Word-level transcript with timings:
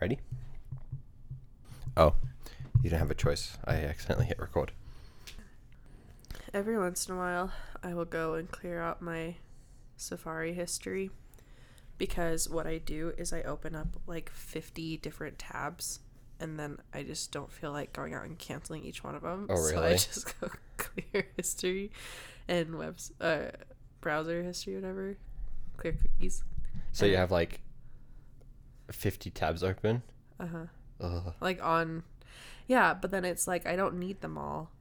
Ready? 0.00 0.18
Oh, 1.96 2.14
you 2.76 2.90
didn't 2.90 3.00
have 3.00 3.10
a 3.10 3.14
choice. 3.14 3.58
I 3.64 3.74
accidentally 3.76 4.26
hit 4.26 4.38
record. 4.38 4.70
Every 6.54 6.78
once 6.78 7.08
in 7.08 7.14
a 7.14 7.18
while, 7.18 7.52
I 7.82 7.94
will 7.94 8.04
go 8.04 8.34
and 8.34 8.50
clear 8.50 8.80
out 8.80 9.02
my 9.02 9.34
Safari 9.96 10.54
history 10.54 11.10
because 11.98 12.48
what 12.48 12.66
I 12.66 12.78
do 12.78 13.12
is 13.18 13.32
I 13.32 13.42
open 13.42 13.74
up 13.74 13.88
like 14.06 14.30
50 14.30 14.98
different 14.98 15.38
tabs 15.38 15.98
and 16.38 16.58
then 16.58 16.78
I 16.94 17.02
just 17.02 17.32
don't 17.32 17.50
feel 17.50 17.72
like 17.72 17.92
going 17.92 18.14
out 18.14 18.24
and 18.24 18.38
canceling 18.38 18.84
each 18.84 19.02
one 19.02 19.16
of 19.16 19.22
them. 19.22 19.48
Oh, 19.50 19.54
really? 19.54 19.72
So 19.72 19.82
I 19.82 19.92
just 19.94 20.40
go 20.40 20.50
clear 20.76 21.26
history 21.36 21.90
and 22.46 22.78
webs 22.78 23.12
uh 23.20 23.50
browser 24.00 24.44
history 24.44 24.76
whatever. 24.76 25.16
Clear 25.76 25.94
cookies. 25.94 26.44
So 26.92 27.04
you 27.04 27.16
have 27.16 27.32
like 27.32 27.60
50 28.90 29.30
tabs 29.30 29.62
open. 29.62 30.02
Uh-huh. 30.40 30.66
Ugh. 31.00 31.34
like 31.40 31.62
on 31.62 32.02
yeah 32.66 32.92
but 32.92 33.12
then 33.12 33.24
it's 33.24 33.46
like 33.46 33.66
i 33.68 33.76
don't 33.76 33.94
need 33.94 34.20
them 34.20 34.36
all 34.36 34.72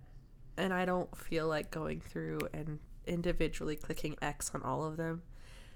and 0.58 0.74
i 0.74 0.84
don't 0.84 1.16
feel 1.16 1.48
like 1.48 1.70
going 1.70 2.02
through 2.02 2.40
and 2.52 2.80
individually 3.06 3.76
clicking 3.76 4.16
x 4.20 4.50
on 4.56 4.64
all 4.64 4.84
of 4.84 4.98
them 4.98 5.22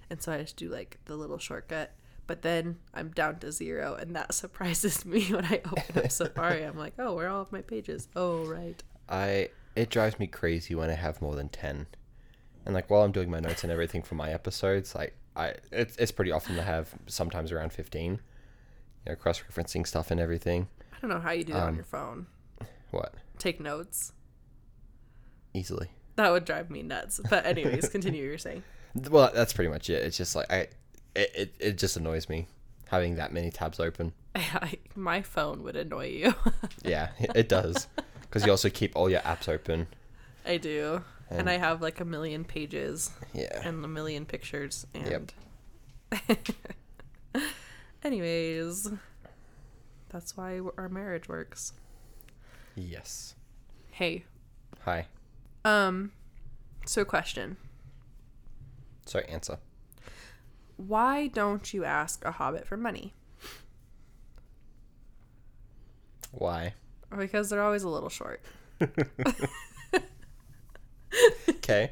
and 0.10 0.20
so 0.20 0.32
i 0.32 0.40
just 0.40 0.58
do 0.58 0.68
like 0.68 0.98
the 1.06 1.16
little 1.16 1.38
shortcut 1.38 1.92
but 2.26 2.42
then 2.42 2.78
i'm 2.96 3.10
down 3.10 3.38
to 3.38 3.52
zero 3.52 3.94
and 3.94 4.16
that 4.16 4.34
surprises 4.34 5.06
me 5.06 5.26
when 5.26 5.46
i 5.46 5.62
open 5.64 6.04
up 6.04 6.12
safari 6.12 6.64
i'm 6.64 6.78
like 6.78 6.94
oh 6.98 7.14
where 7.14 7.28
are 7.28 7.30
all 7.30 7.42
of 7.42 7.52
my 7.52 7.62
pages 7.62 8.08
oh 8.16 8.44
right 8.46 8.82
I 9.12 9.50
it 9.76 9.90
drives 9.90 10.18
me 10.20 10.28
crazy 10.28 10.74
when 10.74 10.90
I 10.90 10.94
have 10.94 11.22
more 11.22 11.36
than 11.36 11.50
10. 11.50 11.88
And 12.66 12.74
like 12.74 12.90
while 12.90 13.04
I'm 13.04 13.12
doing 13.12 13.30
my 13.30 13.40
notes 13.40 13.64
and 13.64 13.72
everything 13.72 14.02
for 14.02 14.16
my 14.16 14.32
episodes, 14.32 14.96
like 14.96 15.16
I 15.36 15.56
it's 15.72 15.96
it's 15.98 16.12
pretty 16.12 16.32
often 16.32 16.56
to 16.56 16.64
have 16.64 16.96
sometimes 17.08 17.52
around 17.52 17.74
15. 17.74 18.20
You 19.06 19.12
know, 19.12 19.16
cross-referencing 19.16 19.88
stuff 19.88 20.12
and 20.12 20.20
everything. 20.20 20.68
i 20.94 20.98
don't 21.02 21.10
know 21.10 21.20
how 21.20 21.32
you 21.32 21.44
do 21.44 21.54
that 21.54 21.64
on 21.64 21.70
Um, 21.70 21.76
your 21.76 21.84
phone 21.86 22.28
What? 22.92 23.14
take 23.40 23.60
notes 23.60 24.14
Easily. 25.54 25.90
that 26.16 26.30
would 26.32 26.46
drive 26.46 26.70
me 26.70 26.84
nuts 26.84 27.20
but 27.30 27.46
anyways 27.46 27.90
continue 27.96 28.22
what 28.22 28.28
you're 28.30 28.38
saying 28.38 28.64
Well, 29.10 29.32
that's 29.34 29.54
pretty 29.54 29.70
much 29.72 29.90
it. 29.90 30.04
It's 30.04 30.18
just 30.18 30.36
like 30.36 30.52
I 30.52 30.68
it 31.16 31.32
it, 31.36 31.56
it 31.60 31.78
just 31.78 31.98
annoys 31.98 32.30
me 32.30 32.48
having 32.90 33.16
that 33.16 33.32
many 33.34 33.50
tabs 33.52 33.80
open. 33.80 34.14
I, 34.36 34.78
my 34.96 35.22
phone 35.22 35.64
would 35.64 35.76
annoy 35.76 36.08
you 36.10 36.34
Yeah, 36.84 37.10
it, 37.20 37.32
it 37.36 37.50
does. 37.50 37.88
Cuz 38.30 38.46
you 38.46 38.52
also 38.52 38.70
keep 38.70 38.96
all 38.96 39.10
your 39.10 39.22
apps 39.22 39.50
open. 39.50 39.88
i 40.46 40.58
do 40.58 41.04
and 41.30 41.40
And- 41.42 41.50
i 41.50 41.58
have 41.58 41.82
like 41.82 42.00
a 42.00 42.06
million 42.06 42.44
pages 42.46 43.10
Yeah. 43.34 43.62
and 43.68 43.84
a 43.84 43.88
million 43.88 44.26
pictures 44.26 44.86
and 44.94 45.08
Yep. 45.08 45.32
Anyways 48.04 48.90
that's 50.10 50.36
why 50.36 50.60
our 50.78 50.90
marriage 50.90 51.28
works 51.30 51.74
Yes. 52.76 53.36
hey 53.92 54.26
Hi. 54.86 55.06
um 55.66 56.12
so 56.86 57.04
question 57.06 57.58
Sorry, 59.06 59.26
answer. 59.26 59.58
why 60.78 61.28
don't 61.28 61.74
you 61.74 61.84
ask 61.84 62.24
a 62.26 62.32
hobbit 62.32 62.66
for 62.68 62.78
money 62.78 63.14
Why? 66.32 66.74
because 67.18 67.50
they're 67.50 67.62
always 67.64 67.84
a 67.84 67.90
little 67.90 68.10
short 68.10 68.42
Okay. 71.50 71.92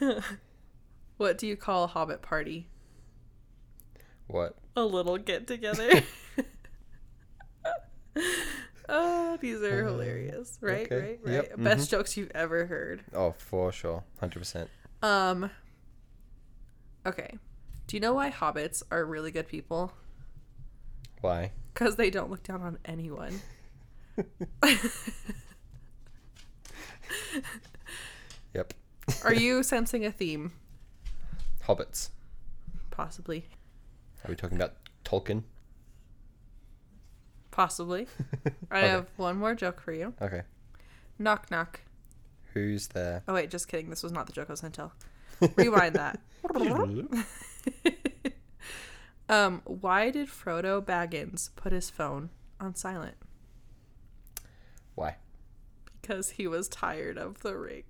what 1.18 1.38
do 1.38 1.46
you 1.46 1.56
call 1.56 1.84
a 1.84 1.86
hobbit 1.86 2.20
party 2.22 2.66
what? 4.26 4.56
a 4.76 4.82
little 4.82 5.18
get 5.18 5.46
together 5.46 6.02
oh 8.88 9.38
these 9.40 9.62
are 9.62 9.82
mm-hmm. 9.82 9.88
hilarious 9.88 10.58
right 10.60 10.86
okay. 10.86 10.96
right 10.96 11.20
right 11.22 11.34
Yep, 11.50 11.54
best 11.58 11.90
jokes 11.90 12.16
you've 12.16 12.32
ever 12.34 12.66
heard 12.66 13.04
Oh, 13.14 13.32
for 13.38 13.70
sure. 13.72 14.02
100%. 14.22 14.68
Um. 15.02 15.50
Okay. 17.06 17.38
Do 17.86 17.96
you 17.96 18.00
know 18.00 18.14
why 18.14 18.30
hobbits 18.30 18.82
are 18.90 19.04
really 19.04 19.30
good 19.30 19.46
people? 19.46 19.92
Why? 21.20 21.52
Because 21.72 21.96
they 21.96 22.08
don't 22.10 22.30
look 22.30 22.42
down 22.42 22.62
on 22.62 22.78
anyone. 22.86 23.40
Yep. 28.54 28.72
Are 29.24 29.34
you 29.34 29.62
sensing 29.62 30.06
a 30.06 30.12
theme? 30.12 30.52
Hobbits. 31.66 32.10
Possibly. 32.90 33.46
Are 34.24 34.28
we 34.30 34.36
talking 34.36 34.56
about 34.56 34.74
Tolkien? 35.04 35.42
Possibly. 37.50 38.06
I 38.70 38.78
Okay. 38.78 38.88
have 38.88 39.06
one 39.16 39.36
more 39.36 39.54
joke 39.54 39.80
for 39.80 39.92
you. 39.92 40.14
Okay. 40.20 40.42
Knock 41.18 41.50
knock. 41.50 41.80
Who's 42.54 42.88
there? 42.88 43.22
Oh 43.28 43.34
wait, 43.34 43.50
just 43.50 43.68
kidding. 43.68 43.90
This 43.90 44.02
was 44.02 44.12
not 44.12 44.26
the 44.26 44.32
joke 44.32 44.48
I 44.48 44.52
was 44.52 44.60
gonna 44.60 44.72
tell. 44.72 44.92
Rewind 45.56 45.96
that. 45.96 46.20
um, 49.28 49.62
why 49.64 50.10
did 50.10 50.28
Frodo 50.28 50.82
Baggins 50.82 51.50
put 51.56 51.72
his 51.72 51.90
phone 51.90 52.30
on 52.60 52.74
silent? 52.74 53.16
Why? 54.94 55.16
Because 56.00 56.30
he 56.30 56.46
was 56.46 56.68
tired 56.68 57.18
of 57.18 57.40
the 57.40 57.56
ring. 57.56 57.82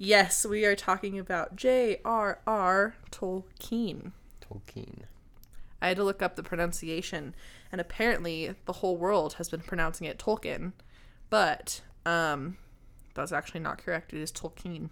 Yes, 0.00 0.44
we 0.46 0.64
are 0.64 0.74
talking 0.74 1.18
about 1.18 1.54
J.R.R. 1.54 2.94
Tolkien. 3.12 4.12
Tolkien. 4.40 5.02
I 5.82 5.88
had 5.88 5.96
to 5.98 6.04
look 6.04 6.22
up 6.22 6.34
the 6.36 6.42
pronunciation, 6.42 7.34
and 7.70 7.80
apparently 7.80 8.54
the 8.64 8.72
whole 8.74 8.96
world 8.96 9.34
has 9.34 9.48
been 9.48 9.60
pronouncing 9.60 10.06
it 10.06 10.18
Tolkien, 10.18 10.72
but 11.28 11.82
um, 12.04 12.56
that's 13.14 13.30
actually 13.32 13.60
not 13.60 13.78
correct. 13.78 14.12
It 14.12 14.20
is 14.20 14.32
Tolkien. 14.32 14.88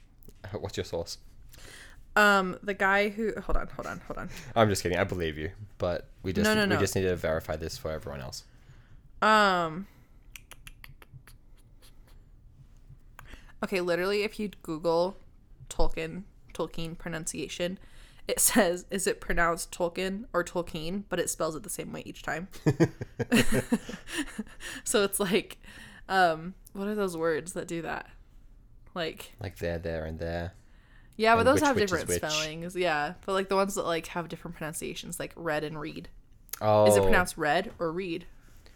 What's 0.52 0.76
your 0.76 0.84
source? 0.84 1.18
Um, 2.16 2.58
the 2.62 2.74
guy 2.74 3.10
who 3.10 3.32
hold 3.40 3.56
on, 3.56 3.68
hold 3.68 3.86
on, 3.86 4.00
hold 4.06 4.18
on. 4.18 4.28
I'm 4.56 4.68
just 4.68 4.82
kidding. 4.82 4.98
I 4.98 5.04
believe 5.04 5.38
you, 5.38 5.52
but 5.78 6.08
we 6.24 6.32
just 6.32 6.44
No, 6.44 6.54
no, 6.54 6.62
we 6.62 6.74
no. 6.74 6.80
just 6.80 6.96
need 6.96 7.02
to 7.02 7.14
verify 7.14 7.54
this 7.56 7.78
for 7.78 7.90
everyone 7.92 8.20
else. 8.20 8.42
Um. 9.22 9.86
Okay, 13.62 13.80
literally, 13.80 14.22
if 14.22 14.38
you 14.38 14.50
Google 14.62 15.16
Tolkien, 15.68 16.22
Tolkien 16.54 16.96
pronunciation, 16.96 17.78
it 18.28 18.38
says, 18.40 18.84
is 18.90 19.06
it 19.06 19.20
pronounced 19.20 19.72
Tolkien 19.72 20.24
or 20.32 20.44
Tolkien, 20.44 21.04
but 21.08 21.18
it 21.18 21.28
spells 21.30 21.56
it 21.56 21.62
the 21.62 21.70
same 21.70 21.92
way 21.92 22.02
each 22.06 22.22
time. 22.22 22.48
so 24.84 25.02
it's 25.04 25.20
like, 25.20 25.58
um, 26.08 26.54
what 26.72 26.88
are 26.88 26.94
those 26.94 27.16
words 27.16 27.52
that 27.54 27.68
do 27.68 27.82
that? 27.82 28.06
Like, 28.94 29.32
Like 29.40 29.58
there, 29.58 29.78
there, 29.78 30.04
and 30.04 30.18
there. 30.18 30.52
yeah, 31.16 31.34
but 31.34 31.40
And 31.40 31.48
those 31.48 31.54
which- 31.56 31.64
have 31.64 31.76
which 31.76 31.90
different 31.90 32.10
spellings. 32.10 32.76
Yeah, 32.76 33.14
but 33.26 33.32
like 33.32 33.48
the 33.48 33.56
ones 33.56 33.74
that 33.74 33.84
like 33.84 34.06
have 34.08 34.28
different 34.28 34.56
pronunciations, 34.56 35.18
like 35.20 35.32
red 35.36 35.64
and 35.64 35.78
read. 35.80 36.08
Oh. 36.60 36.86
Is 36.86 36.96
it 36.96 37.02
pronounced 37.02 37.36
red 37.36 37.70
or 37.78 37.92
read? 37.92 38.26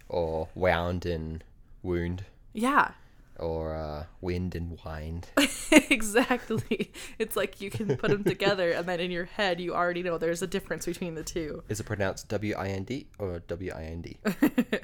Or 0.08 0.48
wound 0.54 1.06
and 1.06 1.42
wound, 1.82 2.24
Yeah, 2.52 2.92
or 3.42 3.74
uh, 3.74 4.04
wind 4.20 4.54
and 4.54 4.78
wind. 4.84 5.28
exactly. 5.90 6.92
It's 7.18 7.36
like 7.36 7.60
you 7.60 7.70
can 7.70 7.96
put 7.96 8.10
them 8.10 8.24
together, 8.24 8.70
and 8.70 8.86
then 8.86 9.00
in 9.00 9.10
your 9.10 9.24
head, 9.24 9.60
you 9.60 9.74
already 9.74 10.02
know 10.02 10.16
there's 10.18 10.42
a 10.42 10.46
difference 10.46 10.86
between 10.86 11.14
the 11.14 11.24
two. 11.24 11.62
Is 11.68 11.80
it 11.80 11.84
pronounced 11.84 12.28
W 12.28 12.54
I 12.56 12.68
N 12.68 12.84
D 12.84 13.08
or 13.18 13.40
W 13.40 13.72
I 13.74 13.82
N 13.84 14.02
D? 14.02 14.16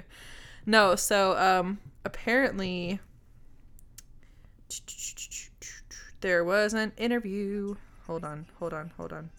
No, 0.69 0.97
so 0.97 1.35
um, 1.39 1.79
apparently 2.05 3.01
there 6.21 6.45
was 6.45 6.75
an 6.75 6.93
interview. 6.99 7.77
Hold 8.07 8.23
on, 8.23 8.45
hold 8.59 8.75
on, 8.75 8.93
hold 8.99 9.15
on. 9.15 9.31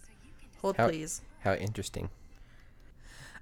Hold, 0.61 0.77
How- 0.77 0.87
please. 0.87 1.21
How 1.41 1.53
interesting. 1.53 2.09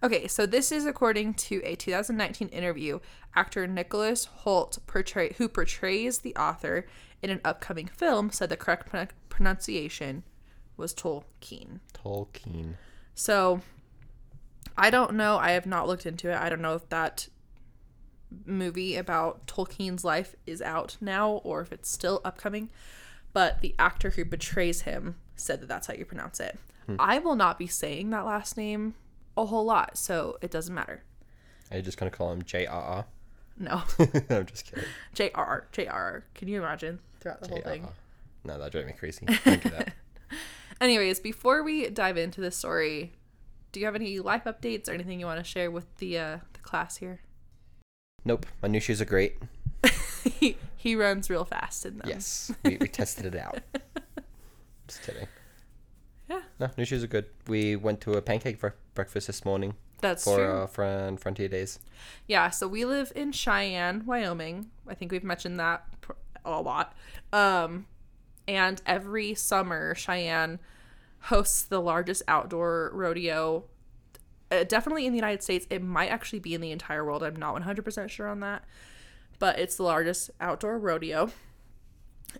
Okay, 0.03 0.27
so 0.27 0.45
this 0.45 0.71
is 0.71 0.85
according 0.85 1.33
to 1.35 1.61
a 1.63 1.75
2019 1.75 2.49
interview. 2.49 2.99
Actor 3.35 3.67
Nicholas 3.67 4.27
Hoult, 4.43 4.79
portray- 4.87 5.33
who 5.37 5.47
portrays 5.47 6.19
the 6.19 6.35
author 6.35 6.85
in 7.21 7.29
an 7.29 7.41
upcoming 7.43 7.87
film, 7.87 8.29
said 8.31 8.49
the 8.49 8.57
correct 8.57 8.87
pro- 8.89 9.07
pronunciation 9.29 10.23
was 10.75 10.93
Tolkien. 10.93 11.79
Tolkien. 11.93 12.75
So 13.15 13.61
I 14.77 14.89
don't 14.91 15.15
know. 15.15 15.37
I 15.37 15.51
have 15.51 15.65
not 15.65 15.87
looked 15.87 16.05
into 16.05 16.29
it. 16.29 16.37
I 16.37 16.49
don't 16.49 16.61
know 16.61 16.75
if 16.75 16.87
that 16.89 17.27
movie 18.45 18.95
about 18.95 19.47
Tolkien's 19.47 20.03
life 20.03 20.35
is 20.45 20.61
out 20.61 20.97
now 21.01 21.31
or 21.43 21.61
if 21.61 21.71
it's 21.71 21.89
still 21.89 22.21
upcoming. 22.23 22.69
But 23.33 23.61
the 23.61 23.73
actor 23.79 24.11
who 24.11 24.25
betrays 24.25 24.81
him 24.81 25.15
said 25.35 25.61
that 25.61 25.67
that's 25.67 25.87
how 25.87 25.93
you 25.93 26.05
pronounce 26.05 26.39
it. 26.39 26.59
Hmm. 26.85 26.95
I 26.99 27.19
will 27.19 27.35
not 27.35 27.57
be 27.57 27.67
saying 27.67 28.09
that 28.11 28.25
last 28.25 28.57
name 28.57 28.95
a 29.37 29.45
whole 29.45 29.63
lot, 29.63 29.97
so 29.97 30.37
it 30.41 30.51
doesn't 30.51 30.73
matter. 30.73 31.03
Are 31.71 31.77
you 31.77 31.83
just 31.83 31.97
gonna 31.97 32.11
call 32.11 32.31
him 32.31 32.41
J 32.41 32.65
R 32.65 33.05
No. 33.57 33.83
I'm 34.29 34.45
just 34.45 34.65
kidding. 34.65 34.85
JRR. 35.15 35.63
JRR. 35.71 36.23
Can 36.33 36.47
you 36.47 36.59
imagine 36.61 36.99
throughout 37.19 37.41
the 37.41 37.49
whole 37.49 37.61
thing? 37.61 37.87
No, 38.43 38.57
that 38.57 38.71
drove 38.71 38.85
me 38.85 38.93
crazy. 38.93 39.25
Thank 39.29 39.65
you 39.65 39.71
that. 39.71 39.93
Anyways, 40.81 41.19
before 41.19 41.63
we 41.63 41.89
dive 41.89 42.17
into 42.17 42.41
this 42.41 42.55
story, 42.55 43.13
do 43.71 43.79
you 43.79 43.85
have 43.85 43.95
any 43.95 44.19
life 44.19 44.43
updates 44.45 44.87
or 44.87 44.93
anything 44.93 45.19
you 45.19 45.25
want 45.25 45.39
to 45.39 45.43
share 45.43 45.71
with 45.71 45.95
the 45.97 46.17
uh, 46.17 46.37
the 46.53 46.59
class 46.59 46.97
here? 46.97 47.21
Nope, 48.25 48.45
my 48.61 48.67
new 48.67 48.79
shoes 48.79 49.01
are 49.01 49.05
great. 49.05 49.37
he, 50.23 50.57
he 50.75 50.95
runs 50.95 51.29
real 51.29 51.45
fast 51.45 51.85
in 51.85 51.97
them. 51.97 52.09
Yes, 52.09 52.51
we, 52.63 52.77
we 52.77 52.87
tested 52.87 53.25
it 53.25 53.35
out. 53.35 53.59
Just 54.87 55.03
kidding. 55.03 55.27
Yeah. 56.29 56.41
No, 56.59 56.69
new 56.77 56.85
shoes 56.85 57.03
are 57.03 57.07
good. 57.07 57.25
We 57.47 57.75
went 57.75 58.01
to 58.01 58.13
a 58.13 58.21
pancake 58.21 58.59
bre- 58.59 58.69
breakfast 58.93 59.27
this 59.27 59.45
morning 59.45 59.75
That's 60.01 60.23
for 60.23 60.35
true. 60.35 60.45
uh, 60.63 60.67
Fron- 60.67 61.17
Frontier 61.17 61.47
Days. 61.47 61.79
Yeah, 62.27 62.49
so 62.49 62.67
we 62.67 62.83
live 62.85 63.11
in 63.15 63.31
Cheyenne, 63.31 64.05
Wyoming. 64.05 64.69
I 64.87 64.93
think 64.93 65.11
we've 65.11 65.23
mentioned 65.23 65.59
that 65.59 65.85
pr- 66.01 66.13
a 66.43 66.61
lot. 66.61 66.95
Um, 67.31 67.85
and 68.47 68.81
every 68.85 69.35
summer, 69.35 69.95
Cheyenne 69.95 70.59
hosts 71.21 71.63
the 71.63 71.81
largest 71.81 72.23
outdoor 72.27 72.91
rodeo. 72.93 73.65
Uh, 74.49 74.63
definitely 74.63 75.05
in 75.05 75.11
the 75.13 75.17
United 75.17 75.43
States. 75.43 75.67
It 75.69 75.81
might 75.83 76.07
actually 76.09 76.39
be 76.39 76.53
in 76.53 76.61
the 76.61 76.71
entire 76.71 77.03
world. 77.05 77.21
I'm 77.23 77.35
not 77.35 77.55
100% 77.61 78.09
sure 78.09 78.27
on 78.27 78.39
that. 78.41 78.63
But 79.39 79.59
it's 79.59 79.75
the 79.75 79.83
largest 79.83 80.31
outdoor 80.41 80.79
rodeo. 80.79 81.31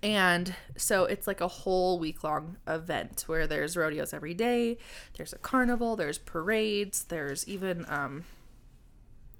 And 0.03 0.53
so 0.75 1.05
it's 1.05 1.27
like 1.27 1.41
a 1.41 1.47
whole 1.47 1.97
week 1.97 2.23
long 2.23 2.57
event 2.67 3.23
where 3.27 3.47
there's 3.47 3.75
rodeos 3.75 4.13
every 4.13 4.33
day. 4.33 4.77
There's 5.15 5.33
a 5.33 5.37
carnival, 5.37 5.95
there's 5.95 6.17
parades, 6.19 7.05
there's 7.05 7.47
even 7.47 7.85
um, 7.87 8.25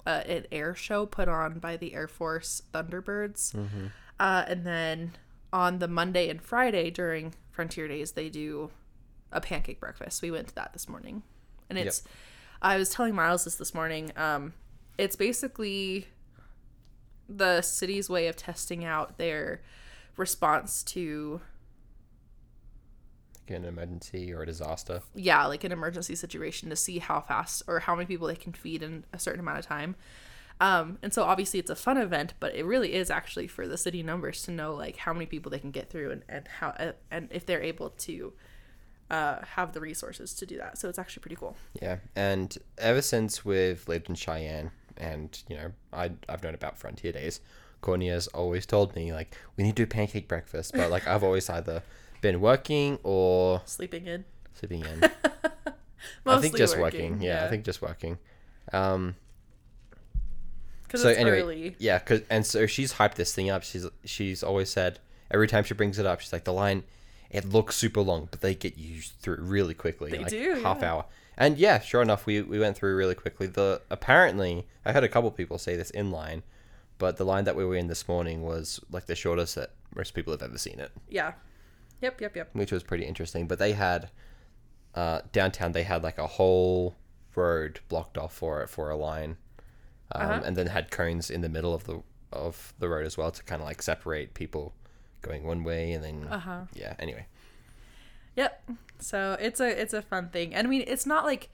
uh, 0.06 0.24
an 0.26 0.46
air 0.52 0.74
show 0.74 1.06
put 1.06 1.28
on 1.28 1.60
by 1.60 1.78
the 1.78 1.94
Air 1.94 2.08
Force 2.08 2.64
Thunderbirds. 2.74 3.54
Uh, 4.20 4.46
and 4.48 4.66
then 4.66 5.12
on 5.54 5.80
the 5.80 5.88
Monday 5.88 6.30
and 6.30 6.42
Friday 6.42 6.90
during 6.90 7.34
Frontier 7.52 7.88
Days, 7.88 8.14
they 8.14 8.30
do 8.30 8.72
a 9.32 9.42
pancake 9.42 9.80
breakfast. 9.80 10.22
We 10.22 10.32
went 10.32 10.48
to 10.48 10.56
that 10.56 10.74
this 10.74 10.88
morning. 10.90 11.24
And 11.70 11.78
it's, 11.78 12.04
I 12.62 12.78
was 12.78 12.90
telling 12.90 13.14
Myles 13.14 13.44
this 13.44 13.56
this 13.56 13.74
morning. 13.76 14.12
Um, 14.16 14.54
it's 14.98 15.16
basically 15.16 16.08
the 17.30 17.62
city's 17.62 18.10
way 18.10 18.28
of 18.28 18.38
testing 18.38 18.86
out 18.86 19.18
their 19.18 19.62
response 20.18 20.84
to 20.84 21.42
Like 23.50 23.58
an 23.58 23.66
emergency 23.66 24.34
or 24.34 24.42
a 24.42 24.46
disaster. 24.46 25.02
yeah, 25.16 25.46
like 25.46 25.64
an 25.64 25.72
emergency 25.72 26.16
situation 26.16 26.70
to 26.70 26.76
see 26.76 27.00
how 27.00 27.22
fast 27.22 27.64
or 27.68 27.80
how 27.80 27.96
many 27.96 28.06
people 28.06 28.28
they 28.28 28.36
can 28.36 28.54
feed 28.54 28.84
in 28.84 29.06
a 29.14 29.20
certain 29.20 29.40
amount 29.40 29.60
of 29.60 29.66
time. 29.66 29.96
Um, 30.60 30.98
and 31.04 31.14
so 31.14 31.24
obviously 31.24 31.60
it's 31.60 31.70
a 31.70 31.76
fun 31.76 31.98
event, 31.98 32.34
but 32.40 32.56
it 32.56 32.66
really 32.66 32.94
is 32.96 33.12
actually 33.12 33.48
for 33.48 33.68
the 33.68 33.78
city 33.78 34.02
numbers 34.02 34.42
to 34.44 34.52
know 34.52 34.74
like 34.74 34.98
how 34.98 35.14
many 35.14 35.28
people 35.28 35.52
they 35.52 35.60
can 35.60 35.70
get 35.72 35.90
through 35.90 36.12
and, 36.12 36.24
and 36.28 36.48
how 36.48 36.70
uh, 36.70 36.94
and 37.12 37.28
if 37.32 37.46
they're 37.46 37.62
able 37.62 37.92
to 37.92 38.34
uh, 39.12 39.38
have 39.56 39.72
the 39.74 39.80
resources 39.80 40.34
to 40.34 40.46
do 40.48 40.58
that. 40.58 40.78
So 40.80 40.90
it's 40.90 40.98
actually 41.00 41.22
pretty 41.22 41.36
cool. 41.36 41.56
Yeah, 41.80 41.98
and 42.16 42.58
ever 42.80 43.02
since 43.04 43.46
we've 43.46 43.88
lived 43.88 44.10
in 44.10 44.16
Cheyenne, 44.16 44.72
and 44.98 45.42
you 45.48 45.56
know, 45.58 45.72
I 45.94 46.12
I've 46.28 46.44
known 46.44 46.56
about 46.56 46.78
Frontier 46.78 47.12
Days. 47.12 47.40
Kourtney 47.82 48.10
has 48.10 48.28
always 48.28 48.66
told 48.66 48.96
me 48.96 49.14
like 49.14 49.36
we 49.56 49.64
need 49.64 49.76
to 49.76 49.86
do 49.86 49.88
pancake 49.88 50.28
breakfast, 50.28 50.74
but 50.74 50.90
like 50.92 51.08
I've 51.08 51.24
always 51.24 51.50
either 51.50 51.84
been 52.22 52.42
working 52.42 53.00
or 53.04 53.62
Sleeping 53.66 54.08
in. 54.08 54.26
sleeping 54.54 54.84
in. 54.86 55.04
I 56.26 56.40
think 56.40 56.56
just 56.56 56.78
working. 56.78 57.22
Yeah, 57.22 57.46
I 57.46 57.50
think 57.50 57.64
just 57.66 57.82
working. 57.82 58.18
Um, 58.74 59.16
so 60.94 61.10
it's 61.10 61.20
anyway, 61.20 61.42
early. 61.42 61.76
yeah, 61.80 62.00
cause 62.00 62.22
and 62.30 62.46
so 62.46 62.66
she's 62.66 62.94
hyped 62.94 63.16
this 63.16 63.34
thing 63.34 63.50
up. 63.50 63.64
She's 63.64 63.86
she's 64.06 64.44
always 64.44 64.70
said 64.70 65.00
every 65.30 65.48
time 65.48 65.64
she 65.64 65.74
brings 65.74 66.00
it 66.00 66.06
up, 66.06 66.22
she's 66.22 66.32
like 66.32 66.46
the 66.46 66.54
line, 66.54 66.84
it 67.30 67.46
looks 67.46 67.76
super 67.76 68.02
long, 68.02 68.28
but 68.32 68.42
they 68.42 68.56
get 68.56 68.78
used 68.78 69.14
through 69.20 69.38
really 69.40 69.74
quickly. 69.74 70.12
They 70.12 70.20
like 70.20 70.30
do, 70.30 70.60
half 70.64 70.80
yeah. 70.82 70.94
hour. 70.94 71.06
And 71.38 71.58
yeah, 71.58 71.80
sure 71.80 72.02
enough, 72.02 72.26
we 72.26 72.42
we 72.42 72.58
went 72.60 72.78
through 72.78 72.96
really 72.96 73.16
quickly. 73.16 73.48
The 73.48 73.82
apparently 73.90 74.66
I 74.86 74.94
heard 74.94 75.04
a 75.04 75.10
couple 75.10 75.30
people 75.32 75.58
say 75.58 75.76
this 75.76 75.90
in 75.92 76.10
line, 76.10 76.44
but 76.98 77.18
the 77.18 77.26
line 77.26 77.44
that 77.46 77.56
we 77.56 77.64
were 77.66 77.76
in 77.76 77.88
this 77.88 78.08
morning 78.08 78.42
was 78.44 78.80
like 78.92 79.06
the 79.06 79.16
shortest 79.16 79.56
that 79.56 79.72
most 79.96 80.14
people 80.14 80.32
have 80.34 80.42
ever 80.42 80.58
seen 80.58 80.80
it, 80.80 80.92
Yeah. 81.10 81.34
Yep. 82.02 82.22
Yep. 82.22 82.36
Yep. 82.36 82.50
which 82.54 82.72
was 82.72 82.84
pretty 82.84 83.06
interesting. 83.06 83.48
But 83.48 83.58
they 83.60 83.74
had 83.74 84.10
uh, 84.96 85.22
downtown, 85.32 85.72
they 85.72 85.84
had 85.84 86.04
like 86.04 86.18
a 86.20 86.28
whole 86.28 86.96
road 87.36 87.80
blocked 87.90 88.18
off 88.18 88.34
for 88.34 88.62
it 88.62 88.70
for 88.70 88.90
a 88.90 88.96
line, 88.96 89.38
um, 90.14 90.22
Uh-huh. 90.32 90.42
and 90.46 90.56
then 90.56 90.68
had 90.68 90.92
cones 90.92 91.30
in 91.30 91.42
the 91.42 91.50
middle 91.50 91.74
of 91.74 91.84
the 91.86 92.02
of 92.34 92.74
the 92.80 92.90
road 92.90 93.06
as 93.06 93.18
well 93.18 93.32
to 93.32 93.42
kind 93.44 93.62
of 93.62 93.68
like 93.68 93.82
separate 93.82 94.34
people 94.34 94.74
going 95.22 95.44
one 95.46 95.64
way 95.64 95.94
and 95.94 96.04
then 96.04 96.28
Uh 96.30 96.40
huh. 96.40 96.62
yeah. 96.74 96.94
Anyway, 97.00 97.26
Yep. 98.36 98.70
So 99.00 99.38
it's 99.40 99.60
a 99.60 99.68
it's 99.82 99.94
a 99.94 100.02
fun 100.02 100.30
thing. 100.30 100.54
And 100.54 100.68
I 100.68 100.70
mean 100.70 100.84
it's 100.88 101.06
not 101.06 101.24
like 101.26 101.50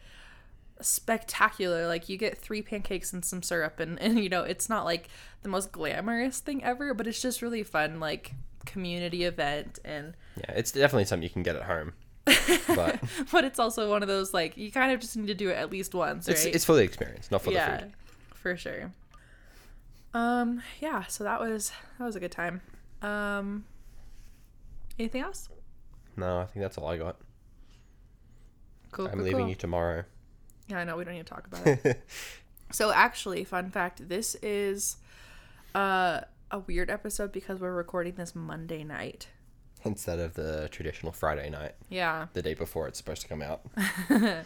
spectacular. 0.85 1.87
Like 1.87 2.09
you 2.09 2.17
get 2.17 2.37
three 2.37 2.61
pancakes 2.61 3.13
and 3.13 3.23
some 3.23 3.41
syrup 3.43 3.79
and, 3.79 4.01
and 4.01 4.19
you 4.19 4.29
know, 4.29 4.43
it's 4.43 4.69
not 4.69 4.85
like 4.85 5.09
the 5.41 5.49
most 5.49 5.71
glamorous 5.71 6.39
thing 6.39 6.63
ever, 6.63 6.93
but 6.93 7.07
it's 7.07 7.21
just 7.21 7.41
really 7.41 7.63
fun, 7.63 7.99
like 7.99 8.33
community 8.65 9.23
event 9.25 9.79
and 9.83 10.15
yeah, 10.37 10.53
it's 10.55 10.71
definitely 10.71 11.05
something 11.05 11.23
you 11.23 11.29
can 11.29 11.43
get 11.43 11.55
at 11.55 11.63
home, 11.63 11.93
but 12.75 12.99
but 13.31 13.43
it's 13.43 13.59
also 13.59 13.89
one 13.89 14.01
of 14.01 14.07
those 14.07 14.33
like 14.33 14.57
you 14.57 14.71
kind 14.71 14.91
of 14.91 14.99
just 14.99 15.17
need 15.17 15.27
to 15.27 15.33
do 15.33 15.49
it 15.49 15.57
at 15.57 15.69
least 15.69 15.93
once, 15.93 16.27
right? 16.27 16.35
it's 16.35 16.45
it's 16.45 16.65
for 16.65 16.73
the 16.73 16.81
experience, 16.81 17.29
not 17.31 17.41
for 17.41 17.51
yeah, 17.51 17.77
the 17.77 17.83
food. 17.83 17.93
for 18.33 18.57
sure. 18.57 18.91
Um 20.13 20.61
yeah, 20.79 21.03
so 21.05 21.23
that 21.23 21.39
was 21.39 21.71
that 21.99 22.05
was 22.05 22.15
a 22.15 22.19
good 22.19 22.31
time. 22.31 22.61
Um 23.01 23.65
anything 24.97 25.21
else? 25.21 25.49
No, 26.15 26.39
I 26.39 26.45
think 26.45 26.63
that's 26.63 26.77
all 26.77 26.87
I 26.87 26.97
got. 26.97 27.17
Cool. 28.91 29.07
I'm 29.07 29.13
cool, 29.13 29.23
leaving 29.23 29.39
cool. 29.39 29.49
you 29.49 29.55
tomorrow. 29.55 30.03
Yeah, 30.73 30.79
I 30.79 30.83
know 30.85 30.97
we 30.97 31.03
don't 31.03 31.13
need 31.13 31.25
to 31.27 31.33
talk 31.33 31.45
about 31.47 31.67
it. 31.67 32.03
So 32.71 32.91
actually, 32.91 33.43
fun 33.43 33.69
fact, 33.69 34.09
this 34.09 34.33
is 34.41 34.97
uh, 35.75 36.21
a 36.49 36.57
weird 36.57 36.89
episode 36.89 37.31
because 37.31 37.59
we're 37.59 37.71
recording 37.71 38.15
this 38.15 38.33
Monday 38.33 38.83
night. 38.83 39.27
Instead 39.85 40.17
of 40.17 40.33
the 40.33 40.69
traditional 40.71 41.11
Friday 41.11 41.51
night, 41.51 41.75
Yeah. 41.89 42.27
the 42.33 42.41
day 42.41 42.55
before 42.55 42.87
it's 42.87 42.97
supposed 42.97 43.21
to 43.21 43.27
come 43.27 43.43
out. 43.43 43.61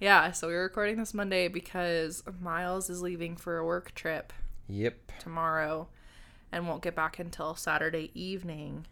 Yeah, 0.00 0.32
so 0.32 0.48
we're 0.48 0.64
recording 0.64 0.96
this 0.96 1.14
Monday 1.14 1.46
because 1.48 2.22
Myles 2.40 2.90
is 2.90 3.00
leaving 3.00 3.36
for 3.36 3.56
a 3.56 3.64
work 3.64 3.94
trip 3.94 4.32
Yep. 4.68 5.12
tomorrow 5.20 5.88
and 6.52 6.68
won't 6.68 6.82
get 6.82 6.94
back 6.96 7.18
until 7.18 7.54
Saturday 7.54 8.10
evening. 8.12 8.86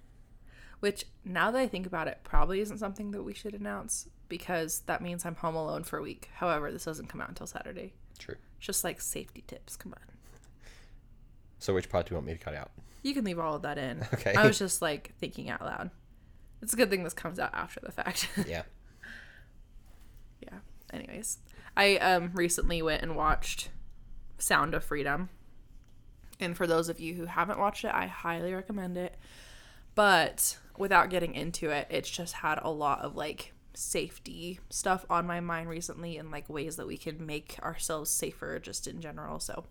Which, 0.80 1.04
now 1.24 1.50
that 1.50 1.58
I 1.60 1.66
think 1.68 1.86
about 1.86 2.08
it, 2.08 2.20
probably 2.24 2.60
isn't 2.60 2.78
something 2.78 3.10
that 3.10 3.24
we 3.24 3.34
should 3.34 3.52
announce 3.54 4.08
because 4.32 4.80
that 4.86 5.02
means 5.02 5.26
I'm 5.26 5.34
home 5.34 5.54
alone 5.54 5.84
for 5.84 5.98
a 5.98 6.02
week. 6.02 6.30
However, 6.32 6.72
this 6.72 6.86
doesn't 6.86 7.08
come 7.08 7.20
out 7.20 7.28
until 7.28 7.46
Saturday. 7.46 7.92
True. 8.18 8.36
Just 8.58 8.82
like 8.82 8.98
safety 8.98 9.44
tips. 9.46 9.76
Come 9.76 9.92
on. 9.92 10.00
So 11.58 11.74
which 11.74 11.90
part 11.90 12.06
do 12.06 12.12
you 12.12 12.16
want 12.16 12.26
me 12.26 12.32
to 12.32 12.38
cut 12.38 12.54
out? 12.54 12.70
You 13.02 13.12
can 13.12 13.26
leave 13.26 13.38
all 13.38 13.56
of 13.56 13.62
that 13.62 13.76
in. 13.76 14.06
Okay. 14.14 14.32
I 14.32 14.46
was 14.46 14.58
just 14.58 14.80
like 14.80 15.12
thinking 15.20 15.50
out 15.50 15.60
loud. 15.60 15.90
It's 16.62 16.72
a 16.72 16.76
good 16.76 16.88
thing 16.88 17.04
this 17.04 17.12
comes 17.12 17.38
out 17.38 17.50
after 17.52 17.78
the 17.80 17.92
fact. 17.92 18.26
Yeah. 18.48 18.62
yeah. 20.40 20.60
Anyways, 20.94 21.36
I 21.76 21.98
um 21.98 22.30
recently 22.32 22.80
went 22.80 23.02
and 23.02 23.14
watched 23.14 23.68
Sound 24.38 24.72
of 24.72 24.82
Freedom. 24.82 25.28
And 26.40 26.56
for 26.56 26.66
those 26.66 26.88
of 26.88 26.98
you 26.98 27.12
who 27.12 27.26
haven't 27.26 27.58
watched 27.58 27.84
it, 27.84 27.92
I 27.92 28.06
highly 28.06 28.54
recommend 28.54 28.96
it. 28.96 29.14
But 29.94 30.56
without 30.78 31.10
getting 31.10 31.34
into 31.34 31.68
it, 31.68 31.86
it's 31.90 32.08
just 32.08 32.32
had 32.32 32.58
a 32.62 32.70
lot 32.70 33.00
of 33.00 33.14
like 33.14 33.51
safety 33.74 34.60
stuff 34.70 35.04
on 35.08 35.26
my 35.26 35.40
mind 35.40 35.68
recently 35.68 36.16
and 36.16 36.30
like 36.30 36.48
ways 36.48 36.76
that 36.76 36.86
we 36.86 36.96
can 36.96 37.24
make 37.24 37.58
ourselves 37.62 38.10
safer 38.10 38.58
just 38.58 38.86
in 38.86 39.00
general. 39.00 39.40
So 39.40 39.64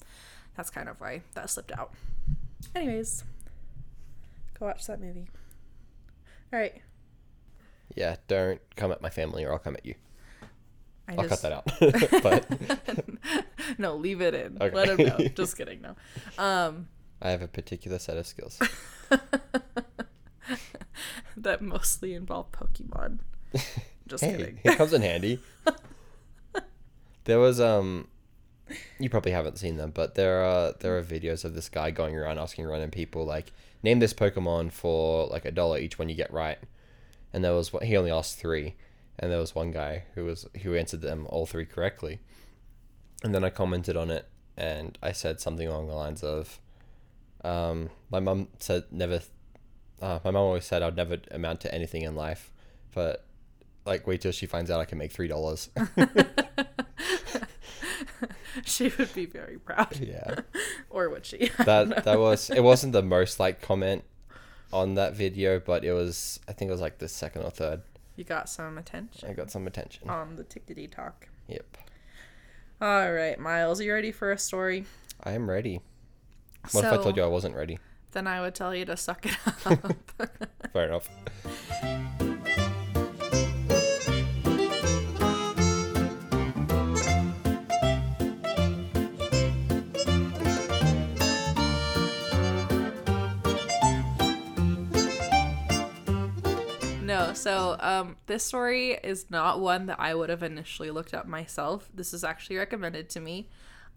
that's 0.56 0.70
kind 0.70 0.90
of 0.90 1.00
why 1.00 1.22
that 1.34 1.50
slipped 1.50 1.72
out. 1.72 1.94
Anyways, 2.76 3.24
go 4.60 4.66
watch 4.68 4.86
that 4.88 5.00
movie. 5.00 5.28
All 6.54 6.60
right. 6.60 6.82
Yeah. 7.96 8.18
Don't 8.28 8.62
come 8.76 8.92
at 8.92 9.02
my 9.02 9.10
family 9.10 9.46
or 9.46 9.54
I'll 9.54 9.60
come 9.60 9.76
at 9.76 9.86
you. 9.86 9.96
I 11.08 11.16
I'll 11.16 11.28
just, 11.28 11.42
cut 11.42 11.50
that 11.50 11.52
out. 11.52 11.66
but 12.24 12.46
no, 13.80 13.96
leave 13.96 14.22
it 14.22 14.34
in. 14.34 14.58
Okay. 14.62 14.76
Let 14.76 14.90
him 14.90 15.06
know. 15.08 15.28
Just 15.36 15.58
kidding. 15.58 15.82
No. 15.82 15.96
Um, 16.38 16.88
I 17.22 17.32
have 17.32 17.42
a 17.42 17.48
particular 17.48 18.00
set 18.00 18.18
of 18.18 18.26
skills. 18.26 18.60
that 21.38 21.62
mostly 21.62 22.14
involve 22.14 22.52
Pokemon. 22.52 23.20
Just 24.08 24.24
hey, 24.24 24.38
kidding. 24.38 24.60
it 24.64 24.78
comes 24.78 24.94
in 24.94 25.02
handy. 25.02 25.40
There 27.26 27.40
was 27.40 27.62
um, 27.62 28.08
you 29.00 29.10
probably 29.10 29.32
haven't 29.32 29.60
seen 29.60 29.78
them, 29.78 29.92
but 29.92 30.16
there 30.16 30.44
are 30.44 30.74
there 30.80 30.98
are 30.98 31.04
videos 31.04 31.46
of 31.46 31.54
this 31.54 31.70
guy 31.70 31.92
going 31.92 32.16
around 32.16 32.40
asking 32.40 32.66
random 32.66 32.90
people 32.92 33.26
like, 33.26 33.52
name 33.84 34.00
this 34.00 34.14
Pokemon 34.14 34.72
for 34.72 35.28
like 35.28 35.46
a 35.46 35.52
dollar 35.52 35.78
each 35.78 36.00
when 36.00 36.10
you 36.10 36.16
get 36.16 36.34
right, 36.34 36.58
and 37.32 37.44
there 37.44 37.54
was 37.54 37.72
what 37.72 37.84
he 37.84 37.96
only 37.96 38.12
asked 38.12 38.40
three, 38.40 38.76
and 39.20 39.32
there 39.32 39.40
was 39.40 39.54
one 39.54 39.72
guy 39.72 40.06
who 40.16 40.26
was 40.26 40.48
who 40.64 40.74
answered 40.74 41.02
them 41.02 41.28
all 41.30 41.46
three 41.46 41.66
correctly, 41.66 42.20
and 43.24 43.36
then 43.36 43.44
I 43.44 43.50
commented 43.50 43.96
on 43.96 44.10
it 44.10 44.28
and 44.58 44.98
I 45.02 45.12
said 45.12 45.40
something 45.40 45.68
along 45.68 45.88
the 45.88 45.96
lines 45.96 46.24
of, 46.24 46.60
um, 47.44 47.90
my 48.12 48.20
mum 48.20 48.50
said 48.60 48.84
never, 48.92 49.22
uh, 50.02 50.20
my 50.24 50.32
mum 50.32 50.44
always 50.44 50.66
said 50.66 50.82
I'd 50.84 50.96
never 50.96 51.18
amount 51.32 51.62
to 51.62 51.74
anything 51.74 52.02
in 52.02 52.16
life, 52.16 52.52
but 52.94 53.26
like 53.86 54.06
wait 54.08 54.22
till 54.22 54.32
she 54.32 54.46
finds 54.46 54.70
out 54.72 54.80
I 54.80 54.86
can 54.86 54.98
make 54.98 55.12
three 55.12 55.28
dollars. 55.28 55.70
she 58.66 58.92
would 58.98 59.14
be 59.14 59.26
very 59.26 59.58
proud. 59.58 60.00
yeah. 60.00 60.36
or 60.90 61.10
would 61.10 61.26
she? 61.26 61.50
I. 61.58 61.64
That 61.64 62.04
that 62.06 62.20
was 62.20 62.50
it 62.50 62.62
wasn't 62.64 62.94
the 62.94 63.02
most 63.04 63.40
like 63.40 63.62
comment 63.62 64.04
on 64.74 64.94
that 64.96 65.16
video, 65.16 65.60
but 65.60 65.84
it 65.84 65.94
was 65.94 66.40
I 66.48 66.54
think 66.54 66.70
it 66.70 66.72
was 66.72 66.82
like 66.82 67.00
the 67.00 67.08
second 67.08 67.44
or 67.44 67.50
third. 67.52 67.82
you 68.16 68.24
got 68.24 68.50
some 68.50 68.78
attention 68.78 69.30
I 69.30 69.34
got 69.34 69.52
some 69.52 69.68
attention. 69.68 70.10
on 70.10 70.36
the 70.36 70.44
tickety 70.44 70.90
talk. 70.90 71.28
Yep. 71.48 71.78
All 72.82 73.12
right, 73.12 73.38
Myles, 73.40 73.80
are 73.80 73.84
you 73.84 73.94
ready 73.94 74.12
for 74.12 74.32
a 74.32 74.38
story? 74.38 74.86
I 75.24 75.34
am 75.34 75.50
ready. 75.50 75.82
What 76.72 76.84
if 76.86 76.92
I 76.92 76.98
told 76.98 77.16
you 77.16 77.24
I 77.24 77.28
wasn't 77.28 77.56
ready? 77.56 77.78
Then 78.12 78.26
I 78.28 78.42
would 78.42 78.56
tell 78.56 78.74
you 78.76 78.86
to 78.86 78.98
suck 78.98 79.26
it 79.26 79.38
up. 79.66 80.32
Fair 80.74 80.88
enough. 80.88 82.01
No, 97.32 97.36
so 97.36 97.78
um, 97.80 98.18
this 98.28 98.44
story 98.44 98.92
is 99.04 99.26
not 99.30 99.60
one 99.60 99.88
that 99.88 100.00
I 100.00 100.14
would 100.14 100.30
have 100.30 100.44
initially 100.44 100.92
looked 100.92 101.14
up 101.14 101.28
myself. 101.28 101.90
This 101.94 102.14
is 102.14 102.24
actually 102.24 102.58
recommended 102.58 103.10
to 103.12 103.20
me. 103.20 103.50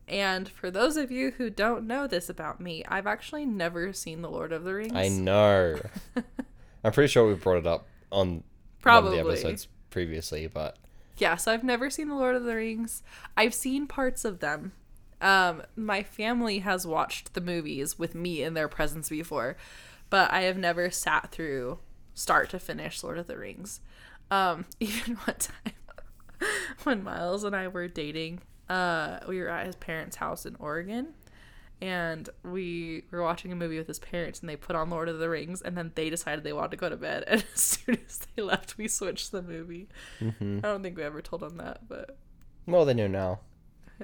And 0.07 0.49
for 0.49 0.71
those 0.71 0.97
of 0.97 1.11
you 1.11 1.33
who 1.33 1.49
don't 1.49 1.87
know 1.87 2.07
this 2.07 2.29
about 2.29 2.61
me, 2.61 2.85
I've 2.87 3.07
actually 3.07 3.47
never 3.47 3.93
seen 3.93 4.23
The 4.23 4.31
Lord 4.31 4.53
of 4.53 4.65
the 4.65 4.75
Rings. 4.75 4.93
I 4.95 5.09
know. 5.09 5.81
I'm 6.85 6.93
pretty 6.93 7.11
sure 7.11 7.27
we 7.27 7.35
brought 7.35 7.59
it 7.59 7.67
up 7.67 7.87
on 8.13 8.29
one 8.29 8.37
of 8.37 8.43
Probably. 8.83 9.23
the 9.23 9.29
episodes 9.29 9.69
previously, 9.91 10.47
but 10.47 10.77
Yeah, 11.17 11.37
so 11.37 11.53
I've 11.53 11.65
never 11.65 11.89
seen 11.89 12.09
The 12.09 12.15
Lord 12.15 12.37
of 12.37 12.45
the 12.45 12.55
Rings. 12.55 13.03
I've 13.37 13.55
seen 13.55 13.87
parts 13.87 14.25
of 14.25 14.41
them. 14.41 14.73
Um, 15.23 15.63
my 15.75 16.03
family 16.03 16.59
has 16.59 16.87
watched 16.87 17.33
the 17.33 17.41
movies 17.41 17.99
with 17.99 18.15
me 18.15 18.43
in 18.43 18.53
their 18.53 18.69
presence 18.69 19.09
before, 19.09 19.57
but 20.11 20.31
I 20.31 20.43
have 20.43 20.59
never 20.59 20.91
sat 20.91 21.33
through 21.33 21.79
start 22.15 22.51
to 22.51 22.59
finish 22.59 23.03
Lord 23.03 23.19
of 23.19 23.27
the 23.27 23.37
Rings. 23.37 23.81
Um, 24.31 24.65
even 24.81 25.17
one 25.17 25.37
time 25.37 25.75
when 26.85 27.03
Myles 27.05 27.45
and 27.45 27.55
I 27.55 27.69
were 27.69 27.89
dating, 27.89 28.41
uh, 28.69 29.21
we 29.29 29.41
were 29.41 29.49
at 29.49 29.67
his 29.67 29.77
parents' 29.77 30.17
house 30.17 30.47
in 30.47 30.57
Oregon. 30.59 31.15
And 31.83 32.31
we 32.45 33.05
were 33.11 33.21
watching 33.21 33.53
a 33.53 33.57
movie 33.57 33.77
with 33.77 33.89
his 33.89 33.99
parents, 33.99 34.41
and 34.41 34.49
they 34.49 34.57
put 34.57 34.75
on 34.75 34.89
Lord 34.89 35.09
of 35.09 35.19
the 35.19 35.29
Rings, 35.29 35.61
and 35.61 35.77
then 35.77 35.91
they 35.97 36.09
decided 36.09 36.43
they 36.43 36.53
wanted 36.53 36.71
to 36.71 36.77
go 36.79 36.89
to 36.89 36.97
bed. 36.97 37.25
And 37.29 37.45
as 37.53 37.61
soon 37.61 37.99
as 38.09 38.21
they 38.35 38.43
left, 38.43 38.79
we 38.79 38.89
switched 38.89 39.33
the 39.33 39.43
movie. 39.43 39.89
Mm-hmm. 40.21 40.61
I 40.63 40.69
don't 40.69 40.83
think 40.83 40.97
we 40.97 41.03
ever 41.03 41.21
told 41.21 41.43
them 41.43 41.59
that, 41.59 41.87
but 41.89 42.17
well, 42.67 42.85
they 42.87 42.95
know 42.95 43.09
now. 43.09 43.41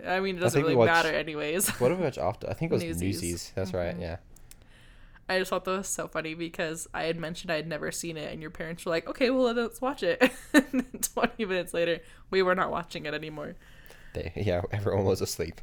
I 0.06 0.20
mean, 0.20 0.36
it 0.36 0.40
doesn't 0.40 0.60
really 0.60 0.74
watched- 0.76 0.92
matter 0.92 1.08
anyways. 1.16 1.70
What 1.80 1.88
did 1.88 1.98
we 1.98 2.04
watch 2.04 2.18
after? 2.18 2.50
I 2.50 2.54
think 2.54 2.70
it 2.72 2.74
was 2.74 2.82
Newsies. 2.84 3.00
Newsies. 3.22 3.52
That's 3.54 3.72
right. 3.72 3.96
Mhm. 3.96 4.00
Yeah. 4.02 4.16
I 5.30 5.38
just 5.38 5.50
thought 5.50 5.64
that 5.64 5.70
was 5.70 5.88
so 5.88 6.08
funny 6.08 6.34
because 6.34 6.88
I 6.92 7.04
had 7.04 7.16
mentioned 7.16 7.52
I 7.52 7.56
had 7.56 7.68
never 7.68 7.92
seen 7.92 8.16
it, 8.16 8.32
and 8.32 8.42
your 8.42 8.50
parents 8.50 8.84
were 8.84 8.90
like, 8.90 9.08
"Okay, 9.08 9.30
well, 9.30 9.52
let's 9.52 9.80
watch 9.80 10.02
it." 10.02 10.20
and 10.52 10.66
then 10.72 11.00
Twenty 11.00 11.44
minutes 11.44 11.72
later, 11.72 12.00
we 12.30 12.42
were 12.42 12.54
not 12.54 12.70
watching 12.70 13.06
it 13.06 13.14
anymore. 13.14 13.54
They, 14.14 14.32
yeah. 14.34 14.62
Everyone 14.72 15.04
was 15.04 15.20
asleep. 15.20 15.60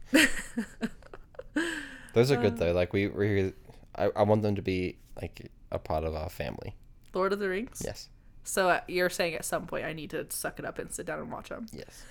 Those 2.13 2.31
are 2.31 2.37
good 2.37 2.57
though. 2.57 2.71
Like 2.71 2.93
we, 2.93 3.07
we, 3.07 3.53
I, 3.95 4.09
I 4.15 4.23
want 4.23 4.41
them 4.41 4.55
to 4.55 4.61
be 4.61 4.97
like 5.21 5.51
a 5.71 5.79
part 5.79 6.03
of 6.03 6.15
our 6.15 6.29
family. 6.29 6.75
Lord 7.13 7.33
of 7.33 7.39
the 7.39 7.49
Rings. 7.49 7.81
Yes. 7.83 8.09
So 8.43 8.69
uh, 8.69 8.81
you're 8.87 9.09
saying 9.09 9.35
at 9.35 9.43
some 9.43 9.67
point 9.67 9.85
I 9.85 9.93
need 9.93 10.11
to 10.11 10.25
suck 10.29 10.59
it 10.59 10.65
up 10.65 10.79
and 10.79 10.91
sit 10.93 11.05
down 11.05 11.19
and 11.19 11.31
watch 11.31 11.49
them. 11.49 11.67
Yes. 11.73 12.03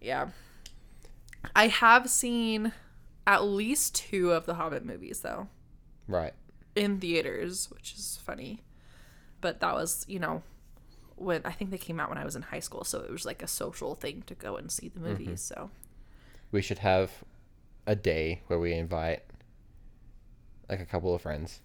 Yeah. 0.00 0.30
I 1.54 1.68
have 1.68 2.10
seen 2.10 2.72
at 3.26 3.44
least 3.44 3.94
two 3.94 4.32
of 4.32 4.46
the 4.46 4.54
Hobbit 4.54 4.84
movies 4.84 5.20
though 5.20 5.48
Right. 6.08 6.34
In 6.76 7.00
theaters, 7.00 7.68
which 7.70 7.94
is 7.94 8.18
funny. 8.22 8.62
But 9.40 9.60
that 9.60 9.74
was, 9.74 10.04
you 10.08 10.18
know, 10.18 10.42
when 11.16 11.40
I 11.44 11.52
think 11.52 11.70
they 11.70 11.78
came 11.78 11.98
out 11.98 12.08
when 12.08 12.18
I 12.18 12.24
was 12.24 12.36
in 12.36 12.42
high 12.42 12.60
school, 12.60 12.84
so 12.84 13.00
it 13.00 13.10
was 13.10 13.24
like 13.24 13.42
a 13.42 13.48
social 13.48 13.94
thing 13.94 14.22
to 14.26 14.34
go 14.34 14.56
and 14.56 14.70
see 14.70 14.88
the 14.88 15.00
movies. 15.00 15.26
Mm-hmm. 15.26 15.64
So 15.64 15.70
We 16.52 16.62
should 16.62 16.78
have 16.78 17.10
a 17.86 17.96
day 17.96 18.42
where 18.46 18.58
we 18.58 18.72
invite 18.72 19.22
like 20.68 20.80
a 20.80 20.84
couple 20.84 21.14
of 21.14 21.22
friends 21.22 21.60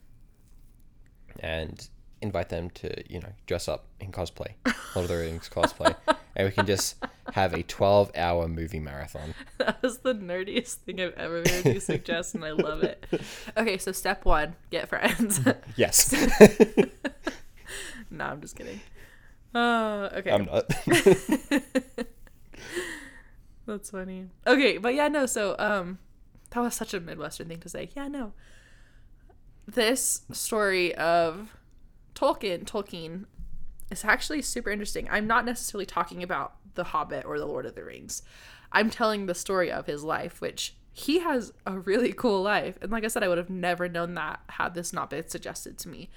and 1.39 1.88
invite 2.22 2.50
them 2.50 2.70
to, 2.70 3.12
you 3.12 3.20
know, 3.20 3.32
dress 3.48 3.68
up 3.68 3.86
in 4.00 4.12
cosplay, 4.12 4.53
Lord 4.96 5.06
of 5.06 5.08
the 5.08 5.18
Rings 5.18 5.50
cosplay, 5.50 5.96
and 6.36 6.48
we 6.48 6.51
can 6.51 6.65
just 6.65 6.96
have 7.33 7.53
a 7.53 7.63
12 7.63 8.11
hour 8.15 8.47
movie 8.47 8.79
marathon. 8.79 9.33
that 9.57 9.81
was 9.81 9.99
the 9.99 10.13
nerdiest 10.13 10.75
thing 10.75 10.99
I've 11.01 11.13
ever 11.13 11.43
heard 11.47 11.65
you 11.65 11.79
suggest, 11.79 12.35
and 12.35 12.43
I 12.45 12.51
love 12.51 12.83
it. 12.83 13.05
Okay, 13.57 13.77
so 13.77 13.91
step 13.91 14.25
one, 14.25 14.55
get 14.69 14.87
friends. 14.89 15.39
Yes. 15.75 16.13
no, 18.09 18.25
I'm 18.25 18.41
just 18.41 18.55
kidding. 18.55 18.79
Uh, 19.53 20.09
okay. 20.13 20.31
I'm 20.31 20.45
not. 20.45 20.65
That's 23.65 23.91
funny. 23.91 24.27
Okay, 24.47 24.77
but 24.77 24.93
yeah, 24.95 25.07
no, 25.07 25.25
so 25.25 25.55
um 25.59 25.99
that 26.51 26.59
was 26.61 26.75
such 26.75 26.93
a 26.93 26.99
Midwestern 26.99 27.47
thing 27.47 27.59
to 27.59 27.69
say. 27.69 27.89
Yeah, 27.95 28.07
no. 28.07 28.33
This 29.65 30.21
story 30.31 30.93
of 30.95 31.55
Tolkien, 32.15 32.65
Tolkien 32.65 33.25
is 33.89 34.03
actually 34.03 34.41
super 34.41 34.69
interesting. 34.69 35.07
I'm 35.09 35.27
not 35.27 35.45
necessarily 35.45 35.85
talking 35.85 36.23
about 36.23 36.55
The 36.75 36.85
Hobbit 36.85 37.25
or 37.25 37.39
The 37.39 37.45
Lord 37.45 37.65
of 37.65 37.75
the 37.75 37.83
Rings. 37.83 38.23
I'm 38.71 38.89
telling 38.89 39.25
the 39.25 39.35
story 39.35 39.71
of 39.71 39.85
his 39.85 40.03
life, 40.03 40.39
which 40.41 40.75
he 40.93 41.19
has 41.19 41.53
a 41.65 41.79
really 41.79 42.11
cool 42.11 42.41
life. 42.41 42.77
And 42.81 42.91
like 42.91 43.05
I 43.05 43.07
said, 43.07 43.23
I 43.23 43.27
would 43.27 43.37
have 43.37 43.49
never 43.49 43.87
known 43.87 44.13
that 44.15 44.41
had 44.49 44.73
this 44.73 44.91
not 44.91 45.09
been 45.09 45.27
suggested 45.27 45.77
to 45.79 45.89
me. 45.89 46.09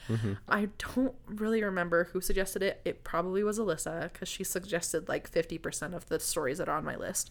I 0.49 0.69
don't 0.95 1.15
really 1.27 1.63
remember 1.63 2.05
who 2.13 2.21
suggested 2.21 2.63
it. 2.63 2.81
It 2.85 3.05
probably 3.05 3.45
was 3.45 3.59
Alyssa 3.59 4.13
because 4.13 4.29
she 4.29 4.43
suggested 4.43 5.09
like 5.09 5.31
50% 5.31 5.95
of 5.95 6.09
the 6.09 6.19
stories 6.19 6.59
that 6.59 6.69
are 6.69 6.77
on 6.77 6.85
my 6.85 6.97
list. 6.97 7.31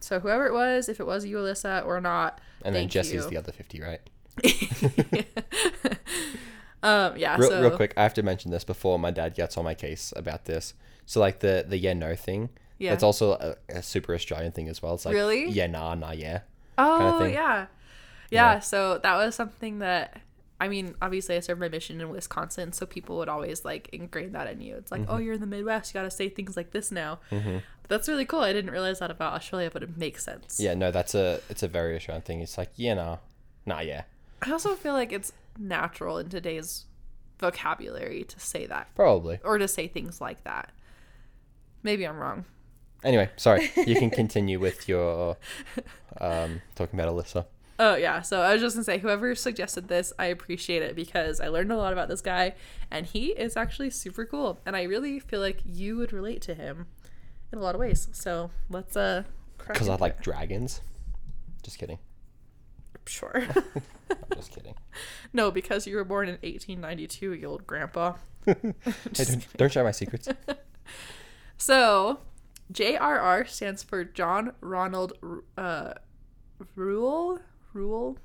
So 0.00 0.20
whoever 0.20 0.46
it 0.46 0.52
was, 0.52 0.88
if 0.88 1.00
it 1.00 1.06
was 1.06 1.24
you, 1.24 1.36
Alyssa, 1.36 1.84
or 1.84 2.00
not, 2.00 2.40
and 2.64 2.74
then 2.74 2.88
Jesse's 2.88 3.24
you. 3.24 3.30
the 3.30 3.36
other 3.36 3.52
50, 3.52 3.80
right? 3.80 4.00
um, 6.82 7.16
yeah. 7.16 7.36
Real, 7.36 7.48
so 7.48 7.60
real 7.60 7.76
quick, 7.76 7.94
I 7.96 8.04
have 8.04 8.14
to 8.14 8.22
mention 8.22 8.52
this 8.52 8.62
before 8.62 8.98
my 8.98 9.10
dad 9.10 9.34
gets 9.34 9.56
on 9.56 9.64
my 9.64 9.74
case 9.74 10.12
about 10.16 10.44
this. 10.44 10.74
So, 11.08 11.20
like 11.20 11.40
the 11.40 11.64
the 11.66 11.78
yeah 11.78 11.94
no 11.94 12.14
thing, 12.14 12.50
Yeah. 12.76 12.92
it's 12.92 13.02
also 13.02 13.32
a, 13.32 13.56
a 13.78 13.82
super 13.82 14.12
Australian 14.14 14.52
thing 14.52 14.68
as 14.68 14.82
well. 14.82 14.92
It's 14.94 15.06
like 15.06 15.14
Really? 15.14 15.48
yeah 15.48 15.66
nah 15.66 15.94
nah 15.94 16.12
yeah. 16.12 16.40
Oh 16.76 17.18
thing. 17.20 17.32
yeah. 17.32 17.66
yeah, 18.30 18.58
So 18.60 18.98
that 19.02 19.16
was 19.16 19.34
something 19.34 19.78
that 19.80 20.20
I 20.60 20.66
mean, 20.68 20.94
obviously 21.00 21.36
I 21.36 21.40
served 21.40 21.60
my 21.60 21.68
mission 21.68 22.00
in 22.00 22.08
Wisconsin, 22.10 22.72
so 22.72 22.84
people 22.84 23.16
would 23.18 23.28
always 23.28 23.64
like 23.64 23.88
ingrain 23.92 24.32
that 24.32 24.46
in 24.52 24.60
you. 24.60 24.74
It's 24.76 24.90
like, 24.92 25.02
oh, 25.08 25.14
Mm-hmm. 25.14 25.22
you're 25.24 25.34
in 25.34 25.40
the 25.40 25.46
Midwest, 25.46 25.94
you 25.94 25.98
got 26.00 26.02
to 26.04 26.10
say 26.10 26.28
things 26.28 26.56
like 26.56 26.72
this 26.72 26.90
now. 26.92 27.20
That's 27.88 28.06
really 28.08 28.26
cool. 28.26 28.40
I 28.40 28.52
didn't 28.52 28.72
realize 28.72 28.98
that 28.98 29.10
about 29.10 29.32
Australia, 29.32 29.70
but 29.72 29.82
it 29.82 29.96
makes 29.96 30.22
sense. 30.24 30.58
Yeah, 30.60 30.74
no, 30.74 30.90
that's 30.90 31.14
a 31.14 31.40
it's 31.48 31.62
a 31.62 31.68
very 31.68 31.96
Australian 31.96 32.22
thing. 32.22 32.40
It's 32.42 32.58
like 32.58 32.70
yeah 32.76 32.94
nah 32.94 33.16
nah 33.64 33.80
yeah. 33.80 34.02
I 34.42 34.50
also 34.52 34.74
feel 34.74 34.92
like 34.94 35.10
it's 35.12 35.32
natural 35.58 36.18
in 36.18 36.28
today's 36.28 36.84
vocabulary 37.38 38.24
to 38.24 38.38
say 38.40 38.66
that 38.66 38.88
Probably. 38.94 39.38
or 39.44 39.58
to 39.58 39.68
say 39.68 39.88
things 39.88 40.20
like 40.20 40.44
that. 40.44 40.70
Maybe 41.82 42.06
I'm 42.06 42.16
wrong. 42.16 42.44
Anyway, 43.04 43.30
sorry. 43.36 43.70
You 43.86 43.94
can 43.96 44.10
continue 44.22 44.58
with 44.58 44.88
your 44.88 45.36
um 46.20 46.62
talking 46.74 46.98
about 46.98 47.12
Alyssa. 47.14 47.46
Oh 47.80 47.94
yeah, 47.94 48.22
so 48.22 48.40
I 48.40 48.52
was 48.54 48.60
just 48.60 48.74
gonna 48.74 48.84
say, 48.84 48.98
whoever 48.98 49.34
suggested 49.36 49.86
this, 49.86 50.12
I 50.18 50.26
appreciate 50.26 50.82
it 50.82 50.96
because 50.96 51.40
I 51.40 51.46
learned 51.46 51.70
a 51.70 51.76
lot 51.76 51.92
about 51.92 52.08
this 52.08 52.20
guy, 52.20 52.54
and 52.90 53.06
he 53.06 53.26
is 53.26 53.56
actually 53.56 53.90
super 53.90 54.24
cool, 54.26 54.58
and 54.66 54.74
I 54.74 54.82
really 54.82 55.20
feel 55.20 55.40
like 55.40 55.60
you 55.64 55.96
would 55.96 56.12
relate 56.12 56.42
to 56.42 56.54
him 56.54 56.86
in 57.52 57.58
a 57.58 57.62
lot 57.62 57.76
of 57.76 57.80
ways. 57.80 58.08
So 58.12 58.50
let's 58.68 58.96
uh. 58.96 59.22
Because 59.58 59.88
I 59.88 59.94
like 59.96 60.16
it. 60.16 60.22
dragons. 60.22 60.80
Just 61.62 61.78
kidding. 61.78 61.98
Sure. 63.06 63.44
I'm 63.56 64.16
just 64.34 64.50
kidding. 64.54 64.74
no, 65.32 65.50
because 65.52 65.86
you 65.86 65.94
were 65.96 66.04
born 66.04 66.28
in 66.28 66.34
1892, 66.36 67.34
you 67.34 67.46
old 67.46 67.66
grandpa. 67.66 68.14
Hey, 68.44 68.54
don't, 69.12 69.46
don't 69.56 69.72
share 69.72 69.84
my 69.84 69.90
secrets. 69.92 70.28
So, 71.58 72.20
JRR 72.72 73.48
stands 73.48 73.82
for 73.82 74.04
John 74.04 74.52
Ronald 74.60 75.12
uh, 75.56 75.94
Reuel 76.76 77.40
Reuel 77.72 78.16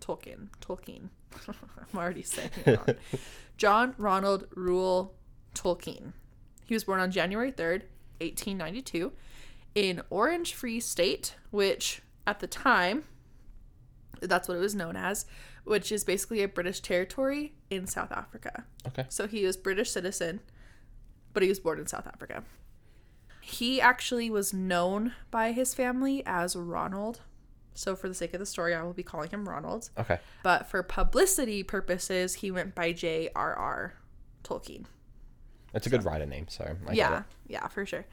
Tolkien 0.00 0.48
Tolkien. 0.60 1.08
I'm 1.48 1.98
already 1.98 2.22
saying 2.22 2.50
it 2.64 2.76
wrong. 2.76 2.96
John 3.56 3.94
Ronald 3.98 4.46
Reuel 4.54 5.14
Tolkien. 5.54 6.12
He 6.66 6.74
was 6.74 6.84
born 6.84 7.00
on 7.00 7.10
January 7.10 7.50
3rd, 7.50 7.82
1892, 8.20 9.12
in 9.74 10.02
Orange 10.10 10.54
Free 10.54 10.80
State, 10.80 11.34
which 11.50 12.02
at 12.26 12.40
the 12.40 12.46
time, 12.46 13.04
that's 14.20 14.48
what 14.48 14.56
it 14.56 14.60
was 14.60 14.74
known 14.74 14.96
as, 14.96 15.26
which 15.64 15.90
is 15.90 16.04
basically 16.04 16.42
a 16.42 16.48
British 16.48 16.80
territory 16.80 17.54
in 17.70 17.86
South 17.86 18.12
Africa. 18.12 18.64
Okay. 18.86 19.06
So 19.08 19.26
he 19.26 19.44
was 19.44 19.56
British 19.56 19.90
citizen, 19.90 20.40
but 21.32 21.42
he 21.42 21.48
was 21.48 21.58
born 21.60 21.78
in 21.78 21.86
South 21.86 22.06
Africa. 22.06 22.44
He 23.48 23.80
actually 23.80 24.30
was 24.30 24.52
known 24.52 25.14
by 25.30 25.52
his 25.52 25.74
family 25.74 26.22
as 26.26 26.54
Ronald. 26.56 27.20
So, 27.74 27.94
for 27.94 28.08
the 28.08 28.14
sake 28.14 28.34
of 28.34 28.40
the 28.40 28.46
story, 28.46 28.74
I 28.74 28.82
will 28.82 28.92
be 28.92 29.04
calling 29.04 29.30
him 29.30 29.48
Ronald. 29.48 29.90
Okay. 29.96 30.18
But 30.42 30.66
for 30.66 30.82
publicity 30.82 31.62
purposes, 31.62 32.34
he 32.34 32.50
went 32.50 32.74
by 32.74 32.92
J.R.R. 32.92 33.94
Tolkien. 34.42 34.86
That's 35.72 35.86
a 35.86 35.90
good 35.90 36.04
writer 36.04 36.26
name, 36.26 36.46
so 36.48 36.76
I 36.88 36.92
yeah, 36.92 37.22
yeah, 37.46 37.68
for 37.68 37.86
sure. 37.86 38.04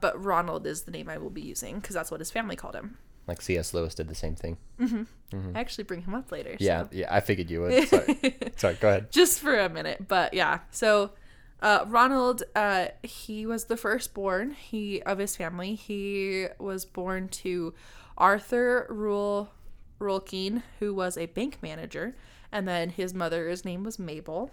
But 0.00 0.22
Ronald 0.22 0.66
is 0.66 0.82
the 0.82 0.92
name 0.92 1.08
I 1.08 1.18
will 1.18 1.30
be 1.30 1.40
using 1.40 1.80
because 1.80 1.94
that's 1.94 2.10
what 2.10 2.20
his 2.20 2.30
family 2.30 2.54
called 2.54 2.76
him. 2.76 2.98
Like 3.26 3.42
C.S. 3.42 3.74
Lewis 3.74 3.94
did 3.94 4.08
the 4.08 4.14
same 4.14 4.36
thing. 4.36 4.56
I 4.80 5.58
actually 5.58 5.84
bring 5.84 6.02
him 6.02 6.14
up 6.14 6.30
later. 6.30 6.50
Mm-hmm. 6.50 6.62
Yeah, 6.62 6.82
so. 6.84 6.88
yeah. 6.92 7.14
I 7.14 7.20
figured 7.20 7.50
you 7.50 7.62
would. 7.62 7.88
Sorry. 7.88 8.36
Sorry. 8.56 8.74
Go 8.74 8.88
ahead. 8.88 9.10
just 9.10 9.40
for 9.40 9.58
a 9.58 9.68
minute 9.68 10.06
but 10.08 10.32
yeah 10.34 10.60
so 10.70 11.10
uh, 11.60 11.84
ronald 11.88 12.42
uh, 12.54 12.88
he 13.02 13.46
was 13.46 13.64
the 13.64 13.76
firstborn 13.76 14.52
he 14.52 15.02
of 15.02 15.18
his 15.18 15.36
family. 15.36 15.74
He 15.74 16.46
was 16.58 16.84
born 16.84 17.28
to 17.28 17.74
arthur 18.16 18.86
reuel 18.88 19.50
Rolkeen, 20.00 20.62
who 20.78 20.94
was 20.94 21.18
a 21.18 21.26
bank 21.26 21.58
manager 21.62 22.14
and 22.52 22.66
then 22.66 22.90
his 22.90 23.12
mother's 23.12 23.64
name 23.64 23.82
was 23.82 23.98
mabel. 23.98 24.50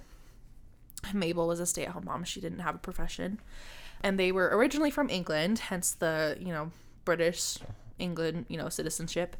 Mabel 1.14 1.48
was 1.48 1.60
a 1.60 1.66
stay-at-home 1.66 2.06
mom. 2.06 2.24
She 2.24 2.42
didn't 2.42 2.60
have 2.60 2.76
a 2.76 2.80
profession. 2.80 3.40
And 4.02 4.20
they 4.20 4.32
were 4.32 4.50
originally 4.56 4.92
from 4.92 5.10
england 5.10 5.60
hence 5.60 5.92
the 5.92 6.38
you 6.40 6.52
know 6.52 6.72
british 7.06 7.58
england 7.98 8.46
you 8.50 8.58
know 8.58 8.68
citizenship 8.70 9.36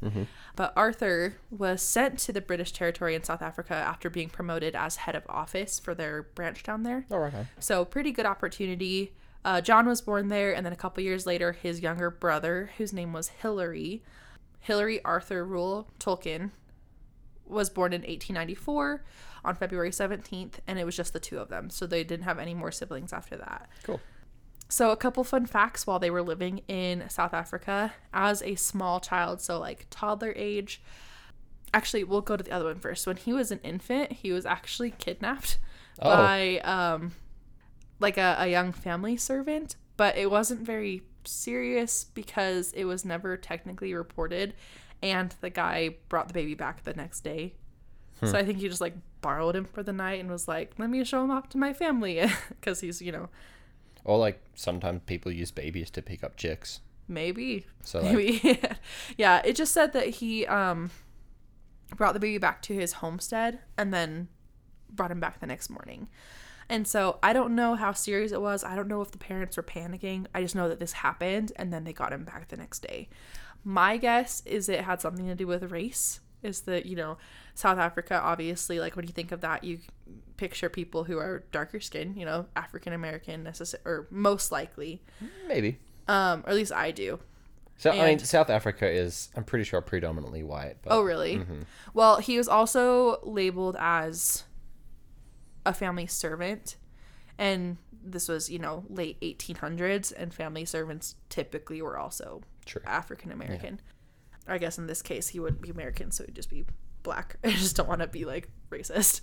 but 0.56 0.72
arthur 0.76 1.34
was 1.50 1.82
sent 1.82 2.18
to 2.18 2.32
the 2.32 2.40
british 2.40 2.72
territory 2.72 3.14
in 3.14 3.22
south 3.22 3.42
africa 3.42 3.74
after 3.74 4.08
being 4.08 4.28
promoted 4.28 4.74
as 4.74 4.96
head 4.96 5.14
of 5.14 5.22
office 5.28 5.78
for 5.78 5.94
their 5.94 6.22
branch 6.22 6.62
down 6.62 6.82
there 6.82 7.04
right. 7.10 7.32
huh? 7.32 7.42
so 7.58 7.84
pretty 7.84 8.10
good 8.12 8.26
opportunity 8.26 9.12
uh, 9.44 9.60
john 9.60 9.86
was 9.86 10.00
born 10.00 10.28
there 10.28 10.54
and 10.54 10.64
then 10.64 10.72
a 10.72 10.76
couple 10.76 11.02
years 11.02 11.26
later 11.26 11.52
his 11.52 11.80
younger 11.80 12.10
brother 12.10 12.70
whose 12.78 12.92
name 12.92 13.12
was 13.12 13.28
hilary 13.28 14.02
hilary 14.60 15.04
arthur 15.04 15.44
reuel 15.44 15.86
tolkien 16.00 16.50
was 17.46 17.68
born 17.70 17.92
in 17.92 18.00
1894 18.00 19.04
on 19.44 19.54
february 19.54 19.90
17th 19.90 20.54
and 20.66 20.78
it 20.78 20.84
was 20.84 20.96
just 20.96 21.12
the 21.12 21.20
two 21.20 21.38
of 21.38 21.48
them 21.48 21.70
so 21.70 21.86
they 21.86 22.02
didn't 22.02 22.24
have 22.24 22.38
any 22.38 22.54
more 22.54 22.72
siblings 22.72 23.12
after 23.12 23.36
that 23.36 23.68
Cool. 23.84 24.00
So, 24.68 24.90
a 24.90 24.96
couple 24.96 25.22
fun 25.24 25.46
facts 25.46 25.86
while 25.86 25.98
they 25.98 26.10
were 26.10 26.22
living 26.22 26.60
in 26.68 27.08
South 27.08 27.32
Africa 27.34 27.92
as 28.12 28.42
a 28.42 28.54
small 28.56 29.00
child, 29.00 29.40
so 29.40 29.58
like 29.58 29.86
toddler 29.90 30.32
age. 30.36 30.82
Actually, 31.74 32.04
we'll 32.04 32.20
go 32.22 32.36
to 32.36 32.44
the 32.44 32.50
other 32.52 32.64
one 32.66 32.78
first. 32.78 33.06
When 33.06 33.16
he 33.16 33.32
was 33.32 33.50
an 33.50 33.60
infant, 33.62 34.12
he 34.12 34.32
was 34.32 34.46
actually 34.46 34.90
kidnapped 34.92 35.58
Oh. 35.98 36.10
by 36.14 36.58
um 36.58 37.12
like 38.00 38.18
a, 38.18 38.36
a 38.38 38.48
young 38.48 38.72
family 38.72 39.16
servant, 39.16 39.76
but 39.96 40.16
it 40.18 40.30
wasn't 40.30 40.60
very 40.60 41.02
serious 41.24 42.04
because 42.04 42.72
it 42.72 42.84
was 42.84 43.04
never 43.04 43.36
technically 43.36 43.94
reported 43.94 44.54
and 45.02 45.34
the 45.40 45.50
guy 45.50 45.96
brought 46.08 46.28
the 46.28 46.34
baby 46.34 46.54
back 46.54 46.84
the 46.84 46.92
next 46.94 47.20
day. 47.20 47.54
So 48.22 48.36
I 48.38 48.44
think 48.44 48.58
he 48.58 48.68
just 48.68 48.80
like 48.80 48.94
borrowed 49.20 49.56
him 49.56 49.64
for 49.66 49.82
the 49.82 49.92
night 49.92 50.20
and 50.20 50.30
was 50.30 50.48
like, 50.48 50.72
"Let 50.78 50.88
me 50.88 51.04
show 51.04 51.22
him 51.22 51.30
off 51.30 51.48
to 51.50 51.58
my 51.58 51.72
family," 51.74 52.22
because 52.48 52.80
he's 52.80 53.00
you 53.02 53.12
know 53.12 53.28
Or 54.06 54.16
like 54.18 54.40
sometimes 54.54 55.02
people 55.04 55.30
use 55.32 55.50
babies 55.50 55.90
to 55.90 56.00
pick 56.00 56.22
up 56.24 56.36
chicks. 56.36 56.80
Maybe. 57.08 57.66
So, 57.82 58.00
like- 58.00 58.14
Maybe. 58.14 58.60
yeah, 59.18 59.42
it 59.44 59.54
just 59.56 59.72
said 59.74 59.92
that 59.92 60.06
he 60.08 60.46
um 60.46 60.90
brought 61.96 62.14
the 62.14 62.20
baby 62.20 62.38
back 62.38 62.62
to 62.62 62.74
his 62.74 62.94
homestead 62.94 63.58
and 63.76 63.92
then 63.92 64.28
brought 64.90 65.10
him 65.10 65.20
back 65.20 65.40
the 65.40 65.46
next 65.46 65.68
morning. 65.70 66.08
And 66.68 66.86
so 66.86 67.18
I 67.22 67.32
don't 67.32 67.54
know 67.54 67.74
how 67.74 67.92
serious 67.92 68.32
it 68.32 68.40
was. 68.40 68.64
I 68.64 68.74
don't 68.74 68.88
know 68.88 69.00
if 69.02 69.10
the 69.12 69.18
parents 69.18 69.56
were 69.56 69.62
panicking. 69.62 70.26
I 70.34 70.40
just 70.42 70.54
know 70.56 70.68
that 70.68 70.80
this 70.80 70.92
happened 70.94 71.52
and 71.56 71.72
then 71.72 71.84
they 71.84 71.92
got 71.92 72.12
him 72.12 72.24
back 72.24 72.48
the 72.48 72.56
next 72.56 72.80
day. 72.80 73.08
My 73.62 73.96
guess 73.96 74.42
is 74.46 74.68
it 74.68 74.80
had 74.82 75.00
something 75.00 75.26
to 75.26 75.34
do 75.34 75.46
with 75.46 75.70
race. 75.70 76.20
Is 76.42 76.62
that, 76.62 76.86
you 76.86 76.96
know, 76.96 77.18
South 77.54 77.78
Africa, 77.78 78.20
obviously, 78.22 78.78
like 78.78 78.96
when 78.96 79.06
you 79.06 79.12
think 79.12 79.32
of 79.32 79.40
that, 79.40 79.64
you 79.64 79.78
picture 80.36 80.68
people 80.68 81.04
who 81.04 81.18
are 81.18 81.44
darker 81.50 81.80
skinned, 81.80 82.16
you 82.16 82.24
know, 82.24 82.46
African 82.54 82.92
American, 82.92 83.42
necessary 83.42 83.82
or 83.84 84.06
most 84.10 84.52
likely. 84.52 85.02
Maybe. 85.48 85.78
Um, 86.08 86.44
or 86.46 86.50
at 86.50 86.54
least 86.54 86.72
I 86.72 86.90
do. 86.90 87.18
So 87.78 87.90
I 87.90 88.06
mean, 88.06 88.18
South 88.20 88.48
Africa 88.48 88.88
is 88.88 89.28
I'm 89.36 89.44
pretty 89.44 89.64
sure 89.64 89.80
predominantly 89.80 90.42
white. 90.42 90.76
But 90.82 90.92
Oh, 90.92 91.02
really? 91.02 91.42
Well, 91.92 92.18
he 92.18 92.38
was 92.38 92.48
also 92.48 93.20
labeled 93.22 93.76
as 93.78 94.44
a 95.66 95.74
family 95.74 96.06
servant, 96.06 96.76
and 97.38 97.76
this 98.02 98.28
was, 98.28 98.48
you 98.48 98.58
know, 98.58 98.84
late 98.88 99.20
1800s, 99.20 100.12
and 100.16 100.32
family 100.32 100.64
servants 100.64 101.16
typically 101.28 101.82
were 101.82 101.98
also. 101.98 102.42
African 102.86 103.30
American. 103.30 103.80
I 104.48 104.58
guess 104.58 104.78
in 104.78 104.86
this 104.86 105.02
case, 105.02 105.28
he 105.28 105.40
wouldn't 105.40 105.62
be 105.62 105.70
American, 105.70 106.10
so 106.10 106.24
he'd 106.24 106.34
just 106.34 106.50
be 106.50 106.64
black. 107.02 107.36
I 107.44 107.50
just 107.50 107.76
don't 107.76 107.88
want 107.88 108.00
to 108.00 108.06
be 108.06 108.24
like 108.24 108.48
racist. 108.70 109.20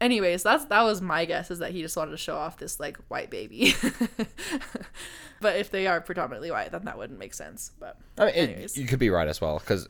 Anyways, 0.00 0.42
that's 0.42 0.66
that 0.66 0.82
was 0.82 1.00
my 1.00 1.24
guess 1.24 1.50
is 1.50 1.58
that 1.60 1.72
he 1.72 1.80
just 1.80 1.96
wanted 1.96 2.10
to 2.10 2.18
show 2.18 2.36
off 2.36 2.58
this 2.58 2.78
like 2.78 2.98
white 3.08 3.30
baby. 3.30 3.74
but 5.40 5.56
if 5.56 5.70
they 5.70 5.86
are 5.86 6.00
predominantly 6.00 6.50
white, 6.50 6.70
then 6.70 6.84
that 6.84 6.98
wouldn't 6.98 7.18
make 7.18 7.32
sense. 7.32 7.72
But 7.80 7.98
I 8.18 8.26
mean, 8.26 8.34
it, 8.34 8.50
anyways. 8.50 8.76
you 8.76 8.86
could 8.86 8.98
be 8.98 9.08
right 9.08 9.26
as 9.28 9.40
well 9.40 9.58
because 9.58 9.88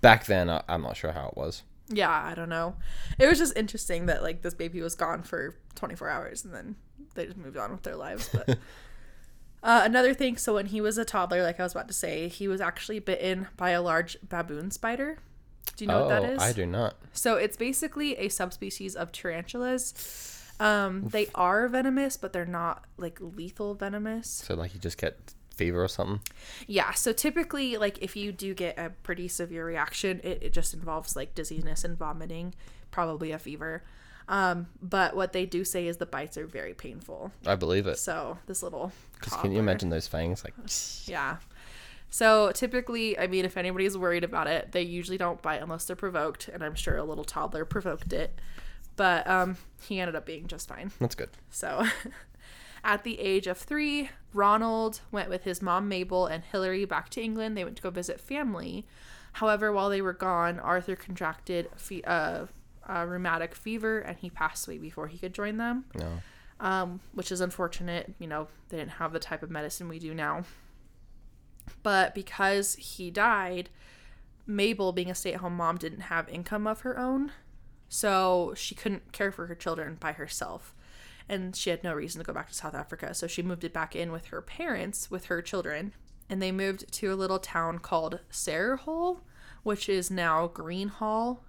back 0.00 0.26
then 0.26 0.48
I, 0.48 0.62
I'm 0.68 0.82
not 0.82 0.96
sure 0.96 1.10
how 1.12 1.28
it 1.28 1.36
was. 1.36 1.62
yeah, 1.88 2.10
I 2.10 2.34
don't 2.34 2.48
know. 2.48 2.76
It 3.18 3.26
was 3.26 3.38
just 3.38 3.56
interesting 3.56 4.06
that 4.06 4.22
like 4.22 4.42
this 4.42 4.54
baby 4.54 4.80
was 4.80 4.94
gone 4.94 5.24
for 5.24 5.56
24 5.74 6.08
hours 6.08 6.44
and 6.44 6.54
then 6.54 6.76
they 7.14 7.26
just 7.26 7.36
moved 7.36 7.56
on 7.56 7.72
with 7.72 7.82
their 7.82 7.96
lives. 7.96 8.30
But 8.32 8.56
uh, 9.62 9.82
another 9.84 10.14
thing, 10.14 10.36
so 10.36 10.54
when 10.54 10.66
he 10.66 10.80
was 10.80 10.98
a 10.98 11.04
toddler, 11.04 11.42
like 11.42 11.60
I 11.60 11.62
was 11.62 11.72
about 11.72 11.88
to 11.88 11.94
say, 11.94 12.28
he 12.28 12.48
was 12.48 12.60
actually 12.60 12.98
bitten 12.98 13.48
by 13.56 13.70
a 13.70 13.82
large 13.82 14.16
baboon 14.26 14.70
spider. 14.70 15.18
Do 15.76 15.84
you 15.84 15.88
know 15.88 15.98
oh, 15.98 16.06
what 16.06 16.22
that 16.22 16.30
is? 16.30 16.40
I 16.40 16.52
do 16.52 16.66
not. 16.66 16.96
So 17.12 17.36
it's 17.36 17.56
basically 17.56 18.16
a 18.16 18.28
subspecies 18.28 18.96
of 18.96 19.12
tarantulas. 19.12 20.36
Um, 20.58 21.08
they 21.08 21.28
are 21.34 21.68
venomous, 21.68 22.16
but 22.16 22.32
they're 22.32 22.44
not 22.44 22.84
like 22.96 23.18
lethal 23.20 23.74
venomous. 23.74 24.28
So 24.28 24.54
like 24.54 24.74
you 24.74 24.80
just 24.80 24.98
get 24.98 25.34
fever 25.60 25.84
or 25.84 25.88
something. 25.88 26.20
Yeah, 26.66 26.92
so 26.92 27.12
typically, 27.12 27.76
like, 27.76 27.98
if 28.00 28.16
you 28.16 28.32
do 28.32 28.54
get 28.54 28.78
a 28.78 28.90
pretty 29.02 29.28
severe 29.28 29.64
reaction, 29.66 30.20
it, 30.24 30.42
it 30.42 30.52
just 30.52 30.72
involves 30.72 31.14
like 31.16 31.34
dizziness 31.34 31.84
and 31.84 31.98
vomiting, 31.98 32.54
probably 32.90 33.30
a 33.30 33.38
fever. 33.38 33.82
Um, 34.30 34.68
but 34.80 35.16
what 35.16 35.32
they 35.32 35.44
do 35.44 35.64
say 35.64 35.88
is 35.88 35.96
the 35.96 36.06
bites 36.06 36.38
are 36.38 36.46
very 36.46 36.72
painful. 36.72 37.32
I 37.44 37.56
believe 37.56 37.88
it. 37.88 37.98
So 37.98 38.38
this 38.46 38.62
little. 38.62 38.92
Just 39.22 39.40
can 39.40 39.50
you 39.50 39.58
imagine 39.58 39.90
those 39.90 40.06
fangs? 40.06 40.44
Like 40.44 40.54
Yeah. 41.06 41.38
So 42.10 42.52
typically, 42.52 43.18
I 43.18 43.26
mean, 43.26 43.44
if 43.44 43.56
anybody's 43.56 43.98
worried 43.98 44.22
about 44.22 44.46
it, 44.46 44.70
they 44.70 44.82
usually 44.82 45.18
don't 45.18 45.42
bite 45.42 45.60
unless 45.60 45.84
they're 45.84 45.96
provoked, 45.96 46.48
and 46.48 46.62
I'm 46.62 46.76
sure 46.76 46.96
a 46.96 47.04
little 47.04 47.24
toddler 47.24 47.64
provoked 47.64 48.12
it. 48.12 48.38
But 48.94 49.26
um, 49.26 49.56
he 49.82 49.98
ended 49.98 50.14
up 50.14 50.26
being 50.26 50.46
just 50.46 50.68
fine. 50.68 50.92
that's 51.00 51.14
good. 51.16 51.30
So, 51.50 51.84
at 52.84 53.02
the 53.02 53.18
age 53.18 53.48
of 53.48 53.58
three, 53.58 54.10
Ronald 54.32 55.00
went 55.10 55.28
with 55.28 55.42
his 55.42 55.60
mom 55.60 55.88
Mabel 55.88 56.26
and 56.26 56.44
Hilary 56.44 56.84
back 56.84 57.08
to 57.10 57.22
England. 57.22 57.56
They 57.56 57.64
went 57.64 57.76
to 57.76 57.82
go 57.82 57.90
visit 57.90 58.20
family. 58.20 58.86
However, 59.34 59.72
while 59.72 59.88
they 59.90 60.02
were 60.02 60.12
gone, 60.12 60.58
Arthur 60.60 60.96
contracted 60.96 61.68
fe- 61.76 62.02
uh, 62.02 62.46
a 62.90 63.06
rheumatic 63.06 63.54
fever 63.54 64.00
and 64.00 64.18
he 64.18 64.28
passed 64.30 64.66
away 64.66 64.78
before 64.78 65.06
he 65.06 65.16
could 65.18 65.32
join 65.32 65.56
them, 65.56 65.84
No. 65.94 66.20
um, 66.58 67.00
which 67.12 67.30
is 67.30 67.40
unfortunate. 67.40 68.12
You 68.18 68.26
know, 68.26 68.48
they 68.68 68.78
didn't 68.78 68.92
have 68.92 69.12
the 69.12 69.18
type 69.20 69.42
of 69.42 69.50
medicine 69.50 69.88
we 69.88 69.98
do 69.98 70.12
now. 70.14 70.44
But 71.82 72.14
because 72.14 72.74
he 72.74 73.10
died, 73.10 73.70
Mabel, 74.46 74.92
being 74.92 75.10
a 75.10 75.14
stay 75.14 75.32
at 75.34 75.40
home 75.40 75.56
mom, 75.56 75.76
didn't 75.76 76.00
have 76.02 76.28
income 76.28 76.66
of 76.66 76.80
her 76.80 76.98
own. 76.98 77.32
So 77.88 78.52
she 78.56 78.74
couldn't 78.74 79.12
care 79.12 79.32
for 79.32 79.46
her 79.46 79.54
children 79.54 79.96
by 79.98 80.12
herself. 80.12 80.74
And 81.28 81.54
she 81.54 81.70
had 81.70 81.84
no 81.84 81.94
reason 81.94 82.18
to 82.20 82.26
go 82.26 82.32
back 82.32 82.48
to 82.48 82.54
South 82.54 82.74
Africa. 82.74 83.14
So 83.14 83.26
she 83.26 83.42
moved 83.42 83.62
it 83.64 83.72
back 83.72 83.94
in 83.94 84.10
with 84.10 84.26
her 84.26 84.42
parents, 84.42 85.10
with 85.10 85.26
her 85.26 85.40
children. 85.42 85.94
And 86.28 86.40
they 86.42 86.52
moved 86.52 86.90
to 86.94 87.12
a 87.12 87.14
little 87.14 87.38
town 87.38 87.78
called 87.78 88.20
Sarehole, 88.30 89.20
which 89.62 89.88
is 89.88 90.10
now 90.10 90.48
Greenhall, 90.48 91.40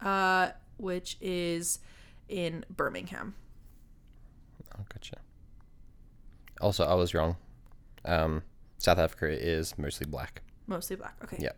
uh, 0.00 0.50
which 0.76 1.16
is 1.20 1.78
in 2.28 2.64
Birmingham. 2.70 3.34
Oh, 4.78 4.84
gotcha. 4.92 5.16
Also, 6.60 6.84
I 6.84 6.94
was 6.94 7.14
wrong. 7.14 7.36
Um, 8.04 8.42
South 8.78 8.98
Africa 8.98 9.28
is 9.28 9.76
mostly 9.78 10.06
black. 10.06 10.42
Mostly 10.66 10.96
black. 10.96 11.16
Okay. 11.22 11.38
Yeah. 11.40 11.52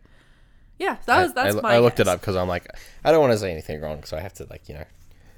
Yeah, 0.79 0.97
that 1.05 1.23
was 1.23 1.33
that's 1.33 1.55
I, 1.55 1.61
my 1.61 1.73
I 1.75 1.79
looked 1.79 1.99
it 1.99 2.07
up 2.07 2.19
because 2.21 2.35
I'm 2.35 2.47
like, 2.47 2.67
I 3.03 3.11
don't 3.11 3.19
want 3.19 3.33
to 3.33 3.39
say 3.39 3.51
anything 3.51 3.81
wrong, 3.81 4.03
so 4.03 4.15
I 4.15 4.19
have 4.19 4.33
to 4.35 4.45
like 4.49 4.69
you 4.69 4.75
know, 4.75 4.85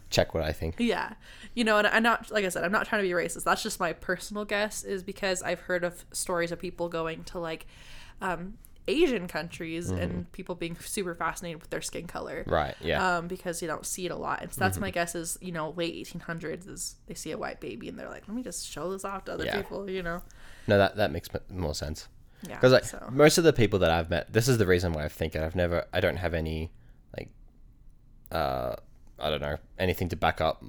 check 0.10 0.34
what 0.34 0.44
I 0.44 0.52
think. 0.52 0.76
Yeah. 0.80 1.14
You 1.56 1.64
know, 1.64 1.78
and 1.78 1.88
I'm 1.88 2.04
not, 2.04 2.30
like 2.32 2.46
I 2.46 2.50
said, 2.50 2.64
I'm 2.64 2.72
not 2.72 2.88
trying 2.88 3.02
to 3.02 3.08
be 3.08 3.14
racist. 3.14 3.44
That's 3.44 3.64
just 3.64 3.80
my 3.80 3.94
personal 3.94 4.46
guess, 4.46 4.84
is 4.84 5.04
because 5.04 5.42
I've 5.42 5.62
heard 5.62 5.84
of 5.84 6.06
stories 6.12 6.52
of 6.52 6.60
people 6.60 6.90
going 6.90 7.24
to 7.26 7.40
like 7.40 7.68
um, 8.22 8.56
Asian 8.88 9.28
countries 9.28 9.90
and 9.90 10.32
people 10.32 10.56
being 10.56 10.76
super 10.80 11.14
fascinated 11.14 11.62
with 11.62 11.70
their 11.70 11.82
skin 11.82 12.08
color. 12.08 12.44
Right. 12.48 12.76
Yeah. 12.82 13.18
Um, 13.18 13.28
because 13.28 13.62
you 13.62 13.68
don't 13.68 13.86
see 13.86 14.06
it 14.06 14.12
a 14.12 14.16
lot. 14.16 14.42
And 14.42 14.52
so 14.54 14.60
that's 14.60 14.80
my 14.80 14.90
guess 14.90 15.14
is, 15.16 15.38
you 15.42 15.52
know, 15.52 15.72
late 15.78 15.94
1800s 16.08 16.68
is 16.68 16.96
they 17.06 17.14
see 17.14 17.32
a 17.32 17.38
white 17.38 17.60
baby 17.60 17.88
and 17.88 18.00
they're 18.00 18.10
like, 18.10 18.28
let 18.28 18.36
me 18.36 18.42
just 18.44 18.68
show 18.68 18.92
this 18.92 19.06
off 19.06 19.26
to 19.26 19.34
other 19.34 19.46
Yeah. 19.46 19.58
people, 19.58 19.90
you 19.90 20.02
know? 20.02 20.22
no, 20.68 20.78
that 20.78 20.96
that 20.98 21.12
makes 21.12 21.30
more 21.52 21.76
sense. 21.76 22.08
Yeah. 22.48 22.56
Because 22.56 22.72
like 22.72 22.86
so. 22.86 23.08
most 23.12 23.38
of 23.38 23.44
the 23.44 23.54
people 23.54 23.80
that 23.80 23.92
I've 23.92 24.10
met, 24.10 24.32
this 24.34 24.48
is 24.48 24.58
the 24.58 24.66
reason 24.66 24.94
why 24.94 25.04
I 25.06 25.10
think. 25.10 25.36
I've 25.36 25.56
never, 25.56 25.86
I 25.94 26.00
don't 26.00 26.18
have 26.18 26.34
any, 26.34 26.72
like, 27.18 27.30
uh, 28.32 28.76
I 29.20 29.30
don't 29.30 29.42
know, 29.42 29.58
anything 29.78 30.10
to 30.10 30.16
back 30.16 30.42
up 30.42 30.64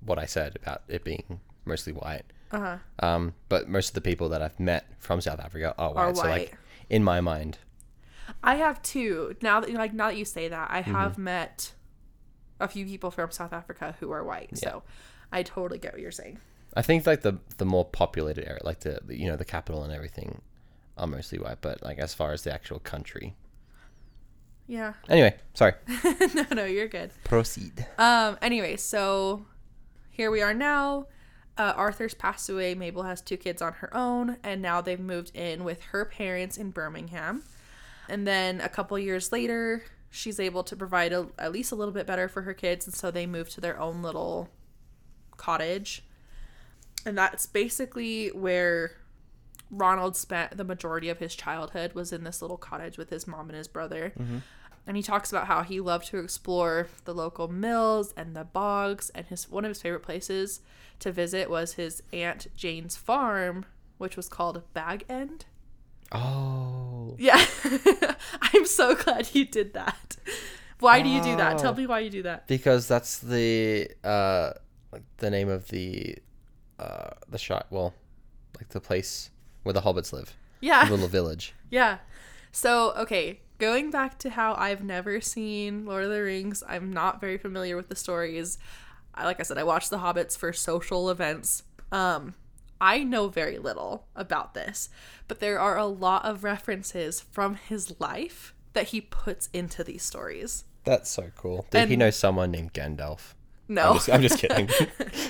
what 0.00 0.18
I 0.18 0.26
said 0.26 0.58
about 0.62 0.82
it 0.88 1.04
being 1.04 1.40
mostly 1.64 1.92
white. 1.92 2.24
Uh-huh. 2.50 2.76
Um, 2.98 3.34
but 3.48 3.68
most 3.68 3.88
of 3.88 3.94
the 3.94 4.00
people 4.00 4.28
that 4.30 4.42
I've 4.42 4.58
met 4.60 4.84
from 4.98 5.20
South 5.20 5.40
Africa 5.40 5.74
are 5.78 5.92
white. 5.92 6.02
Are 6.04 6.14
So 6.14 6.22
like, 6.22 6.30
white. 6.30 6.54
In 6.92 7.02
my 7.02 7.20
mind, 7.20 7.58
I 8.44 8.54
have 8.56 8.80
two. 8.82 9.34
Now 9.42 9.60
that 9.60 9.72
like 9.72 9.92
now 9.92 10.08
that 10.08 10.16
you 10.16 10.24
say 10.24 10.46
that, 10.48 10.70
Mm-hmm. 10.70 10.94
I 10.96 11.00
have 11.02 11.18
met 11.18 11.72
a 12.60 12.68
few 12.68 12.84
people 12.86 13.10
from 13.10 13.30
South 13.32 13.52
Africa 13.52 13.96
who 13.98 14.12
are 14.12 14.22
white. 14.22 14.56
So 14.58 14.82
I 15.32 15.42
totally 15.42 15.78
get 15.78 15.92
what 15.94 16.00
you're 16.02 16.12
saying. 16.12 16.38
I 16.76 16.82
think 16.82 17.06
like 17.06 17.22
the 17.22 17.38
the 17.58 17.64
more 17.64 17.84
populated 17.84 18.46
area, 18.48 18.60
like 18.62 18.80
the 18.80 19.00
you 19.08 19.26
know 19.28 19.36
the 19.36 19.44
capital 19.44 19.82
and 19.82 19.92
everything, 19.92 20.40
are 20.96 21.06
mostly 21.06 21.38
white. 21.38 21.58
But 21.60 21.82
like 21.82 21.98
as 21.98 22.14
far 22.14 22.32
as 22.32 22.42
the 22.42 22.52
actual 22.52 22.78
country, 22.78 23.34
Yeah. 24.66 24.94
anyway, 25.08 25.36
sorry. 25.54 25.74
no, 26.34 26.44
no, 26.52 26.64
you're 26.64 26.88
good. 26.88 27.10
Proceed. 27.24 27.86
Um. 27.98 28.38
Anyway, 28.42 28.76
so 28.76 29.44
here 30.10 30.30
we 30.30 30.40
are 30.42 30.54
now. 30.54 31.06
Uh, 31.58 31.74
Arthur's 31.76 32.14
passed 32.14 32.48
away. 32.48 32.74
Mabel 32.74 33.02
has 33.02 33.20
two 33.20 33.36
kids 33.36 33.60
on 33.60 33.74
her 33.74 33.94
own, 33.94 34.38
and 34.42 34.62
now 34.62 34.80
they've 34.80 34.98
moved 34.98 35.36
in 35.36 35.64
with 35.64 35.82
her 35.84 36.04
parents 36.04 36.56
in 36.56 36.70
Birmingham. 36.70 37.42
And 38.08 38.26
then 38.26 38.60
a 38.60 38.68
couple 38.68 38.98
years 38.98 39.32
later, 39.32 39.84
she's 40.10 40.40
able 40.40 40.64
to 40.64 40.74
provide 40.76 41.12
a, 41.12 41.28
at 41.38 41.52
least 41.52 41.72
a 41.72 41.74
little 41.74 41.92
bit 41.94 42.06
better 42.06 42.28
for 42.28 42.42
her 42.42 42.54
kids, 42.54 42.86
and 42.86 42.94
so 42.94 43.10
they 43.10 43.26
move 43.26 43.50
to 43.50 43.60
their 43.60 43.78
own 43.78 44.02
little 44.02 44.48
cottage. 45.36 46.04
And 47.04 47.18
that's 47.18 47.46
basically 47.46 48.28
where 48.28 48.92
Ronald 49.70 50.16
spent 50.16 50.56
the 50.56 50.64
majority 50.64 51.08
of 51.08 51.18
his 51.18 51.34
childhood 51.34 51.94
was 51.94 52.12
in 52.12 52.24
this 52.24 52.42
little 52.42 52.58
cottage 52.58 52.96
with 52.96 53.10
his 53.10 53.26
mom 53.26 53.48
and 53.48 53.56
his 53.56 53.68
brother. 53.68 54.12
And 54.86 54.96
he 54.96 55.02
talks 55.02 55.30
about 55.30 55.46
how 55.46 55.62
he 55.62 55.78
loved 55.80 56.08
to 56.08 56.18
explore 56.18 56.88
the 57.04 57.14
local 57.14 57.46
mills 57.48 58.12
and 58.16 58.34
the 58.34 58.44
bogs 58.44 59.10
and 59.14 59.26
his 59.26 59.48
one 59.48 59.64
of 59.64 59.68
his 59.70 59.80
favorite 59.82 60.02
places 60.02 60.60
to 60.98 61.12
visit 61.12 61.48
was 61.48 61.74
his 61.74 62.02
aunt 62.12 62.48
Jane's 62.56 62.96
farm, 62.96 63.64
which 63.98 64.16
was 64.16 64.28
called 64.28 64.62
Bag 64.74 65.04
End. 65.08 65.44
Oh, 66.10 67.14
Yeah. 67.18 67.44
I'm 68.54 68.66
so 68.66 68.94
glad 68.94 69.34
you 69.34 69.44
did 69.44 69.72
that. 69.74 70.16
Why 70.80 71.00
do 71.00 71.08
you 71.08 71.22
do 71.22 71.36
that? 71.36 71.58
Tell 71.58 71.74
me 71.74 71.86
why 71.86 72.00
you 72.00 72.10
do 72.10 72.22
that. 72.24 72.46
because 72.48 72.88
that's 72.88 73.18
the 73.18 73.88
uh 74.02 74.52
like 74.90 75.04
the 75.18 75.30
name 75.30 75.48
of 75.48 75.68
the 75.68 76.16
uh 76.78 77.10
the 77.28 77.38
shot. 77.38 77.66
Well, 77.70 77.94
like 78.58 78.68
the 78.70 78.80
place 78.80 79.30
where 79.62 79.72
the 79.72 79.80
hobbits 79.82 80.12
live, 80.12 80.36
Yeah. 80.60 80.84
the 80.84 80.90
little 80.90 81.08
village. 81.08 81.54
Yeah. 81.70 81.98
So, 82.54 82.92
okay, 82.98 83.40
going 83.62 83.92
back 83.92 84.18
to 84.18 84.28
how 84.28 84.56
I've 84.56 84.82
never 84.82 85.20
seen 85.20 85.86
Lord 85.86 86.02
of 86.02 86.10
the 86.10 86.20
Rings, 86.20 86.64
I'm 86.68 86.92
not 86.92 87.20
very 87.20 87.38
familiar 87.38 87.76
with 87.76 87.88
the 87.88 87.94
stories. 87.94 88.58
I, 89.14 89.24
like 89.24 89.38
I 89.38 89.44
said, 89.44 89.56
I 89.56 89.62
watched 89.62 89.88
The 89.88 89.98
Hobbits 89.98 90.36
for 90.36 90.52
social 90.52 91.08
events. 91.08 91.62
Um, 91.92 92.34
I 92.80 93.04
know 93.04 93.28
very 93.28 93.60
little 93.60 94.08
about 94.16 94.54
this, 94.54 94.88
but 95.28 95.38
there 95.38 95.60
are 95.60 95.78
a 95.78 95.86
lot 95.86 96.24
of 96.24 96.42
references 96.42 97.20
from 97.20 97.54
his 97.54 98.00
life 98.00 98.52
that 98.72 98.88
he 98.88 99.00
puts 99.00 99.48
into 99.52 99.84
these 99.84 100.02
stories. 100.02 100.64
That's 100.82 101.08
so 101.08 101.30
cool. 101.36 101.64
Did 101.70 101.88
he 101.88 101.94
know 101.94 102.10
someone 102.10 102.50
named 102.50 102.74
Gandalf? 102.74 103.34
No, 103.68 103.90
I'm 103.90 103.94
just, 103.94 104.10
I'm 104.10 104.22
just 104.22 104.38
kidding. 104.38 104.68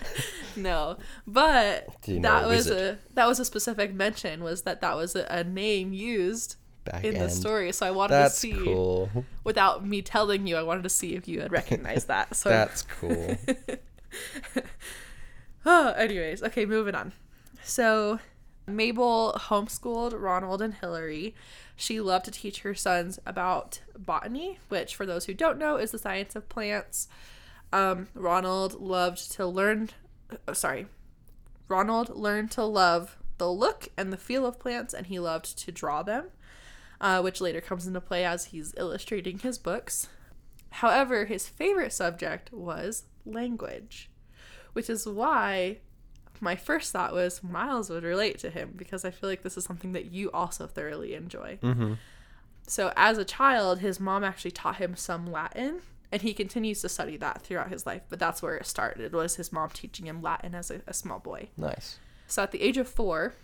no, 0.56 0.96
but 1.26 1.86
that 2.06 2.44
a 2.44 2.48
was 2.48 2.66
wizard? 2.66 2.98
a 3.12 3.14
that 3.14 3.28
was 3.28 3.38
a 3.38 3.44
specific 3.44 3.92
mention 3.92 4.42
was 4.42 4.62
that 4.62 4.80
that 4.80 4.96
was 4.96 5.14
a, 5.14 5.26
a 5.28 5.44
name 5.44 5.92
used 5.92 6.56
Back 6.84 7.04
in 7.04 7.18
the 7.18 7.30
story. 7.30 7.70
So 7.72 7.86
I 7.86 7.92
wanted 7.92 8.14
That's 8.14 8.34
to 8.34 8.40
see 8.40 8.52
cool. 8.52 9.24
without 9.44 9.86
me 9.86 10.02
telling 10.02 10.46
you, 10.46 10.56
I 10.56 10.62
wanted 10.62 10.82
to 10.82 10.88
see 10.88 11.14
if 11.14 11.28
you 11.28 11.40
had 11.40 11.52
recognized 11.52 12.08
that. 12.08 12.34
So, 12.34 12.48
That's 12.48 12.82
cool. 12.82 13.36
oh, 15.66 15.92
anyways, 15.92 16.42
okay, 16.42 16.66
moving 16.66 16.94
on. 16.94 17.12
So, 17.62 18.18
Mabel 18.66 19.34
homeschooled 19.36 20.20
Ronald 20.20 20.60
and 20.60 20.74
Hilary. 20.74 21.34
She 21.76 22.00
loved 22.00 22.24
to 22.26 22.30
teach 22.30 22.60
her 22.60 22.74
sons 22.74 23.18
about 23.24 23.80
botany, 23.96 24.58
which, 24.68 24.94
for 24.94 25.06
those 25.06 25.26
who 25.26 25.34
don't 25.34 25.58
know, 25.58 25.76
is 25.76 25.90
the 25.92 25.98
science 25.98 26.34
of 26.36 26.48
plants. 26.48 27.08
Um, 27.72 28.08
Ronald 28.14 28.80
loved 28.80 29.32
to 29.32 29.46
learn. 29.46 29.90
uh, 30.46 30.54
sorry, 30.54 30.86
Ronald 31.68 32.10
learned 32.10 32.50
to 32.52 32.64
love 32.64 33.16
the 33.38 33.50
look 33.50 33.88
and 33.96 34.12
the 34.12 34.16
feel 34.16 34.44
of 34.44 34.58
plants, 34.60 34.92
and 34.92 35.06
he 35.06 35.18
loved 35.18 35.58
to 35.58 35.72
draw 35.72 36.02
them, 36.02 36.26
uh, 37.02 37.20
which 37.20 37.40
later 37.40 37.60
comes 37.60 37.86
into 37.86 38.00
play 38.00 38.24
as 38.24 38.46
he's 38.46 38.72
illustrating 38.78 39.38
his 39.40 39.58
books. 39.58 40.08
However, 40.70 41.26
his 41.26 41.48
favorite 41.48 41.92
subject 41.92 42.50
was 42.52 43.04
language, 43.26 44.08
which 44.72 44.88
is 44.88 45.06
why 45.06 45.78
my 46.40 46.56
first 46.56 46.92
thought 46.92 47.12
was 47.12 47.42
Myles 47.42 47.90
would 47.90 48.04
relate 48.04 48.38
to 48.38 48.50
him 48.50 48.72
because 48.76 49.04
I 49.04 49.10
feel 49.10 49.28
like 49.28 49.42
this 49.42 49.56
is 49.56 49.64
something 49.64 49.92
that 49.92 50.06
you 50.06 50.30
also 50.32 50.66
thoroughly 50.66 51.14
enjoy. 51.14 51.58
hmm 51.60 51.94
So, 52.66 52.92
as 52.96 53.18
a 53.18 53.24
child, 53.24 53.80
his 53.80 54.00
mom 54.00 54.24
actually 54.24 54.52
taught 54.52 54.76
him 54.76 54.96
some 54.96 55.26
Latin, 55.30 55.82
and 56.10 56.22
he 56.22 56.32
continues 56.32 56.80
to 56.82 56.88
study 56.88 57.16
that 57.18 57.42
throughout 57.42 57.70
his 57.70 57.84
life. 57.84 58.02
But 58.08 58.18
that's 58.18 58.40
where 58.42 58.56
it 58.56 58.66
started 58.66 59.12
was 59.12 59.36
his 59.36 59.52
mom 59.52 59.70
teaching 59.70 60.06
him 60.06 60.22
Latin 60.22 60.54
as 60.54 60.70
a, 60.70 60.80
a 60.86 60.94
small 60.94 61.18
boy. 61.18 61.48
Nice. 61.56 61.98
So, 62.28 62.42
at 62.42 62.52
the 62.52 62.62
age 62.62 62.76
of 62.78 62.88
four, 62.88 63.34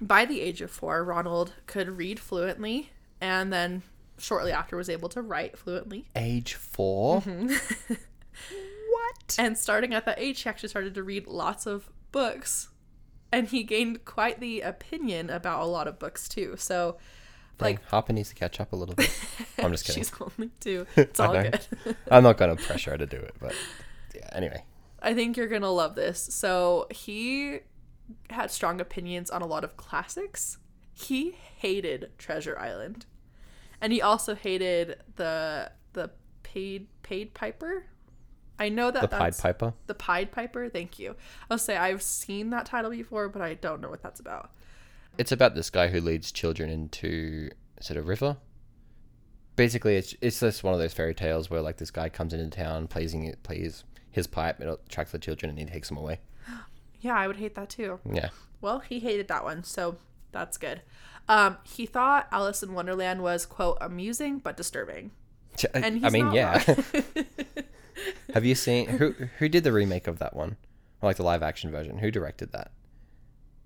by 0.00 0.24
the 0.24 0.40
age 0.40 0.60
of 0.62 0.70
four, 0.70 1.04
Ronald 1.04 1.52
could 1.66 1.96
read 1.98 2.18
fluently, 2.20 2.90
and 3.20 3.52
then 3.52 3.82
shortly 4.18 4.52
after 4.52 4.76
was 4.76 4.88
able 4.90 5.08
to 5.10 5.22
write 5.22 5.56
fluently. 5.58 6.06
Age 6.14 6.54
4 6.54 7.22
Mm-hmm. 7.22 7.94
what? 8.90 9.36
And 9.38 9.56
starting 9.56 9.94
at 9.94 10.04
that 10.06 10.18
age, 10.18 10.42
he 10.42 10.48
actually 10.48 10.68
started 10.68 10.94
to 10.94 11.02
read 11.02 11.26
lots 11.26 11.66
of 11.66 11.88
books. 12.12 12.68
And 13.32 13.48
he 13.48 13.62
gained 13.62 14.04
quite 14.04 14.40
the 14.40 14.60
opinion 14.60 15.30
about 15.30 15.62
a 15.62 15.66
lot 15.66 15.86
of 15.86 15.98
books 15.98 16.28
too. 16.28 16.54
So, 16.58 16.96
Like 17.60 17.76
like, 17.78 17.84
Harper 17.88 18.12
needs 18.12 18.28
to 18.30 18.34
catch 18.34 18.60
up 18.60 18.72
a 18.72 18.76
little 18.76 18.94
bit. 18.96 19.10
I'm 19.58 19.70
just 19.70 19.84
kidding. 19.86 20.02
she's 20.02 20.12
only 20.20 20.50
two. 20.60 20.86
It's 20.96 21.20
all 21.20 21.32
good. 21.32 21.60
I'm 22.10 22.24
not 22.24 22.36
gonna 22.38 22.56
pressure 22.56 22.90
her 22.92 22.98
to 22.98 23.06
do 23.06 23.16
it, 23.18 23.34
but 23.40 23.54
yeah. 24.14 24.28
Anyway, 24.32 24.64
I 25.00 25.14
think 25.14 25.36
you're 25.36 25.46
gonna 25.46 25.70
love 25.70 25.94
this. 25.94 26.18
So 26.20 26.88
he 26.90 27.60
had 28.30 28.50
strong 28.50 28.80
opinions 28.80 29.30
on 29.30 29.42
a 29.42 29.46
lot 29.46 29.64
of 29.64 29.76
classics. 29.76 30.58
He 30.92 31.32
hated 31.56 32.10
Treasure 32.18 32.58
Island, 32.58 33.06
and 33.80 33.92
he 33.92 34.02
also 34.02 34.34
hated 34.34 35.00
the 35.16 35.72
the 35.92 36.10
paid 36.42 36.88
paid 37.02 37.34
Piper. 37.34 37.86
I 38.58 38.68
know 38.68 38.90
that 38.90 39.00
the 39.00 39.08
Pied 39.08 39.38
Piper. 39.38 39.72
the 39.86 39.94
Pied 39.94 40.32
Piper. 40.32 40.68
Thank 40.68 40.98
you. 40.98 41.16
I'll 41.50 41.58
say 41.58 41.76
I've 41.76 42.02
seen 42.02 42.50
that 42.50 42.66
title 42.66 42.90
before, 42.90 43.28
but 43.30 43.40
I 43.40 43.54
don't 43.54 43.80
know 43.80 43.88
what 43.88 44.02
that's 44.02 44.20
about. 44.20 44.50
It's 45.16 45.32
about 45.32 45.54
this 45.54 45.70
guy 45.70 45.88
who 45.88 46.00
leads 46.00 46.30
children 46.30 46.68
into 46.68 47.50
it 47.88 47.96
a 47.96 48.02
river? 48.02 48.36
Basically, 49.56 49.96
it's 49.96 50.14
it's 50.20 50.40
just 50.40 50.62
one 50.62 50.74
of 50.74 50.80
those 50.80 50.92
fairy 50.92 51.14
tales 51.14 51.48
where 51.48 51.62
like 51.62 51.78
this 51.78 51.90
guy 51.90 52.08
comes 52.08 52.34
into 52.34 52.54
town, 52.54 52.86
plays 52.88 53.14
plays 53.42 53.84
his 54.10 54.26
pipe, 54.26 54.60
it 54.60 54.68
attracts 54.68 55.12
the 55.12 55.18
children, 55.18 55.50
and 55.50 55.58
he 55.58 55.64
takes 55.64 55.88
them 55.88 55.96
away. 55.96 56.20
Yeah, 57.00 57.16
I 57.16 57.26
would 57.26 57.36
hate 57.36 57.54
that 57.54 57.70
too. 57.70 58.00
Yeah. 58.10 58.30
Well, 58.60 58.80
he 58.80 59.00
hated 59.00 59.28
that 59.28 59.44
one, 59.44 59.64
so 59.64 59.96
that's 60.32 60.58
good. 60.58 60.82
Um, 61.28 61.58
he 61.64 61.86
thought 61.86 62.28
Alice 62.32 62.62
in 62.62 62.74
Wonderland 62.74 63.22
was 63.22 63.46
quote 63.46 63.78
amusing 63.80 64.38
but 64.38 64.56
disturbing. 64.56 65.12
And 65.74 66.04
I 66.04 66.10
mean, 66.10 66.32
yeah. 66.32 66.62
Have 68.34 68.44
you 68.44 68.54
seen 68.54 68.88
who 68.88 69.14
who 69.38 69.48
did 69.48 69.64
the 69.64 69.72
remake 69.72 70.06
of 70.06 70.18
that 70.18 70.34
one? 70.34 70.56
Or 71.02 71.08
like 71.08 71.16
the 71.16 71.22
live 71.22 71.42
action 71.42 71.70
version? 71.70 71.98
Who 71.98 72.10
directed 72.10 72.52
that? 72.52 72.70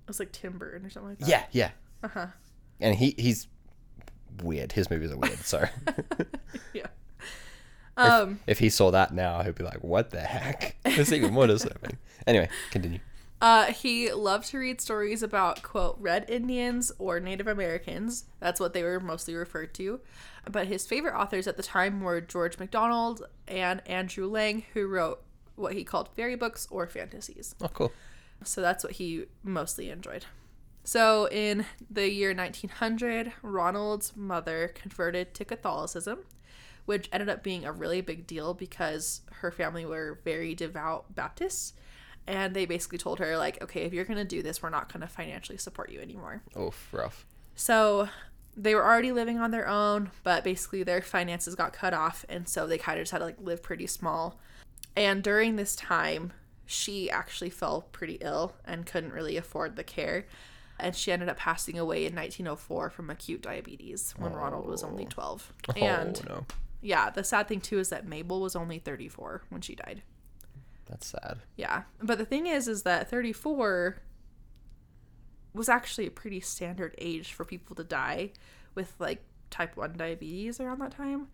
It 0.04 0.08
was 0.08 0.18
like 0.20 0.32
Tim 0.32 0.58
Burton 0.58 0.86
or 0.86 0.90
something 0.90 1.10
like 1.10 1.18
that. 1.20 1.28
Yeah, 1.28 1.44
yeah. 1.52 1.70
Uh 2.02 2.08
huh. 2.08 2.26
And 2.80 2.96
he 2.96 3.14
he's 3.16 3.48
weird. 4.42 4.72
His 4.72 4.90
movies 4.90 5.10
are 5.10 5.16
weird. 5.16 5.38
So 5.38 5.64
Yeah. 6.72 6.86
Um. 7.96 8.40
if 8.46 8.58
he 8.58 8.70
saw 8.70 8.90
that 8.90 9.14
now, 9.14 9.42
he'd 9.42 9.54
be 9.54 9.62
like, 9.62 9.84
"What 9.84 10.10
the 10.10 10.20
heck?" 10.20 10.76
It's 10.84 11.12
even 11.12 11.32
more 11.32 11.46
disturbing. 11.46 11.96
Anyway, 12.26 12.48
continue. 12.72 12.98
Uh. 13.44 13.66
He 13.66 14.10
loved 14.10 14.48
to 14.48 14.58
read 14.58 14.80
stories 14.80 15.22
about 15.22 15.62
quote 15.62 15.96
Red 16.00 16.30
Indians 16.30 16.90
or 16.98 17.20
Native 17.20 17.46
Americans. 17.46 18.24
That's 18.40 18.58
what 18.58 18.72
they 18.72 18.82
were 18.82 18.98
mostly 18.98 19.34
referred 19.34 19.74
to. 19.74 20.00
But 20.50 20.66
his 20.66 20.86
favorite 20.86 21.14
authors 21.14 21.46
at 21.46 21.58
the 21.58 21.62
time 21.62 22.00
were 22.00 22.22
George 22.22 22.58
MacDonald 22.58 23.26
and 23.46 23.86
Andrew 23.86 24.26
Lang, 24.26 24.64
who 24.72 24.86
wrote 24.86 25.22
what 25.56 25.74
he 25.74 25.84
called 25.84 26.08
fairy 26.16 26.36
books 26.36 26.66
or 26.70 26.86
fantasies. 26.86 27.54
Oh, 27.60 27.68
cool. 27.68 27.92
So 28.44 28.62
that's 28.62 28.82
what 28.82 28.94
he 28.94 29.26
mostly 29.42 29.90
enjoyed. 29.90 30.24
So 30.82 31.28
in 31.30 31.66
the 31.90 32.10
year 32.10 32.34
1900, 32.34 33.32
Ronald's 33.42 34.16
mother 34.16 34.72
converted 34.74 35.34
to 35.34 35.44
Catholicism, 35.44 36.20
which 36.86 37.10
ended 37.12 37.28
up 37.28 37.42
being 37.42 37.66
a 37.66 37.72
really 37.72 38.00
big 38.00 38.26
deal 38.26 38.54
because 38.54 39.20
her 39.32 39.50
family 39.50 39.84
were 39.84 40.20
very 40.24 40.54
devout 40.54 41.14
Baptists. 41.14 41.74
And 42.26 42.54
they 42.54 42.64
basically 42.64 42.98
told 42.98 43.18
her, 43.18 43.36
like, 43.36 43.62
okay, 43.62 43.82
if 43.82 43.92
you're 43.92 44.04
going 44.04 44.18
to 44.18 44.24
do 44.24 44.42
this, 44.42 44.62
we're 44.62 44.70
not 44.70 44.92
going 44.92 45.02
to 45.02 45.06
financially 45.06 45.58
support 45.58 45.90
you 45.90 46.00
anymore. 46.00 46.42
Oof, 46.58 46.88
rough. 46.92 47.26
So 47.54 48.08
they 48.56 48.74
were 48.74 48.84
already 48.84 49.12
living 49.12 49.38
on 49.38 49.50
their 49.50 49.68
own, 49.68 50.10
but 50.22 50.44
basically 50.44 50.82
their 50.82 51.02
finances 51.02 51.54
got 51.54 51.72
cut 51.72 51.92
off. 51.92 52.24
And 52.28 52.48
so 52.48 52.66
they 52.66 52.78
kind 52.78 52.98
of 52.98 53.02
just 53.02 53.12
had 53.12 53.18
to 53.18 53.24
like 53.24 53.40
live 53.40 53.62
pretty 53.62 53.86
small. 53.86 54.38
And 54.96 55.22
during 55.22 55.56
this 55.56 55.76
time, 55.76 56.32
she 56.66 57.10
actually 57.10 57.50
fell 57.50 57.82
pretty 57.92 58.18
ill 58.20 58.54
and 58.64 58.86
couldn't 58.86 59.12
really 59.12 59.36
afford 59.36 59.76
the 59.76 59.84
care. 59.84 60.26
And 60.78 60.96
she 60.96 61.12
ended 61.12 61.28
up 61.28 61.36
passing 61.36 61.78
away 61.78 62.06
in 62.06 62.14
1904 62.14 62.90
from 62.90 63.10
acute 63.10 63.42
diabetes 63.42 64.14
when 64.16 64.32
Ronald 64.32 64.66
was 64.66 64.82
only 64.82 65.04
12. 65.04 65.52
And 65.76 66.20
oh 66.24 66.34
no, 66.34 66.46
yeah, 66.80 67.10
the 67.10 67.22
sad 67.22 67.48
thing 67.48 67.60
too 67.60 67.78
is 67.78 67.90
that 67.90 68.06
Mabel 68.06 68.40
was 68.40 68.56
only 68.56 68.78
34 68.78 69.42
when 69.50 69.60
she 69.60 69.74
died. 69.74 70.02
That's 70.86 71.06
sad. 71.06 71.38
Yeah. 71.56 71.82
But 72.02 72.18
the 72.18 72.24
thing 72.24 72.46
is, 72.46 72.68
is 72.68 72.82
that 72.82 73.08
34 73.08 73.96
was 75.52 75.68
actually 75.68 76.06
a 76.06 76.10
pretty 76.10 76.40
standard 76.40 76.94
age 76.98 77.32
for 77.32 77.44
people 77.44 77.76
to 77.76 77.84
die 77.84 78.32
with 78.74 78.94
like 78.98 79.22
type 79.50 79.76
1 79.76 79.94
diabetes 79.96 80.60
around 80.60 80.80
that 80.80 80.90
time. 80.90 81.28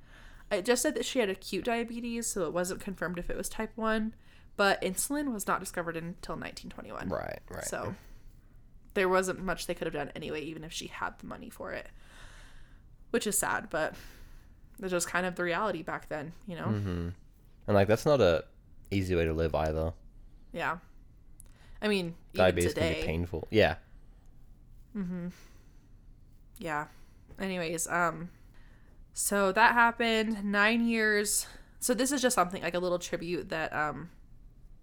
It 0.50 0.64
just 0.64 0.82
said 0.82 0.94
that 0.96 1.04
she 1.04 1.20
had 1.20 1.30
acute 1.30 1.64
diabetes, 1.64 2.26
so 2.26 2.44
it 2.44 2.52
wasn't 2.52 2.80
confirmed 2.80 3.18
if 3.18 3.30
it 3.30 3.36
was 3.36 3.48
type 3.48 3.70
1, 3.76 4.14
but 4.56 4.82
insulin 4.82 5.32
was 5.32 5.46
not 5.46 5.60
discovered 5.60 5.96
until 5.96 6.34
1921. 6.34 7.08
Right, 7.08 7.38
right. 7.48 7.64
So 7.64 7.94
there 8.94 9.08
wasn't 9.08 9.42
much 9.44 9.66
they 9.66 9.74
could 9.74 9.86
have 9.86 9.94
done 9.94 10.10
anyway, 10.16 10.42
even 10.42 10.64
if 10.64 10.72
she 10.72 10.88
had 10.88 11.18
the 11.18 11.26
money 11.26 11.50
for 11.50 11.72
it. 11.72 11.88
Which 13.10 13.26
is 13.26 13.38
sad, 13.38 13.68
but 13.70 13.94
it's 14.82 14.90
just 14.90 15.08
kind 15.08 15.24
of 15.24 15.36
the 15.36 15.44
reality 15.44 15.82
back 15.82 16.08
then, 16.08 16.32
you 16.46 16.56
know? 16.56 16.66
Mm-hmm. 16.66 17.08
And 17.66 17.74
like 17.74 17.88
that's 17.88 18.04
not 18.06 18.20
a 18.20 18.44
easy 18.90 19.14
way 19.14 19.24
to 19.24 19.32
live 19.32 19.54
either. 19.54 19.92
Yeah. 20.52 20.78
I 21.82 21.88
mean, 21.88 22.06
even 22.06 22.16
Diabetes 22.34 22.74
can 22.74 22.82
today. 22.82 23.00
be 23.00 23.06
painful. 23.06 23.48
Yeah. 23.50 23.76
Mhm. 24.96 25.32
Yeah 26.58 26.86
anyways 27.38 27.86
um 27.88 28.28
so 29.14 29.50
that 29.50 29.72
happened 29.72 30.44
nine 30.44 30.86
years 30.86 31.46
so 31.78 31.94
this 31.94 32.12
is 32.12 32.20
just 32.20 32.34
something 32.34 32.62
like 32.62 32.74
a 32.74 32.78
little 32.78 32.98
tribute 32.98 33.48
that 33.48 33.72
um 33.72 34.10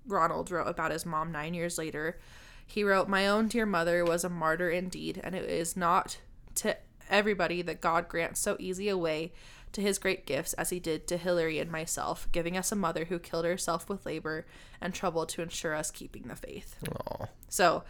ronald 0.07 0.49
wrote 0.49 0.65
about 0.67 0.89
his 0.91 1.05
mom 1.05 1.31
nine 1.31 1.53
years 1.53 1.77
later 1.77 2.19
he 2.65 2.83
wrote 2.83 3.07
my 3.07 3.27
own 3.27 3.47
dear 3.47 3.65
mother 3.65 4.03
was 4.03 4.23
a 4.23 4.29
martyr 4.29 4.71
indeed 4.71 5.21
and 5.23 5.35
it 5.35 5.47
is 5.47 5.77
not 5.77 6.17
to 6.55 6.75
everybody 7.11 7.61
that 7.61 7.79
god 7.79 8.07
grants 8.07 8.39
so 8.39 8.55
easy 8.59 8.89
a 8.89 8.97
way 8.97 9.31
to 9.73 9.81
his 9.81 9.99
great 9.99 10.25
gifts 10.25 10.53
as 10.53 10.69
he 10.69 10.79
did 10.79 11.07
to 11.07 11.17
Hilary 11.17 11.59
and 11.59 11.71
myself, 11.71 12.27
giving 12.31 12.57
us 12.57 12.71
a 12.71 12.75
mother 12.75 13.05
who 13.05 13.19
killed 13.19 13.45
herself 13.45 13.89
with 13.89 14.05
labor 14.05 14.45
and 14.81 14.93
trouble 14.93 15.25
to 15.25 15.41
ensure 15.41 15.75
us 15.75 15.91
keeping 15.91 16.23
the 16.23 16.35
faith. 16.35 16.75
Oh. 16.89 17.27
So 17.49 17.83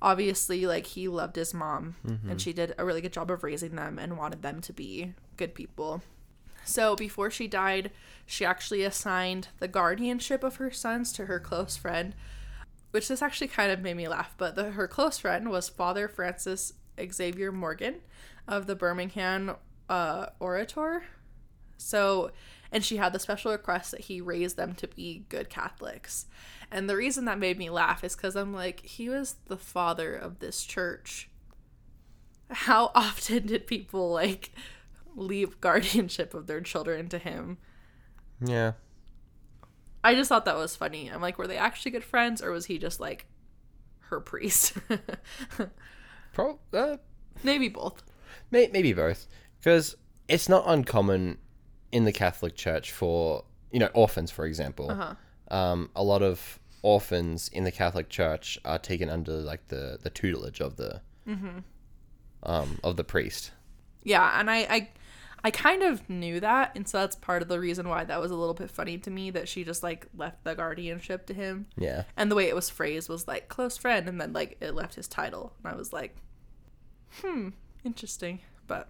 obviously 0.00 0.66
like 0.66 0.86
he 0.86 1.08
loved 1.08 1.36
his 1.36 1.54
mom 1.54 1.96
and 2.28 2.40
she 2.40 2.52
did 2.52 2.74
a 2.76 2.84
really 2.84 3.00
good 3.00 3.12
job 3.12 3.30
of 3.30 3.42
raising 3.42 3.76
them 3.76 3.98
and 3.98 4.18
wanted 4.18 4.42
them 4.42 4.60
to 4.60 4.72
be 4.72 5.14
good 5.36 5.54
people. 5.54 6.02
So 6.64 6.96
before 6.96 7.30
she 7.30 7.46
died, 7.48 7.90
she 8.26 8.44
actually 8.44 8.82
assigned 8.82 9.48
the 9.58 9.68
guardianship 9.68 10.42
of 10.42 10.56
her 10.56 10.70
sons 10.70 11.12
to 11.12 11.26
her 11.26 11.38
close 11.38 11.76
friend, 11.76 12.14
which 12.90 13.08
this 13.08 13.22
actually 13.22 13.48
kind 13.48 13.70
of 13.70 13.80
made 13.80 13.96
me 13.96 14.08
laugh, 14.08 14.34
but 14.36 14.54
the, 14.54 14.72
her 14.72 14.88
close 14.88 15.18
friend 15.18 15.48
was 15.48 15.68
Father 15.68 16.08
Francis 16.08 16.72
Xavier 17.00 17.52
Morgan 17.52 17.96
of 18.48 18.66
the 18.66 18.74
Birmingham 18.74 19.56
uh, 19.88 20.26
Orator. 20.40 21.04
So, 21.76 22.30
and 22.72 22.84
she 22.84 22.96
had 22.96 23.12
the 23.12 23.18
special 23.18 23.52
request 23.52 23.90
that 23.92 24.02
he 24.02 24.20
raise 24.20 24.54
them 24.54 24.74
to 24.74 24.88
be 24.88 25.24
good 25.28 25.48
Catholics. 25.50 26.26
And 26.70 26.88
the 26.90 26.96
reason 26.96 27.24
that 27.26 27.38
made 27.38 27.58
me 27.58 27.70
laugh 27.70 28.02
is 28.02 28.16
because 28.16 28.34
I'm 28.36 28.52
like, 28.52 28.80
he 28.84 29.08
was 29.08 29.36
the 29.46 29.56
father 29.56 30.14
of 30.14 30.38
this 30.40 30.64
church. 30.64 31.28
How 32.50 32.90
often 32.94 33.46
did 33.46 33.66
people 33.66 34.10
like 34.10 34.52
leave 35.14 35.60
guardianship 35.60 36.34
of 36.34 36.46
their 36.46 36.60
children 36.60 37.08
to 37.10 37.18
him? 37.18 37.58
Yeah. 38.40 38.72
I 40.04 40.14
just 40.14 40.28
thought 40.28 40.44
that 40.44 40.56
was 40.56 40.76
funny. 40.76 41.08
I'm 41.08 41.20
like, 41.20 41.38
were 41.38 41.46
they 41.48 41.56
actually 41.56 41.90
good 41.92 42.04
friends 42.04 42.42
or 42.42 42.50
was 42.52 42.66
he 42.66 42.78
just 42.78 43.00
like 43.00 43.26
her 44.00 44.20
priest? 44.20 44.74
Pro- 46.32 46.58
uh, 46.72 46.96
Maybe 47.42 47.68
both. 47.68 48.02
may- 48.50 48.68
maybe 48.72 48.92
both. 48.92 49.26
Because 49.58 49.96
it's 50.28 50.48
not 50.48 50.64
uncommon 50.66 51.38
in 51.96 52.04
the 52.04 52.12
Catholic 52.12 52.54
Church 52.56 52.92
for, 52.92 53.44
you 53.74 53.80
know, 53.80 53.90
orphans, 53.94 54.30
for 54.30 54.44
example. 54.46 54.90
Uh-huh. 54.90 55.14
Um, 55.58 55.90
a 55.94 56.02
lot 56.12 56.22
of 56.22 56.58
orphans 56.82 57.48
in 57.52 57.64
the 57.64 57.72
Catholic 57.72 58.08
Church 58.08 58.58
are 58.64 58.78
taken 58.78 59.08
under 59.08 59.32
like 59.52 59.68
the, 59.68 59.98
the 60.02 60.10
tutelage 60.10 60.60
of 60.60 60.76
the 60.76 61.00
Mm-hmm. 61.26 61.58
um, 62.42 62.78
of 62.84 62.96
the 62.96 63.02
priest. 63.04 63.50
Yeah, 64.04 64.38
and 64.38 64.48
I, 64.48 64.58
I 64.76 64.88
I 65.42 65.50
kind 65.50 65.82
of 65.82 66.08
knew 66.08 66.38
that, 66.40 66.72
and 66.76 66.86
so 66.88 66.98
that's 66.98 67.16
part 67.16 67.42
of 67.42 67.48
the 67.48 67.58
reason 67.58 67.88
why 67.88 68.04
that 68.04 68.20
was 68.20 68.30
a 68.30 68.36
little 68.36 68.54
bit 68.54 68.70
funny 68.70 68.98
to 68.98 69.10
me 69.10 69.30
that 69.32 69.48
she 69.48 69.64
just 69.64 69.82
like 69.82 70.06
left 70.16 70.44
the 70.44 70.54
guardianship 70.54 71.26
to 71.26 71.34
him. 71.34 71.66
Yeah. 71.76 72.02
And 72.16 72.30
the 72.30 72.36
way 72.36 72.48
it 72.48 72.54
was 72.54 72.70
phrased 72.70 73.08
was 73.08 73.26
like 73.26 73.48
close 73.48 73.76
friend 73.76 74.08
and 74.08 74.20
then 74.20 74.32
like 74.32 74.56
it 74.60 74.74
left 74.74 74.94
his 74.94 75.08
title. 75.08 75.52
And 75.64 75.72
I 75.72 75.76
was 75.76 75.92
like, 75.92 76.16
hmm, 77.20 77.48
interesting. 77.84 78.40
But 78.66 78.88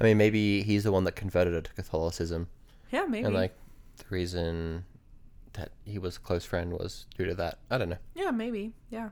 I 0.00 0.04
mean, 0.04 0.16
maybe 0.16 0.62
he's 0.62 0.84
the 0.84 0.92
one 0.92 1.04
that 1.04 1.16
converted 1.16 1.54
her 1.54 1.60
to 1.60 1.72
Catholicism, 1.72 2.48
yeah, 2.92 3.04
maybe. 3.06 3.24
and 3.26 3.34
like 3.34 3.54
the 3.96 4.04
reason 4.10 4.84
that 5.54 5.70
he 5.84 5.98
was 5.98 6.16
a 6.16 6.20
close 6.20 6.44
friend 6.44 6.72
was 6.72 7.06
due 7.16 7.24
to 7.26 7.34
that. 7.34 7.58
I 7.70 7.78
don't 7.78 7.88
know. 7.88 7.96
yeah, 8.14 8.30
maybe. 8.30 8.74
Yeah. 8.90 9.10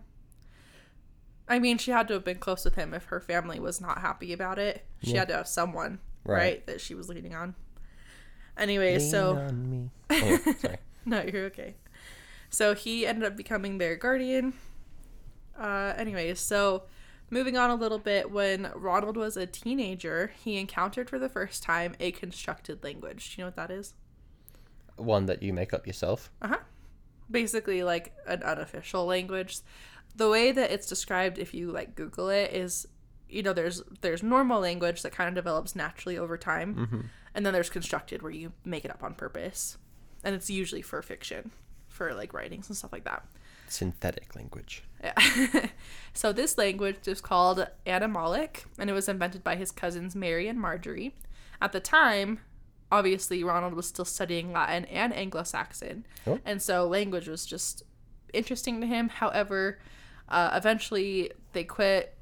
I 1.49 1.59
mean, 1.59 1.79
she 1.79 1.91
had 1.93 2.09
to 2.09 2.15
have 2.15 2.25
been 2.25 2.39
close 2.39 2.65
with 2.65 2.75
him 2.75 2.93
if 2.95 3.05
her 3.07 3.21
family 3.21 3.61
was 3.61 3.81
not 3.81 3.99
happy 4.01 4.33
about 4.33 4.59
it. 4.59 4.85
She 5.03 5.13
Yeah. 5.13 5.21
had 5.21 5.29
to 5.29 5.37
have 5.37 5.49
someone, 5.49 6.01
right. 6.25 6.37
Right. 6.39 6.67
that 6.67 6.81
she 6.81 6.95
was 6.95 7.09
leaning 7.09 7.35
on. 7.35 7.55
Anyway, 8.57 8.99
so 8.99 9.33
Lean 9.33 9.39
on 9.47 9.71
me. 9.71 9.91
Anyway, 10.11 10.39
sorry. 10.61 10.77
No, 11.05 11.23
you're 11.23 11.45
okay. 11.47 11.77
So 12.51 12.75
he 12.75 13.07
ended 13.07 13.25
up 13.25 13.37
becoming 13.37 13.79
their 13.79 13.95
guardian. 13.97 14.55
Uh, 15.57 15.95
anyways, 15.97 16.41
so 16.41 16.83
moving 17.31 17.57
on 17.57 17.71
a 17.71 17.75
little 17.75 17.99
bit, 17.99 18.31
when 18.31 18.71
Ronald 18.75 19.17
was 19.17 19.37
a 19.37 19.47
teenager, 19.47 20.33
he 20.43 20.59
encountered 20.59 21.11
for 21.11 21.19
the 21.19 21.29
first 21.29 21.63
time 21.63 21.95
a 22.01 22.13
constructed 22.13 22.83
language. 22.85 23.35
Do 23.35 23.41
you 23.41 23.45
know 23.45 23.49
what 23.49 23.57
that 23.57 23.71
is? 23.71 23.95
One 24.97 25.27
that 25.27 25.43
you 25.43 25.53
make 25.53 25.75
up 25.75 25.87
yourself. 25.87 26.31
Uh 26.41 26.49
huh. 26.49 26.59
Basically, 27.31 27.83
like 27.83 28.15
an 28.27 28.43
unofficial 28.43 29.05
language. 29.05 29.59
The 30.15 30.31
way 30.31 30.53
that 30.53 30.71
it's 30.71 30.87
described, 30.87 31.39
if 31.39 31.53
you 31.53 31.71
like 31.71 31.95
Google 31.95 32.29
it, 32.31 32.53
is 32.53 32.87
you 33.29 33.43
know 33.43 33.53
there's 33.53 33.83
there's 34.01 34.23
normal 34.23 34.61
language 34.61 35.03
that 35.03 35.13
kind 35.13 35.29
of 35.29 35.35
develops 35.35 35.75
naturally 35.77 36.17
over 36.17 36.39
time, 36.39 37.11
and 37.35 37.45
then 37.45 37.53
there's 37.53 37.69
constructed 37.69 38.23
where 38.23 38.33
you 38.33 38.53
make 38.65 38.85
it 38.85 38.91
up 38.91 39.03
on 39.03 39.15
purpose, 39.15 39.77
and 40.25 40.35
it's 40.35 40.49
usually 40.49 40.81
for 40.83 41.03
fiction, 41.03 41.51
for 41.89 42.15
like 42.15 42.33
writings 42.33 42.69
and 42.69 42.77
stuff 42.77 42.93
like 42.93 43.05
that. 43.05 43.27
Synthetic 43.69 44.35
language. 44.37 44.83
Yeah. 45.03 45.67
so 46.15 46.33
this 46.33 46.57
language 46.59 47.07
is 47.07 47.21
called 47.21 47.67
Animalic, 47.87 48.65
and 48.79 48.89
it 48.91 48.93
was 48.93 49.09
invented 49.09 49.43
by 49.45 49.57
his 49.57 49.71
cousins 49.71 50.15
Mary 50.17 50.49
and 50.49 50.61
Marjorie. 50.61 51.15
At 51.61 51.73
the 51.73 51.81
time, 51.81 52.41
obviously 52.91 53.43
Ronald 53.45 53.75
was 53.75 53.87
still 53.87 54.05
studying 54.05 54.53
Latin 54.53 54.85
and 54.87 55.15
Anglo-Saxon, 55.15 56.07
Oh. 56.27 56.39
and 56.45 56.61
so 56.63 56.87
language 56.87 57.29
was 57.29 57.47
just 57.47 57.83
interesting 58.33 58.81
to 58.81 58.87
him. 58.87 59.09
However, 59.09 59.79
uh, 60.29 60.51
eventually 60.55 61.31
they 61.53 61.65
quit 61.65 62.17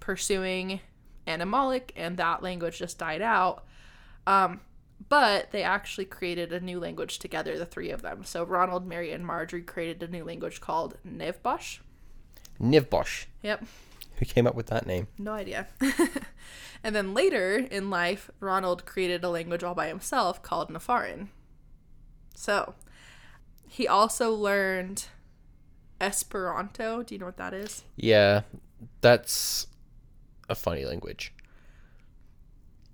pursuing 0.00 0.80
Animalic, 1.26 1.90
and 1.96 2.16
that 2.18 2.42
language 2.42 2.78
just 2.78 2.98
died 2.98 3.22
out. 3.22 3.64
Um, 4.26 4.60
but 5.08 5.50
they 5.52 5.62
actually 5.62 6.04
created 6.06 6.52
a 6.52 6.60
new 6.60 6.80
language 6.80 7.18
together, 7.18 7.58
the 7.58 7.66
three 7.66 7.90
of 7.90 8.02
them. 8.02 8.24
So 8.24 8.44
Ronald, 8.44 8.86
Mary, 8.86 9.12
and 9.12 9.24
Marjorie 9.26 9.62
created 9.62 10.02
a 10.02 10.10
new 10.12 10.24
language 10.24 10.60
called 10.60 10.96
Nevbosh. 11.06 11.78
Nivbosh. 12.60 13.26
Yep, 13.42 13.64
Who 14.16 14.24
came 14.24 14.46
up 14.46 14.54
with 14.54 14.66
that 14.68 14.86
name? 14.86 15.08
no 15.18 15.32
idea. 15.32 15.66
and 16.82 16.96
then 16.96 17.12
later 17.14 17.56
in 17.56 17.90
life, 17.90 18.30
Ronald 18.40 18.86
created 18.86 19.22
a 19.22 19.28
language 19.30 19.62
all 19.62 19.74
by 19.74 19.88
himself 19.88 20.42
called 20.42 20.70
Naffarin. 20.70 21.28
So 22.34 22.74
he 23.68 23.86
also 23.86 24.32
learned 24.32 25.06
Esperanto. 26.00 27.02
Do 27.02 27.14
you 27.14 27.18
know 27.18 27.26
what 27.26 27.36
that 27.36 27.52
is? 27.54 27.84
Yeah, 27.96 28.42
that's 29.00 29.66
a 30.48 30.54
funny 30.54 30.84
language. 30.84 31.32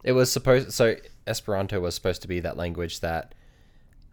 It 0.04 0.12
was 0.12 0.32
supposed 0.32 0.72
so 0.72 0.96
Esperanto 1.26 1.80
was 1.80 1.94
supposed 1.94 2.22
to 2.22 2.28
be 2.28 2.40
that 2.40 2.56
language 2.56 3.00
that, 3.00 3.34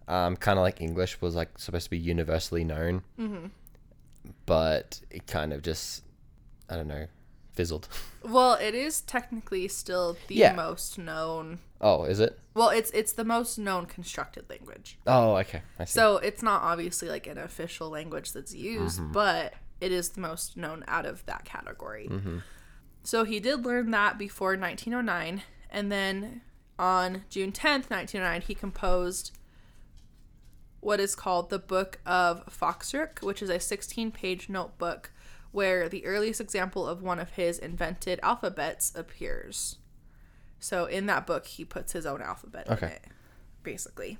um, 0.07 0.35
kind 0.35 0.57
of 0.59 0.63
like 0.63 0.81
English 0.81 1.21
was 1.21 1.35
like 1.35 1.57
supposed 1.57 1.85
to 1.85 1.89
be 1.91 1.97
universally 1.97 2.63
known. 2.63 3.03
Mm-hmm. 3.19 3.47
But 4.45 5.01
it 5.09 5.27
kind 5.27 5.53
of 5.53 5.61
just, 5.61 6.03
I 6.69 6.75
don't 6.75 6.87
know, 6.87 7.07
fizzled. 7.53 7.87
Well, 8.21 8.55
it 8.55 8.75
is 8.75 8.99
technically 8.99 9.69
still 9.69 10.17
the 10.27 10.35
Yeah. 10.35 10.51
most 10.53 10.97
known. 10.97 11.59
Oh, 11.79 12.03
is 12.03 12.19
it? 12.19 12.37
Well, 12.53 12.67
it's 12.67 12.91
it's 12.91 13.13
the 13.13 13.23
most 13.23 13.57
known 13.57 13.85
constructed 13.85 14.49
language. 14.49 14.99
Oh, 15.07 15.37
okay. 15.37 15.61
I 15.79 15.85
see. 15.85 15.93
So 15.93 16.17
it's 16.17 16.43
not 16.43 16.61
obviously 16.63 17.07
like 17.07 17.27
an 17.27 17.37
official 17.37 17.89
language 17.89 18.33
that's 18.33 18.53
used, 18.53 18.99
but 19.13 19.53
it 19.79 19.93
is 19.93 20.09
the 20.09 20.19
most 20.19 20.57
known 20.57 20.83
out 20.85 21.05
of 21.05 21.25
that 21.27 21.45
category. 21.45 22.09
So 23.03 23.23
he 23.23 23.39
did 23.39 23.65
learn 23.65 23.91
that 23.91 24.17
before 24.17 24.57
1909, 24.57 25.43
and 25.71 25.89
then 25.89 26.41
on 26.79 27.25
June 27.29 27.51
10th, 27.51 27.91
1909, 27.91 28.41
he 28.41 28.55
composed 28.55 29.31
what 30.79 30.99
is 30.99 31.13
called 31.13 31.49
the 31.49 31.59
Book 31.59 31.99
of 32.05 32.45
Foxrook, 32.47 33.21
which 33.21 33.41
is 33.41 33.49
a 33.49 33.59
16 33.59 34.11
page 34.11 34.47
notebook 34.49 35.11
where 35.51 35.89
the 35.89 36.05
earliest 36.05 36.39
example 36.39 36.87
of 36.87 37.01
one 37.01 37.19
of 37.19 37.31
his 37.31 37.59
invented 37.59 38.19
alphabets 38.23 38.93
appears. 38.95 39.77
So 40.59 40.85
in 40.85 41.05
that 41.07 41.27
book, 41.27 41.45
he 41.45 41.65
puts 41.65 41.91
his 41.91 42.05
own 42.05 42.21
alphabet 42.21 42.67
in 42.67 42.89
it, 42.89 43.03
basically. 43.63 44.17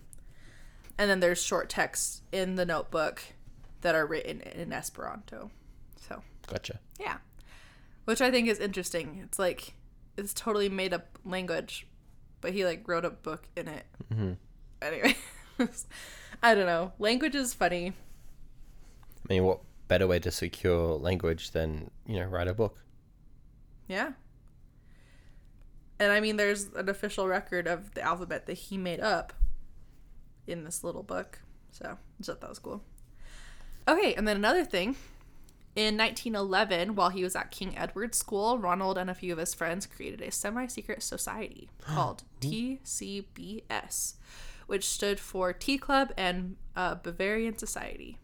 And 0.97 1.09
then 1.09 1.19
there's 1.21 1.41
short 1.41 1.69
texts 1.69 2.21
in 2.31 2.55
the 2.55 2.65
notebook 2.65 3.21
that 3.81 3.95
are 3.95 4.05
written 4.05 4.41
in 4.41 4.73
Esperanto. 4.73 5.51
So, 5.95 6.23
gotcha. 6.47 6.79
yeah. 6.99 7.17
Which 8.05 8.21
I 8.21 8.31
think 8.31 8.49
is 8.49 8.59
interesting. 8.59 9.21
It's 9.23 9.39
like, 9.39 9.75
it's 10.17 10.33
totally 10.33 10.67
made 10.67 10.93
up 10.93 11.17
language, 11.23 11.87
but 12.41 12.53
he 12.53 12.65
like 12.65 12.87
wrote 12.87 13.05
a 13.05 13.09
book 13.09 13.47
in 13.55 13.67
it. 13.67 13.85
Mm-hmm. 14.13 14.33
Anyway, 14.81 15.17
I 16.43 16.55
don't 16.55 16.65
know. 16.65 16.93
Language 16.99 17.35
is 17.35 17.53
funny. 17.53 17.93
I 19.29 19.33
mean, 19.33 19.43
what 19.43 19.59
better 19.87 20.07
way 20.07 20.19
to 20.19 20.31
secure 20.31 20.95
language 20.95 21.51
than 21.51 21.91
you 22.05 22.19
know 22.19 22.25
write 22.25 22.47
a 22.47 22.53
book? 22.53 22.83
Yeah. 23.87 24.11
And 25.99 26.13
I 26.13 26.21
mean, 26.21 26.37
there's 26.37 26.67
an 26.75 26.87
official 26.87 27.27
record 27.27 27.67
of 27.67 27.93
the 27.93 28.01
alphabet 28.01 28.45
that 28.45 28.53
he 28.53 28.77
made 28.77 29.01
up 29.01 29.33
in 30.47 30.63
this 30.63 30.83
little 30.83 31.03
book. 31.03 31.39
So 31.71 31.85
I 31.85 31.95
just 32.19 32.27
thought 32.27 32.41
that 32.41 32.49
was 32.49 32.59
cool. 32.59 32.83
Okay, 33.87 34.13
and 34.13 34.27
then 34.27 34.37
another 34.37 34.63
thing. 34.63 34.95
In 35.79 35.95
1911, 35.95 36.95
while 36.95 37.07
he 37.07 37.23
was 37.23 37.37
at 37.37 37.51
King 37.51 37.77
Edward's 37.77 38.17
School, 38.17 38.57
Ronald 38.57 38.97
and 38.97 39.09
a 39.09 39.15
few 39.15 39.31
of 39.31 39.39
his 39.39 39.53
friends 39.53 39.85
created 39.85 40.19
a 40.21 40.29
semi 40.29 40.67
secret 40.67 41.01
society 41.01 41.69
called 41.81 42.23
TCBS, 42.41 44.15
which 44.67 44.83
stood 44.85 45.21
for 45.21 45.53
Tea 45.53 45.77
Club 45.77 46.11
and 46.17 46.57
uh, 46.75 46.95
Barrovian 46.95 47.57
Society. 47.57 48.17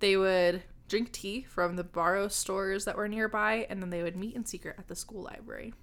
They 0.00 0.16
would 0.16 0.64
drink 0.88 1.12
tea 1.12 1.42
from 1.42 1.76
the 1.76 1.84
Barrow 1.84 2.26
stores 2.26 2.86
that 2.86 2.96
were 2.96 3.06
nearby, 3.06 3.68
and 3.70 3.80
then 3.80 3.90
they 3.90 4.02
would 4.02 4.16
meet 4.16 4.34
in 4.34 4.44
secret 4.44 4.74
at 4.76 4.88
the 4.88 4.96
school 4.96 5.22
library. 5.22 5.74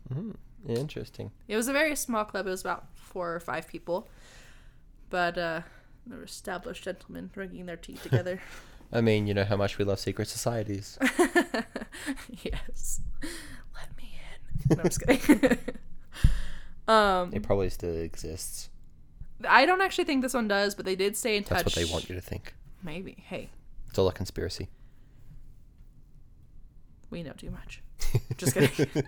Interesting. 0.68 1.32
It 1.48 1.56
was 1.56 1.70
a 1.70 1.74
very 1.74 1.96
small 1.96 2.26
club. 2.26 2.48
It 2.48 2.50
was 2.50 2.60
about 2.60 2.88
four 2.96 3.34
or 3.34 3.40
five 3.40 3.66
people, 3.66 4.10
but 5.10 5.38
uh, 5.38 5.62
they 6.06 6.18
were 6.18 6.26
established 6.26 6.84
gentlemen 6.84 7.30
drinking 7.34 7.68
their 7.68 7.78
tea 7.78 7.96
together. 7.96 8.42
I 8.94 9.02
mean, 9.02 9.26
you 9.28 9.34
know 9.34 9.46
how 9.46 9.56
much 9.56 9.78
we 9.78 9.86
love 9.86 10.00
secret 10.00 10.28
societies. 10.28 10.98
yes, 12.44 13.02
let 13.74 13.96
me 13.98 14.20
in. 14.70 14.78
No, 14.78 14.84
I'm 14.84 14.90
just 14.90 15.02
kidding. 15.02 15.58
um, 16.88 17.34
it 17.34 17.42
probably 17.44 17.70
still 17.70 17.96
exists. 17.96 18.70
I 19.48 19.66
don't 19.66 19.82
actually 19.82 20.04
think 20.04 20.22
this 20.22 20.34
one 20.34 20.48
does, 20.48 20.76
but 20.76 20.86
they 20.86 20.96
did 20.96 21.16
stay 21.16 21.38
in 21.38 21.44
touch. 21.44 21.64
That's 21.64 21.76
what 21.78 21.86
they 21.86 21.92
want 21.92 22.10
you 22.10 22.16
to 22.16 22.22
think. 22.22 22.54
Maybe. 22.84 23.24
Hey, 23.28 23.50
It's 23.90 23.98
all 23.98 24.08
a 24.08 24.14
conspiracy. 24.14 24.70
we 27.10 27.24
know 27.24 27.34
too 27.34 27.52
much. 27.52 27.82
Just 28.38 28.54
kidding. 28.54 29.04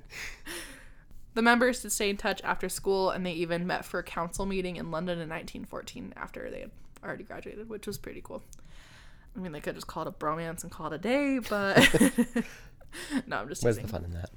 the 1.33 1.41
members 1.41 1.81
did 1.81 1.91
stay 1.91 2.09
in 2.09 2.17
touch 2.17 2.41
after 2.43 2.69
school, 2.69 3.09
and 3.09 3.25
they 3.25 3.33
even 3.33 3.67
met 3.67 3.85
for 3.85 3.99
a 3.99 4.03
council 4.03 4.45
meeting 4.45 4.77
in 4.77 4.91
London 4.91 5.19
in 5.19 5.29
1914 5.29 6.13
after 6.15 6.49
they 6.49 6.61
had 6.61 6.71
already 7.03 7.23
graduated, 7.23 7.69
which 7.69 7.85
was 7.85 7.97
pretty 7.97 8.21
cool. 8.23 8.43
I 9.35 9.39
mean, 9.39 9.51
they 9.51 9.59
could 9.59 9.75
just 9.75 9.87
call 9.87 10.03
it 10.03 10.07
a 10.07 10.11
bromance 10.11 10.63
and 10.63 10.71
call 10.71 10.87
it 10.87 10.93
a 10.93 10.97
day, 10.97 11.39
but 11.49 11.77
no, 13.27 13.37
I'm 13.37 13.49
just 13.49 13.63
Where's 13.63 13.77
the 13.77 13.87
fun 13.87 14.05
in 14.05 14.13
that? 14.13 14.29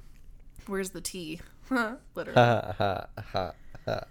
Where's 0.67 0.89
the 0.91 1.01
tea? 1.01 1.41
Literally. 2.15 2.35
Ha 2.35 2.75
ha 2.77 3.07
ha 3.31 3.51
ha. 3.85 4.01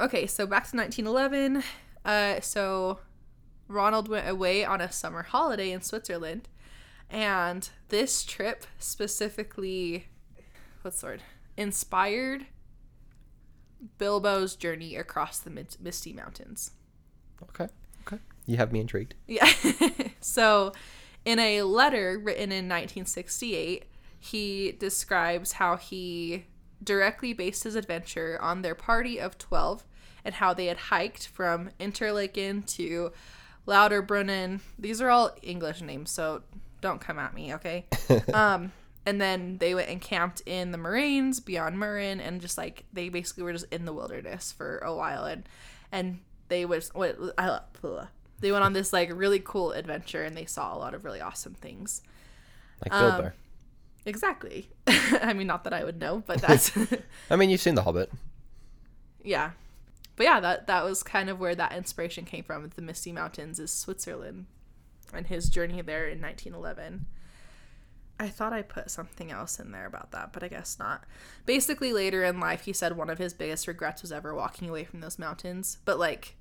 Okay, 0.00 0.26
so 0.26 0.46
back 0.46 0.70
to 0.70 0.76
1911. 0.76 1.62
Uh, 2.04 2.40
so 2.40 3.00
Ronald 3.66 4.08
went 4.08 4.28
away 4.28 4.64
on 4.64 4.80
a 4.80 4.90
summer 4.90 5.24
holiday 5.24 5.72
in 5.72 5.82
Switzerland, 5.82 6.48
and 7.10 7.68
this 7.88 8.22
trip 8.22 8.64
specifically, 8.78 10.06
what's 10.82 11.00
the 11.00 11.06
word, 11.08 11.22
inspired 11.56 12.46
Bilbo's 13.98 14.56
journey 14.56 14.96
across 14.96 15.38
the 15.38 15.50
Mid- 15.50 15.76
Misty 15.80 16.12
Mountains. 16.12 16.72
Okay. 17.42 17.68
You 18.48 18.56
have 18.56 18.72
me 18.72 18.80
intrigued. 18.80 19.14
Yeah. 19.26 19.46
so, 20.20 20.72
in 21.26 21.38
a 21.38 21.62
letter 21.62 22.18
written 22.18 22.50
in 22.50 22.64
1968, 22.64 23.84
he 24.18 24.72
describes 24.72 25.52
how 25.52 25.76
he 25.76 26.46
directly 26.82 27.34
based 27.34 27.64
his 27.64 27.74
adventure 27.74 28.38
on 28.40 28.62
their 28.62 28.74
party 28.74 29.20
of 29.20 29.36
12 29.36 29.84
and 30.24 30.36
how 30.36 30.54
they 30.54 30.66
had 30.66 30.78
hiked 30.78 31.26
from 31.26 31.68
Interlaken 31.78 32.62
to 32.62 33.12
Lauterbrunnen. 33.66 34.60
These 34.78 35.02
are 35.02 35.10
all 35.10 35.36
English 35.42 35.82
names, 35.82 36.10
so 36.10 36.42
don't 36.80 37.02
come 37.02 37.18
at 37.18 37.34
me, 37.34 37.52
okay? 37.54 37.84
um, 38.32 38.72
and 39.04 39.20
then 39.20 39.58
they 39.58 39.74
went 39.74 39.90
and 39.90 40.00
camped 40.00 40.40
in 40.46 40.72
the 40.72 40.78
moraines 40.78 41.40
beyond 41.40 41.76
Mürren, 41.76 42.18
and 42.18 42.40
just 42.40 42.56
like 42.56 42.86
they 42.94 43.10
basically 43.10 43.42
were 43.42 43.52
just 43.52 43.66
in 43.70 43.84
the 43.84 43.92
wilderness 43.92 44.52
for 44.52 44.78
a 44.78 44.94
while, 44.94 45.24
and 45.24 45.46
and 45.92 46.20
they 46.48 46.64
was 46.64 46.88
what 46.94 47.18
I 47.36 47.60
they 48.40 48.52
went 48.52 48.64
on 48.64 48.72
this 48.72 48.92
like 48.92 49.10
really 49.12 49.40
cool 49.40 49.72
adventure, 49.72 50.24
and 50.24 50.36
they 50.36 50.44
saw 50.44 50.74
a 50.74 50.78
lot 50.78 50.94
of 50.94 51.04
really 51.04 51.20
awesome 51.20 51.54
things. 51.54 52.02
Like 52.84 52.92
Um, 52.92 53.32
Exactly. 54.06 54.70
I 54.86 55.32
mean, 55.34 55.46
not 55.46 55.64
that 55.64 55.72
I 55.72 55.84
would 55.84 55.98
know, 56.00 56.22
but 56.26 56.40
that's 56.46 56.72
I 57.30 57.36
mean, 57.36 57.50
you've 57.50 57.60
seen 57.60 57.74
The 57.74 57.82
Hobbit. 57.82 58.10
yeah. 59.22 59.50
But 60.16 60.24
yeah, 60.24 60.40
that 60.40 60.66
that 60.66 60.84
was 60.84 61.02
kind 61.02 61.30
of 61.30 61.38
where 61.38 61.54
that 61.54 61.72
inspiration 61.76 62.24
came 62.24 62.42
from. 62.42 62.70
The 62.74 62.82
Misty 62.82 63.12
Mountains 63.12 63.60
is 63.60 63.70
Switzerland, 63.72 64.46
and 65.14 65.26
his 65.26 65.48
journey 65.48 65.80
there 65.82 66.08
in 66.08 66.20
1911. 66.20 67.06
I 68.20 68.28
thought 68.28 68.52
I 68.52 68.62
put 68.62 68.90
something 68.90 69.30
else 69.30 69.60
in 69.60 69.70
there 69.70 69.86
about 69.86 70.10
that, 70.10 70.32
but 70.32 70.42
I 70.42 70.48
guess 70.48 70.76
not. 70.76 71.04
Basically, 71.46 71.92
later 71.92 72.24
in 72.24 72.40
life, 72.40 72.62
he 72.62 72.72
said 72.72 72.96
one 72.96 73.10
of 73.10 73.18
his 73.18 73.32
biggest 73.32 73.68
regrets 73.68 74.02
was 74.02 74.10
ever 74.10 74.34
walking 74.34 74.68
away 74.68 74.82
from 74.82 75.00
those 75.00 75.20
mountains. 75.20 75.78
But 75.84 76.00
like, 76.00 76.34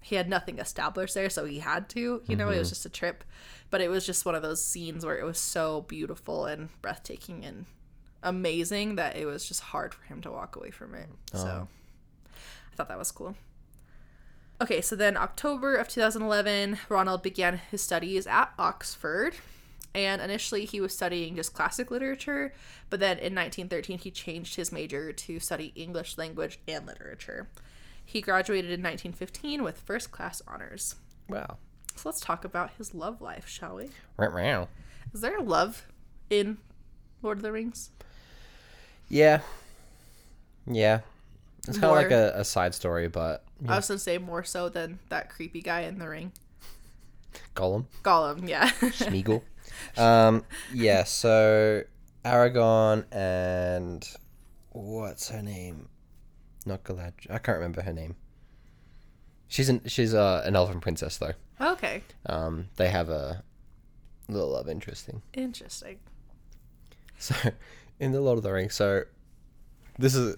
he 0.00 0.16
had 0.16 0.28
nothing 0.28 0.58
established 0.58 1.14
there, 1.14 1.30
so 1.30 1.44
he 1.44 1.58
had 1.58 1.88
to. 1.90 2.22
You 2.26 2.36
know, 2.36 2.48
it 2.48 2.58
was 2.58 2.68
mm-hmm. 2.68 2.72
just 2.72 2.86
a 2.86 2.90
trip. 2.90 3.24
But 3.70 3.80
it 3.80 3.88
was 3.88 4.04
just 4.04 4.24
one 4.26 4.34
of 4.34 4.42
those 4.42 4.64
scenes 4.64 5.04
where 5.04 5.18
it 5.18 5.24
was 5.24 5.38
so 5.38 5.82
beautiful 5.82 6.46
and 6.46 6.70
breathtaking 6.82 7.44
and 7.44 7.66
amazing 8.22 8.96
that 8.96 9.16
it 9.16 9.26
was 9.26 9.46
just 9.46 9.60
hard 9.60 9.94
for 9.94 10.04
him 10.04 10.20
to 10.22 10.30
walk 10.30 10.56
away 10.56 10.70
from 10.70 10.94
it. 10.94 11.08
So 11.32 11.66
oh. 11.66 11.68
I 12.72 12.76
thought 12.76 12.88
that 12.88 12.98
was 12.98 13.12
cool. 13.12 13.36
Okay, 14.60 14.80
so 14.80 14.94
then 14.96 15.16
October 15.16 15.76
of 15.76 15.88
2011, 15.88 16.78
Ronald 16.88 17.22
began 17.22 17.60
his 17.70 17.82
studies 17.82 18.26
at 18.26 18.52
Oxford. 18.58 19.34
And 19.94 20.22
initially, 20.22 20.66
he 20.66 20.80
was 20.80 20.94
studying 20.94 21.34
just 21.34 21.52
classic 21.52 21.90
literature, 21.90 22.54
but 22.90 23.00
then 23.00 23.18
in 23.18 23.34
1913, 23.34 23.98
he 23.98 24.12
changed 24.12 24.54
his 24.54 24.70
major 24.70 25.12
to 25.12 25.40
study 25.40 25.72
English 25.74 26.16
language 26.16 26.60
and 26.68 26.86
literature. 26.86 27.48
He 28.10 28.20
graduated 28.20 28.72
in 28.72 28.82
1915 28.82 29.62
with 29.62 29.78
first 29.78 30.10
class 30.10 30.42
honors. 30.48 30.96
Wow. 31.28 31.58
So 31.94 32.08
let's 32.08 32.18
talk 32.18 32.44
about 32.44 32.72
his 32.76 32.92
love 32.92 33.22
life, 33.22 33.46
shall 33.46 33.76
we? 33.76 33.90
Wow. 34.18 34.32
Wow. 34.34 34.68
Is 35.14 35.20
there 35.20 35.38
love 35.40 35.86
in 36.28 36.58
Lord 37.22 37.38
of 37.38 37.42
the 37.44 37.52
Rings? 37.52 37.90
Yeah. 39.08 39.42
Yeah. 40.66 41.02
It's 41.68 41.78
kind 41.78 41.84
of 41.84 41.92
like 41.92 42.10
a, 42.10 42.32
a 42.34 42.44
side 42.44 42.74
story, 42.74 43.06
but 43.06 43.44
I 43.68 43.76
was 43.76 43.86
gonna 43.86 44.00
say 44.00 44.18
more 44.18 44.42
so 44.42 44.68
than 44.68 44.98
that 45.10 45.30
creepy 45.30 45.62
guy 45.62 45.82
in 45.82 46.00
the 46.00 46.08
ring. 46.08 46.32
Gollum, 47.54 47.84
Gollum, 48.02 48.48
yeah. 48.48 48.70
Smeagol. 48.70 49.42
um, 49.96 50.44
yeah. 50.74 51.04
So 51.04 51.84
Aragorn 52.24 53.04
and 53.12 54.04
what's 54.70 55.28
her 55.28 55.42
name? 55.42 55.88
Not 56.66 56.84
Galadriel. 56.84 57.30
I 57.30 57.38
can't 57.38 57.56
remember 57.56 57.82
her 57.82 57.92
name. 57.92 58.16
She's 59.48 59.68
an 59.68 59.82
she's 59.86 60.14
uh, 60.14 60.42
an 60.44 60.54
elven 60.56 60.80
princess 60.80 61.16
though. 61.18 61.32
okay, 61.60 62.02
Um, 62.26 62.68
they 62.76 62.88
have 62.88 63.08
a 63.08 63.42
little 64.28 64.50
love 64.50 64.68
interesting. 64.68 65.22
interesting. 65.34 65.98
So, 67.18 67.34
in 68.00 68.12
the 68.12 68.20
Lord 68.20 68.38
of 68.38 68.44
the 68.44 68.52
Rings, 68.52 68.74
so 68.74 69.02
this 69.98 70.14
is 70.14 70.36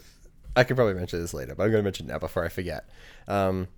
I 0.56 0.64
could 0.64 0.76
probably 0.76 0.94
mention 0.94 1.20
this 1.20 1.34
later, 1.34 1.54
but 1.54 1.64
I'm 1.64 1.70
going 1.70 1.80
to 1.82 1.84
mention 1.84 2.06
it 2.08 2.12
now 2.12 2.18
before 2.18 2.44
I 2.44 2.48
forget. 2.48 2.88
Um, 3.28 3.68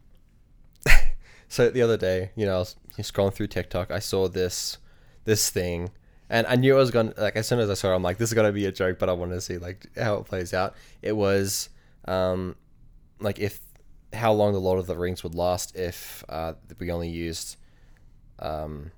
so 1.48 1.70
the 1.70 1.82
other 1.82 1.96
day, 1.96 2.30
you 2.36 2.46
know, 2.46 2.56
I 2.56 2.58
was 2.58 2.76
scrolling 2.98 3.32
through 3.34 3.46
TikTok, 3.48 3.90
I 3.90 3.98
saw 4.00 4.28
this 4.28 4.78
this 5.24 5.50
thing, 5.50 5.90
and 6.30 6.46
I 6.46 6.56
knew 6.56 6.74
it 6.74 6.78
was 6.78 6.90
going. 6.90 7.12
to 7.12 7.20
Like 7.20 7.36
as 7.36 7.46
soon 7.48 7.58
as 7.58 7.70
I 7.70 7.74
saw 7.74 7.92
it, 7.92 7.96
I'm 7.96 8.02
like, 8.02 8.18
this 8.18 8.30
is 8.30 8.34
gonna 8.34 8.52
be 8.52 8.66
a 8.66 8.72
joke, 8.72 8.98
but 8.98 9.08
I 9.08 9.12
want 9.12 9.32
to 9.32 9.40
see 9.40 9.58
like 9.58 9.86
how 9.98 10.16
it 10.16 10.26
plays 10.26 10.54
out. 10.54 10.74
It 11.02 11.16
was, 11.16 11.68
um, 12.06 12.56
like 13.20 13.38
if 13.38 13.60
how 14.12 14.32
long 14.32 14.52
the 14.52 14.60
Lord 14.60 14.78
of 14.78 14.86
the 14.86 14.96
Rings 14.96 15.22
would 15.24 15.34
last 15.34 15.76
if 15.76 16.24
uh, 16.28 16.54
we 16.78 16.90
only 16.90 17.08
used, 17.08 17.56
um, 18.38 18.92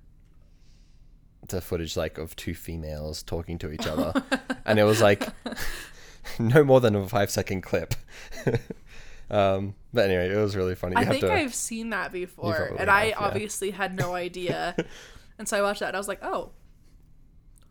the 1.48 1.60
footage 1.60 1.96
like 1.96 2.18
of 2.18 2.34
two 2.36 2.54
females 2.54 3.22
talking 3.22 3.58
to 3.58 3.70
each 3.70 3.86
other, 3.86 4.12
and 4.64 4.78
it 4.78 4.84
was 4.84 5.00
like 5.00 5.28
no 6.38 6.64
more 6.64 6.80
than 6.80 6.94
a 6.94 7.08
five 7.08 7.30
second 7.30 7.62
clip. 7.62 7.94
um, 9.30 9.74
but 9.92 10.06
anyway, 10.06 10.28
it 10.30 10.36
was 10.36 10.56
really 10.56 10.74
funny. 10.74 10.96
You 10.96 11.02
I 11.02 11.04
think 11.06 11.20
to- 11.22 11.32
I've 11.32 11.54
seen 11.54 11.90
that 11.90 12.12
before, 12.12 12.76
and 12.78 12.90
I 12.90 13.06
have, 13.06 13.08
yeah. 13.08 13.18
obviously 13.18 13.70
had 13.70 13.96
no 13.96 14.14
idea. 14.14 14.74
and 15.38 15.48
so 15.48 15.58
I 15.58 15.62
watched 15.62 15.80
that, 15.80 15.88
and 15.88 15.96
I 15.96 16.00
was 16.00 16.08
like, 16.08 16.22
"Oh, 16.22 16.50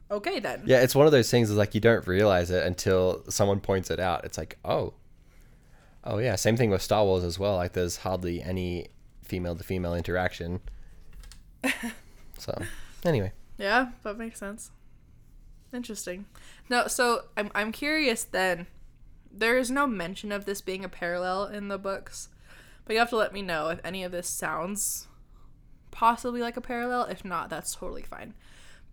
okay 0.09 0.39
then." 0.39 0.63
Yeah, 0.65 0.81
it's 0.81 0.95
one 0.95 1.05
of 1.05 1.11
those 1.11 1.29
things 1.29 1.49
is 1.49 1.57
like 1.57 1.75
you 1.75 1.81
don't 1.81 2.07
realize 2.07 2.49
it 2.51 2.65
until 2.65 3.23
someone 3.29 3.59
points 3.59 3.91
it 3.91 3.99
out. 3.99 4.25
It's 4.25 4.37
like, 4.37 4.57
oh, 4.65 4.93
oh 6.05 6.17
yeah. 6.19 6.35
Same 6.35 6.57
thing 6.57 6.69
with 6.69 6.81
Star 6.81 7.03
Wars 7.03 7.23
as 7.23 7.39
well. 7.39 7.55
Like 7.55 7.73
there's 7.73 7.97
hardly 7.97 8.41
any 8.41 8.87
female 9.23 9.55
to 9.55 9.63
female 9.63 9.95
interaction. 9.95 10.61
so, 12.37 12.61
anyway, 13.03 13.31
Yeah, 13.57 13.89
that 14.03 14.17
makes 14.17 14.39
sense. 14.39 14.71
Interesting. 15.73 16.25
No, 16.69 16.87
so 16.87 17.25
I'm 17.35 17.51
I'm 17.55 17.71
curious 17.71 18.23
then. 18.23 18.67
There 19.31 19.57
is 19.57 19.69
no 19.69 19.85
mention 19.85 20.31
of 20.31 20.45
this 20.45 20.61
being 20.61 20.85
a 20.85 20.89
parallel 20.89 21.45
in 21.45 21.67
the 21.67 21.77
books, 21.77 22.29
but 22.85 22.93
you 22.93 22.99
have 22.99 23.09
to 23.09 23.17
let 23.17 23.33
me 23.33 23.41
know 23.41 23.67
if 23.67 23.81
any 23.83 24.03
of 24.03 24.13
this 24.13 24.29
sounds 24.29 25.07
possibly 25.91 26.39
like 26.39 26.55
a 26.55 26.61
parallel. 26.61 27.05
If 27.05 27.25
not, 27.25 27.49
that's 27.49 27.75
totally 27.75 28.03
fine. 28.03 28.33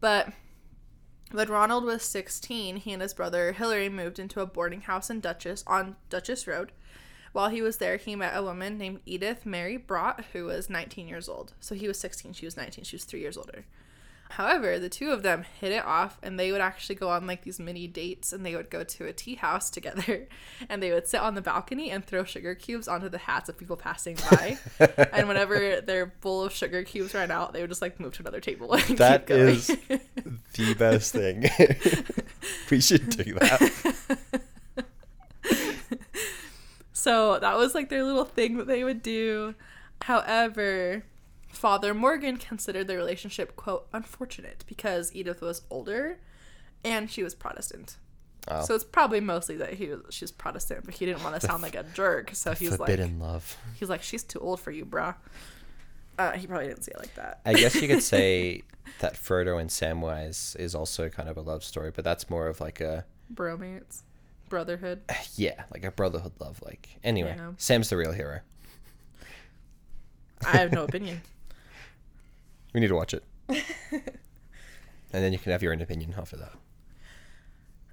But 0.00 0.32
when 1.30 1.48
Ronald 1.48 1.84
was 1.84 2.02
16, 2.02 2.76
he 2.76 2.92
and 2.92 3.00
his 3.00 3.14
brother 3.14 3.52
Hilary 3.52 3.88
moved 3.88 4.18
into 4.18 4.40
a 4.40 4.46
boarding 4.46 4.82
house 4.82 5.10
in 5.10 5.20
Duchess 5.20 5.64
on 5.66 5.96
Duchess 6.10 6.46
Road. 6.46 6.72
While 7.32 7.48
he 7.48 7.62
was 7.62 7.78
there, 7.78 7.96
he 7.96 8.14
met 8.14 8.36
a 8.36 8.42
woman 8.42 8.76
named 8.78 9.00
Edith 9.06 9.46
Mary 9.46 9.78
Bratt, 9.78 10.24
who 10.32 10.44
was 10.44 10.68
19 10.68 11.08
years 11.08 11.28
old. 11.28 11.54
So 11.60 11.74
he 11.74 11.88
was 11.88 11.98
16, 11.98 12.34
she 12.34 12.44
was 12.44 12.56
19, 12.56 12.84
she 12.84 12.96
was 12.96 13.04
three 13.04 13.20
years 13.20 13.36
older. 13.38 13.64
However, 14.30 14.78
the 14.78 14.88
two 14.88 15.10
of 15.10 15.22
them 15.22 15.44
hit 15.60 15.72
it 15.72 15.84
off 15.84 16.18
and 16.22 16.40
they 16.40 16.52
would 16.52 16.62
actually 16.62 16.94
go 16.94 17.10
on 17.10 17.26
like 17.26 17.42
these 17.42 17.60
mini 17.60 17.86
dates 17.86 18.32
and 18.32 18.46
they 18.46 18.56
would 18.56 18.70
go 18.70 18.82
to 18.82 19.04
a 19.04 19.12
tea 19.12 19.34
house 19.34 19.68
together 19.78 20.26
and 20.70 20.82
they 20.82 20.90
would 20.90 21.06
sit 21.06 21.20
on 21.20 21.34
the 21.34 21.42
balcony 21.42 21.90
and 21.90 22.02
throw 22.04 22.24
sugar 22.24 22.54
cubes 22.54 22.88
onto 22.88 23.10
the 23.10 23.18
hats 23.18 23.50
of 23.50 23.58
people 23.58 23.76
passing 23.76 24.16
by. 24.30 24.58
and 25.12 25.28
whenever 25.28 25.82
their 25.82 26.06
bowl 26.06 26.44
of 26.44 26.52
sugar 26.52 26.82
cubes 26.82 27.12
ran 27.12 27.30
out, 27.30 27.52
they 27.52 27.60
would 27.60 27.68
just 27.70 27.82
like 27.82 28.00
move 28.00 28.14
to 28.14 28.22
another 28.22 28.40
table 28.40 28.72
and 28.72 28.96
That 28.96 29.28
is- 29.30 29.66
the 29.66 30.74
best 30.78 31.12
thing. 31.12 31.50
we 32.70 32.80
should 32.80 33.10
do 33.10 33.34
that. 33.34 34.40
So 37.02 37.40
that 37.40 37.56
was 37.56 37.74
like 37.74 37.88
their 37.88 38.04
little 38.04 38.24
thing 38.24 38.58
that 38.58 38.68
they 38.68 38.84
would 38.84 39.02
do. 39.02 39.56
However, 40.02 41.02
Father 41.48 41.94
Morgan 41.94 42.36
considered 42.36 42.86
their 42.86 42.96
relationship, 42.96 43.56
quote, 43.56 43.88
unfortunate 43.92 44.62
because 44.68 45.12
Edith 45.12 45.40
was 45.40 45.62
older 45.68 46.20
and 46.84 47.10
she 47.10 47.24
was 47.24 47.34
Protestant. 47.34 47.96
Oh. 48.46 48.62
So 48.64 48.76
it's 48.76 48.84
probably 48.84 49.18
mostly 49.18 49.56
that 49.56 49.74
he 49.74 49.88
was 49.88 50.02
she's 50.10 50.30
Protestant, 50.30 50.84
but 50.84 50.94
he 50.94 51.04
didn't 51.06 51.24
want 51.24 51.40
to 51.40 51.44
sound 51.44 51.60
like 51.60 51.74
a 51.74 51.82
jerk. 51.82 52.36
So 52.36 52.52
he's 52.52 52.70
like 52.70 52.78
Forbidden 52.78 53.18
love. 53.18 53.56
he's 53.74 53.88
like, 53.88 54.04
She's 54.04 54.22
too 54.22 54.38
old 54.38 54.60
for 54.60 54.70
you, 54.70 54.86
bruh. 54.86 55.16
Uh, 56.18 56.30
he 56.32 56.46
probably 56.46 56.68
didn't 56.68 56.84
say 56.84 56.92
it 56.92 57.00
like 57.00 57.16
that. 57.16 57.40
I 57.44 57.54
guess 57.54 57.74
you 57.74 57.88
could 57.88 58.02
say 58.04 58.62
that 59.00 59.14
Frodo 59.14 59.60
and 59.60 59.70
Samwise 59.70 60.54
is 60.54 60.76
also 60.76 61.08
kind 61.08 61.28
of 61.28 61.36
a 61.36 61.40
love 61.40 61.64
story, 61.64 61.90
but 61.92 62.04
that's 62.04 62.30
more 62.30 62.46
of 62.46 62.60
like 62.60 62.80
a 62.80 63.06
Bromance. 63.34 64.02
Brotherhood. 64.52 65.00
yeah, 65.36 65.64
like 65.72 65.82
a 65.82 65.90
brotherhood 65.90 66.32
love. 66.38 66.60
Like 66.62 66.98
anyway, 67.02 67.34
Yeah. 67.38 67.52
Sam's 67.56 67.88
the 67.88 67.96
real 67.96 68.12
hero. 68.12 68.40
I 70.46 70.58
have 70.58 70.72
no 70.72 70.84
opinion. 70.88 71.22
We 72.74 72.80
need 72.80 72.88
to 72.88 72.94
watch 72.94 73.14
it, 73.14 73.24
and 73.48 73.62
then 75.10 75.32
you 75.32 75.38
can 75.38 75.52
have 75.52 75.62
your 75.62 75.72
own 75.72 75.80
opinion 75.80 76.14
after 76.18 76.36
that. 76.36 76.52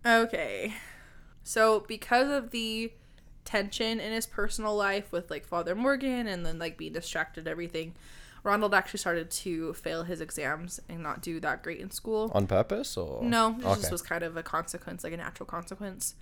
Okay. 0.05 0.73
So 1.43 1.81
because 1.87 2.29
of 2.29 2.51
the 2.51 2.91
tension 3.45 3.99
in 3.99 4.11
his 4.11 4.25
personal 4.25 4.75
life 4.75 5.11
with 5.11 5.31
like 5.31 5.45
Father 5.45 5.75
Morgan 5.75 6.27
and 6.27 6.45
then 6.45 6.59
like 6.59 6.77
being 6.77 6.93
distracted 6.93 7.47
everything, 7.47 7.95
Ronald 8.43 8.73
actually 8.73 8.99
started 8.99 9.31
to 9.31 9.73
fail 9.73 10.03
his 10.03 10.21
exams 10.21 10.79
and 10.89 11.01
not 11.03 11.21
do 11.21 11.39
that 11.39 11.63
great 11.63 11.79
in 11.79 11.91
school. 11.91 12.31
On 12.35 12.47
purpose 12.47 12.95
or 12.97 13.23
No, 13.23 13.51
it 13.59 13.65
Okay. 13.65 13.75
just 13.81 13.91
was 13.91 14.01
kind 14.01 14.23
of 14.23 14.35
a 14.37 14.43
consequence, 14.43 15.03
like 15.03 15.13
a 15.13 15.17
natural 15.17 15.45
consequence. 15.47 16.15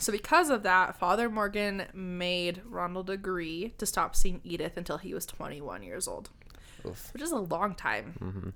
So 0.00 0.12
because 0.12 0.48
of 0.48 0.62
that, 0.62 0.96
Father 0.96 1.28
Morgan 1.28 1.84
made 1.92 2.62
Ronald 2.64 3.10
agree 3.10 3.74
to 3.76 3.84
stop 3.84 4.16
seeing 4.16 4.40
Edith 4.42 4.78
until 4.78 4.96
he 4.96 5.12
was 5.12 5.26
21 5.26 5.82
years 5.82 6.08
old 6.08 6.30
Oof. 6.86 7.12
which 7.12 7.22
is 7.22 7.32
a 7.32 7.36
long 7.36 7.74
time. 7.74 8.14
Mm-hmm. 8.18 8.48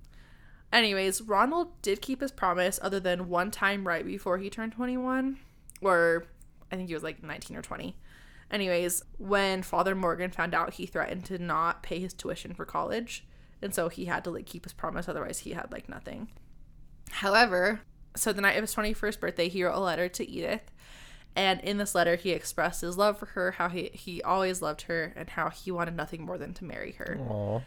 Anyways, 0.72 1.20
Ronald 1.20 1.80
did 1.82 2.01
keep 2.01 2.20
his 2.20 2.32
promise, 2.32 2.80
other 2.82 2.99
than 2.99 3.28
one 3.28 3.51
time 3.51 3.86
right 3.86 4.05
before 4.05 4.38
he 4.38 4.51
turned 4.51 4.72
21, 4.72 5.38
or 5.82 6.24
I 6.72 6.76
think 6.76 6.88
he 6.88 6.95
was 6.95 7.03
like 7.03 7.22
19 7.22 7.57
or 7.57 7.62
20. 7.62 7.95
Anyways, 8.51 9.03
when 9.18 9.62
Father 9.62 9.95
Morgan 9.95 10.30
found 10.30 10.55
out, 10.55 10.74
he 10.74 10.86
threatened 10.86 11.26
to 11.26 11.38
not 11.38 11.82
pay 11.82 12.01
his 12.01 12.12
tuition 12.12 12.55
for 12.55 12.64
college, 12.64 13.24
and 13.62 13.74
so 13.74 13.88
he 13.88 14.07
had 14.07 14.24
to 14.24 14.30
like 14.30 14.47
keep 14.47 14.64
his 14.64 14.72
promise, 14.72 15.09
otherwise 15.09 15.40
he 15.40 15.53
had 15.53 15.70
like 15.70 15.88
nothing. 15.88 16.28
However, 17.11 17.82
so 18.16 18.32
the 18.32 18.40
night 18.40 18.57
of 18.57 18.62
his 18.62 18.74
21st 18.74 19.20
birthday, 19.20 19.49
he 19.49 19.62
wrote 19.62 19.76
a 19.76 19.80
letter 19.80 20.09
to 20.09 20.28
Edith, 20.28 20.72
and 21.37 21.61
in 21.61 21.78
this 21.78 21.95
letter, 21.95 22.16
he 22.16 22.30
expressed 22.30 22.80
his 22.80 22.97
love 22.97 23.18
for 23.18 23.26
her, 23.26 23.53
how 23.53 23.68
he 23.68 23.91
he 23.93 24.22
always 24.22 24.62
loved 24.62 24.82
her, 24.82 25.12
and 25.16 25.30
how 25.30 25.51
he 25.51 25.70
wanted 25.70 25.97
nothing 25.97 26.22
more 26.22 26.39
than 26.39 26.55
to 26.55 26.64
marry 26.64 26.93
her. 26.93 27.18
Aw. 27.28 27.61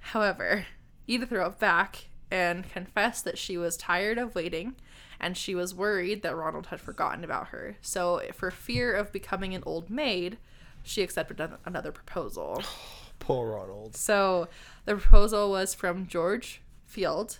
However, 0.00 0.66
Edith 1.06 1.30
wrote 1.30 1.58
back 1.58 2.08
and 2.30 2.68
confessed 2.70 3.24
that 3.24 3.38
she 3.38 3.58
was 3.58 3.76
tired 3.76 4.18
of 4.18 4.34
waiting 4.34 4.74
and 5.22 5.36
she 5.36 5.54
was 5.54 5.74
worried 5.74 6.22
that 6.22 6.34
Ronald 6.34 6.66
had 6.66 6.80
forgotten 6.80 7.22
about 7.22 7.48
her. 7.48 7.76
So, 7.80 8.20
for 8.34 8.50
fear 8.50 8.92
of 8.92 9.12
becoming 9.12 9.54
an 9.54 9.62
old 9.64 9.88
maid, 9.88 10.36
she 10.82 11.02
accepted 11.02 11.40
an- 11.40 11.58
another 11.64 11.92
proposal. 11.92 12.62
Poor 13.20 13.52
Ronald. 13.52 13.94
So, 13.94 14.48
the 14.84 14.96
proposal 14.96 15.50
was 15.50 15.74
from 15.74 16.08
George 16.08 16.60
Field. 16.84 17.38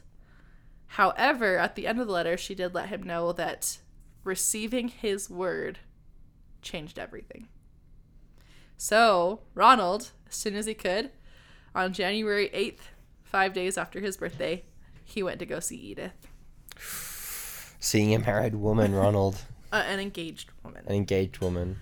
However, 0.86 1.58
at 1.58 1.74
the 1.74 1.88
end 1.88 2.00
of 2.00 2.06
the 2.06 2.12
letter, 2.12 2.36
she 2.36 2.54
did 2.54 2.72
let 2.72 2.88
him 2.88 3.02
know 3.02 3.32
that 3.32 3.78
receiving 4.24 4.88
his 4.88 5.28
word 5.30 5.78
changed 6.60 6.98
everything. 6.98 7.48
So, 8.76 9.40
Ronald, 9.54 10.10
as 10.28 10.34
soon 10.34 10.54
as 10.54 10.66
he 10.66 10.74
could, 10.74 11.10
on 11.74 11.92
January 11.92 12.50
8th, 12.54 12.80
five 13.22 13.52
days 13.52 13.78
after 13.78 14.00
his 14.00 14.16
birthday, 14.16 14.64
he 15.04 15.22
went 15.22 15.38
to 15.38 15.46
go 15.46 15.60
see 15.60 15.76
Edith, 15.76 16.12
Seeing 17.78 18.14
a 18.14 18.18
married 18.18 18.54
woman, 18.54 18.94
Ronald, 18.96 19.42
uh, 19.72 19.82
an 19.86 19.98
engaged 20.00 20.50
woman. 20.62 20.84
an 20.86 20.94
engaged 20.94 21.38
woman. 21.38 21.78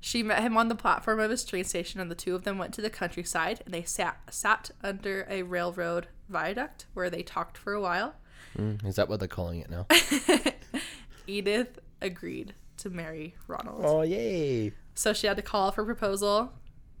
She 0.00 0.22
met 0.22 0.42
him 0.42 0.56
on 0.56 0.68
the 0.68 0.74
platform 0.74 1.20
of 1.20 1.30
his 1.30 1.44
train 1.44 1.64
station, 1.64 2.00
and 2.00 2.10
the 2.10 2.14
two 2.14 2.34
of 2.34 2.44
them 2.44 2.56
went 2.58 2.72
to 2.74 2.82
the 2.82 2.90
countryside. 2.90 3.62
And 3.64 3.74
they 3.74 3.82
sat 3.82 4.18
sat 4.30 4.70
under 4.82 5.26
a 5.28 5.42
railroad 5.42 6.06
viaduct 6.28 6.86
where 6.94 7.10
they 7.10 7.22
talked 7.22 7.58
for 7.58 7.72
a 7.72 7.80
while. 7.80 8.14
Mm, 8.56 8.84
is 8.86 8.96
that 8.96 9.08
what 9.08 9.18
they're 9.20 9.28
calling 9.28 9.60
it 9.60 9.70
now? 9.70 9.86
Edith 11.28 11.78
agreed 12.00 12.54
to 12.78 12.90
marry 12.90 13.34
Ronald. 13.46 13.82
oh 13.84 14.02
yay! 14.02 14.72
So 14.94 15.12
she 15.12 15.26
had 15.26 15.36
to 15.36 15.42
call 15.42 15.70
for 15.70 15.84
proposal 15.84 16.52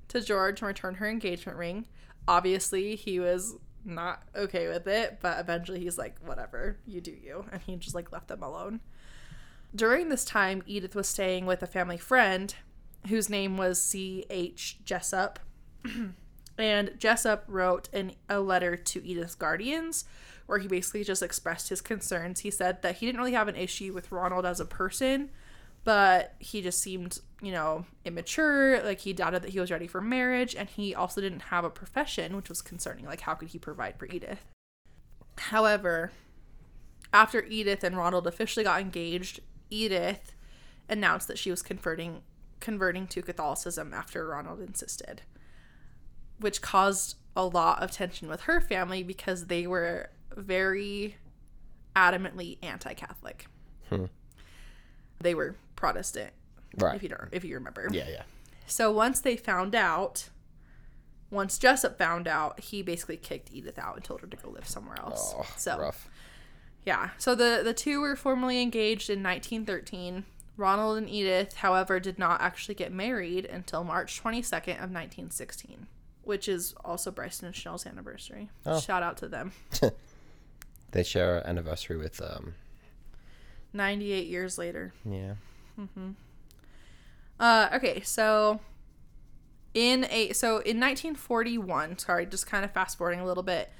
to 0.08 0.20
George 0.20 0.60
and 0.60 0.68
return 0.68 0.96
her 0.96 1.08
engagement 1.08 1.58
ring. 1.58 1.86
Obviously, 2.28 2.94
he 2.94 3.18
was 3.18 3.56
not 3.84 4.22
okay 4.36 4.68
with 4.68 4.86
it, 4.86 5.18
but 5.20 5.40
eventually 5.40 5.80
he's 5.80 5.98
like, 5.98 6.16
whatever, 6.24 6.78
you 6.86 7.00
do 7.00 7.10
you. 7.10 7.46
And 7.50 7.60
he 7.62 7.76
just 7.76 7.94
like 7.94 8.12
left 8.12 8.28
them 8.28 8.42
alone. 8.42 8.80
During 9.74 10.08
this 10.08 10.24
time, 10.24 10.62
Edith 10.66 10.94
was 10.94 11.08
staying 11.08 11.46
with 11.46 11.62
a 11.62 11.66
family 11.66 11.98
friend 11.98 12.54
whose 13.08 13.28
name 13.28 13.56
was 13.56 13.80
C.H. 13.80 14.78
Jessop. 14.84 15.38
and 16.58 16.92
Jessop 16.98 17.44
wrote 17.46 17.88
an, 17.92 18.12
a 18.28 18.40
letter 18.40 18.76
to 18.76 19.06
Edith's 19.06 19.34
guardians 19.34 20.04
where 20.48 20.58
he 20.58 20.66
basically 20.66 21.04
just 21.04 21.22
expressed 21.22 21.68
his 21.68 21.82
concerns. 21.82 22.40
He 22.40 22.50
said 22.50 22.80
that 22.80 22.96
he 22.96 23.06
didn't 23.06 23.18
really 23.18 23.34
have 23.34 23.48
an 23.48 23.54
issue 23.54 23.92
with 23.92 24.10
Ronald 24.10 24.46
as 24.46 24.60
a 24.60 24.64
person, 24.64 25.28
but 25.84 26.34
he 26.38 26.62
just 26.62 26.80
seemed, 26.80 27.20
you 27.42 27.52
know, 27.52 27.84
immature. 28.06 28.82
Like 28.82 29.00
he 29.00 29.12
doubted 29.12 29.42
that 29.42 29.50
he 29.50 29.60
was 29.60 29.70
ready 29.70 29.86
for 29.86 30.00
marriage, 30.00 30.56
and 30.56 30.66
he 30.70 30.94
also 30.94 31.20
didn't 31.20 31.40
have 31.40 31.66
a 31.66 31.70
profession, 31.70 32.34
which 32.34 32.48
was 32.48 32.62
concerning. 32.62 33.04
Like, 33.04 33.20
how 33.20 33.34
could 33.34 33.48
he 33.48 33.58
provide 33.58 33.98
for 33.98 34.06
Edith? 34.06 34.40
However, 35.36 36.12
after 37.12 37.44
Edith 37.44 37.84
and 37.84 37.98
Ronald 37.98 38.26
officially 38.26 38.64
got 38.64 38.80
engaged, 38.80 39.40
Edith 39.68 40.32
announced 40.88 41.28
that 41.28 41.38
she 41.38 41.50
was 41.50 41.60
converting 41.60 42.22
converting 42.58 43.06
to 43.06 43.20
Catholicism 43.20 43.92
after 43.92 44.26
Ronald 44.26 44.62
insisted, 44.62 45.20
which 46.40 46.62
caused 46.62 47.16
a 47.36 47.44
lot 47.44 47.82
of 47.82 47.90
tension 47.90 48.30
with 48.30 48.40
her 48.42 48.62
family 48.62 49.02
because 49.02 49.46
they 49.46 49.66
were 49.66 50.08
very 50.38 51.16
adamantly 51.94 52.58
anti-Catholic. 52.62 53.46
Hmm. 53.88 54.04
They 55.20 55.34
were 55.34 55.56
Protestant, 55.76 56.32
Right. 56.76 56.94
if 56.96 57.02
you 57.02 57.08
don't, 57.08 57.28
if 57.32 57.44
you 57.44 57.54
remember. 57.56 57.88
Yeah, 57.90 58.08
yeah. 58.08 58.22
So 58.66 58.92
once 58.92 59.20
they 59.20 59.36
found 59.36 59.74
out, 59.74 60.28
once 61.30 61.58
Jessop 61.58 61.98
found 61.98 62.28
out, 62.28 62.60
he 62.60 62.82
basically 62.82 63.16
kicked 63.16 63.50
Edith 63.52 63.78
out 63.78 63.96
and 63.96 64.04
told 64.04 64.20
her 64.20 64.26
to 64.26 64.36
go 64.36 64.50
live 64.50 64.68
somewhere 64.68 64.98
else. 65.00 65.34
Oh, 65.36 65.46
so 65.56 65.78
rough. 65.78 66.08
yeah, 66.86 67.10
so 67.18 67.34
the 67.34 67.62
the 67.64 67.74
two 67.74 68.00
were 68.00 68.14
formally 68.16 68.62
engaged 68.62 69.10
in 69.10 69.22
1913. 69.22 70.24
Ronald 70.56 70.98
and 70.98 71.08
Edith, 71.08 71.54
however, 71.58 72.00
did 72.00 72.18
not 72.18 72.40
actually 72.40 72.74
get 72.74 72.92
married 72.92 73.44
until 73.44 73.84
March 73.84 74.20
22nd 74.22 74.74
of 74.74 74.90
1916, 74.90 75.86
which 76.24 76.48
is 76.48 76.74
also 76.84 77.10
Bryson 77.12 77.46
and 77.46 77.54
Chanel's 77.54 77.86
anniversary. 77.86 78.50
Oh. 78.66 78.80
Shout 78.80 79.02
out 79.04 79.16
to 79.18 79.28
them. 79.28 79.52
They 80.92 81.02
share 81.02 81.38
an 81.38 81.46
anniversary 81.46 81.96
with 81.96 82.20
um 82.20 82.54
98 83.72 84.26
years 84.26 84.58
later. 84.58 84.92
yeah. 85.04 85.34
Uh, 87.38 87.68
okay, 87.74 88.00
so 88.00 88.60
in 89.74 90.06
a 90.10 90.32
so 90.32 90.58
in 90.58 90.80
1941, 90.80 91.98
sorry, 91.98 92.26
just 92.26 92.46
kind 92.46 92.64
of 92.64 92.72
fast 92.72 92.98
forwarding 92.98 93.20
a 93.20 93.26
little 93.26 93.42
bit. 93.42 93.70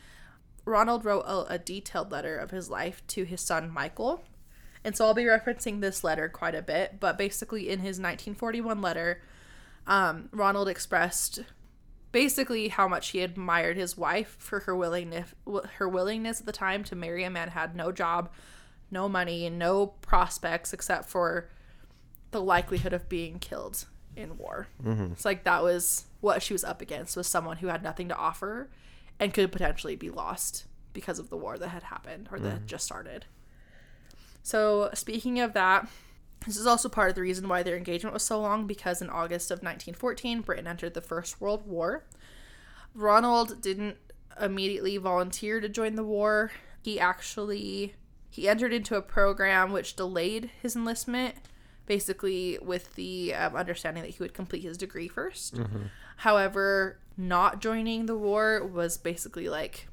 Ronald 0.65 1.05
wrote 1.05 1.23
a, 1.23 1.55
a 1.55 1.59
detailed 1.59 2.13
letter 2.13 2.37
of 2.37 2.51
his 2.51 2.69
life 2.69 3.03
to 3.09 3.25
his 3.25 3.41
son 3.41 3.71
Michael, 3.71 4.23
and 4.85 4.97
so 4.97 5.07
I'll 5.07 5.15
be 5.15 5.25
referencing 5.25 5.81
this 5.81 6.05
letter 6.05 6.29
quite 6.29 6.55
a 6.55 6.63
bit. 6.63 7.01
But 7.01 7.19
basically, 7.19 7.69
in 7.69 7.81
his 7.81 7.99
1941 7.99 8.81
letter, 8.81 9.23
um, 9.87 10.29
Ronald 10.31 10.69
expressed 10.69 11.41
basically 12.13 12.69
how 12.69 12.89
much 12.89 13.11
he 13.11 13.21
admired 13.21 13.77
his 13.77 13.97
wife 13.97 14.37
for 14.39 14.61
her 14.61 14.75
willingness 14.75 15.35
her 15.77 15.89
willingness 15.89 16.41
at 16.41 16.47
the 16.47 16.53
time 16.53 16.83
to 16.85 16.97
marry 16.97 17.25
a 17.25 17.31
man 17.31 17.49
who 17.49 17.59
had 17.59 17.77
no 17.77 17.93
job, 17.93 18.31
no 18.91 19.09
money, 19.09 19.49
no 19.51 19.87
prospects 19.87 20.73
except 20.73 21.09
for 21.09 21.51
the 22.31 22.41
likelihood 22.41 22.93
of 22.93 23.09
being 23.09 23.39
killed 23.39 23.87
in 24.17 24.37
war. 24.37 24.69
Mm-hmm. 24.83 25.13
It's 25.13 25.25
like 25.25 25.45
that 25.45 25.63
was 25.63 26.07
what 26.21 26.43
she 26.43 26.53
was 26.53 26.65
up 26.65 26.83
against 26.83 27.17
was 27.17 27.27
someone 27.27 27.59
who 27.59 27.69
had 27.69 27.83
nothing 27.83 28.09
to 28.09 28.17
offer 28.17 28.69
and 29.21 29.33
could 29.33 29.53
potentially 29.53 29.97
be 29.97 30.11
lost 30.11 30.65
because 30.93 31.19
of 31.19 31.31
the 31.31 31.37
war 31.37 31.59
that 31.59 31.69
had 31.69 31.85
happened 31.85 32.29
or 32.33 32.39
that 32.39 32.49
had 32.49 32.59
mm-hmm. 32.59 32.67
just 32.67 32.85
started. 32.85 33.27
So, 34.43 34.91
speaking 34.95 35.41
of 35.41 35.53
that, 35.53 35.89
this 36.47 36.57
is 36.57 36.66
also 36.66 36.89
part 36.89 37.11
of 37.11 37.14
the 37.14 37.22
reason 37.22 37.49
why 37.49 37.62
their 37.62 37.76
engagement 37.76 38.14
was 38.14 38.22
so 38.22 38.41
long 38.41 38.66
because 38.66 39.03
in 39.03 39.11
August 39.11 39.51
of 39.51 39.59
1914, 39.59 40.41
Britain 40.43 40.66
entered 40.66 40.95
the 40.95 41.01
First 41.01 41.41
World 41.41 41.66
War. 41.66 42.05
Ronald 42.95 43.61
didn't 43.61 43.97
immediately 44.41 44.97
volunteer 44.97 45.61
to 45.61 45.68
join 45.68 45.97
the 45.97 46.05
war. 46.05 46.53
He 46.82 46.99
actually 46.99 47.95
he 48.30 48.49
entered 48.49 48.72
into 48.72 48.95
a 48.97 49.03
program 49.03 49.72
which 49.72 49.97
delayed 49.97 50.51
his 50.62 50.76
enlistment 50.76 51.34
basically 51.86 52.59
with 52.61 52.95
the 52.95 53.34
um, 53.34 53.57
understanding 53.57 54.03
that 54.03 54.11
he 54.11 54.22
would 54.22 54.34
complete 54.34 54.62
his 54.62 54.76
degree 54.76 55.09
1st 55.09 55.59
However, 56.18 56.99
not 57.16 57.61
joining 57.61 58.07
the 58.07 58.16
war 58.16 58.64
was 58.66 58.99
basically 58.99 59.49
like 59.49 59.89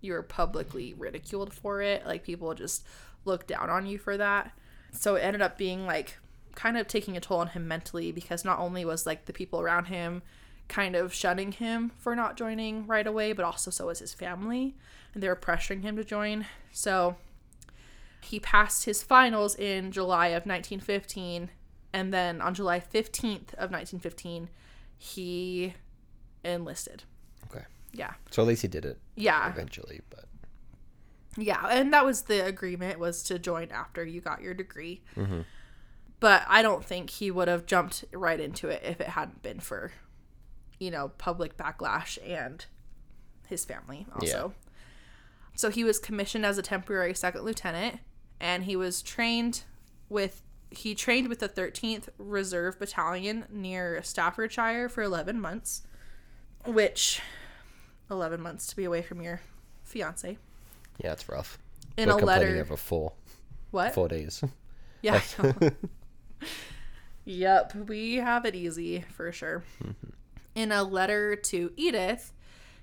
you 0.00 0.12
were 0.12 0.22
publicly 0.22 0.94
ridiculed 0.94 1.52
for 1.52 1.80
it. 1.82 2.04
Like 2.06 2.24
people 2.24 2.52
just 2.54 2.84
looked 3.24 3.48
down 3.48 3.70
on 3.70 3.86
you 3.86 3.98
for 3.98 4.16
that. 4.16 4.52
So 4.92 5.14
it 5.16 5.20
ended 5.20 5.42
up 5.42 5.56
being 5.58 5.86
like 5.86 6.18
kind 6.54 6.76
of 6.76 6.86
taking 6.88 7.16
a 7.16 7.20
toll 7.20 7.38
on 7.38 7.48
him 7.48 7.66
mentally 7.68 8.12
because 8.12 8.44
not 8.44 8.58
only 8.58 8.84
was 8.84 9.06
like 9.06 9.24
the 9.26 9.32
people 9.32 9.60
around 9.60 9.86
him 9.86 10.22
kind 10.68 10.94
of 10.94 11.12
shunning 11.12 11.52
him 11.52 11.90
for 11.98 12.14
not 12.14 12.36
joining 12.36 12.86
right 12.86 13.06
away, 13.06 13.32
but 13.32 13.44
also 13.44 13.70
so 13.70 13.86
was 13.86 13.98
his 14.00 14.14
family 14.14 14.76
and 15.14 15.22
they 15.22 15.28
were 15.28 15.36
pressuring 15.36 15.82
him 15.82 15.96
to 15.96 16.04
join. 16.04 16.46
So 16.72 17.16
he 18.20 18.38
passed 18.40 18.84
his 18.84 19.02
finals 19.02 19.56
in 19.56 19.90
July 19.92 20.28
of 20.28 20.44
1915 20.46 21.50
and 21.92 22.12
then 22.14 22.40
on 22.40 22.54
July 22.54 22.78
15th 22.80 23.54
of 23.54 23.70
1915 23.70 24.48
he 24.98 25.74
enlisted. 26.44 27.04
Okay. 27.50 27.64
Yeah. 27.92 28.12
So 28.30 28.42
at 28.42 28.48
least 28.48 28.62
he 28.62 28.68
did 28.68 28.84
it 28.84 28.98
Yeah. 29.16 29.48
eventually, 29.50 30.00
but 30.10 30.26
Yeah, 31.36 31.66
and 31.68 31.92
that 31.92 32.04
was 32.04 32.22
the 32.22 32.44
agreement 32.44 32.98
was 32.98 33.22
to 33.24 33.38
join 33.38 33.70
after 33.70 34.04
you 34.04 34.20
got 34.20 34.42
your 34.42 34.54
degree. 34.54 35.02
Mm-hmm. 35.16 35.40
But 36.18 36.44
I 36.48 36.60
don't 36.62 36.84
think 36.84 37.10
he 37.10 37.30
would 37.30 37.48
have 37.48 37.66
jumped 37.66 38.04
right 38.12 38.38
into 38.38 38.68
it 38.68 38.82
if 38.84 39.00
it 39.00 39.08
hadn't 39.08 39.42
been 39.42 39.60
for, 39.60 39.92
you 40.78 40.90
know, 40.90 41.08
public 41.16 41.56
backlash 41.56 42.18
and 42.26 42.64
his 43.48 43.64
family 43.64 44.06
also. 44.14 44.52
So 45.54 45.70
he 45.70 45.84
was 45.84 45.98
commissioned 45.98 46.44
as 46.44 46.58
a 46.58 46.62
temporary 46.62 47.14
second 47.14 47.42
lieutenant, 47.44 48.00
and 48.38 48.64
he 48.64 48.76
was 48.76 49.02
trained 49.02 49.62
with 50.08 50.42
he 50.70 50.94
trained 50.94 51.28
with 51.28 51.40
the 51.40 51.48
13th 51.48 52.08
Reserve 52.16 52.78
Battalion 52.78 53.44
near 53.50 54.00
Staffordshire 54.02 54.88
for 54.88 55.02
11 55.02 55.40
months, 55.40 55.82
which 56.64 57.20
11 58.08 58.40
months 58.40 58.68
to 58.68 58.76
be 58.76 58.84
away 58.84 59.02
from 59.02 59.20
your 59.20 59.40
fiance. 59.82 60.38
Yeah, 61.02 61.12
it's 61.12 61.28
rough. 61.28 61.58
In 61.96 62.08
We're 62.08 62.18
a 62.18 62.24
letter, 62.24 62.60
over 62.60 62.76
four 62.76 63.12
what? 63.70 63.94
four 63.94 64.08
days. 64.08 64.42
Yeah. 65.02 65.22
Yep, 67.24 67.74
we 67.88 68.16
have 68.16 68.44
it 68.44 68.54
easy 68.54 69.04
for 69.10 69.30
sure. 69.30 69.62
Mm-hmm. 69.82 70.10
In 70.54 70.72
a 70.72 70.82
letter 70.82 71.36
to 71.36 71.72
Edith, 71.76 72.32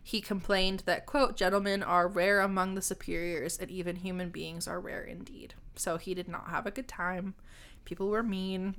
he 0.01 0.21
complained 0.21 0.83
that, 0.85 1.05
quote, 1.05 1.35
gentlemen 1.35 1.83
are 1.83 2.07
rare 2.07 2.39
among 2.39 2.75
the 2.75 2.81
superiors, 2.81 3.57
and 3.57 3.69
even 3.69 3.97
human 3.97 4.29
beings 4.29 4.67
are 4.67 4.79
rare 4.79 5.03
indeed. 5.03 5.55
So 5.75 5.97
he 5.97 6.13
did 6.13 6.29
not 6.29 6.49
have 6.49 6.65
a 6.65 6.71
good 6.71 6.87
time. 6.87 7.35
People 7.83 8.07
were 8.07 8.23
mean. 8.23 8.75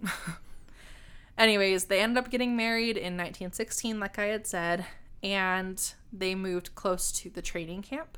Anyways, 1.39 1.85
they 1.85 2.01
ended 2.01 2.25
up 2.25 2.31
getting 2.31 2.57
married 2.57 2.97
in 2.97 3.17
1916, 3.17 4.01
like 4.01 4.19
I 4.19 4.27
had 4.27 4.47
said, 4.47 4.87
and 5.23 5.93
they 6.13 6.35
moved 6.35 6.75
close 6.75 7.13
to 7.13 7.31
the 7.31 7.43
training 7.43 7.83
camp. 7.83 8.17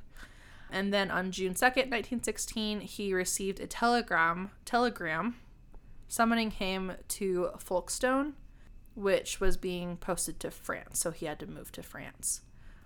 And 0.73 0.93
then 0.93 1.11
on 1.11 1.31
June 1.31 1.55
2nd, 1.55 1.91
1916, 1.91 2.81
he 2.81 3.13
received 3.15 3.61
a 3.61 3.67
telegram 3.67 4.51
telegram 4.65 5.37
summoning 6.09 6.51
him 6.51 6.93
to 7.09 7.51
Folkestone, 7.59 8.35
which 8.95 9.41
was 9.41 9.57
being 9.57 9.97
posted 9.97 10.41
to 10.41 10.51
France. 10.51 10.99
So 10.99 11.11
he 11.11 11.27
had 11.27 11.39
to 11.41 11.47
move 11.47 11.71
to 11.73 11.83
France. 11.83 12.43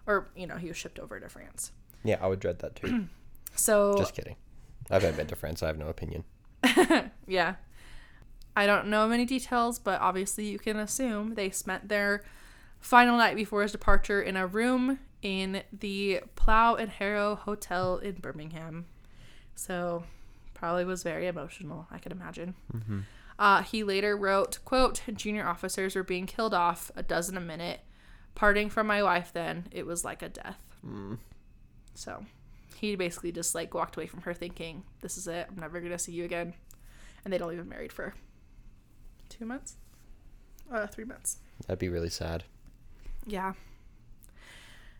Or, 0.06 0.30
you 0.36 0.46
know, 0.46 0.56
he 0.56 0.68
was 0.68 0.76
shipped 0.76 0.98
over 0.98 1.18
to 1.18 1.28
France. 1.28 1.72
yeah, 2.04 2.18
I 2.20 2.26
would 2.26 2.40
dread 2.40 2.58
that 2.60 2.76
too. 2.76 3.06
So 3.56 3.96
Just 3.96 4.14
kidding. 4.16 4.34
I've 4.90 5.04
never 5.04 5.16
been 5.16 5.28
to 5.28 5.36
France. 5.36 5.62
I 5.62 5.68
have 5.68 5.78
no 5.78 5.86
opinion. 5.86 6.24
yeah. 7.28 7.54
I 8.56 8.66
don't 8.66 8.88
know 8.88 9.06
many 9.06 9.24
details, 9.24 9.78
but 9.78 10.00
obviously 10.00 10.46
you 10.46 10.58
can 10.58 10.76
assume 10.76 11.34
they 11.34 11.50
spent 11.50 11.88
their 11.88 12.24
final 12.80 13.16
night 13.16 13.36
before 13.36 13.62
his 13.62 13.70
departure 13.70 14.20
in 14.20 14.36
a 14.36 14.44
room 14.44 14.98
in 15.24 15.62
the 15.72 16.20
Plough 16.36 16.76
and 16.76 16.90
Harrow 16.90 17.34
Hotel 17.34 17.96
in 17.96 18.16
Birmingham. 18.16 18.84
So 19.56 20.04
probably 20.52 20.84
was 20.84 21.02
very 21.02 21.26
emotional, 21.26 21.88
I 21.90 21.98
can 21.98 22.12
imagine. 22.12 22.54
Uh, 23.38 23.62
he 23.62 23.82
later 23.82 24.16
wrote, 24.16 24.58
quote, 24.64 25.00
junior 25.14 25.46
officers 25.46 25.96
were 25.96 26.04
being 26.04 26.26
killed 26.26 26.54
off 26.54 26.92
a 26.94 27.02
dozen 27.02 27.36
a 27.36 27.40
minute. 27.40 27.80
Parting 28.34 28.68
from 28.68 28.86
my 28.86 29.02
wife 29.02 29.32
then, 29.32 29.66
it 29.72 29.86
was 29.86 30.04
like 30.04 30.22
a 30.22 30.28
death. 30.28 30.62
So 31.94 32.24
he 32.76 32.94
basically 32.94 33.32
just 33.32 33.54
like 33.54 33.72
walked 33.74 33.96
away 33.96 34.06
from 34.06 34.20
her 34.22 34.34
thinking, 34.34 34.84
this 35.00 35.16
is 35.16 35.26
it. 35.26 35.46
I'm 35.48 35.58
never 35.58 35.80
going 35.80 35.92
to 35.92 35.98
see 35.98 36.12
you 36.12 36.24
again. 36.24 36.52
And 37.24 37.32
they'd 37.32 37.42
only 37.42 37.56
been 37.56 37.68
married 37.68 37.92
for 37.92 38.14
two 39.30 39.46
months? 39.46 39.76
Uh, 40.70 40.86
three 40.86 41.04
months. 41.04 41.38
That'd 41.66 41.78
be 41.78 41.88
really 41.88 42.10
sad. 42.10 42.44
Yeah. 43.26 43.54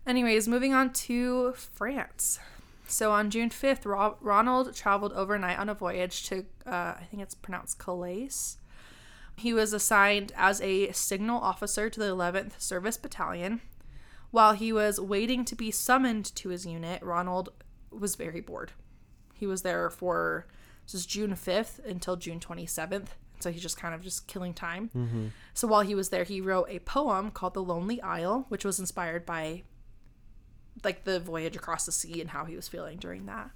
Anyways, 0.07 0.47
moving 0.47 0.73
on 0.73 0.93
to 0.93 1.53
France. 1.53 2.39
So 2.87 3.11
on 3.11 3.31
June 3.31 3.49
5th, 3.49 3.85
Ro- 3.85 4.17
Ronald 4.21 4.75
traveled 4.75 5.13
overnight 5.13 5.57
on 5.57 5.69
a 5.69 5.73
voyage 5.73 6.27
to, 6.29 6.45
uh, 6.67 6.93
I 6.99 7.07
think 7.09 7.23
it's 7.23 7.33
pronounced 7.33 7.79
Calais. 7.79 8.29
He 9.37 9.53
was 9.53 9.73
assigned 9.73 10.31
as 10.37 10.61
a 10.61 10.91
signal 10.91 11.41
officer 11.41 11.89
to 11.89 11.99
the 11.99 12.05
11th 12.05 12.61
Service 12.61 12.97
Battalion. 12.97 13.61
While 14.31 14.53
he 14.53 14.71
was 14.71 14.99
waiting 14.99 15.43
to 15.45 15.55
be 15.55 15.71
summoned 15.71 16.25
to 16.35 16.49
his 16.49 16.65
unit, 16.65 17.01
Ronald 17.01 17.49
was 17.89 18.15
very 18.15 18.41
bored. 18.41 18.73
He 19.33 19.47
was 19.47 19.63
there 19.63 19.89
for 19.89 20.45
this 20.85 20.93
is 20.93 21.05
June 21.05 21.31
5th 21.33 21.83
until 21.83 22.15
June 22.15 22.39
27th. 22.39 23.07
So 23.39 23.51
he's 23.51 23.61
just 23.61 23.77
kind 23.77 23.95
of 23.95 24.01
just 24.01 24.27
killing 24.27 24.53
time. 24.53 24.89
So 25.55 25.67
while 25.67 25.81
he 25.81 25.95
was 25.95 26.09
there, 26.09 26.23
he 26.23 26.39
wrote 26.41 26.67
a 26.69 26.79
poem 26.79 27.31
called 27.31 27.53
The 27.55 27.63
Lonely 27.63 28.01
Isle, 28.01 28.45
which 28.49 28.63
was 28.63 28.79
inspired 28.79 29.25
by 29.25 29.63
like 30.83 31.03
the 31.03 31.19
voyage 31.19 31.55
across 31.55 31.85
the 31.85 31.91
sea 31.91 32.21
and 32.21 32.29
how 32.29 32.45
he 32.45 32.55
was 32.55 32.67
feeling 32.67 32.97
during 32.97 33.25
that. 33.25 33.51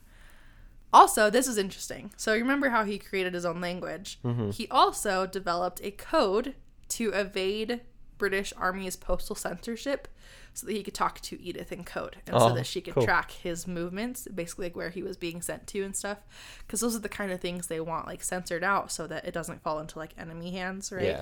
Also, 0.91 1.29
this 1.29 1.47
is 1.47 1.57
interesting. 1.57 2.11
So 2.17 2.33
remember 2.33 2.69
how 2.69 2.83
he 2.83 2.97
created 2.97 3.33
his 3.33 3.45
own 3.45 3.61
language? 3.61 4.19
Mm-hmm. 4.23 4.51
He 4.51 4.67
also 4.69 5.27
developed 5.27 5.81
a 5.83 5.91
code 5.91 6.55
to 6.89 7.11
evade 7.11 7.81
British 8.17 8.51
Army's 8.57 8.95
postal 8.95 9.35
censorship 9.35 10.07
so 10.53 10.65
that 10.65 10.73
he 10.73 10.81
could 10.83 10.95
talk 10.95 11.21
to 11.21 11.41
Edith 11.41 11.71
in 11.71 11.83
code 11.83 12.17
and 12.25 12.35
Oh, 12.35 12.49
so 12.49 12.55
that 12.55 12.65
she 12.65 12.81
could 12.81 12.95
cool. 12.95 13.03
track 13.03 13.31
his 13.31 13.67
movements, 13.67 14.27
basically 14.33 14.65
like 14.65 14.75
where 14.75 14.89
he 14.89 15.03
was 15.03 15.15
being 15.15 15.41
sent 15.41 15.67
to 15.67 15.83
and 15.83 15.95
stuff. 15.95 16.17
Because 16.65 16.81
those 16.81 16.95
are 16.95 16.99
the 16.99 17.07
kind 17.07 17.31
of 17.31 17.39
things 17.39 17.67
they 17.67 17.79
want 17.79 18.07
like 18.07 18.23
censored 18.23 18.63
out 18.63 18.91
so 18.91 19.05
that 19.07 19.25
it 19.25 19.33
doesn't 19.33 19.61
fall 19.61 19.79
into 19.79 19.99
like 19.99 20.15
enemy 20.17 20.51
hands, 20.51 20.91
right? 20.91 21.05
Yeah. 21.05 21.21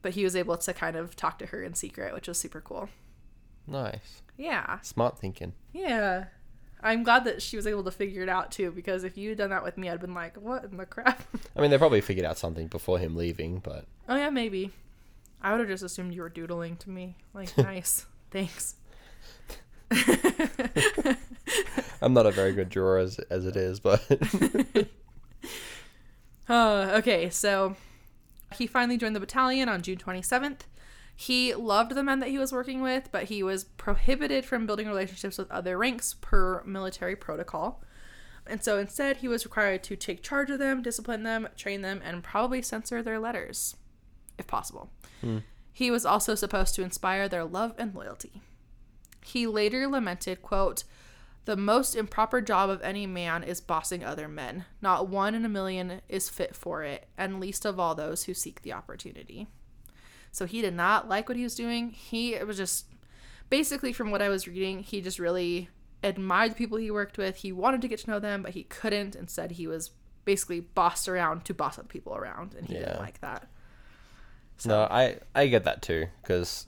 But 0.00 0.14
he 0.14 0.24
was 0.24 0.34
able 0.34 0.56
to 0.56 0.72
kind 0.72 0.96
of 0.96 1.14
talk 1.16 1.38
to 1.40 1.46
her 1.46 1.62
in 1.62 1.74
secret, 1.74 2.14
which 2.14 2.28
was 2.28 2.38
super 2.38 2.60
cool. 2.62 2.88
Nice. 3.66 4.22
Yeah. 4.36 4.78
Smart 4.82 5.18
thinking. 5.18 5.52
Yeah. 5.72 6.24
I'm 6.82 7.02
glad 7.02 7.24
that 7.24 7.40
she 7.40 7.56
was 7.56 7.66
able 7.66 7.82
to 7.84 7.90
figure 7.90 8.22
it 8.22 8.28
out 8.28 8.50
too, 8.50 8.70
because 8.70 9.04
if 9.04 9.16
you 9.16 9.30
had 9.30 9.38
done 9.38 9.50
that 9.50 9.64
with 9.64 9.78
me, 9.78 9.88
I'd 9.88 10.00
been 10.00 10.12
like, 10.14 10.36
what 10.36 10.64
in 10.64 10.76
the 10.76 10.84
crap? 10.84 11.22
I 11.56 11.60
mean, 11.60 11.70
they 11.70 11.78
probably 11.78 12.02
figured 12.02 12.26
out 12.26 12.36
something 12.36 12.66
before 12.66 12.98
him 12.98 13.16
leaving, 13.16 13.60
but 13.60 13.86
oh, 14.08 14.16
yeah, 14.16 14.30
maybe. 14.30 14.70
I 15.40 15.50
would 15.52 15.60
have 15.60 15.68
just 15.68 15.82
assumed 15.82 16.14
you 16.14 16.22
were 16.22 16.28
doodling 16.28 16.76
to 16.78 16.90
me. 16.90 17.16
Like, 17.32 17.56
nice. 17.58 18.06
Thanks. 18.30 18.76
I'm 22.02 22.12
not 22.12 22.26
a 22.26 22.30
very 22.30 22.52
good 22.52 22.68
drawer 22.68 22.98
as, 22.98 23.18
as 23.30 23.46
it 23.46 23.56
is, 23.56 23.80
but 23.80 24.02
Uh, 26.48 26.90
okay, 26.96 27.30
so 27.30 27.74
he 28.56 28.66
finally 28.66 28.98
joined 28.98 29.16
the 29.16 29.20
battalion 29.20 29.68
on 29.68 29.82
June 29.82 29.96
27th. 29.96 30.60
He 31.16 31.54
loved 31.54 31.94
the 31.94 32.02
men 32.02 32.20
that 32.20 32.30
he 32.30 32.38
was 32.38 32.52
working 32.52 32.82
with, 32.82 33.10
but 33.12 33.24
he 33.24 33.42
was 33.42 33.64
prohibited 33.64 34.44
from 34.44 34.66
building 34.66 34.88
relationships 34.88 35.38
with 35.38 35.50
other 35.50 35.78
ranks 35.78 36.14
per 36.20 36.62
military 36.64 37.14
protocol. 37.14 37.82
And 38.46 38.62
so 38.62 38.78
instead, 38.78 39.18
he 39.18 39.28
was 39.28 39.44
required 39.44 39.82
to 39.84 39.96
take 39.96 40.22
charge 40.22 40.50
of 40.50 40.58
them, 40.58 40.82
discipline 40.82 41.22
them, 41.22 41.48
train 41.56 41.82
them, 41.82 42.02
and 42.04 42.22
probably 42.22 42.62
censor 42.62 43.02
their 43.02 43.18
letters, 43.18 43.76
if 44.38 44.46
possible. 44.46 44.90
Hmm. 45.20 45.38
He 45.72 45.90
was 45.90 46.04
also 46.04 46.34
supposed 46.34 46.74
to 46.74 46.82
inspire 46.82 47.28
their 47.28 47.44
love 47.44 47.74
and 47.78 47.94
loyalty. 47.94 48.42
He 49.22 49.46
later 49.46 49.86
lamented, 49.86 50.42
quote, 50.42 50.84
the 51.46 51.56
most 51.56 51.94
improper 51.94 52.40
job 52.40 52.70
of 52.70 52.82
any 52.82 53.06
man 53.06 53.42
is 53.42 53.60
bossing 53.60 54.02
other 54.02 54.28
men. 54.28 54.64
Not 54.80 55.08
one 55.08 55.34
in 55.34 55.44
a 55.44 55.48
million 55.48 56.00
is 56.08 56.30
fit 56.30 56.56
for 56.56 56.82
it, 56.82 57.06
and 57.18 57.38
least 57.38 57.66
of 57.66 57.78
all 57.78 57.94
those 57.94 58.24
who 58.24 58.34
seek 58.34 58.62
the 58.62 58.72
opportunity. 58.72 59.48
So 60.34 60.46
he 60.46 60.60
did 60.62 60.74
not 60.74 61.08
like 61.08 61.28
what 61.28 61.36
he 61.36 61.44
was 61.44 61.54
doing. 61.54 61.90
He 61.90 62.34
it 62.34 62.44
was 62.44 62.56
just 62.56 62.86
basically 63.50 63.92
from 63.92 64.10
what 64.10 64.20
I 64.20 64.28
was 64.28 64.48
reading, 64.48 64.80
he 64.82 65.00
just 65.00 65.20
really 65.20 65.68
admired 66.02 66.50
the 66.50 66.54
people 66.56 66.76
he 66.76 66.90
worked 66.90 67.18
with. 67.18 67.36
He 67.36 67.52
wanted 67.52 67.80
to 67.82 67.88
get 67.88 68.00
to 68.00 68.10
know 68.10 68.18
them, 68.18 68.42
but 68.42 68.50
he 68.50 68.64
couldn't. 68.64 69.14
Instead, 69.14 69.52
he 69.52 69.68
was 69.68 69.92
basically 70.24 70.58
bossed 70.58 71.08
around 71.08 71.44
to 71.44 71.54
boss 71.54 71.78
other 71.78 71.86
people 71.86 72.16
around, 72.16 72.54
and 72.54 72.66
he 72.66 72.74
Yeah. 72.74 72.80
didn't 72.80 72.98
like 72.98 73.20
that. 73.20 73.46
no, 74.64 74.82
I 74.90 75.18
I 75.36 75.46
get 75.46 75.62
that 75.64 75.82
too 75.82 76.08
because 76.22 76.66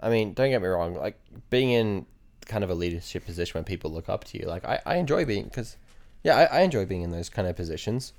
I 0.00 0.10
mean, 0.10 0.34
don't 0.34 0.50
get 0.50 0.60
me 0.60 0.66
wrong, 0.68 0.94
like 0.94 1.20
being 1.50 1.70
in 1.70 2.06
kind 2.46 2.64
of 2.64 2.70
a 2.70 2.74
leadership 2.74 3.24
position 3.24 3.54
when 3.58 3.64
people 3.64 3.92
look 3.92 4.08
up 4.08 4.24
to 4.24 4.38
you, 4.40 4.46
like 4.46 4.64
I, 4.64 4.80
I 4.84 4.96
enjoy 4.96 5.24
being 5.24 5.44
because 5.44 5.76
yeah, 6.24 6.36
I, 6.36 6.58
I 6.58 6.60
enjoy 6.62 6.84
being 6.84 7.02
in 7.02 7.10
those 7.12 7.28
kind 7.28 7.46
of 7.46 7.54
positions. 7.54 8.12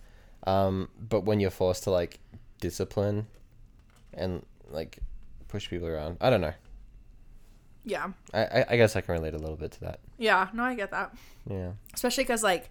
Um, 0.48 0.88
but 0.98 1.26
when 1.26 1.42
you're 1.42 1.52
forced 1.52 1.84
to 1.84 1.92
like 1.92 2.20
discipline 2.62 3.28
and 4.16 4.46
like 4.70 5.00
push 5.48 5.70
people 5.70 5.88
around, 5.88 6.18
I 6.22 6.30
don't 6.30 6.42
know. 6.42 6.54
Yeah, 7.86 8.12
I, 8.34 8.44
I, 8.44 8.66
I 8.70 8.78
guess 8.78 8.96
I 8.96 9.02
can 9.02 9.14
relate 9.14 9.34
a 9.34 9.38
little 9.38 9.58
bit 9.58 9.72
to 9.74 9.80
that. 9.82 10.00
yeah, 10.18 10.48
no, 10.54 10.64
I 10.64 10.74
get 10.76 10.92
that. 10.92 11.14
Yeah. 11.50 11.74
Especially 11.94 12.24
because 12.24 12.42
like, 12.42 12.70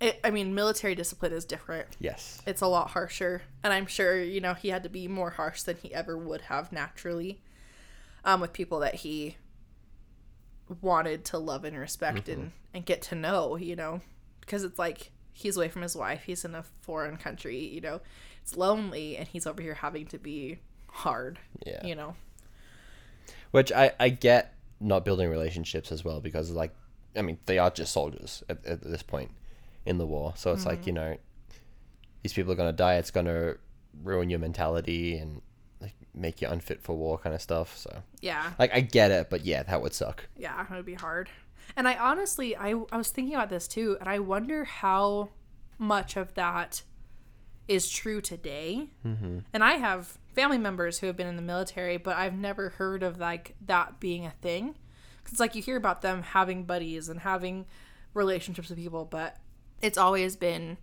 it. 0.00 0.18
I 0.24 0.30
mean, 0.30 0.54
military 0.54 0.94
discipline 0.96 1.32
is 1.32 1.44
different. 1.44 1.96
Yes. 2.00 2.42
it's 2.46 2.62
a 2.62 2.66
lot 2.66 2.90
harsher 2.90 3.42
and 3.62 3.72
i'm 3.72 3.86
sure 3.86 4.22
you 4.22 4.40
know 4.40 4.54
he 4.54 4.68
had 4.70 4.82
to 4.82 4.88
be 4.88 5.06
more 5.06 5.30
harsh 5.30 5.62
than 5.62 5.76
he 5.76 5.94
ever 5.94 6.16
would 6.16 6.42
have 6.42 6.72
naturally 6.72 7.40
um, 8.24 8.40
with 8.40 8.52
people 8.52 8.80
that 8.80 8.96
he 8.96 9.36
wanted 10.80 11.24
to 11.26 11.38
love 11.38 11.64
and 11.64 11.78
respect 11.78 12.28
and, 12.28 12.52
and 12.74 12.84
get 12.86 13.02
to 13.02 13.14
know 13.14 13.56
you 13.56 13.76
know 13.76 14.00
because 14.40 14.64
it's 14.64 14.78
like 14.78 15.10
he's 15.32 15.56
away 15.56 15.68
from 15.68 15.82
his 15.82 15.96
wife 15.96 16.22
he's 16.24 16.44
in 16.44 16.54
a 16.54 16.62
foreign 16.80 17.16
country 17.16 17.58
you 17.58 17.80
know 17.80 18.00
it's 18.42 18.56
lonely 18.56 19.16
and 19.16 19.28
he's 19.28 19.46
over 19.46 19.62
here 19.62 19.74
having 19.74 20.06
to 20.06 20.18
be 20.18 20.58
hard 20.88 21.38
Yeah. 21.66 21.86
you 21.86 21.94
know 21.94 22.16
Which 23.50 23.72
I, 23.72 23.92
I 23.98 24.08
get 24.10 24.54
not 24.80 25.04
building 25.04 25.28
relationships 25.28 25.92
as 25.92 26.04
well 26.04 26.20
because 26.20 26.50
like 26.50 26.74
I 27.16 27.22
mean 27.22 27.38
they 27.46 27.58
are 27.58 27.70
just 27.70 27.92
soldiers 27.92 28.42
at, 28.48 28.64
at 28.64 28.82
this 28.82 29.02
point 29.02 29.30
in 29.86 29.98
the 29.98 30.06
war. 30.06 30.34
So 30.36 30.52
it's 30.52 30.66
like, 30.66 30.80
mm-hmm. 30.80 30.88
you 30.88 30.92
know, 30.92 31.16
these 32.22 32.32
people 32.32 32.52
are 32.52 32.56
gonna 32.56 32.72
die, 32.72 32.96
it's 32.96 33.10
gonna 33.10 33.54
ruin 34.02 34.30
your 34.30 34.38
mentality 34.38 35.16
and 35.16 35.40
like 35.80 35.94
make 36.14 36.40
you 36.40 36.48
unfit 36.48 36.82
for 36.82 36.96
war 36.96 37.18
kind 37.18 37.34
of 37.34 37.40
stuff. 37.42 37.76
So 37.76 38.02
yeah 38.20 38.52
like 38.58 38.72
I 38.74 38.80
get 38.80 39.10
it, 39.10 39.30
but 39.30 39.44
yeah, 39.44 39.62
that 39.64 39.80
would 39.82 39.94
suck. 39.94 40.26
Yeah, 40.36 40.62
it 40.62 40.70
would 40.70 40.84
be 40.86 40.94
hard. 40.94 41.30
And 41.76 41.86
I 41.88 41.96
honestly, 41.96 42.56
I, 42.56 42.70
I 42.92 42.96
was 42.96 43.10
thinking 43.10 43.34
about 43.34 43.48
this 43.48 43.68
too, 43.68 43.96
and 44.00 44.08
I 44.08 44.18
wonder 44.18 44.64
how 44.64 45.30
much 45.78 46.16
of 46.16 46.34
that 46.34 46.82
is 47.70 47.88
true 47.88 48.20
today. 48.20 48.88
Mm-hmm. 49.06 49.38
And 49.52 49.62
I 49.64 49.74
have 49.74 50.18
family 50.34 50.58
members 50.58 50.98
who 50.98 51.06
have 51.06 51.16
been 51.16 51.28
in 51.28 51.36
the 51.36 51.42
military, 51.42 51.96
but 51.96 52.16
I've 52.16 52.34
never 52.34 52.70
heard 52.70 53.02
of 53.04 53.18
like 53.18 53.54
that 53.66 54.00
being 54.00 54.26
a 54.26 54.32
thing. 54.42 54.74
'Cause 55.22 55.32
it's 55.32 55.40
like 55.40 55.54
you 55.54 55.62
hear 55.62 55.76
about 55.76 56.02
them 56.02 56.22
having 56.22 56.64
buddies 56.64 57.08
and 57.08 57.20
having 57.20 57.66
relationships 58.12 58.68
with 58.70 58.78
people, 58.78 59.04
but 59.04 59.36
it's 59.80 59.96
always 59.96 60.34
been, 60.34 60.78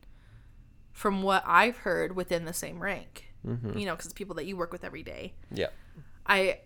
from 0.94 1.24
what 1.24 1.44
I've 1.46 1.78
heard, 1.78 2.16
within 2.16 2.46
the 2.46 2.54
same 2.54 2.80
rank. 2.82 3.26
You 3.44 3.86
know, 3.86 3.96
because 3.96 4.12
people 4.14 4.36
that 4.36 4.46
you 4.46 4.58
work 4.58 4.72
with 4.74 4.84
every 4.84 5.04
day. 5.04 5.34
Yeah. 5.52 5.70
I 6.26 6.60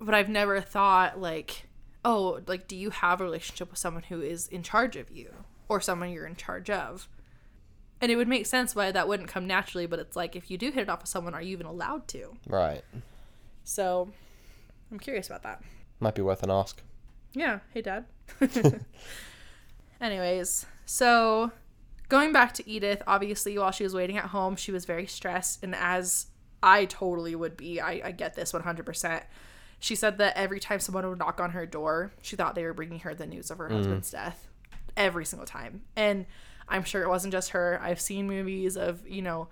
but 0.00 0.14
I've 0.14 0.28
never 0.28 0.60
thought 0.60 1.20
like, 1.20 1.66
oh, 2.04 2.40
like 2.46 2.66
do 2.68 2.76
you 2.76 2.90
have 2.90 3.20
a 3.20 3.24
relationship 3.24 3.70
with 3.70 3.78
someone 3.78 4.04
who 4.04 4.20
is 4.22 4.48
in 4.48 4.62
charge 4.62 4.96
of 4.96 5.10
you 5.10 5.32
or 5.68 5.80
someone 5.80 6.10
you're 6.10 6.26
in 6.26 6.36
charge 6.36 6.70
of? 6.70 7.08
And 8.04 8.12
it 8.12 8.16
would 8.16 8.28
make 8.28 8.44
sense 8.44 8.74
why 8.74 8.92
that 8.92 9.08
wouldn't 9.08 9.30
come 9.30 9.46
naturally, 9.46 9.86
but 9.86 9.98
it's 9.98 10.14
like 10.14 10.36
if 10.36 10.50
you 10.50 10.58
do 10.58 10.70
hit 10.70 10.82
it 10.82 10.88
off 10.90 11.00
with 11.00 11.08
someone, 11.08 11.32
are 11.32 11.40
you 11.40 11.52
even 11.52 11.64
allowed 11.64 12.06
to? 12.08 12.36
Right. 12.46 12.82
So 13.64 14.10
I'm 14.92 14.98
curious 14.98 15.26
about 15.26 15.42
that. 15.44 15.62
Might 16.00 16.14
be 16.14 16.20
worth 16.20 16.42
an 16.42 16.50
ask. 16.50 16.82
Yeah. 17.32 17.60
Hey, 17.72 17.80
Dad. 17.80 18.04
Anyways, 20.02 20.66
so 20.84 21.50
going 22.10 22.30
back 22.30 22.52
to 22.52 22.68
Edith, 22.68 23.02
obviously, 23.06 23.56
while 23.56 23.70
she 23.70 23.84
was 23.84 23.94
waiting 23.94 24.18
at 24.18 24.26
home, 24.26 24.54
she 24.54 24.70
was 24.70 24.84
very 24.84 25.06
stressed. 25.06 25.64
And 25.64 25.74
as 25.74 26.26
I 26.62 26.84
totally 26.84 27.34
would 27.34 27.56
be, 27.56 27.80
I, 27.80 28.02
I 28.04 28.10
get 28.10 28.34
this 28.34 28.52
100%. 28.52 29.22
She 29.80 29.94
said 29.94 30.18
that 30.18 30.36
every 30.36 30.60
time 30.60 30.78
someone 30.78 31.08
would 31.08 31.18
knock 31.18 31.40
on 31.40 31.52
her 31.52 31.64
door, 31.64 32.12
she 32.20 32.36
thought 32.36 32.54
they 32.54 32.64
were 32.64 32.74
bringing 32.74 33.00
her 33.00 33.14
the 33.14 33.26
news 33.26 33.50
of 33.50 33.56
her 33.56 33.70
mm. 33.70 33.76
husband's 33.76 34.10
death. 34.10 34.46
Every 34.94 35.24
single 35.24 35.46
time. 35.46 35.84
And 35.96 36.26
I'm 36.68 36.84
sure 36.84 37.02
it 37.02 37.08
wasn't 37.08 37.32
just 37.32 37.50
her. 37.50 37.78
I've 37.82 38.00
seen 38.00 38.26
movies 38.26 38.76
of, 38.76 39.06
you 39.08 39.22
know, 39.22 39.48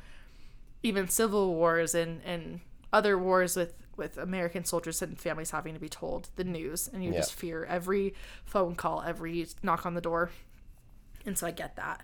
even 0.82 1.08
civil 1.08 1.54
wars 1.54 1.94
and, 1.94 2.20
and 2.24 2.60
other 2.92 3.16
wars 3.18 3.56
with, 3.56 3.74
with 3.96 4.16
American 4.18 4.64
soldiers 4.64 5.02
and 5.02 5.18
families 5.18 5.50
having 5.50 5.74
to 5.74 5.80
be 5.80 5.88
told 5.88 6.28
the 6.36 6.44
news. 6.44 6.88
And 6.92 7.04
you 7.04 7.12
Yeah. 7.12 7.18
just 7.20 7.34
fear 7.34 7.64
every 7.64 8.14
phone 8.44 8.74
call, 8.74 9.02
every 9.02 9.46
knock 9.62 9.84
on 9.86 9.94
the 9.94 10.00
door. 10.00 10.30
And 11.26 11.38
so 11.38 11.46
I 11.46 11.50
get 11.50 11.76
that. 11.76 12.02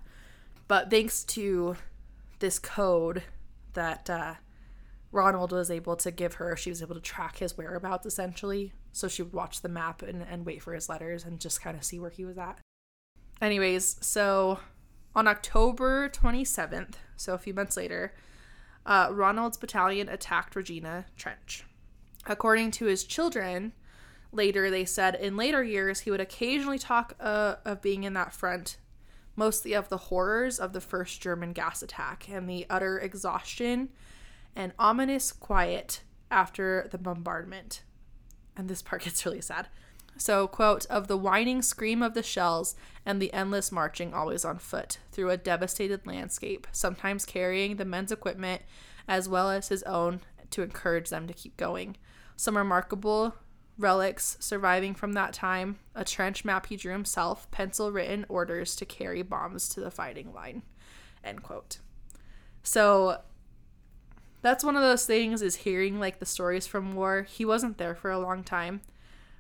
But 0.68 0.90
thanks 0.90 1.24
to 1.24 1.76
this 2.38 2.59
code 2.59 3.22
that 3.72 4.09
uh, 4.11 4.34
Ronald 5.11 5.52
was 5.52 5.70
able 5.70 5.96
to 5.96 6.11
give 6.11 6.34
her, 6.34 6.56
she 6.56 6.70
was 6.70 6.82
able 6.82 6.94
to 6.94 7.00
track 7.00 7.38
his 7.38 7.56
whereabouts 7.56 8.06
essentially. 8.06 8.72
So 8.92 9.09
she 9.09 9.22
would 9.22 9.32
watch 9.32 9.62
the 9.62 9.68
map 9.68 10.02
and, 10.02 10.22
and 10.22 10.44
wait 10.46 10.62
for 10.62 10.74
his 10.74 10.88
letters 10.88 11.24
and 11.24 11.40
just 11.40 11.62
kind 11.62 11.76
of 11.76 11.82
see 11.84 11.98
where 11.98 12.11
he 12.11 12.24
was 12.24 12.36
at. 12.38 12.59
Anyways, 13.40 13.96
so 14.00 14.59
on 15.18 15.26
October 15.26 16.08
27th, 16.08 16.94
so 17.16 17.34
a 17.34 17.38
few 17.38 17.52
months 17.52 17.76
later, 17.76 18.14
uh, 18.86 19.08
Ronald's 19.10 19.56
battalion 19.56 20.08
attacked 20.08 20.54
Regina 20.54 21.06
Trench. 21.16 21.64
According 22.28 22.70
to 22.72 22.84
his 22.84 23.02
children, 23.02 23.72
later 24.30 24.70
they 24.70 24.84
said 24.84 25.16
in 25.16 25.36
later 25.36 25.64
years 25.64 26.00
he 26.00 26.12
would 26.12 26.20
occasionally 26.20 26.78
talk 26.78 27.14
uh, 27.18 27.56
of 27.64 27.82
being 27.82 28.04
in 28.04 28.12
that 28.12 28.32
front, 28.32 28.76
mostly 29.34 29.72
of 29.72 29.88
the 29.88 29.96
horrors 29.96 30.60
of 30.60 30.72
the 30.72 30.80
first 30.80 31.20
German 31.20 31.52
gas 31.52 31.82
attack 31.82 32.28
and 32.28 32.48
the 32.48 32.64
utter 32.70 33.00
exhaustion 33.00 33.88
and 34.54 34.72
ominous 34.78 35.32
quiet 35.32 36.02
after 36.30 36.86
the 36.92 36.98
bombardment. 36.98 37.82
And 38.56 38.68
this 38.68 38.82
part 38.82 39.02
gets 39.02 39.26
really 39.26 39.40
sad. 39.40 39.66
So, 40.18 40.48
quote, 40.48 40.84
of 40.86 41.06
the 41.06 41.16
whining 41.16 41.62
scream 41.62 42.02
of 42.02 42.14
the 42.14 42.24
shells 42.24 42.74
and 43.06 43.22
the 43.22 43.32
endless 43.32 43.70
marching 43.70 44.12
always 44.12 44.44
on 44.44 44.58
foot 44.58 44.98
through 45.12 45.30
a 45.30 45.36
devastated 45.36 46.06
landscape, 46.06 46.66
sometimes 46.72 47.24
carrying 47.24 47.76
the 47.76 47.84
men's 47.84 48.10
equipment 48.10 48.62
as 49.06 49.28
well 49.28 49.48
as 49.48 49.68
his 49.68 49.84
own 49.84 50.20
to 50.50 50.62
encourage 50.62 51.08
them 51.08 51.28
to 51.28 51.32
keep 51.32 51.56
going. 51.56 51.96
Some 52.36 52.56
remarkable 52.56 53.36
relics 53.78 54.36
surviving 54.40 54.92
from 54.92 55.12
that 55.12 55.32
time 55.32 55.78
a 55.94 56.04
trench 56.04 56.44
map 56.44 56.66
he 56.66 56.76
drew 56.76 56.92
himself, 56.92 57.48
pencil 57.52 57.92
written 57.92 58.26
orders 58.28 58.74
to 58.76 58.84
carry 58.84 59.22
bombs 59.22 59.68
to 59.68 59.80
the 59.80 59.90
fighting 59.90 60.34
line. 60.34 60.62
End 61.22 61.44
quote. 61.44 61.78
So, 62.64 63.20
that's 64.42 64.64
one 64.64 64.76
of 64.76 64.82
those 64.82 65.06
things 65.06 65.42
is 65.42 65.56
hearing 65.56 66.00
like 66.00 66.18
the 66.18 66.26
stories 66.26 66.66
from 66.66 66.94
war. 66.94 67.22
He 67.22 67.44
wasn't 67.44 67.78
there 67.78 67.94
for 67.94 68.10
a 68.10 68.18
long 68.18 68.42
time, 68.42 68.80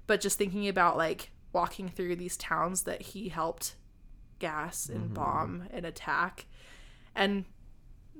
but 0.08 0.20
just 0.20 0.36
thinking 0.38 0.66
about 0.66 0.96
like 0.96 1.30
walking 1.52 1.88
through 1.88 2.16
these 2.16 2.36
towns 2.36 2.82
that 2.82 3.00
he 3.00 3.28
helped 3.28 3.76
gas 4.40 4.88
and 4.88 5.14
bomb 5.14 5.64
and 5.70 5.86
attack 5.86 6.46
and 7.14 7.44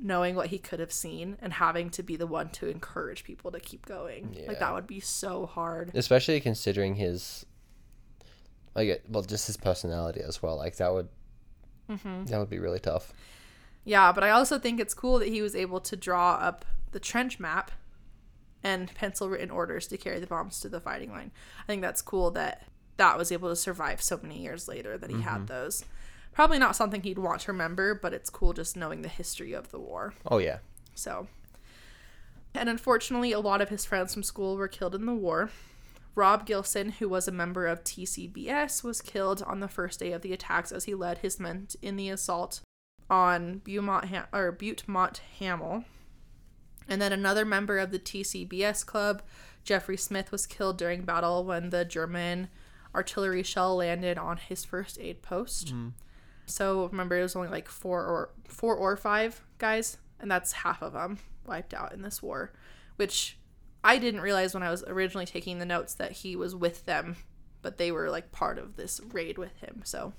knowing 0.01 0.35
what 0.37 0.47
he 0.49 0.59
could 0.59 0.79
have 0.81 0.93
seen 0.93 1.37
and 1.43 1.53
having 1.55 1.91
to 1.91 2.03
be 2.05 2.15
the 2.17 2.27
one 2.27 2.49
to 2.51 2.69
encourage 2.69 3.25
people 3.25 3.51
to 3.51 3.59
keep 3.59 3.85
going. 3.85 4.37
Like 4.47 4.61
that 4.61 4.73
would 4.73 4.87
be 4.87 5.01
so 5.01 5.47
hard. 5.47 5.91
especially 5.95 6.39
considering 6.41 6.95
his 6.95 7.45
like 8.75 9.03
well 9.09 9.23
just 9.25 9.47
his 9.49 9.57
personality 9.57 10.21
as 10.21 10.41
well 10.43 10.57
like 10.57 10.77
that 10.77 10.93
would 10.93 11.09
Mm-hmm. 11.91 12.27
that 12.27 12.39
would 12.39 12.51
be 12.51 12.59
really 12.59 12.81
tough 12.81 13.15
Yeah, 13.85 14.13
but 14.13 14.23
I 14.23 14.29
also 14.31 14.59
think 14.59 14.79
it's 14.79 14.93
cool 14.93 15.19
that 15.21 15.29
he 15.29 15.41
was 15.41 15.57
able 15.57 15.81
to 15.81 15.97
draw 15.97 16.33
up 16.35 16.67
the 16.93 17.01
trench 17.01 17.41
map 17.41 17.71
and 18.63 18.93
pencil 18.95 19.29
written 19.29 19.51
orders 19.51 19.87
to 19.89 19.97
carry 19.97 20.21
the 20.21 20.27
bombs 20.27 20.61
to 20.61 20.69
the 20.69 20.81
fighting 20.81 21.11
line. 21.11 21.31
I 21.63 21.67
think 21.67 21.83
that's 21.83 22.03
cool 22.03 22.31
that 22.33 22.67
that 22.97 23.17
was 23.17 23.31
able 23.31 23.49
to 23.49 23.57
survive 23.57 24.03
so 24.03 24.19
many 24.23 24.41
years 24.41 24.69
later 24.69 24.99
that 24.99 25.11
he 25.11 25.21
had 25.21 25.37
mm-hmm. 25.37 25.47
those. 25.47 25.85
Probably 26.33 26.59
not 26.59 26.77
something 26.77 27.03
he'd 27.03 27.19
want 27.19 27.41
to 27.43 27.53
remember, 27.53 27.95
but 27.95 28.13
it's 28.13 28.31
cool 28.31 28.53
just 28.53 28.77
knowing 28.77 29.03
the 29.03 29.09
history 29.09 29.53
of 29.53 29.71
the 29.71 29.79
war. 29.79 30.15
oh 30.27 30.39
yeah 30.39 30.59
So, 30.95 31.29
and 32.55 32.69
unfortunately, 32.69 33.33
a 33.33 33.41
lot 33.41 33.61
of 33.61 33.69
his 33.69 33.85
friends 33.85 34.15
from 34.15 34.23
school 34.23 34.57
were 34.57 34.69
killed 34.69 34.95
in 34.95 35.07
the 35.07 35.15
war. 35.15 35.51
Rob 36.15 36.47
Gilson, 36.47 36.91
who 36.91 37.09
was 37.09 37.29
a 37.29 37.33
member 37.33 37.69
of 37.69 37.85
TCBS, 37.85 38.83
was 38.83 39.01
killed 39.01 39.43
on 39.43 39.61
the 39.61 39.69
first 39.69 40.01
day 40.01 40.13
of 40.13 40.23
the 40.23 40.33
attacks 40.33 40.73
as 40.73 40.85
he 40.85 40.95
led 40.95 41.19
his 41.19 41.39
men 41.39 41.69
in 41.81 41.97
the 41.97 42.09
assault 42.09 42.61
on 43.09 43.59
Beaumont 43.59 44.07
ha- 44.07 44.27
or 44.33 44.51
Butte-Mont 44.51 45.21
Hamel. 45.39 45.85
And 46.89 47.01
then 47.03 47.13
another 47.13 47.45
member 47.45 47.79
of 47.79 47.91
the 47.91 47.99
TCBS 47.99 48.85
club, 48.87 49.23
Geoffrey 49.63 49.97
Smith, 49.97 50.33
was 50.33 50.47
killed 50.47 50.79
during 50.79 51.03
battle 51.03 51.45
when 51.45 51.71
the 51.71 51.85
German 51.85 52.49
artillery 52.95 53.43
shell 53.43 53.77
landed 53.77 54.17
on 54.17 54.39
his 54.39 54.65
first 54.65 54.99
aid 55.01 55.21
post. 55.23 55.73
So 56.47 56.87
remember, 56.87 57.19
it 57.19 57.23
was 57.23 57.37
only 57.37 57.49
like 57.49 57.69
four 57.69 58.01
or 58.01 58.31
four 58.49 58.75
or 58.75 58.97
five 58.97 59.43
guys, 59.59 59.99
and 60.19 60.31
that's 60.31 60.53
half 60.53 60.83
of 60.83 60.95
them 60.95 61.19
wiped 61.47 61.75
out 61.75 61.93
in 61.93 62.03
this 62.03 62.23
war, 62.23 62.53
which 62.97 63.37
I 63.85 63.99
didn't 63.99 64.23
realize 64.23 64.55
when 64.55 64.63
I 64.63 64.71
was 64.71 64.83
originally 64.85 65.27
taking 65.27 65.59
the 65.59 65.67
notes 65.67 65.95
that 65.95 66.13
he 66.13 66.37
was 66.37 66.55
with 66.55 66.87
them, 66.87 67.17
but 67.61 67.77
they 67.77 67.93
were 67.93 68.11
like 68.11 68.33
part 68.33 68.59
of 68.59 68.77
this 68.77 69.01
raid 69.13 69.37
with 69.37 69.57
him. 69.59 69.83
So 69.85 70.15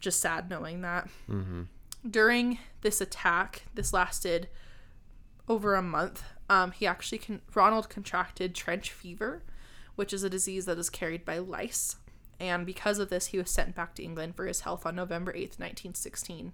just 0.00 0.20
sad 0.20 0.48
knowing 0.48 0.80
that. 0.80 1.08
mm-hmm. 1.28 1.62
During 2.08 2.58
this 2.82 3.00
attack, 3.00 3.64
this 3.74 3.92
lasted 3.92 4.48
over 5.48 5.74
a 5.74 5.82
month. 5.82 6.24
Um, 6.48 6.72
he 6.72 6.86
actually 6.86 7.18
con- 7.18 7.42
Ronald 7.54 7.88
contracted 7.88 8.54
trench 8.54 8.90
fever, 8.90 9.42
which 9.94 10.12
is 10.12 10.22
a 10.22 10.30
disease 10.30 10.66
that 10.66 10.78
is 10.78 10.90
carried 10.90 11.24
by 11.24 11.38
lice. 11.38 11.96
And 12.40 12.66
because 12.66 12.98
of 12.98 13.10
this, 13.10 13.26
he 13.26 13.38
was 13.38 13.50
sent 13.50 13.74
back 13.74 13.94
to 13.94 14.02
England 14.02 14.36
for 14.36 14.46
his 14.46 14.60
health 14.60 14.84
on 14.84 14.96
November 14.96 15.32
8th, 15.32 15.58
1916. 15.58 16.52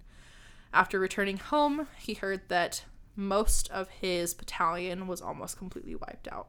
After 0.72 1.00
returning 1.00 1.38
home, 1.38 1.88
he 1.98 2.14
heard 2.14 2.42
that 2.48 2.84
most 3.16 3.70
of 3.70 3.88
his 3.88 4.34
battalion 4.34 5.06
was 5.06 5.20
almost 5.20 5.58
completely 5.58 5.94
wiped 5.94 6.28
out 6.28 6.48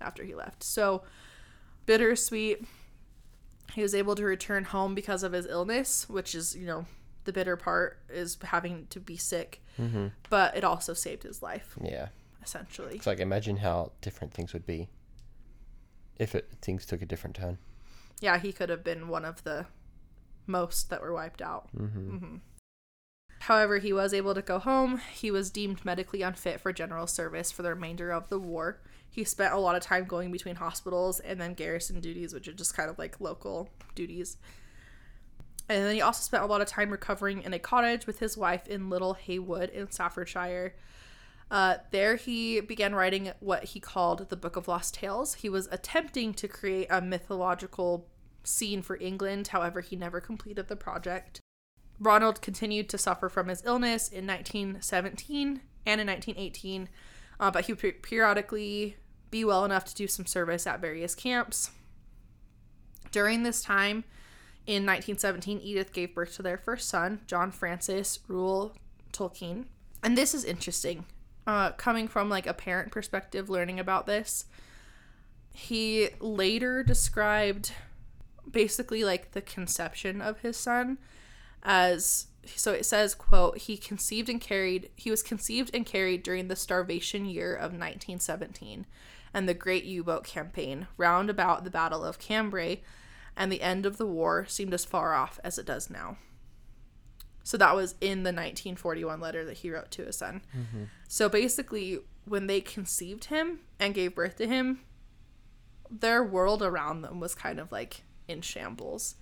after 0.00 0.22
he 0.22 0.34
left. 0.34 0.62
So, 0.62 1.02
bittersweet. 1.86 2.64
He 3.74 3.82
was 3.82 3.94
able 3.94 4.14
to 4.14 4.24
return 4.24 4.64
home 4.64 4.94
because 4.94 5.22
of 5.22 5.32
his 5.32 5.46
illness, 5.46 6.08
which 6.08 6.34
is, 6.34 6.56
you 6.56 6.66
know, 6.66 6.86
the 7.28 7.32
bitter 7.32 7.56
part 7.56 7.98
is 8.08 8.36
having 8.42 8.86
to 8.90 8.98
be 9.00 9.16
sick, 9.16 9.62
Mm-hmm. 9.78 10.06
but 10.30 10.56
it 10.56 10.64
also 10.64 10.92
saved 10.94 11.22
his 11.22 11.42
life, 11.42 11.76
yeah 11.80 12.08
essentially. 12.42 12.96
it's 12.96 13.06
like 13.06 13.20
imagine 13.20 13.58
how 13.58 13.92
different 14.00 14.32
things 14.34 14.52
would 14.54 14.64
be 14.66 14.88
if 16.18 16.34
it 16.34 16.48
things 16.62 16.84
took 16.86 17.02
a 17.02 17.06
different 17.06 17.36
turn 17.36 17.58
Yeah, 18.20 18.38
he 18.38 18.52
could 18.52 18.70
have 18.70 18.82
been 18.82 19.08
one 19.08 19.24
of 19.24 19.44
the 19.44 19.66
most 20.46 20.88
that 20.90 21.00
were 21.02 21.12
wiped 21.12 21.42
out. 21.42 21.68
mm-hmm. 21.76 22.16
hmm 22.16 22.36
However, 23.42 23.78
he 23.78 23.92
was 23.92 24.12
able 24.12 24.34
to 24.34 24.42
go 24.42 24.58
home. 24.58 25.00
He 25.12 25.30
was 25.30 25.50
deemed 25.50 25.84
medically 25.84 26.22
unfit 26.22 26.60
for 26.60 26.72
general 26.72 27.06
service 27.06 27.52
for 27.52 27.62
the 27.62 27.68
remainder 27.70 28.10
of 28.10 28.28
the 28.28 28.38
war. 28.40 28.80
He 29.08 29.22
spent 29.22 29.54
a 29.54 29.58
lot 29.58 29.76
of 29.76 29.82
time 29.82 30.06
going 30.06 30.32
between 30.32 30.56
hospitals 30.56 31.20
and 31.20 31.40
then 31.40 31.54
garrison 31.54 32.00
duties, 32.00 32.34
which 32.34 32.48
are 32.48 32.52
just 32.52 32.74
kind 32.76 32.90
of 32.90 32.98
like 32.98 33.20
local 33.20 33.68
duties. 33.94 34.38
And 35.68 35.84
then 35.84 35.94
he 35.94 36.00
also 36.00 36.22
spent 36.22 36.42
a 36.42 36.46
lot 36.46 36.60
of 36.60 36.66
time 36.66 36.90
recovering 36.90 37.42
in 37.42 37.52
a 37.52 37.58
cottage 37.58 38.06
with 38.06 38.20
his 38.20 38.36
wife 38.36 38.66
in 38.66 38.88
Little 38.88 39.14
Haywood 39.14 39.70
in 39.70 39.90
Staffordshire. 39.90 40.74
Uh, 41.50 41.76
there, 41.90 42.16
he 42.16 42.60
began 42.60 42.94
writing 42.94 43.32
what 43.40 43.64
he 43.64 43.80
called 43.80 44.28
the 44.28 44.36
Book 44.36 44.56
of 44.56 44.68
Lost 44.68 44.94
Tales. 44.94 45.34
He 45.34 45.48
was 45.48 45.68
attempting 45.70 46.34
to 46.34 46.48
create 46.48 46.88
a 46.90 47.00
mythological 47.00 48.06
scene 48.44 48.82
for 48.82 48.96
England, 48.96 49.48
however, 49.48 49.80
he 49.80 49.96
never 49.96 50.20
completed 50.20 50.68
the 50.68 50.76
project. 50.76 51.40
Ronald 51.98 52.40
continued 52.40 52.88
to 52.90 52.98
suffer 52.98 53.28
from 53.28 53.48
his 53.48 53.62
illness 53.64 54.08
in 54.08 54.26
1917 54.26 55.60
and 55.86 56.00
in 56.00 56.06
1918, 56.06 56.88
uh, 57.40 57.50
but 57.50 57.66
he 57.66 57.72
would 57.72 57.80
pe- 57.80 57.92
periodically 57.92 58.96
be 59.30 59.44
well 59.44 59.64
enough 59.64 59.84
to 59.86 59.94
do 59.94 60.06
some 60.06 60.26
service 60.26 60.66
at 60.66 60.80
various 60.80 61.14
camps. 61.14 61.70
During 63.10 63.42
this 63.42 63.62
time, 63.62 64.04
in 64.68 64.84
1917, 64.84 65.60
Edith 65.62 65.94
gave 65.94 66.14
birth 66.14 66.36
to 66.36 66.42
their 66.42 66.58
first 66.58 66.90
son, 66.90 67.22
John 67.26 67.50
Francis 67.50 68.18
Reuel 68.28 68.74
Tolkien. 69.14 69.64
And 70.02 70.16
this 70.16 70.34
is 70.34 70.44
interesting. 70.44 71.06
Uh, 71.46 71.70
coming 71.70 72.06
from 72.06 72.28
like 72.28 72.46
a 72.46 72.52
parent 72.52 72.92
perspective, 72.92 73.48
learning 73.48 73.80
about 73.80 74.04
this, 74.04 74.44
he 75.54 76.10
later 76.20 76.82
described 76.82 77.72
basically 78.50 79.04
like 79.04 79.32
the 79.32 79.40
conception 79.40 80.20
of 80.20 80.40
his 80.40 80.56
son 80.56 80.98
as 81.62 82.26
so 82.46 82.72
it 82.72 82.86
says 82.86 83.14
quote 83.14 83.58
he 83.58 83.76
conceived 83.76 84.30
and 84.30 84.40
carried 84.40 84.88
he 84.96 85.10
was 85.10 85.22
conceived 85.22 85.70
and 85.74 85.84
carried 85.84 86.22
during 86.22 86.48
the 86.48 86.56
starvation 86.56 87.26
year 87.26 87.52
of 87.52 87.72
1917 87.72 88.86
and 89.34 89.46
the 89.46 89.52
great 89.52 89.84
u-boat 89.84 90.24
campaign 90.24 90.86
round 90.96 91.28
about 91.28 91.64
the 91.64 91.70
battle 91.70 92.04
of 92.04 92.18
cambrai 92.18 92.80
and 93.38 93.50
the 93.50 93.62
end 93.62 93.86
of 93.86 93.96
the 93.96 94.06
war 94.06 94.44
seemed 94.46 94.74
as 94.74 94.84
far 94.84 95.14
off 95.14 95.40
as 95.42 95.58
it 95.58 95.64
does 95.64 95.88
now 95.88 96.18
so 97.42 97.56
that 97.56 97.74
was 97.74 97.94
in 98.02 98.24
the 98.24 98.30
1941 98.30 99.20
letter 99.20 99.44
that 99.44 99.58
he 99.58 99.70
wrote 99.70 99.90
to 99.90 100.04
his 100.04 100.18
son 100.18 100.42
mm-hmm. 100.54 100.84
so 101.06 101.28
basically 101.28 102.00
when 102.26 102.46
they 102.46 102.60
conceived 102.60 103.26
him 103.26 103.60
and 103.78 103.94
gave 103.94 104.14
birth 104.14 104.36
to 104.36 104.46
him 104.46 104.80
their 105.90 106.22
world 106.22 106.62
around 106.62 107.00
them 107.00 107.20
was 107.20 107.34
kind 107.34 107.58
of 107.58 107.72
like 107.72 108.02
in 108.26 108.42
shambles 108.42 109.14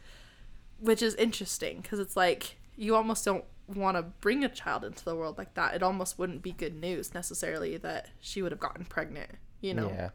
which 0.80 1.02
is 1.02 1.14
interesting 1.14 1.80
because 1.80 2.00
it's 2.00 2.16
like 2.16 2.56
you 2.76 2.96
almost 2.96 3.24
don't 3.24 3.44
want 3.68 3.96
to 3.96 4.02
bring 4.02 4.44
a 4.44 4.48
child 4.48 4.84
into 4.84 5.04
the 5.04 5.16
world 5.16 5.38
like 5.38 5.54
that. 5.54 5.74
It 5.74 5.82
almost 5.82 6.18
wouldn't 6.18 6.42
be 6.42 6.52
good 6.52 6.78
news 6.78 7.14
necessarily 7.14 7.76
that 7.78 8.10
she 8.20 8.42
would 8.42 8.52
have 8.52 8.60
gotten 8.60 8.84
pregnant. 8.84 9.30
You 9.60 9.72
know, 9.74 9.88
yeah 9.88 10.10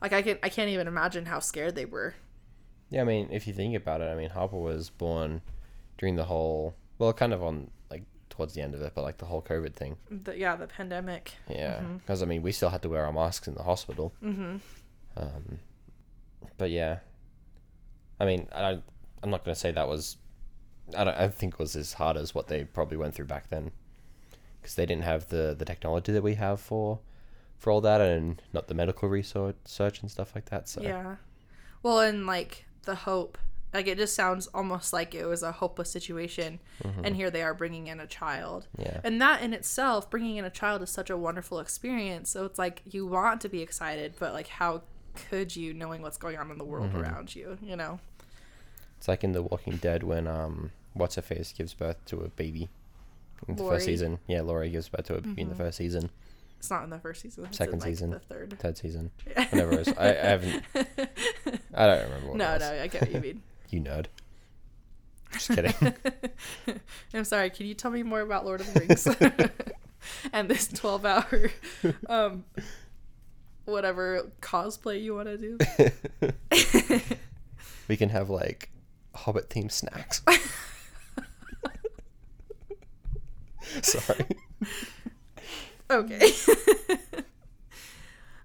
like 0.00 0.12
I 0.12 0.22
can 0.22 0.38
I 0.42 0.48
can't 0.48 0.70
even 0.70 0.86
imagine 0.86 1.26
how 1.26 1.40
scared 1.40 1.74
they 1.74 1.84
were. 1.84 2.14
Yeah 2.90 3.00
i 3.00 3.04
mean 3.04 3.28
if 3.30 3.46
you 3.46 3.52
think 3.52 3.74
about 3.74 4.00
it 4.00 4.04
i 4.10 4.14
mean 4.14 4.30
harper 4.30 4.56
was 4.56 4.90
born 4.90 5.40
during 5.98 6.16
the 6.16 6.24
whole 6.24 6.74
well 6.98 7.12
kind 7.12 7.32
of 7.32 7.42
on 7.42 7.70
like 7.90 8.04
towards 8.30 8.54
the 8.54 8.60
end 8.62 8.74
of 8.74 8.80
it 8.80 8.92
but 8.94 9.02
like 9.02 9.18
the 9.18 9.26
whole 9.26 9.42
covid 9.42 9.74
thing 9.74 9.96
The, 10.10 10.36
yeah, 10.38 10.56
the 10.56 10.66
pandemic. 10.66 11.34
Yeah, 11.48 11.80
because 11.98 12.22
I 12.22 12.26
mean, 12.26 12.42
we 12.42 12.52
still 12.52 12.70
had 12.70 12.82
to 12.82 12.88
wear 12.88 13.04
our 13.04 13.12
masks 13.12 13.48
in 13.48 13.54
the 13.54 13.62
hospital. 13.62 14.12
Mm-hmm. 14.22 14.56
Um, 15.16 15.58
but 16.56 16.70
yeah, 16.70 16.98
I 18.20 18.24
mean, 18.26 18.48
I 18.54 18.80
I'm 19.22 19.30
not 19.30 19.44
gonna 19.44 19.54
say 19.54 19.72
that 19.72 19.88
was. 19.88 20.16
I 20.96 21.04
don't. 21.04 21.16
I 21.16 21.28
think 21.28 21.54
it 21.54 21.58
was 21.58 21.76
as 21.76 21.94
hard 21.94 22.16
as 22.16 22.34
what 22.34 22.46
they 22.46 22.64
probably 22.64 22.96
went 22.96 23.14
through 23.14 23.26
back 23.26 23.48
then, 23.48 23.72
because 24.60 24.74
they 24.76 24.86
didn't 24.86 25.04
have 25.04 25.28
the 25.28 25.54
the 25.58 25.64
technology 25.64 26.12
that 26.12 26.22
we 26.22 26.34
have 26.34 26.60
for, 26.60 27.00
for 27.58 27.70
all 27.70 27.80
that, 27.82 28.00
and 28.00 28.40
not 28.52 28.68
the 28.68 28.74
medical 28.74 29.08
research 29.08 29.56
search 29.64 30.00
and 30.00 30.10
stuff 30.10 30.34
like 30.34 30.46
that. 30.50 30.68
So 30.68 30.80
Yeah. 30.82 31.16
Well, 31.82 32.00
and 32.00 32.26
like 32.26 32.64
the 32.88 32.94
hope, 32.94 33.38
like 33.72 33.86
it 33.86 33.98
just 33.98 34.14
sounds 34.14 34.46
almost 34.48 34.92
like 34.92 35.14
it 35.14 35.26
was 35.26 35.42
a 35.42 35.52
hopeless 35.52 35.90
situation, 35.90 36.58
mm-hmm. 36.82 37.04
and 37.04 37.14
here 37.14 37.30
they 37.30 37.42
are 37.42 37.54
bringing 37.54 37.86
in 37.86 38.00
a 38.00 38.06
child. 38.06 38.66
yeah, 38.78 39.00
And 39.04 39.20
that 39.20 39.42
in 39.42 39.52
itself, 39.52 40.10
bringing 40.10 40.36
in 40.36 40.44
a 40.44 40.50
child 40.50 40.82
is 40.82 40.90
such 40.90 41.10
a 41.10 41.16
wonderful 41.16 41.60
experience. 41.60 42.30
So 42.30 42.44
it's 42.46 42.58
like 42.58 42.82
you 42.90 43.06
want 43.06 43.40
to 43.42 43.48
be 43.48 43.60
excited, 43.60 44.14
but 44.18 44.32
like 44.32 44.48
how 44.48 44.82
could 45.28 45.54
you 45.54 45.74
knowing 45.74 46.00
what's 46.00 46.16
going 46.16 46.38
on 46.38 46.50
in 46.50 46.58
the 46.58 46.64
world 46.64 46.90
mm-hmm. 46.90 47.02
around 47.02 47.36
you, 47.36 47.58
you 47.62 47.76
know? 47.76 48.00
it's 48.98 49.08
like 49.08 49.24
in 49.24 49.32
The 49.32 49.42
Walking 49.42 49.76
Dead 49.76 50.02
when 50.02 50.26
um 50.26 50.72
what's 50.92 51.14
her 51.14 51.22
face 51.22 51.54
gives 51.56 51.72
birth 51.72 52.04
to 52.06 52.20
a 52.20 52.28
baby. 52.28 52.68
In 53.46 53.54
the 53.54 53.62
Lori. 53.62 53.76
first 53.76 53.86
season, 53.86 54.18
yeah, 54.26 54.42
Lori 54.42 54.68
gives 54.68 54.88
birth 54.88 55.06
to 55.06 55.14
a 55.14 55.20
baby 55.20 55.42
in 55.42 55.48
the 55.48 55.54
mm-hmm. 55.54 55.64
first 55.64 55.78
season, 55.78 56.10
It's 56.58 56.70
not 56.70 56.82
in 56.84 56.90
the 56.90 56.98
first 56.98 57.22
season. 57.22 57.44
It's 57.46 57.56
Second 57.58 57.74
in, 57.74 57.80
like, 57.80 57.88
season. 57.88 58.10
The 58.10 58.18
third. 58.18 58.58
third 58.58 58.76
season, 58.78 59.10
Yeah. 59.26 59.44
whatever 59.48 59.72
it 59.74 59.78
was. 59.78 59.88
I, 59.96 60.08
I 60.08 60.12
haven't. 60.14 60.64
I 61.74 61.86
don't 61.86 62.02
remember. 62.04 62.26
What 62.28 62.34
it 62.34 62.38
no, 62.38 62.52
was. 62.52 62.60
no, 62.60 62.82
I 62.82 62.86
get 62.88 63.00
what 63.02 63.12
you 63.12 63.20
mean. 63.20 63.42
You 63.70 63.80
nerd. 63.82 64.06
Just 65.32 65.50
kidding. 65.50 65.94
I'm 67.14 67.24
sorry. 67.24 67.50
Can 67.50 67.66
you 67.66 67.74
tell 67.74 67.90
me 67.90 68.02
more 68.02 68.22
about 68.22 68.46
Lord 68.46 68.62
of 68.62 68.72
the 68.72 68.80
Rings? 68.80 69.06
and 70.32 70.48
this 70.48 70.68
12 70.68 71.04
hour 71.04 71.50
um 72.08 72.44
whatever 73.66 74.30
cosplay 74.40 75.02
you 75.02 75.14
want 75.14 75.28
to 75.28 75.36
do. 75.36 75.58
we 77.88 77.96
can 77.98 78.08
have 78.08 78.30
like 78.30 78.70
Hobbit 79.14 79.50
themed 79.50 79.70
snacks. 79.72 80.22
Sorry. 83.82 84.24
Okay. 85.90 86.32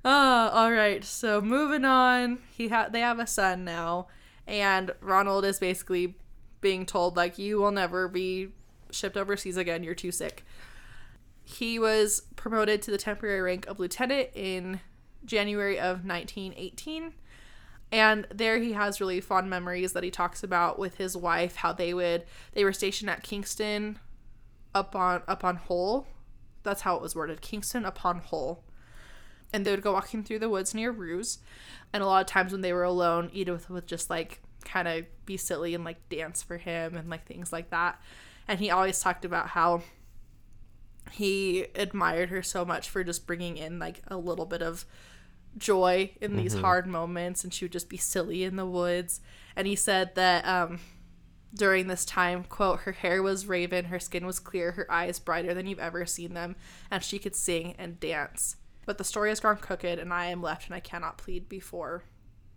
uh, 0.06 0.50
all 0.54 0.72
right. 0.72 1.04
So 1.04 1.42
moving 1.42 1.86
on, 1.86 2.40
he 2.56 2.70
ha- 2.70 2.90
they 2.90 3.02
have 3.02 3.20
a 3.20 3.28
son 3.28 3.64
now, 3.66 4.08
and 4.48 4.92
Ronald 5.02 5.46
is 5.46 5.60
basically 5.60 6.16
being 6.62 6.86
told 6.86 7.18
like 7.18 7.38
you 7.38 7.58
will 7.58 7.72
never 7.72 8.08
be 8.08 8.50
shipped 8.92 9.18
overseas 9.18 9.58
again. 9.58 9.84
You're 9.84 9.96
too 9.96 10.12
sick. 10.12 10.46
He 11.44 11.78
was 11.78 12.24
promoted 12.36 12.82
to 12.84 12.92
the 12.92 12.98
temporary 12.98 13.42
rank 13.42 13.68
of 13.68 13.80
lieutenant 13.80 14.30
in 14.34 14.80
January 15.26 15.78
of 15.78 16.06
1918. 16.06 17.14
And 17.92 18.26
there 18.34 18.58
he 18.58 18.74
has 18.74 19.00
really 19.00 19.22
fond 19.22 19.50
memories 19.50 19.94
that 19.94 20.04
he 20.04 20.10
talks 20.10 20.42
about 20.42 20.80
with 20.80 20.96
his 20.98 21.16
wife, 21.16 21.58
how 21.58 21.74
they 21.74 21.94
would 21.94 22.24
they 22.54 22.64
were 22.64 22.74
stationed 22.74 23.10
at 23.10 23.24
Kingston 23.24 24.00
up 24.74 24.96
on 24.96 25.22
up 25.28 25.44
on 25.44 25.58
Hull. 25.58 26.08
That's 26.64 26.82
how 26.82 26.96
it 26.96 27.02
was 27.02 27.16
worded. 27.16 27.42
Kingston 27.42 27.86
upon 27.86 28.20
Hull. 28.20 28.64
And 29.52 29.66
they 29.66 29.72
would 29.72 29.84
go 29.84 29.94
walking 29.94 30.24
through 30.24 30.40
the 30.40 30.50
woods 30.50 30.74
near 30.74 30.92
Roos. 30.92 31.40
And 31.92 32.02
a 32.02 32.08
lot 32.08 32.22
of 32.22 32.28
times 32.28 32.52
when 32.52 32.62
they 32.62 32.74
were 32.74 32.84
alone, 32.84 33.30
Edith 33.34 33.70
would 33.70 33.88
just 33.88 34.10
like 34.10 34.42
kind 34.66 34.88
of 34.88 35.06
be 35.26 35.38
silly 35.38 35.76
and 35.76 35.84
like 35.84 36.10
dance 36.10 36.42
for 36.42 36.58
him 36.58 36.96
and 36.96 37.10
like 37.10 37.26
things 37.26 37.54
like 37.54 37.70
that. 37.70 38.02
And 38.48 38.60
he 38.60 38.72
always 38.72 39.00
talked 39.00 39.26
about 39.26 39.50
how 39.50 39.84
he 41.12 41.68
admired 41.76 42.30
her 42.30 42.42
so 42.42 42.66
much 42.66 42.90
for 42.90 43.04
just 43.04 43.28
bringing 43.28 43.58
in 43.58 43.78
like 43.78 44.02
a 44.08 44.18
little 44.18 44.46
bit 44.46 44.62
of 44.62 44.86
joy 45.58 46.12
in 46.20 46.36
these 46.36 46.56
hard 46.56 46.88
moments 46.88 47.44
and 47.44 47.54
she 47.54 47.66
would 47.66 47.72
just 47.72 47.90
be 47.90 47.98
silly 47.98 48.44
in 48.44 48.56
the 48.56 48.66
woods 48.66 49.22
and 49.56 49.68
he 49.68 49.76
said 49.76 50.16
that 50.16 50.48
um 50.48 50.80
during 51.54 51.88
this 51.88 52.06
time 52.06 52.44
quote 52.44 52.82
her 52.82 52.92
hair 52.92 53.22
was 53.22 53.46
raven 53.46 53.86
her 53.86 54.00
skin 54.00 54.26
was 54.26 54.40
clear 54.40 54.72
her 54.72 54.92
eyes 54.92 55.20
brighter 55.20 55.54
than 55.54 55.68
you've 55.68 55.80
ever 55.80 56.06
seen 56.06 56.34
them 56.34 56.56
and 56.90 57.04
she 57.04 57.20
could 57.20 57.36
sing 57.36 57.76
and 57.78 58.00
dance. 58.00 58.58
But 58.86 58.98
the 58.98 59.04
story 59.04 59.30
has 59.30 59.40
gone 59.40 59.58
crooked 59.58 60.00
and 60.00 60.14
i 60.14 60.26
am 60.26 60.42
left 60.42 60.66
and 60.66 60.76
i 60.76 60.80
cannot 60.80 61.18
plead 61.18 61.48
before 61.48 62.04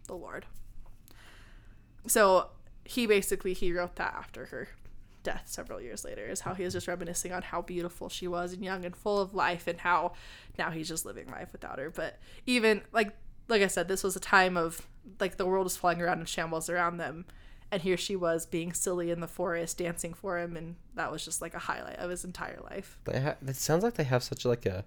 the 0.06 0.14
lord. 0.14 0.46
So 2.06 2.50
he 2.84 3.06
basically 3.06 3.52
he 3.52 3.72
wrote 3.72 3.96
that 3.96 4.14
after 4.14 4.46
her 4.46 4.68
death 5.22 5.42
several 5.46 5.80
years 5.80 6.04
later 6.04 6.24
is 6.24 6.40
how 6.40 6.54
he 6.54 6.62
was 6.62 6.72
just 6.72 6.86
reminiscing 6.86 7.32
on 7.32 7.42
how 7.42 7.60
beautiful 7.60 8.08
she 8.08 8.28
was 8.28 8.52
and 8.52 8.64
young 8.64 8.84
and 8.84 8.96
full 8.96 9.20
of 9.20 9.34
life 9.34 9.66
and 9.66 9.80
how 9.80 10.12
now 10.56 10.70
he's 10.70 10.88
just 10.88 11.04
living 11.04 11.28
life 11.28 11.48
without 11.52 11.78
her. 11.78 11.90
But 11.90 12.18
even 12.46 12.82
like 12.92 13.14
like 13.48 13.62
i 13.62 13.66
said 13.66 13.88
this 13.88 14.02
was 14.02 14.16
a 14.16 14.20
time 14.20 14.56
of 14.56 14.86
like 15.20 15.36
the 15.36 15.46
world 15.46 15.66
is 15.66 15.76
falling 15.76 16.00
around 16.00 16.20
in 16.20 16.26
shambles 16.26 16.70
around 16.70 16.96
them 16.96 17.24
and 17.70 17.82
here 17.82 17.96
she 17.96 18.16
was 18.16 18.46
being 18.46 18.72
silly 18.72 19.10
in 19.10 19.20
the 19.20 19.28
forest 19.28 19.78
dancing 19.78 20.14
for 20.14 20.38
him 20.38 20.56
and 20.56 20.76
that 20.94 21.10
was 21.10 21.24
just 21.24 21.42
like 21.42 21.54
a 21.54 21.58
highlight 21.58 21.96
of 21.98 22.10
his 22.10 22.24
entire 22.24 22.60
life 22.70 22.98
They 23.04 23.20
ha- 23.20 23.36
it 23.46 23.56
sounds 23.56 23.82
like 23.82 23.94
they 23.94 24.04
have 24.04 24.22
such 24.22 24.44
like 24.44 24.66
a 24.66 24.84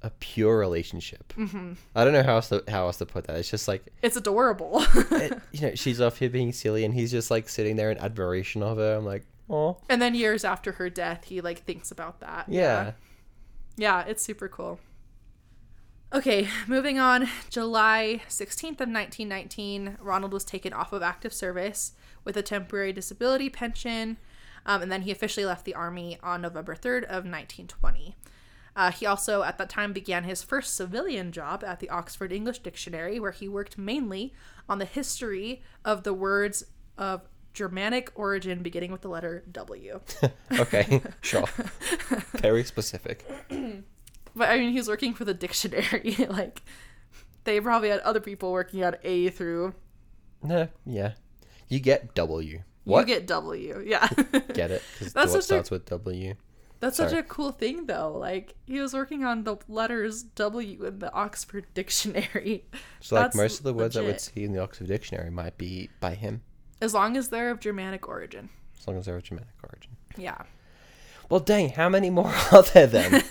a 0.00 0.10
pure 0.20 0.56
relationship. 0.56 1.32
Mm-hmm. 1.36 1.72
I 1.96 2.04
don't 2.04 2.12
know 2.12 2.22
how 2.22 2.36
else 2.36 2.50
to, 2.50 2.62
how 2.68 2.86
else 2.86 2.98
to 2.98 3.06
put 3.06 3.24
that. 3.24 3.36
It's 3.36 3.50
just 3.50 3.66
like 3.66 3.84
it's 4.00 4.16
adorable 4.16 4.84
it, 4.94 5.40
you 5.52 5.60
know 5.62 5.74
she's 5.74 6.00
off 6.00 6.18
here 6.18 6.30
being 6.30 6.52
silly 6.52 6.84
and 6.84 6.94
he's 6.94 7.10
just 7.10 7.32
like 7.32 7.48
sitting 7.48 7.74
there 7.74 7.90
in 7.90 7.98
admiration 7.98 8.62
of 8.62 8.76
her. 8.78 8.94
I'm 8.94 9.04
like, 9.04 9.26
oh 9.50 9.78
and 9.88 10.00
then 10.00 10.14
years 10.14 10.44
after 10.44 10.72
her 10.72 10.88
death 10.88 11.24
he 11.24 11.40
like 11.40 11.64
thinks 11.64 11.90
about 11.90 12.20
that 12.20 12.46
yeah. 12.48 12.92
Yeah, 13.76 14.02
it's 14.02 14.24
super 14.24 14.48
cool. 14.48 14.80
Okay, 16.10 16.48
moving 16.66 16.98
on. 16.98 17.28
July 17.50 18.22
16th 18.30 18.80
of 18.80 18.88
1919, 18.88 19.98
Ronald 20.00 20.32
was 20.32 20.42
taken 20.42 20.72
off 20.72 20.94
of 20.94 21.02
active 21.02 21.34
service 21.34 21.92
with 22.24 22.34
a 22.34 22.42
temporary 22.42 22.94
disability 22.94 23.50
pension, 23.50 24.16
um, 24.64 24.80
and 24.80 24.90
then 24.90 25.02
he 25.02 25.10
officially 25.10 25.44
left 25.44 25.66
the 25.66 25.74
army 25.74 26.18
on 26.22 26.40
November 26.40 26.74
3rd 26.74 27.02
of 27.04 27.26
1920. 27.26 28.16
Uh, 28.74 28.90
he 28.90 29.04
also, 29.04 29.42
at 29.42 29.58
that 29.58 29.68
time, 29.68 29.92
began 29.92 30.24
his 30.24 30.42
first 30.42 30.74
civilian 30.74 31.30
job 31.30 31.62
at 31.62 31.78
the 31.78 31.90
Oxford 31.90 32.32
English 32.32 32.60
Dictionary, 32.60 33.20
where 33.20 33.32
he 33.32 33.46
worked 33.46 33.76
mainly 33.76 34.32
on 34.66 34.78
the 34.78 34.86
history 34.86 35.60
of 35.84 36.04
the 36.04 36.14
words 36.14 36.64
of 36.96 37.28
Germanic 37.52 38.12
origin 38.14 38.62
beginning 38.62 38.92
with 38.92 39.02
the 39.02 39.08
letter 39.08 39.44
W. 39.52 40.00
Okay, 40.58 41.02
sure. 41.20 41.44
Very 42.32 42.64
specific. 42.64 43.26
But 44.38 44.48
I 44.50 44.58
mean, 44.58 44.72
he's 44.72 44.88
working 44.88 45.12
for 45.14 45.24
the 45.24 45.34
dictionary. 45.34 46.14
like, 46.28 46.62
they 47.44 47.60
probably 47.60 47.88
had 47.90 48.00
other 48.00 48.20
people 48.20 48.52
working 48.52 48.82
on 48.84 48.96
A 49.02 49.28
through. 49.30 49.74
No, 50.42 50.68
yeah. 50.86 51.12
You 51.68 51.80
get 51.80 52.14
W. 52.14 52.62
What? 52.84 53.00
You 53.08 53.14
get 53.14 53.26
W. 53.26 53.82
Yeah. 53.84 54.08
Get 54.54 54.70
it? 54.70 54.82
Because 54.98 55.12
That's 55.12 55.32
what 55.32 55.42
such 55.42 55.42
a- 55.42 55.42
starts 55.42 55.70
with 55.70 55.84
W. 55.86 56.34
That's 56.80 56.96
such 56.96 57.12
a 57.12 57.24
cool 57.24 57.50
thing, 57.50 57.86
though. 57.86 58.16
Like, 58.16 58.54
he 58.64 58.78
was 58.80 58.94
working 58.94 59.24
on 59.24 59.42
the 59.42 59.56
letters 59.68 60.22
W 60.22 60.84
in 60.84 61.00
the 61.00 61.12
Oxford 61.12 61.66
Dictionary. 61.74 62.64
So 63.00 63.16
like 63.16 63.24
That's 63.24 63.36
most 63.36 63.58
of 63.58 63.64
the 63.64 63.74
words 63.74 63.96
I 63.96 64.02
would 64.02 64.20
see 64.20 64.44
in 64.44 64.52
the 64.52 64.62
Oxford 64.62 64.86
Dictionary 64.86 65.28
might 65.30 65.58
be 65.58 65.90
by 65.98 66.14
him, 66.14 66.40
As 66.80 66.94
long 66.94 67.16
as 67.16 67.30
they're 67.30 67.50
of 67.50 67.58
Germanic 67.58 68.06
origin. 68.08 68.48
as 68.78 68.86
long 68.86 68.96
as 68.96 69.06
they're 69.06 69.16
of 69.16 69.24
Germanic 69.24 69.48
origin. 69.64 69.96
Yeah. 70.16 70.40
Well, 71.28 71.40
dang, 71.40 71.70
how 71.70 71.88
many 71.88 72.10
more 72.10 72.32
are 72.52 72.62
there 72.62 72.86
then? 72.86 73.24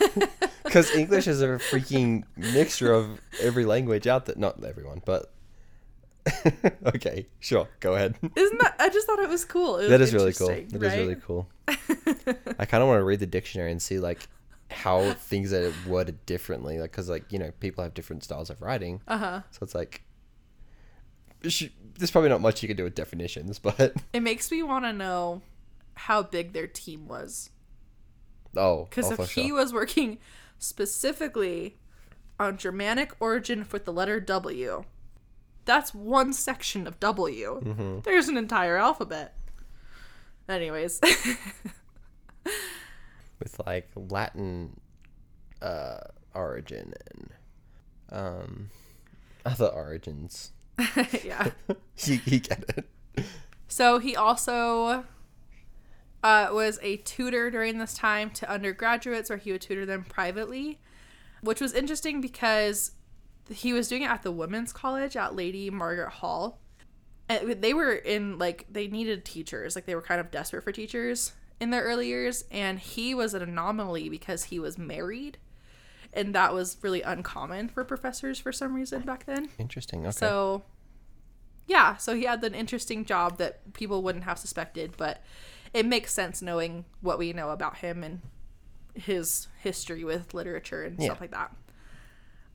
Because 0.78 0.96
English 0.96 1.28
is 1.28 1.42
a 1.42 1.48
freaking 1.58 2.24
mixture 2.36 2.94
of 2.94 3.20
every 3.42 3.66
language 3.66 4.06
out 4.06 4.26
there. 4.28 4.36
Not 4.38 4.64
everyone, 4.64 5.02
but. 5.06 5.32
okay, 6.86 7.26
sure, 7.40 7.68
go 7.80 7.96
ahead. 7.96 8.16
Isn't 8.36 8.60
that? 8.60 8.76
I 8.80 8.90
just 8.90 9.08
thought 9.08 9.20
it 9.20 9.30
was 9.30 9.46
cool. 9.46 9.78
It 9.78 9.84
was 9.84 9.90
That 9.90 10.02
is 10.02 10.14
really 10.14 10.34
cool. 10.34 10.48
That 10.50 10.84
is 10.84 10.94
really 10.94 11.14
right? 11.16 11.24
cool. 11.24 11.48
I 12.60 12.66
kind 12.66 12.84
of 12.84 12.90
want 12.90 13.00
to 13.00 13.04
read 13.06 13.22
the 13.22 13.26
dictionary 13.26 13.72
and 13.72 13.82
see 13.82 13.98
like 13.98 14.20
how 14.70 15.14
things 15.14 15.54
are 15.54 15.74
worded 15.88 16.26
differently, 16.26 16.80
like 16.80 16.92
because 16.92 17.10
like 17.10 17.32
you 17.32 17.40
know 17.40 17.52
people 17.62 17.82
have 17.84 17.94
different 17.94 18.24
styles 18.26 18.50
of 18.50 18.62
writing, 18.62 19.02
Uh 19.08 19.18
huh. 19.18 19.42
so 19.52 19.60
it's 19.64 19.74
like 19.74 20.04
there's 21.42 22.12
probably 22.12 22.30
not 22.30 22.42
much 22.42 22.62
you 22.62 22.68
can 22.68 22.76
do 22.78 22.84
with 22.84 22.94
definitions, 22.96 23.58
but 23.68 23.96
It 24.14 24.22
makes 24.22 24.52
me 24.52 24.62
want 24.64 24.84
to 24.86 24.92
know 24.94 25.42
how 25.96 26.24
big 26.24 26.52
their 26.54 26.68
team 26.68 27.08
was. 27.08 27.52
oh, 28.56 28.84
Because 28.90 29.12
oh, 29.18 29.24
if 29.24 29.32
he 29.32 29.48
sure. 29.48 29.56
was 29.58 29.72
working 29.74 30.18
specifically 30.60 31.78
on 32.40 32.58
Germanic 32.58 33.14
origin 33.20 33.66
with 33.72 33.86
the 33.86 33.94
letter 33.94 34.20
W, 34.20 34.84
that's 35.66 35.94
one 35.94 36.34
section 36.34 36.88
of 36.88 37.00
W. 37.00 37.62
Mm-hmm. 37.64 38.00
There's 38.04 38.28
an 38.30 38.38
entire 38.38 38.78
alphabet. 38.78 39.36
Anyways, 40.48 41.02
with 43.40 43.62
like 43.66 43.90
Latin 43.96 44.80
uh, 45.62 46.00
origin 46.34 46.94
and 47.12 47.30
um, 48.12 48.70
other 49.46 49.68
origins. 49.68 50.52
yeah. 51.24 51.50
you, 52.06 52.20
you 52.26 52.40
get 52.40 52.64
it. 52.78 53.26
So 53.68 54.00
he 54.00 54.16
also 54.16 55.04
uh, 56.24 56.50
was 56.52 56.80
a 56.82 56.98
tutor 56.98 57.52
during 57.52 57.78
this 57.78 57.94
time 57.94 58.30
to 58.32 58.50
undergraduates, 58.50 59.30
where 59.30 59.38
he 59.38 59.52
would 59.52 59.62
tutor 59.62 59.86
them 59.86 60.04
privately, 60.04 60.80
which 61.42 61.62
was 61.62 61.74
interesting 61.74 62.22
because 62.22 62.92
he 63.50 63.74
was 63.74 63.88
doing 63.88 64.02
it 64.02 64.10
at 64.10 64.24
the 64.24 64.32
women's 64.32 64.74
college 64.74 65.16
at 65.16 65.36
Lady 65.36 65.70
Margaret 65.70 66.10
Hall. 66.10 66.60
And 67.30 67.62
they 67.62 67.74
were 67.74 67.94
in 67.94 68.38
like 68.38 68.66
they 68.70 68.88
needed 68.88 69.26
teachers, 69.26 69.76
like 69.76 69.86
they 69.86 69.96
were 69.96 70.02
kind 70.02 70.20
of 70.22 70.32
desperate 70.32 70.64
for 70.64 70.72
teachers 70.72 71.34
in 71.60 71.72
their 71.72 71.84
early 71.84 72.08
years, 72.08 72.46
and 72.52 72.80
he 72.80 73.14
was 73.14 73.34
an 73.34 73.42
anomaly 73.42 74.10
because 74.10 74.46
he 74.46 74.60
was 74.60 74.78
married, 74.78 75.38
and 76.14 76.34
that 76.36 76.54
was 76.54 76.78
really 76.82 77.02
uncommon 77.02 77.68
for 77.68 77.84
professors 77.84 78.40
for 78.40 78.52
some 78.52 78.74
reason 78.74 79.02
back 79.02 79.26
then. 79.26 79.50
Interesting. 79.58 80.02
Okay. 80.02 80.12
So, 80.12 80.64
yeah, 81.66 81.98
so 81.98 82.16
he 82.16 82.24
had 82.24 82.44
an 82.44 82.54
interesting 82.54 83.06
job 83.06 83.38
that 83.40 83.74
people 83.74 84.04
wouldn't 84.04 84.24
have 84.24 84.38
suspected, 84.38 84.94
but 84.98 85.24
it 85.74 85.86
makes 85.86 86.14
sense 86.14 86.42
knowing 86.42 86.86
what 87.02 87.18
we 87.20 87.34
know 87.34 87.50
about 87.50 87.78
him 87.78 88.04
and 88.04 88.22
his 88.94 89.48
history 89.60 90.04
with 90.04 90.34
literature 90.34 90.84
and 90.84 91.00
Yeah. 91.00 91.06
stuff 91.08 91.22
like 91.22 91.32
that. 91.32 91.54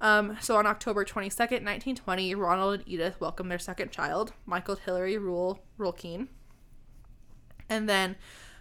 Um, 0.00 0.36
so 0.40 0.56
on 0.56 0.66
October 0.66 1.04
22nd, 1.04 1.62
1920, 1.64 2.34
Ronald 2.34 2.74
and 2.80 2.88
Edith 2.88 3.20
welcomed 3.20 3.50
their 3.50 3.58
second 3.60 3.92
child, 3.92 4.32
Michael 4.46 4.74
Hilary 4.76 5.16
Reuel 5.16 5.60
Tolkien. 5.78 6.26
And 7.68 7.88
then 7.88 8.16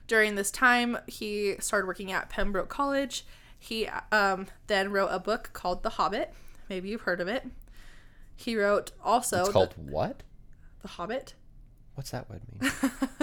during 0.07 0.35
this 0.35 0.51
time, 0.51 0.97
he 1.07 1.55
started 1.59 1.87
working 1.87 2.11
at 2.11 2.29
Pembroke 2.29 2.69
College. 2.69 3.25
He 3.57 3.87
um, 4.11 4.47
then 4.67 4.91
wrote 4.91 5.07
a 5.09 5.19
book 5.19 5.49
called 5.53 5.81
The 5.83 5.91
Hobbit. 5.91 6.31
Maybe 6.69 6.89
you've 6.89 7.01
heard 7.01 7.19
of 7.21 7.27
it. 7.27 7.47
He 8.35 8.55
wrote 8.55 8.91
also 9.03 9.39
it's 9.39 9.47
the- 9.49 9.53
called 9.53 9.73
what? 9.77 10.21
The 10.83 10.87
Hobbit. 10.89 11.33
What's 11.95 12.11
that 12.11 12.29
word 12.29 12.41
mean? 12.61 12.71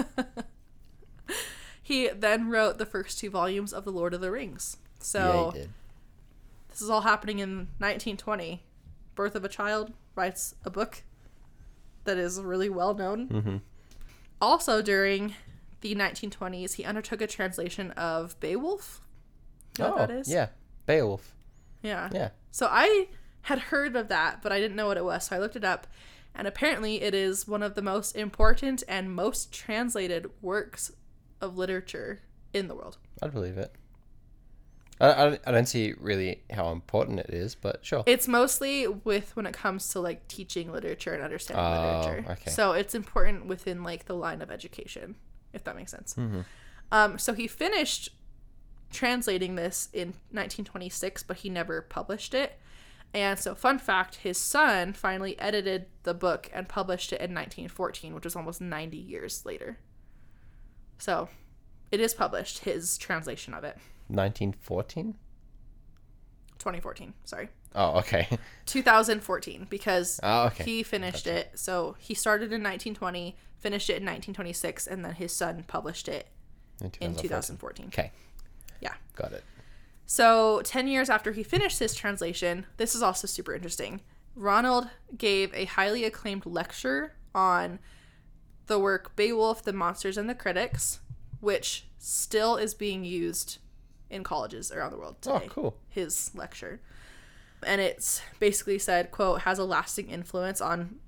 He 1.82 2.08
then 2.08 2.50
wrote 2.50 2.76
the 2.76 2.84
first 2.84 3.18
two 3.18 3.30
volumes 3.30 3.72
of 3.72 3.84
The 3.84 3.90
Lord 3.92 4.12
of 4.12 4.20
the 4.20 4.30
Rings. 4.30 4.76
yeah, 4.78 5.02
So 5.02 5.50
he 5.54 5.60
did. 5.60 5.70
this 6.68 6.82
is 6.82 6.90
all 6.90 7.00
happening 7.00 7.38
in 7.38 7.68
1920. 7.78 8.62
Birth 9.14 9.34
of 9.34 9.42
a 9.42 9.48
Child 9.48 9.94
writes 10.14 10.54
a 10.66 10.70
book 10.70 11.02
that 12.04 12.18
is 12.18 12.40
really 12.42 12.68
well 12.68 12.92
known. 12.92 13.28
Mm-hmm. 13.28 13.56
Also, 14.40 14.82
during 14.82 15.34
the 15.80 15.94
1920s, 15.94 16.74
he 16.74 16.84
undertook 16.84 17.22
a 17.22 17.26
translation 17.26 17.92
of 17.92 18.38
Beowulf. 18.38 19.00
You 19.78 19.84
know 19.84 19.94
oh, 19.94 19.98
that 19.98 20.10
is? 20.10 20.30
yeah. 20.30 20.48
Beowulf. 20.84 21.34
Yeah. 21.82 22.10
Yeah. 22.12 22.28
So 22.50 22.68
I 22.70 23.08
had 23.42 23.58
heard 23.58 23.96
of 23.96 24.08
that, 24.08 24.42
but 24.42 24.52
I 24.52 24.60
didn't 24.60 24.76
know 24.76 24.86
what 24.88 24.96
it 24.98 25.04
was. 25.04 25.24
So 25.26 25.36
I 25.36 25.38
looked 25.38 25.56
it 25.56 25.64
up, 25.64 25.86
and 26.34 26.46
apparently 26.46 27.00
it 27.00 27.14
is 27.14 27.48
one 27.48 27.62
of 27.62 27.74
the 27.74 27.82
most 27.82 28.14
important 28.14 28.82
and 28.86 29.14
most 29.14 29.52
translated 29.52 30.30
works 30.42 30.92
of 31.40 31.56
literature 31.58 32.20
in 32.52 32.68
the 32.68 32.74
world. 32.74 32.98
I'd 33.22 33.32
believe 33.32 33.58
it. 33.58 33.74
I, 35.00 35.10
I, 35.12 35.38
I 35.46 35.52
don't 35.52 35.66
see 35.68 35.94
really 35.98 36.42
how 36.50 36.70
important 36.72 37.20
it 37.20 37.30
is, 37.30 37.54
but 37.54 37.84
sure. 37.84 38.02
It's 38.06 38.26
mostly 38.26 38.88
with 38.88 39.34
when 39.36 39.46
it 39.46 39.54
comes 39.54 39.88
to 39.90 40.00
like 40.00 40.26
teaching 40.28 40.72
literature 40.72 41.14
and 41.14 41.22
understanding 41.22 41.64
Oh, 41.64 42.00
literature. 42.00 42.32
okay. 42.32 42.50
So 42.50 42.72
it's 42.72 42.94
important 42.94 43.46
within 43.46 43.84
like 43.84 44.06
the 44.06 44.14
line 44.14 44.42
of 44.42 44.50
education, 44.50 45.14
if 45.52 45.62
that 45.64 45.76
makes 45.76 45.92
sense. 45.92 46.14
Mm-hmm. 46.14 46.40
Um, 46.90 47.18
so 47.18 47.32
he 47.34 47.46
finished 47.46 48.08
translating 48.90 49.54
this 49.54 49.88
in 49.92 50.08
1926, 50.30 51.22
but 51.22 51.38
he 51.38 51.50
never 51.50 51.82
published 51.82 52.34
it. 52.34 52.58
And 53.14 53.38
so, 53.38 53.54
fun 53.54 53.78
fact 53.78 54.16
his 54.16 54.36
son 54.36 54.92
finally 54.92 55.38
edited 55.38 55.86
the 56.02 56.12
book 56.12 56.50
and 56.52 56.68
published 56.68 57.10
it 57.12 57.16
in 57.20 57.34
1914, 57.34 58.14
which 58.14 58.24
was 58.24 58.36
almost 58.36 58.60
90 58.60 58.96
years 58.98 59.46
later. 59.46 59.78
So, 60.98 61.28
it 61.90 62.00
is 62.00 62.12
published, 62.14 62.60
his 62.60 62.98
translation 62.98 63.54
of 63.54 63.64
it. 63.64 63.76
1914? 64.08 65.14
2014, 66.58 67.14
sorry. 67.24 67.48
Oh, 67.74 67.98
okay. 67.98 68.26
2014, 68.66 69.66
because 69.70 70.18
Oh, 70.22 70.46
okay. 70.46 70.64
he 70.64 70.82
finished 70.82 71.26
it. 71.26 71.52
So, 71.54 71.96
he 71.98 72.14
started 72.14 72.46
in 72.46 72.62
1920, 72.62 73.36
finished 73.58 73.88
it 73.90 73.94
in 74.00 74.04
1926, 74.04 74.86
and 74.86 75.04
then 75.04 75.14
his 75.14 75.32
son 75.34 75.64
published 75.68 76.08
it 76.08 76.28
in 77.00 77.14
2014. 77.14 77.86
Okay. 77.86 78.12
Yeah. 78.80 78.94
Got 79.16 79.32
it. 79.32 79.44
So, 80.06 80.62
10 80.64 80.88
years 80.88 81.10
after 81.10 81.32
he 81.32 81.42
finished 81.42 81.78
his 81.78 81.94
translation, 81.94 82.66
this 82.76 82.94
is 82.94 83.02
also 83.02 83.26
super 83.26 83.54
interesting. 83.54 84.00
Ronald 84.34 84.88
gave 85.16 85.52
a 85.54 85.64
highly 85.66 86.04
acclaimed 86.04 86.46
lecture 86.46 87.14
on 87.34 87.78
the 88.68 88.78
work 88.78 89.16
Beowulf, 89.16 89.62
the 89.62 89.72
Monsters, 89.72 90.16
and 90.16 90.28
the 90.28 90.34
Critics, 90.34 91.00
which 91.40 91.86
still 91.98 92.56
is 92.56 92.74
being 92.74 93.04
used 93.04 93.58
in 94.08 94.22
colleges 94.22 94.70
around 94.70 94.92
the 94.92 94.98
world 94.98 95.16
oh, 95.26 95.38
today. 95.38 95.46
Oh, 95.46 95.52
cool. 95.52 95.76
His 95.88 96.30
lecture. 96.34 96.80
And 97.66 97.80
it's 97.80 98.22
basically 98.38 98.78
said, 98.78 99.10
quote, 99.10 99.42
has 99.42 99.58
a 99.58 99.64
lasting 99.64 100.08
influence 100.08 100.60
on 100.60 101.00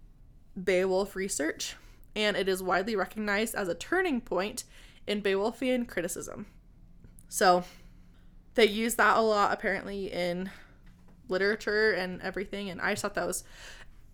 Beowulf 0.63 1.15
research, 1.15 1.77
and 2.17 2.37
it 2.37 2.49
is 2.49 2.63
widely 2.63 2.97
recognized 2.97 3.55
as 3.55 3.69
a 3.69 3.75
turning 3.75 4.21
point 4.21 4.65
in 5.07 5.23
Beowulfian 5.23 5.87
criticism. 5.87 6.47
So, 7.29 7.65
they 8.55 8.67
use 8.67 8.97
that 8.97 9.17
a 9.17 9.21
lot 9.21 9.53
apparently 9.53 10.13
in 10.13 10.51
literature 11.29 11.93
and 11.93 12.21
everything 12.23 12.69
and 12.69 12.81
i 12.81 12.93
just 12.93 13.03
thought 13.03 13.15
that 13.15 13.27
was 13.27 13.45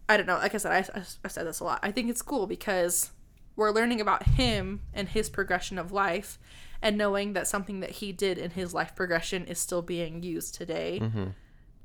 i 0.09 0.17
don't 0.17 0.27
know 0.27 0.37
like 0.37 0.55
i 0.55 0.59
said 0.59 0.73
I, 0.73 1.03
I 1.25 1.29
said 1.29 1.47
this 1.47 1.61
a 1.61 1.65
lot 1.65 1.81
i 1.83 1.91
think 1.91 2.11
it's 2.11 2.23
cool 2.23 2.47
because 2.47 3.11
we're 3.57 3.71
learning 3.71 4.01
about 4.01 4.23
him 4.25 4.83
and 4.95 5.09
his 5.09 5.29
progression 5.29 5.79
of 5.79 5.91
life 5.91 6.39
and 6.83 6.97
knowing 6.99 7.33
that 7.33 7.49
something 7.49 7.81
that 7.81 7.91
he 7.91 8.13
did 8.13 8.37
in 8.39 8.51
his 8.51 8.75
life 8.75 8.95
progression 8.95 9.47
is 9.47 9.59
still 9.59 9.83
being 9.83 10.23
used 10.23 10.55
today 10.55 10.99
mm-hmm. 11.03 11.29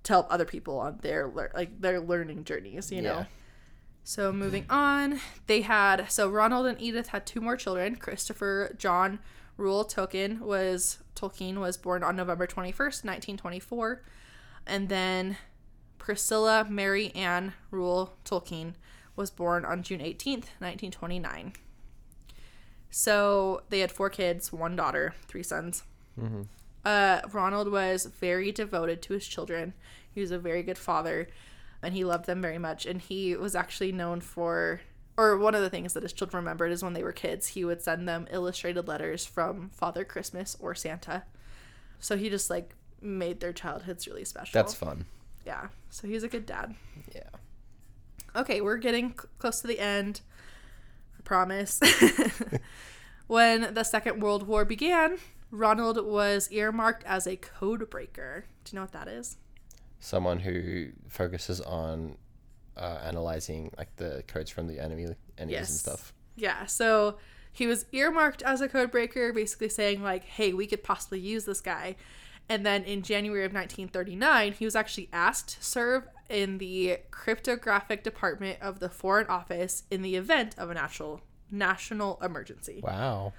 to 0.03 0.13
help 0.13 0.28
other 0.30 0.45
people 0.45 0.78
on 0.80 0.99
their 1.01 1.28
like 1.28 1.80
their 1.82 1.99
learning 1.99 2.43
journeys 2.43 2.91
you 2.91 3.01
know 3.01 3.19
Yeah. 3.19 3.26
so 4.03 4.32
moving 4.34 4.65
on, 4.69 5.19
they 5.47 5.61
had 5.61 6.11
so 6.11 6.30
Ronald 6.30 6.65
and 6.65 6.80
Edith 6.82 7.07
had 7.07 7.26
two 7.26 7.39
more 7.39 7.55
children. 7.55 7.95
Christopher 7.95 8.76
John 8.78 9.19
Reuel 9.57 9.86
Tolkien 9.86 10.39
was 10.39 10.97
Tolkien 11.15 11.57
was 11.59 11.78
born 11.78 12.03
on 12.03 12.15
November 12.15 12.47
twenty 12.47 12.72
first, 12.72 13.05
nineteen 13.05 13.38
twenty 13.38 13.59
four, 13.59 14.03
and 14.65 14.89
then 14.89 15.38
Priscilla 15.99 16.65
Mary 16.67 17.11
Ann 17.15 17.53
Reuel 17.69 18.13
Tolkien 18.26 18.74
was 19.15 19.30
born 19.30 19.63
on 19.65 19.84
June 19.84 20.01
eighteenth, 20.01 20.49
nineteen 20.59 20.89
twenty 20.91 21.19
nine. 21.19 21.53
So 22.91 23.63
they 23.69 23.79
had 23.79 23.91
four 23.91 24.09
kids, 24.09 24.51
one 24.53 24.75
daughter, 24.75 25.15
three 25.27 25.43
sons. 25.43 25.83
Uh, 26.85 27.21
Ronald 27.31 27.71
was 27.71 28.05
very 28.05 28.51
devoted 28.51 29.01
to 29.03 29.13
his 29.13 29.25
children. 29.27 29.73
He 30.13 30.21
was 30.21 30.31
a 30.31 30.37
very 30.37 30.61
good 30.61 30.77
father, 30.77 31.29
and 31.81 31.93
he 31.93 32.03
loved 32.03 32.25
them 32.25 32.41
very 32.41 32.57
much. 32.57 32.85
And 32.85 33.01
he 33.01 33.35
was 33.35 33.55
actually 33.55 33.91
known 33.91 34.19
for, 34.21 34.81
or 35.17 35.37
one 35.37 35.55
of 35.55 35.61
the 35.61 35.69
things 35.69 35.93
that 35.93 36.03
his 36.03 36.13
children 36.13 36.43
remembered 36.43 36.71
is 36.71 36.83
when 36.83 36.93
they 36.93 37.03
were 37.03 37.11
kids, 37.13 37.47
he 37.47 37.63
would 37.63 37.81
send 37.81 38.07
them 38.07 38.27
illustrated 38.29 38.87
letters 38.87 39.25
from 39.25 39.69
Father 39.69 40.03
Christmas 40.03 40.57
or 40.59 40.75
Santa. 40.75 41.23
So 41.99 42.17
he 42.17 42.29
just 42.29 42.49
like 42.49 42.75
made 43.01 43.39
their 43.39 43.53
childhoods 43.53 44.07
really 44.07 44.25
special. 44.25 44.51
That's 44.53 44.73
fun. 44.75 45.05
yeah. 45.45 45.67
So 45.89 46.07
he's 46.07 46.23
a 46.23 46.27
good 46.27 46.45
dad. 46.45 46.75
Yeah. 47.15 47.23
Okay, 48.35 48.61
we're 48.61 48.77
getting 48.77 49.13
close 49.39 49.61
to 49.61 49.67
the 49.67 49.79
end. 49.79 50.21
Promise. 51.32 51.79
when 53.27 53.73
the 53.73 53.86
Second 53.86 54.19
World 54.21 54.45
War 54.47 54.65
began, 54.65 55.17
Ronald 55.49 56.05
was 56.05 56.51
earmarked 56.51 57.05
as 57.05 57.25
a 57.25 57.38
code 57.38 57.89
breaker. 57.89 58.43
Do 58.65 58.71
you 58.71 58.75
know 58.75 58.84
what 58.84 58.91
that 58.91 59.07
is? 59.07 59.38
Someone 60.01 60.39
who 60.39 60.89
focuses 61.07 61.61
on 61.61 62.17
uh, 62.75 62.99
analyzing 63.05 63.71
like 63.77 63.95
the 63.95 64.25
codes 64.27 64.49
from 64.51 64.67
the 64.67 64.77
enemy 64.77 65.05
enemies 65.38 65.53
Yes. 65.53 65.69
and 65.69 65.79
stuff. 65.79 66.13
Yeah, 66.36 66.65
so 66.65 67.15
he 67.53 67.65
was 67.65 67.86
earmarked 67.93 68.41
as 68.41 68.59
a 68.59 68.67
code 68.67 68.91
breaker, 68.91 69.32
basically 69.32 69.69
saying, 69.69 70.03
like, 70.03 70.25
hey, 70.25 70.51
we 70.51 70.67
could 70.67 70.84
possibly 70.84 71.21
use 71.21 71.45
this 71.45 71.61
guy. 71.61 71.95
And 72.49 72.65
then 72.65 72.84
in 72.84 73.03
January 73.03 73.45
of 73.45 73.53
1939, 73.53 74.51
he 74.51 74.65
was 74.65 74.75
actually 74.75 75.07
asked 75.13 75.55
to 75.59 75.63
serve 75.63 76.09
in 76.32 76.57
the 76.57 76.97
cryptographic 77.11 78.03
department 78.03 78.59
of 78.61 78.79
the 78.79 78.89
Foreign 78.89 79.27
Office 79.27 79.84
in 79.91 80.01
the 80.01 80.15
event 80.15 80.55
of 80.57 80.69
a 80.69 80.73
natural 80.73 81.21
national 81.51 82.19
emergency. 82.23 82.79
Wow. 82.84 83.34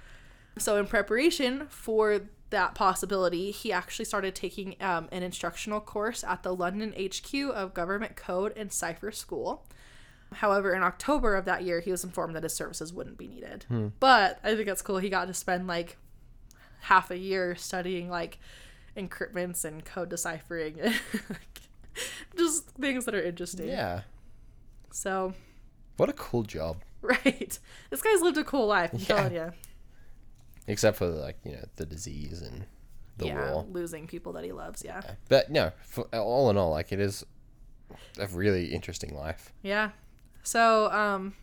So, 0.57 0.77
in 0.77 0.85
preparation 0.85 1.67
for 1.67 2.21
that 2.51 2.75
possibility, 2.75 3.49
he 3.49 3.71
actually 3.73 4.05
started 4.05 4.35
taking 4.35 4.75
um, 4.79 5.09
an 5.11 5.23
instructional 5.23 5.79
course 5.79 6.23
at 6.23 6.43
the 6.43 6.53
London 6.55 6.93
HQ 6.97 7.33
of 7.33 7.73
Government 7.73 8.15
Code 8.15 8.53
and 8.55 8.71
Cipher 8.71 9.11
School. 9.11 9.65
However, 10.33 10.73
in 10.73 10.83
October 10.83 11.35
of 11.35 11.45
that 11.45 11.63
year, 11.63 11.79
he 11.79 11.91
was 11.91 12.03
informed 12.03 12.35
that 12.35 12.43
his 12.43 12.53
services 12.53 12.93
wouldn't 12.93 13.17
be 13.17 13.27
needed. 13.27 13.65
But 13.99 14.39
I 14.43 14.55
think 14.55 14.67
that's 14.67 14.81
cool. 14.81 14.97
He 14.99 15.09
got 15.09 15.25
to 15.25 15.33
spend 15.33 15.67
like 15.67 15.97
half 16.81 17.09
a 17.11 17.17
year 17.17 17.55
studying 17.55 18.09
like 18.09 18.39
encryptments 18.95 19.65
and 19.65 19.83
code 19.83 20.09
deciphering, 20.09 20.79
just 22.37 22.67
things 22.71 23.05
that 23.05 23.15
are 23.15 23.21
interesting. 23.21 23.67
Yeah. 23.67 24.01
So, 24.91 25.33
What 25.97 26.09
a 26.09 26.13
cool 26.13 26.43
job. 26.43 26.77
right, 27.01 27.59
this 27.89 28.01
guy's 28.01 28.21
lived 28.21 28.37
a 28.37 28.43
cool 28.43 28.67
life. 28.67 28.91
I'm 28.93 28.99
Yeah. 28.99 29.05
telling 29.05 29.33
you. 29.33 29.51
Except 30.67 30.97
for 30.97 31.07
like 31.07 31.37
you 31.43 31.51
know 31.53 31.65
the 31.75 31.85
disease 31.85 32.41
and 32.41 32.65
the 33.17 33.27
yeah, 33.27 33.51
war. 33.51 33.65
losing 33.69 34.07
people 34.07 34.33
that 34.33 34.43
he 34.45 34.51
loves. 34.53 34.83
Yeah. 34.85 35.01
But 35.29 35.51
no, 35.51 35.71
for, 35.85 36.03
all 36.13 36.49
in 36.49 36.57
all, 36.57 36.71
like 36.71 36.91
it 36.91 36.99
is 36.99 37.25
a 38.17 38.27
really 38.27 38.67
interesting 38.73 39.13
life. 39.15 39.51
Yeah. 39.61 39.89
So, 40.43 40.89
um, 40.91 41.33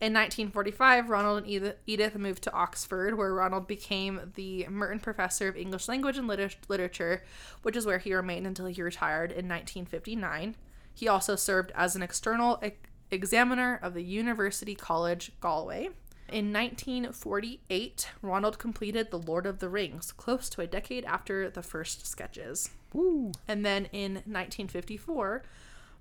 in 0.00 0.12
1945, 0.12 1.10
Ronald 1.10 1.38
and 1.38 1.46
Edith, 1.48 1.76
Edith 1.84 2.14
moved 2.16 2.44
to 2.44 2.52
Oxford, 2.52 3.18
where 3.18 3.34
Ronald 3.34 3.66
became 3.66 4.32
the 4.36 4.64
Merton 4.68 5.00
Professor 5.00 5.48
of 5.48 5.56
English 5.56 5.88
Language 5.88 6.16
and 6.16 6.28
Liter- 6.28 6.50
Literature, 6.68 7.24
which 7.62 7.76
is 7.76 7.84
where 7.84 7.98
he 7.98 8.14
remained 8.14 8.46
until 8.46 8.66
he 8.66 8.80
retired 8.80 9.32
in 9.32 9.48
1959. 9.48 10.54
He 10.94 11.08
also 11.08 11.34
served 11.34 11.72
as 11.74 11.96
an 11.96 12.02
external 12.02 12.60
e- 12.64 12.72
examiner 13.10 13.80
of 13.82 13.94
the 13.94 14.04
University 14.04 14.76
College 14.76 15.32
Galway. 15.40 15.90
In 16.28 16.52
1948, 16.52 18.08
Ronald 18.22 18.58
completed 18.58 19.10
The 19.10 19.18
Lord 19.18 19.46
of 19.46 19.58
the 19.58 19.68
Rings, 19.68 20.12
close 20.12 20.48
to 20.50 20.60
a 20.60 20.66
decade 20.68 21.06
after 21.06 21.50
the 21.50 21.62
first 21.62 22.06
sketches. 22.06 22.70
Woo. 22.92 23.32
And 23.48 23.66
then 23.66 23.86
in 23.86 24.14
1954, 24.26 25.42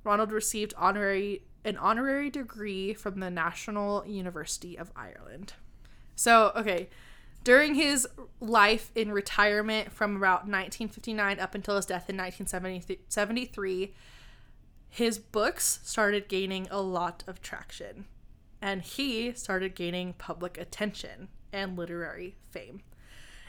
Ronald 0.03 0.31
received 0.31 0.73
honorary 0.77 1.41
an 1.63 1.77
honorary 1.77 2.29
degree 2.29 2.93
from 2.93 3.19
the 3.19 3.29
National 3.29 4.05
University 4.05 4.77
of 4.77 4.91
Ireland. 4.95 5.53
So, 6.15 6.51
okay, 6.55 6.89
during 7.43 7.75
his 7.75 8.07
life 8.39 8.91
in 8.95 9.11
retirement 9.11 9.91
from 9.91 10.15
about 10.15 10.41
1959 10.41 11.39
up 11.39 11.55
until 11.55 11.75
his 11.75 11.85
death 11.85 12.09
in 12.09 12.17
1973, 12.17 13.93
his 14.89 15.19
books 15.19 15.79
started 15.83 16.27
gaining 16.27 16.67
a 16.71 16.81
lot 16.81 17.23
of 17.27 17.41
traction 17.41 18.05
and 18.61 18.81
he 18.81 19.31
started 19.33 19.75
gaining 19.75 20.13
public 20.13 20.57
attention 20.57 21.27
and 21.53 21.77
literary 21.77 22.35
fame. 22.49 22.81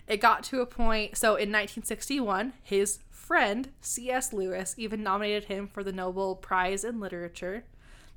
It 0.06 0.18
got 0.18 0.42
to 0.44 0.60
a 0.60 0.66
point. 0.66 1.16
So 1.16 1.30
in 1.30 1.50
1961, 1.50 2.54
his 2.62 3.00
friend 3.10 3.70
C.S. 3.80 4.32
Lewis 4.32 4.74
even 4.78 5.02
nominated 5.02 5.44
him 5.44 5.66
for 5.66 5.82
the 5.82 5.92
Nobel 5.92 6.34
Prize 6.34 6.84
in 6.84 7.00
Literature. 7.00 7.64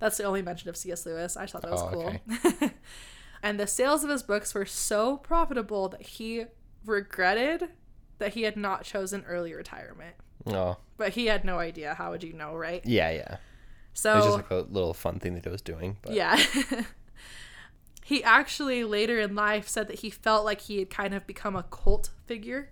That's 0.01 0.17
the 0.17 0.23
only 0.25 0.41
mention 0.41 0.67
of 0.69 0.75
C.S. 0.75 1.05
Lewis. 1.05 1.37
I 1.37 1.45
thought 1.45 1.61
that 1.61 1.71
was 1.71 1.81
Oh, 1.83 1.89
cool. 1.91 2.13
okay. 2.57 2.71
and 3.43 3.57
the 3.59 3.67
sales 3.67 4.03
of 4.03 4.09
his 4.09 4.23
books 4.23 4.53
were 4.53 4.65
so 4.65 5.15
profitable 5.17 5.87
that 5.89 6.01
he 6.01 6.45
regretted 6.85 7.69
that 8.17 8.33
he 8.33 8.41
had 8.41 8.57
not 8.57 8.83
chosen 8.83 9.23
early 9.27 9.53
retirement. 9.53 10.15
Oh, 10.47 10.77
But 10.97 11.13
he 11.13 11.27
had 11.27 11.45
no 11.45 11.59
idea. 11.59 11.93
How 11.93 12.09
would 12.11 12.23
you 12.23 12.33
know, 12.33 12.55
right? 12.55 12.83
yeah, 12.83 13.11
yeah. 13.11 13.37
So 13.93 14.11
It 14.13 14.15
was 14.15 14.25
just 14.25 14.37
like 14.37 14.49
a 14.51 14.55
little 14.71 14.93
fun 14.95 15.19
thing 15.19 15.35
that 15.35 15.43
he 15.45 15.49
was 15.51 15.61
doing. 15.61 15.97
But 16.01 16.13
yeah. 16.13 16.41
he 18.03 18.23
actually 18.23 18.83
later 18.83 19.19
in 19.19 19.35
life 19.35 19.67
said 19.67 19.87
that 19.87 19.99
he 19.99 20.09
felt 20.09 20.43
like 20.45 20.61
he 20.61 20.79
had 20.79 20.89
kind 20.89 21.13
of 21.13 21.27
become 21.27 21.55
a 21.55 21.63
cult 21.63 22.09
figure 22.25 22.69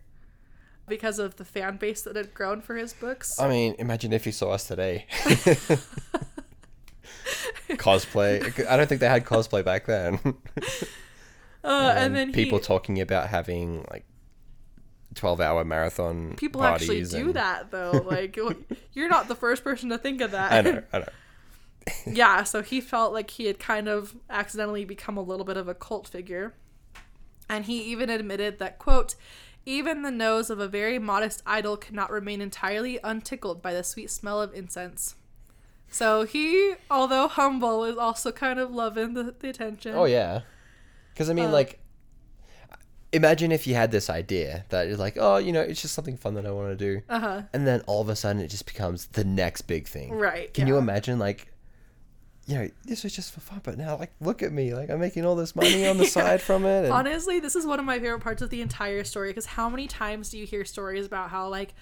because 0.88 1.20
of 1.20 1.36
the 1.36 1.46
fan 1.46 1.78
base 1.78 2.02
that 2.02 2.16
had 2.16 2.34
grown 2.34 2.62
for 2.62 2.76
his 2.76 2.94
books. 2.94 3.40
I 3.40 3.48
mean, 3.48 3.76
imagine 3.78 4.14
if 4.14 4.26
he 4.26 4.32
saw 4.32 4.50
us 4.52 4.68
today. 4.68 5.06
cosplay. 7.72 8.68
I 8.68 8.78
don't 8.78 8.88
think 8.88 9.02
they 9.02 9.08
had 9.08 9.26
cosplay 9.26 9.64
back 9.64 9.86
then. 9.86 10.20
Uh, 11.64 11.94
and 11.98 12.16
then 12.16 12.32
people 12.32 12.60
he, 12.60 12.64
talking 12.64 13.02
about 13.02 13.30
having 13.30 13.86
like 13.92 14.06
twelve-hour 15.16 15.66
marathon 15.66 16.36
people 16.38 16.64
actually 16.64 17.04
do 17.04 17.28
and- 17.28 17.34
that 17.34 17.72
though. 17.72 17.92
Like 18.06 18.38
you're 18.94 19.10
not 19.10 19.28
the 19.28 19.36
first 19.36 19.64
person 19.64 19.90
to 19.90 19.98
think 19.98 20.22
of 20.22 20.32
that. 20.32 20.52
I 20.52 20.62
know, 20.62 20.84
I 20.94 21.00
know. 21.00 21.10
yeah, 22.06 22.44
so 22.44 22.62
he 22.62 22.82
felt 22.82 23.14
like 23.14 23.32
he 23.32 23.46
had 23.46 23.60
kind 23.60 23.88
of 23.88 24.16
accidentally 24.30 24.86
become 24.86 25.18
a 25.18 25.22
little 25.22 25.46
bit 25.46 25.58
of 25.58 25.68
a 25.68 25.74
cult 25.74 26.08
figure. 26.08 26.54
And 27.48 27.66
he 27.66 27.82
even 27.84 28.10
admitted 28.10 28.60
that, 28.60 28.78
quote, 28.78 29.16
even 29.66 30.04
the 30.04 30.12
nose 30.12 30.50
of 30.50 30.60
a 30.60 30.68
very 30.68 31.00
modest 31.00 31.42
idol 31.46 31.78
cannot 31.78 32.12
remain 32.12 32.42
entirely 32.42 33.00
untickled 33.04 33.62
by 33.62 33.74
the 33.74 33.84
sweet 33.84 34.12
smell 34.12 34.42
of 34.42 34.54
incense. 34.54 35.16
So 35.92 36.24
he, 36.24 36.74
although 36.92 37.28
humble, 37.28 37.84
is 37.84 37.98
also 37.98 38.32
kind 38.32 38.60
of 38.60 38.72
loving 38.72 39.14
the, 39.16 39.36
the 39.40 39.50
attention. 39.50 39.96
Oh 39.96 40.06
yeah, 40.06 40.42
because 41.14 41.30
I 41.30 41.34
mean, 41.34 41.50
Uh, 41.50 41.52
like, 41.54 41.80
imagine 43.12 43.52
if 43.52 43.66
you 43.66 43.74
had 43.74 43.92
this 43.92 44.10
idea 44.10 44.66
that 44.70 44.88
is 44.88 45.00
like, 45.00 45.18
oh, 45.20 45.38
you 45.38 45.52
know, 45.52 45.62
it's 45.62 45.82
just 45.82 45.94
something 45.96 46.18
fun 46.18 46.36
that 46.36 46.46
I 46.46 46.52
want 46.52 46.78
to 46.78 46.86
do, 46.86 47.02
Uh 47.10 47.20
huh. 47.20 47.42
and 47.54 47.66
then 47.66 47.82
all 47.88 48.02
of 48.02 48.10
a 48.10 48.16
sudden 48.16 48.42
it 48.42 48.48
just 48.50 48.66
becomes 48.66 49.08
the 49.08 49.24
next 49.24 49.62
big 49.64 49.88
thing. 49.88 50.14
Right. 50.14 50.54
Can 50.54 50.68
you 50.68 50.78
imagine, 50.78 51.18
like, 51.18 51.52
you 52.46 52.56
know, 52.56 52.70
this 52.86 53.04
was 53.04 53.14
just 53.16 53.34
for 53.34 53.40
fun, 53.42 53.62
but 53.64 53.78
now, 53.78 53.98
like, 53.98 54.12
look 54.22 54.42
at 54.44 54.52
me, 54.52 54.74
like, 54.76 54.90
I'm 54.90 55.00
making 55.00 55.26
all 55.26 55.36
this 55.36 55.56
money 55.56 55.88
on 55.88 55.98
the 55.98 56.06
side 56.18 56.42
from 56.42 56.66
it. 56.66 56.86
And, 56.86 56.94
Honestly, 56.94 57.40
this 57.40 57.56
is 57.56 57.66
one 57.66 57.80
of 57.80 57.86
my 57.86 58.00
favorite 58.00 58.22
parts 58.22 58.42
of 58.42 58.50
the 58.52 58.62
entire 58.62 59.04
story 59.04 59.30
because 59.30 59.46
how 59.48 59.70
many 59.70 59.88
times 59.88 60.30
do 60.30 60.38
you 60.38 60.46
hear 60.46 60.66
stories 60.66 61.06
about 61.06 61.30
how 61.32 61.48
like 61.48 61.74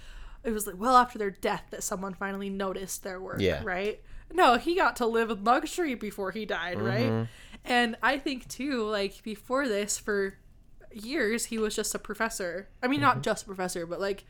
it 0.48 0.54
was 0.54 0.66
like 0.66 0.80
well 0.80 0.96
after 0.96 1.20
their 1.20 1.30
death 1.32 1.66
that 1.72 1.84
someone 1.84 2.14
finally 2.14 2.50
noticed 2.50 3.04
their 3.04 3.20
work, 3.22 3.40
Yeah. 3.42 3.62
right? 3.64 4.02
No, 4.34 4.56
he 4.58 4.76
got 4.76 4.96
to 4.98 5.06
live 5.06 5.30
in 5.30 5.44
luxury 5.44 5.94
before 5.96 6.32
he 6.32 6.46
died, 6.46 6.78
Mm-hmm. 6.78 6.86
right? 6.88 7.28
And 7.66 7.98
I 8.02 8.18
think 8.18 8.48
too, 8.48 8.84
like 8.84 9.22
before 9.24 9.68
this, 9.68 9.98
for 9.98 10.36
years 10.92 11.46
he 11.46 11.58
was 11.58 11.76
just 11.76 11.94
a 11.94 12.00
professor. 12.00 12.70
I 12.82 12.88
mean, 12.88 13.00
Mm-hmm. 13.02 13.08
not 13.08 13.24
just 13.24 13.44
a 13.44 13.46
professor, 13.46 13.86
but 13.86 14.00
like 14.02 14.24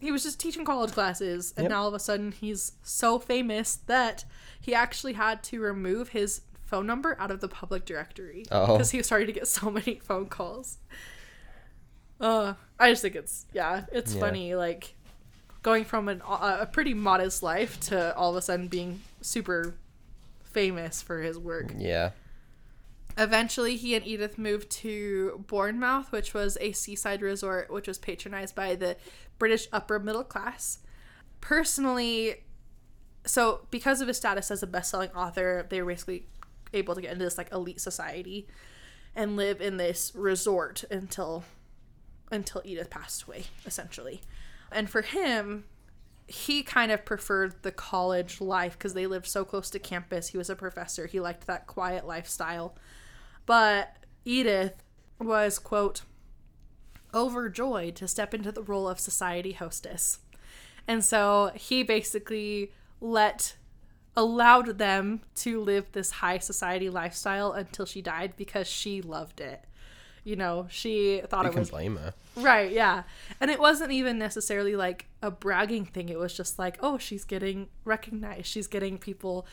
he 0.00 0.10
was 0.10 0.22
just 0.24 0.40
teaching 0.40 0.64
college 0.64 0.92
classes, 0.92 1.54
and 1.56 1.64
Yep. 1.64 1.70
now 1.70 1.82
all 1.82 1.88
of 1.88 1.94
a 1.94 1.98
sudden 1.98 2.32
he's 2.32 2.72
so 2.82 3.18
famous 3.18 3.76
that 3.86 4.24
he 4.60 4.74
actually 4.74 5.12
had 5.14 5.42
to 5.44 5.60
remove 5.60 6.08
his 6.08 6.40
phone 6.64 6.86
number 6.86 7.16
out 7.20 7.30
of 7.30 7.40
the 7.40 7.48
public 7.48 7.84
directory 7.84 8.44
Oh. 8.50 8.72
because 8.72 8.90
he 8.90 8.98
was 8.98 9.06
starting 9.06 9.26
to 9.28 9.32
get 9.32 9.46
so 9.58 9.70
many 9.70 10.00
phone 10.02 10.26
calls. 10.26 10.78
Uh, 12.20 12.54
I 12.78 12.90
just 12.90 13.02
think 13.02 13.14
it's 13.16 13.46
yeah, 13.52 13.84
it's 13.92 14.14
Yeah. 14.14 14.20
funny 14.20 14.54
like 14.54 14.93
going 15.64 15.84
from 15.84 16.08
an, 16.08 16.22
a 16.28 16.58
a 16.60 16.66
pretty 16.66 16.94
modest 16.94 17.42
life 17.42 17.80
to 17.80 18.14
all 18.16 18.30
of 18.30 18.36
a 18.36 18.42
sudden 18.42 18.68
being 18.68 19.00
super 19.20 19.74
famous 20.44 21.02
for 21.02 21.20
his 21.22 21.36
work. 21.36 21.72
yeah, 21.76 22.10
Eventually, 23.16 23.76
he 23.76 23.94
and 23.94 24.06
Edith 24.06 24.38
moved 24.38 24.70
to 24.70 25.44
Bournemouth, 25.48 26.10
which 26.10 26.34
was 26.34 26.56
a 26.60 26.72
seaside 26.72 27.22
resort 27.22 27.70
which 27.70 27.86
was 27.88 27.98
patronized 27.98 28.54
by 28.54 28.74
the 28.74 28.96
British 29.38 29.68
upper 29.72 29.98
middle 29.98 30.24
class. 30.24 30.78
Personally, 31.40 32.44
so 33.24 33.66
because 33.70 34.00
of 34.00 34.08
his 34.08 34.16
status 34.16 34.50
as 34.50 34.62
a 34.62 34.66
best-selling 34.66 35.10
author, 35.10 35.66
they 35.68 35.80
were 35.80 35.90
basically 35.92 36.26
able 36.72 36.94
to 36.94 37.00
get 37.00 37.12
into 37.12 37.24
this 37.24 37.38
like 37.38 37.52
elite 37.52 37.80
society 37.80 38.46
and 39.14 39.36
live 39.36 39.60
in 39.60 39.76
this 39.76 40.12
resort 40.14 40.84
until 40.90 41.44
until 42.32 42.62
Edith 42.64 42.90
passed 42.90 43.24
away, 43.24 43.44
essentially. 43.64 44.20
And 44.74 44.90
for 44.90 45.02
him, 45.02 45.64
he 46.26 46.62
kind 46.62 46.90
of 46.90 47.04
preferred 47.04 47.62
the 47.62 47.72
college 47.72 48.40
life 48.40 48.76
because 48.76 48.92
they 48.94 49.06
lived 49.06 49.26
so 49.26 49.44
close 49.44 49.70
to 49.70 49.78
campus. 49.78 50.28
He 50.28 50.38
was 50.38 50.50
a 50.50 50.56
professor. 50.56 51.06
He 51.06 51.20
liked 51.20 51.46
that 51.46 51.66
quiet 51.66 52.06
lifestyle. 52.06 52.76
But 53.46 53.96
Edith 54.24 54.82
was, 55.20 55.58
quote, 55.58 56.02
overjoyed 57.14 57.94
to 57.96 58.08
step 58.08 58.34
into 58.34 58.50
the 58.50 58.62
role 58.62 58.88
of 58.88 58.98
society 58.98 59.52
hostess. 59.52 60.18
And 60.88 61.04
so 61.04 61.52
he 61.54 61.82
basically 61.82 62.72
let 63.00 63.56
allowed 64.16 64.78
them 64.78 65.20
to 65.34 65.60
live 65.60 65.86
this 65.92 66.10
high 66.10 66.38
society 66.38 66.88
lifestyle 66.88 67.52
until 67.52 67.86
she 67.86 68.00
died 68.00 68.34
because 68.36 68.66
she 68.66 69.02
loved 69.02 69.40
it. 69.40 69.64
You 70.24 70.36
know, 70.36 70.66
she 70.70 71.20
thought 71.28 71.44
you 71.44 71.50
it 71.50 71.52
can 71.52 71.60
was 71.60 71.70
blame 71.70 71.96
her. 71.96 72.14
Right, 72.34 72.72
yeah. 72.72 73.02
And 73.40 73.50
it 73.50 73.60
wasn't 73.60 73.92
even 73.92 74.18
necessarily 74.18 74.74
like 74.74 75.06
a 75.22 75.30
bragging 75.30 75.84
thing. 75.84 76.08
It 76.08 76.18
was 76.18 76.34
just 76.34 76.58
like, 76.58 76.78
oh, 76.80 76.96
she's 76.96 77.24
getting 77.24 77.68
recognized. 77.84 78.46
She's 78.46 78.66
getting 78.66 78.96
people 78.98 79.46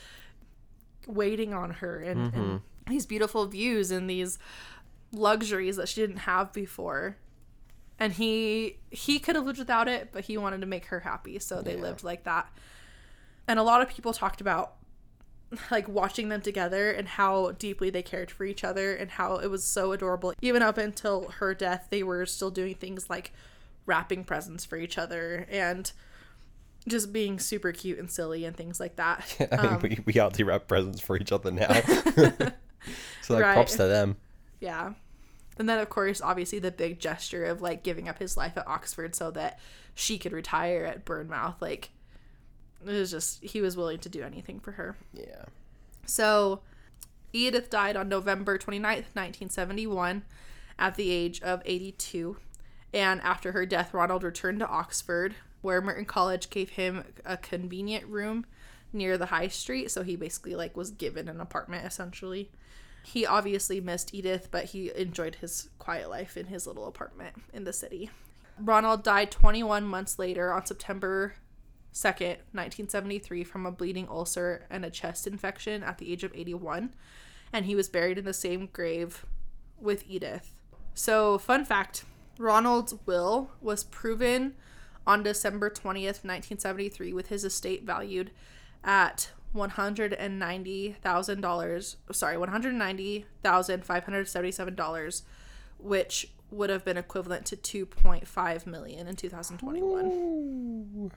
waiting 1.07 1.53
on 1.53 1.72
her 1.72 1.99
and, 2.01 2.22
and 2.22 2.34
mm-hmm. 2.34 2.91
these 2.91 3.05
beautiful 3.05 3.45
views 3.47 3.91
and 3.91 4.09
these 4.09 4.39
luxuries 5.11 5.76
that 5.76 5.89
she 5.89 5.99
didn't 5.99 6.19
have 6.19 6.53
before. 6.53 7.17
And 7.99 8.13
he 8.13 8.78
he 8.89 9.19
could 9.19 9.36
have 9.36 9.45
lived 9.45 9.59
without 9.59 9.88
it, 9.88 10.09
but 10.11 10.24
he 10.26 10.38
wanted 10.38 10.61
to 10.61 10.67
make 10.67 10.86
her 10.86 11.01
happy, 11.01 11.38
so 11.38 11.61
they 11.61 11.76
Yeah. 11.76 11.82
lived 11.82 12.03
like 12.03 12.24
that. 12.24 12.51
And 13.47 13.59
a 13.59 13.63
lot 13.63 13.82
of 13.82 13.89
people 13.89 14.13
talked 14.13 14.41
about 14.41 14.76
like 15.70 15.88
watching 15.88 16.30
them 16.30 16.41
together 16.41 16.91
and 16.91 17.08
how 17.08 17.52
deeply 17.52 17.89
they 17.89 18.02
cared 18.04 18.32
for 18.32 18.45
each 18.45 18.64
other 18.64 18.95
and 18.95 19.12
how 19.12 19.36
it 19.38 19.47
was 19.47 19.64
so 19.64 19.91
adorable. 19.91 20.34
Even 20.41 20.62
up 20.62 20.78
until 20.78 21.30
her 21.39 21.54
death, 21.54 21.88
they 21.89 22.04
were 22.04 22.26
still 22.26 22.52
doing 22.52 22.76
things 22.76 23.10
like 23.10 23.34
wrapping 23.86 24.24
presents 24.24 24.64
for 24.64 24.78
each 24.78 24.97
other 24.97 25.45
and 25.49 25.91
just 26.88 27.12
being 27.14 27.38
super 27.39 27.72
cute 27.72 27.99
and 27.99 28.10
silly 28.10 28.45
and 28.45 28.56
things 28.56 28.80
like 28.80 28.95
that. 28.95 29.36
I 29.52 29.56
mean, 29.62 29.74
Um, 29.74 29.80
we, 29.82 29.99
we 30.06 30.14
do 30.14 30.45
wrap 30.45 30.68
presents 30.68 31.02
for 31.02 31.18
each 31.18 31.32
other 31.32 31.52
now. 31.52 31.68
so, 33.22 33.34
like, 33.34 33.43
Right. 33.43 33.54
props 33.54 33.76
to 33.76 33.84
them. 33.88 34.18
Yeah. 34.60 34.93
And 35.58 35.68
then, 35.70 35.80
of 35.80 35.89
course, 35.89 36.22
obviously, 36.22 36.60
the 36.60 36.72
big 36.72 36.99
gesture 36.99 37.45
of 37.45 37.62
like 37.62 37.84
giving 37.84 38.08
up 38.08 38.18
his 38.20 38.38
life 38.38 38.58
at 38.58 38.68
Oxford 38.68 39.16
so 39.16 39.30
that 39.32 39.60
she 39.93 40.18
could 40.18 40.32
retire 40.32 40.86
at 40.86 41.06
Bournemouth. 41.06 41.62
Like, 41.62 41.89
it 42.86 42.91
was 42.91 43.12
just, 43.12 43.43
he 43.43 43.62
was 43.62 43.78
willing 43.78 43.99
to 43.99 44.09
do 44.09 44.24
anything 44.24 44.59
for 44.59 44.74
her. 44.74 44.97
Yeah. 45.13 45.45
So, 46.05 46.62
Edith 47.33 47.70
died 47.70 47.95
on 47.95 48.09
November 48.09 48.58
29th, 48.58 49.13
1971, 49.13 50.24
at 50.78 50.95
the 50.95 51.09
age 51.09 51.41
of 51.41 51.62
82. 51.66 52.37
And 52.93 53.21
after 53.21 53.53
her 53.53 53.66
death, 53.66 53.93
Ronald 53.93 54.24
returned 54.24 54.59
to 54.59 54.67
Oxford, 54.67 55.36
where 55.62 55.82
Merton 55.82 56.05
College 56.05 56.49
gave 56.49 56.71
him 56.71 57.03
a 57.25 57.37
convenient 57.37 58.05
room 58.08 58.45
near 58.93 59.17
the 59.17 59.28
high 59.28 59.47
street. 59.47 59.91
So 59.91 60.03
he 60.03 60.16
basically 60.16 60.55
like 60.55 60.75
was 60.75 60.91
given 60.91 61.28
an 61.28 61.39
apartment 61.39 61.86
essentially. 61.86 62.51
He 63.03 63.25
obviously 63.25 63.82
missed 63.82 64.13
Edith, 64.13 64.49
but 64.51 64.66
he 64.66 64.91
enjoyed 64.95 65.36
his 65.36 65.70
quiet 65.79 66.09
life 66.09 66.37
in 66.37 66.47
his 66.47 66.67
little 66.67 66.87
apartment 66.87 67.41
in 67.53 67.63
the 67.63 67.74
city. 67.74 68.09
Ronald 68.59 69.03
died 69.03 69.32
21 69.32 69.86
months 69.86 70.20
later 70.20 70.53
on 70.53 70.66
September 70.66 71.33
2nd, 71.93 72.38
1973, 72.54 73.43
from 73.43 73.66
a 73.66 73.72
bleeding 73.72 74.08
ulcer 74.09 74.66
and 74.70 74.86
a 74.86 74.89
chest 74.89 75.28
infection 75.28 75.84
at 75.84 75.97
the 75.97 76.09
age 76.12 76.24
of 76.24 76.34
81. 76.36 76.93
And 77.54 77.66
he 77.66 77.76
was 77.76 77.89
buried 77.89 78.18
in 78.18 78.26
the 78.26 78.34
same 78.34 78.70
grave 78.72 79.26
with 79.80 80.04
Edith. 80.08 80.54
So, 80.93 81.38
fun 81.38 81.66
fact 81.66 82.05
Ronald's 82.38 82.96
will 83.05 83.51
was 83.62 83.84
proven 83.84 84.55
on 85.05 85.24
December 85.24 85.70
20th, 85.70 86.24
1973, 86.24 87.12
with 87.13 87.28
his 87.28 87.43
estate 87.43 87.84
valued 87.84 88.32
at 88.84 89.32
$190,000. 89.55 91.96
Sorry, 92.12 92.38
$190,577, 92.38 95.22
which 95.78 96.32
would 96.51 96.70
have 96.70 96.86
been 96.86 96.97
equivalent 96.97 97.46
to 97.47 97.55
2.5 97.55 98.68
million 98.68 99.08
in 99.08 99.16
2021. 99.16 100.05
Ooh. 100.05 101.09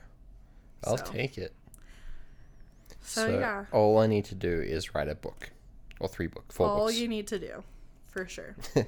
I'll 0.85 0.97
So. 0.97 1.05
take 1.05 1.37
it. 1.37 1.53
So, 3.01 3.27
yeah. 3.39 3.65
all 3.71 3.99
I 3.99 4.07
need 4.07 4.25
to 4.25 4.35
do 4.35 4.61
is 4.61 4.95
write 4.95 5.07
a 5.07 5.15
book, 5.15 5.51
or 5.99 6.07
three 6.07 6.27
book, 6.27 6.51
four 6.51 6.67
all 6.67 6.77
books. 6.79 6.93
All 6.93 6.99
you 6.99 7.07
need 7.07 7.27
to 7.27 7.37
do 7.39 7.63
for 8.07 8.25
sure 8.27 8.55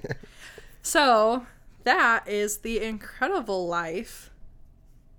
so 0.82 1.46
that 1.84 2.26
is 2.28 2.60
the 2.60 2.82
incredible 2.82 3.68
life 3.68 4.30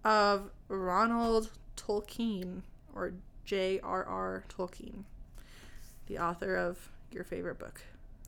of 0.05 0.51
Ronald 0.69 1.51
Tolkien 1.77 2.63
or 2.95 3.13
J.R.R. 3.45 4.45
Tolkien, 4.49 5.05
the 6.07 6.19
author 6.19 6.57
of 6.57 6.91
your 7.13 7.23
favorite 7.25 7.59
book. 7.59 7.83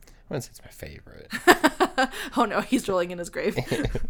I 0.06 0.10
wouldn't 0.34 0.44
say 0.44 0.50
it's 0.50 0.62
my 0.62 0.70
favorite. 0.70 2.10
oh 2.36 2.44
no, 2.44 2.60
he's 2.60 2.88
rolling 2.88 3.10
in 3.10 3.18
his 3.18 3.30
grave. 3.30 3.56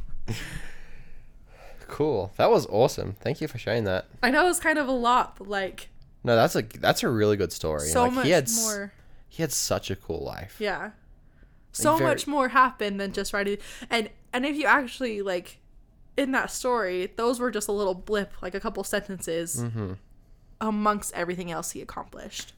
cool. 1.90 2.32
That 2.36 2.50
was 2.50 2.66
awesome. 2.66 3.16
Thank 3.20 3.40
you 3.40 3.48
for 3.48 3.58
sharing 3.58 3.84
that. 3.84 4.06
I 4.22 4.30
know 4.30 4.44
it 4.44 4.48
was 4.48 4.60
kind 4.60 4.78
of 4.78 4.88
a 4.88 4.92
lot, 4.92 5.36
but 5.36 5.48
like 5.48 5.88
No, 6.24 6.36
that's 6.36 6.56
a 6.56 6.62
that's 6.62 7.02
a 7.02 7.08
really 7.08 7.36
good 7.36 7.52
story. 7.52 7.88
so 7.88 8.04
like, 8.04 8.12
much 8.12 8.24
he 8.26 8.30
had 8.30 8.44
s- 8.44 8.62
more. 8.64 8.92
he 9.28 9.42
had 9.42 9.52
such 9.52 9.90
a 9.90 9.96
cool 9.96 10.24
life. 10.24 10.56
Yeah. 10.58 10.90
So 11.72 11.96
very- 11.96 12.10
much 12.10 12.26
more 12.26 12.48
happened 12.48 12.98
than 13.00 13.12
just 13.12 13.32
writing 13.32 13.58
and 13.90 14.08
and 14.32 14.46
if 14.46 14.56
you 14.56 14.64
actually 14.66 15.20
like 15.22 15.58
in 16.16 16.32
that 16.32 16.50
story, 16.50 17.12
those 17.16 17.38
were 17.40 17.50
just 17.50 17.68
a 17.68 17.72
little 17.72 17.94
blip, 17.94 18.32
like 18.42 18.54
a 18.54 18.60
couple 18.60 18.82
sentences 18.84 19.56
Mm-hmm. 19.62 19.92
amongst 20.60 21.14
everything 21.14 21.50
else 21.50 21.70
he 21.72 21.80
accomplished. 21.80 22.52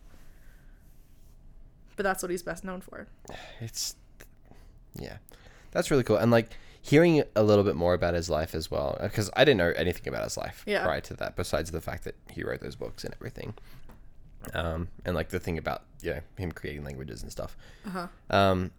But 1.97 2.05
that's 2.05 2.23
what 2.23 2.31
he's 2.31 2.43
best 2.43 2.65
known 2.65 2.81
for. 2.81 3.07
It's 3.61 3.95
yeah, 4.99 5.19
that's 5.71 5.91
really 5.91 6.03
cool. 6.03 6.17
And 6.17 6.31
like 6.31 6.49
hearing 6.83 7.23
a 7.37 7.43
little 7.43 7.63
bit 7.65 7.77
more 7.77 7.95
about 7.95 8.13
his 8.15 8.29
life 8.29 8.55
as 8.55 8.71
well, 8.71 8.99
because 9.01 9.31
I 9.37 9.45
didn't 9.45 9.59
know 9.59 9.73
anything 9.77 10.09
about 10.09 10.25
his 10.25 10.37
life 10.37 10.65
Yeah. 10.67 10.83
prior 10.85 11.01
to 11.03 11.15
that, 11.15 11.37
besides 11.37 11.71
the 11.71 11.81
fact 11.81 12.05
that 12.05 12.17
he 12.31 12.43
wrote 12.43 12.61
those 12.61 12.75
books 12.77 13.05
and 13.05 13.15
everything. 13.15 13.55
Um, 14.55 14.89
and 15.05 15.15
like 15.15 15.29
the 15.29 15.39
thing 15.39 15.57
about 15.59 15.85
you 16.03 16.15
know 16.15 16.21
him 16.37 16.51
creating 16.51 16.83
languages 16.85 17.23
and 17.23 17.31
stuff. 17.31 17.57
Uh-huh. 17.87 18.09
Um, 18.31 18.73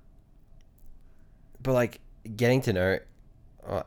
but 1.61 1.71
like 1.73 2.01
getting 2.35 2.61
to 2.63 2.73
know, 2.73 2.99
uh, 3.65 3.84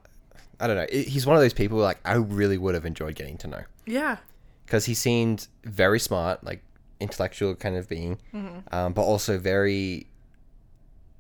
I 0.59 0.67
don't 0.67 0.77
know. 0.77 0.87
i- 0.91 1.05
He's 1.09 1.27
one 1.27 1.37
of 1.37 1.43
those 1.43 1.53
people 1.53 1.77
like 1.79 1.99
I 2.05 2.15
really 2.15 2.57
would 2.57 2.75
have 2.75 2.87
enjoyed 2.87 3.15
getting 3.15 3.37
to 3.39 3.47
know 3.49 3.65
Yeah. 3.85 4.17
because 4.65 4.87
he 4.87 4.95
seemed 4.95 5.49
very 5.65 6.01
smart, 6.01 6.43
like 6.43 6.63
intellectual 7.01 7.55
kind 7.55 7.77
of 7.77 7.87
being, 7.89 8.19
Mm-hmm. 8.33 8.75
um, 8.75 8.93
but 8.95 9.03
also 9.03 9.39
very, 9.39 10.07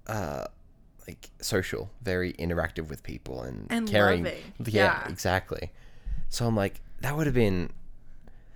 uh, 0.07 0.47
like 1.07 1.31
social, 1.41 1.91
very 2.03 2.33
interactive 2.35 2.89
with 2.89 3.03
people 3.03 3.43
and, 3.43 3.67
And 3.71 3.89
caring. 3.89 4.25
loving. 4.25 4.43
Yeah, 4.65 5.03
Yeah. 5.05 5.09
exactly. 5.09 5.73
So 6.29 6.47
I'm 6.47 6.57
like, 6.57 6.81
that 7.01 7.17
would 7.17 7.27
have 7.27 7.35
been, 7.35 7.71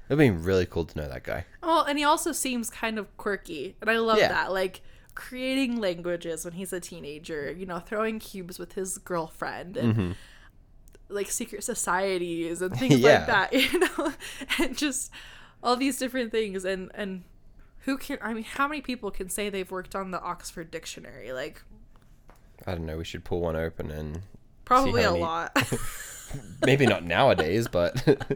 it 0.08 0.14
would 0.14 0.18
have 0.24 0.34
been 0.36 0.42
really 0.42 0.66
cool 0.66 0.84
to 0.84 0.98
know 0.98 1.08
that 1.08 1.22
guy. 1.22 1.44
Oh, 1.62 1.84
and 1.88 1.98
he 1.98 2.04
also 2.04 2.32
seems 2.32 2.68
kind 2.70 2.98
of 2.98 3.16
quirky, 3.16 3.76
and 3.80 3.88
I 3.90 3.98
love 3.98 4.18
Yeah. 4.18 4.28
that. 4.28 4.52
Like 4.52 4.80
creating 5.14 5.78
languages 5.80 6.44
when 6.44 6.54
he's 6.54 6.72
a 6.72 6.80
teenager, 6.80 7.52
you 7.52 7.66
know, 7.66 7.78
throwing 7.78 8.18
cubes 8.18 8.58
with 8.58 8.72
his 8.72 8.98
girlfriend, 8.98 9.76
and 9.76 9.92
Mm-hmm. 9.94 10.12
like 11.08 11.30
secret 11.30 11.62
societies 11.64 12.62
and 12.62 12.74
things 12.78 12.98
Yeah. 12.98 13.18
like 13.18 13.26
that. 13.26 13.52
You 13.72 13.78
know, 13.80 14.12
and 14.58 14.76
just 14.76 15.10
all 15.62 15.76
these 15.76 15.98
different 15.98 16.32
things, 16.32 16.64
and 16.64 16.90
and 16.94 17.22
who 17.84 17.96
can? 17.96 18.18
I 18.20 18.34
mean, 18.34 18.44
how 18.44 18.66
many 18.68 18.80
people 18.80 19.10
can 19.10 19.28
say 19.28 19.48
they've 19.50 19.70
worked 19.70 19.94
on 19.94 20.10
the 20.10 20.20
Oxford 20.20 20.70
Dictionary? 20.70 21.32
Like 21.32 21.62
I 22.66 22.72
don't 22.72 22.86
know. 22.86 22.96
We 22.96 23.04
should 23.04 23.24
pull 23.24 23.40
one 23.40 23.56
open 23.56 23.90
and 23.90 24.20
probably 24.64 25.02
a 25.02 25.10
many- 25.10 25.22
lot. 25.22 25.56
maybe 26.64 26.86
not 26.86 27.04
nowadays, 27.04 27.66
but 27.68 28.02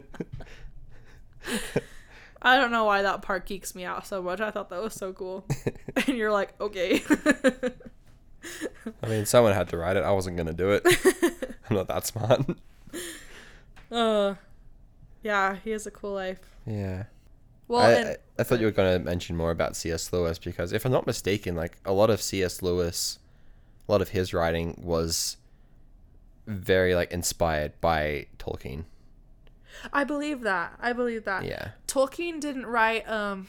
I 2.41 2.57
don't 2.57 2.71
know 2.71 2.85
why 2.85 3.01
that 3.01 3.21
part 3.21 3.45
geeks 3.45 3.73
me 3.75 3.85
out 3.85 4.05
so 4.05 4.21
much. 4.21 4.39
I 4.41 4.51
thought 4.51 4.69
that 4.69 4.81
was 4.83 4.93
so 4.93 5.13
cool. 5.13 5.45
and 5.95 6.17
you're 6.17 6.31
like, 6.31 6.59
okay. 6.59 7.01
I 9.01 9.07
mean, 9.07 9.25
someone 9.25 9.53
had 9.53 9.69
to 9.69 9.77
write 9.77 9.97
it. 9.97 10.03
I 10.03 10.11
wasn't 10.11 10.37
gonna 10.37 10.53
do 10.53 10.71
it. 10.71 10.85
I'm 11.69 11.75
not 11.75 11.87
that 11.87 12.05
smart. 12.05 12.41
uh, 13.91 14.35
yeah, 15.23 15.57
he 15.63 15.71
has 15.71 15.87
a 15.87 15.91
cool 15.91 16.13
life. 16.13 16.39
Yeah. 16.67 17.05
Well, 17.67 17.81
I, 17.81 17.91
and 17.93 18.09
I, 18.09 18.17
I 18.39 18.43
thought 18.43 18.59
you 18.59 18.67
were 18.67 18.71
going 18.71 18.99
to 18.99 19.03
mention 19.03 19.35
more 19.35 19.49
about 19.49 19.75
C.S. 19.75 20.13
Lewis 20.13 20.37
because, 20.37 20.71
if 20.71 20.85
I'm 20.85 20.91
not 20.91 21.07
mistaken, 21.07 21.55
like 21.55 21.77
a 21.83 21.93
lot 21.93 22.11
of 22.11 22.21
C.S. 22.21 22.61
Lewis, 22.61 23.17
a 23.87 23.91
lot 23.91 24.01
of 24.01 24.09
his 24.09 24.33
writing 24.33 24.79
was 24.81 25.37
very 26.47 26.95
like 26.95 27.11
inspired 27.11 27.79
by 27.81 28.27
Tolkien. 28.37 28.85
I 29.91 30.03
believe 30.03 30.41
that. 30.41 30.73
I 30.79 30.93
believe 30.93 31.25
that. 31.25 31.45
Yeah. 31.45 31.69
Tolkien 31.87 32.39
didn't 32.39 32.65
write 32.65 33.07
um 33.09 33.47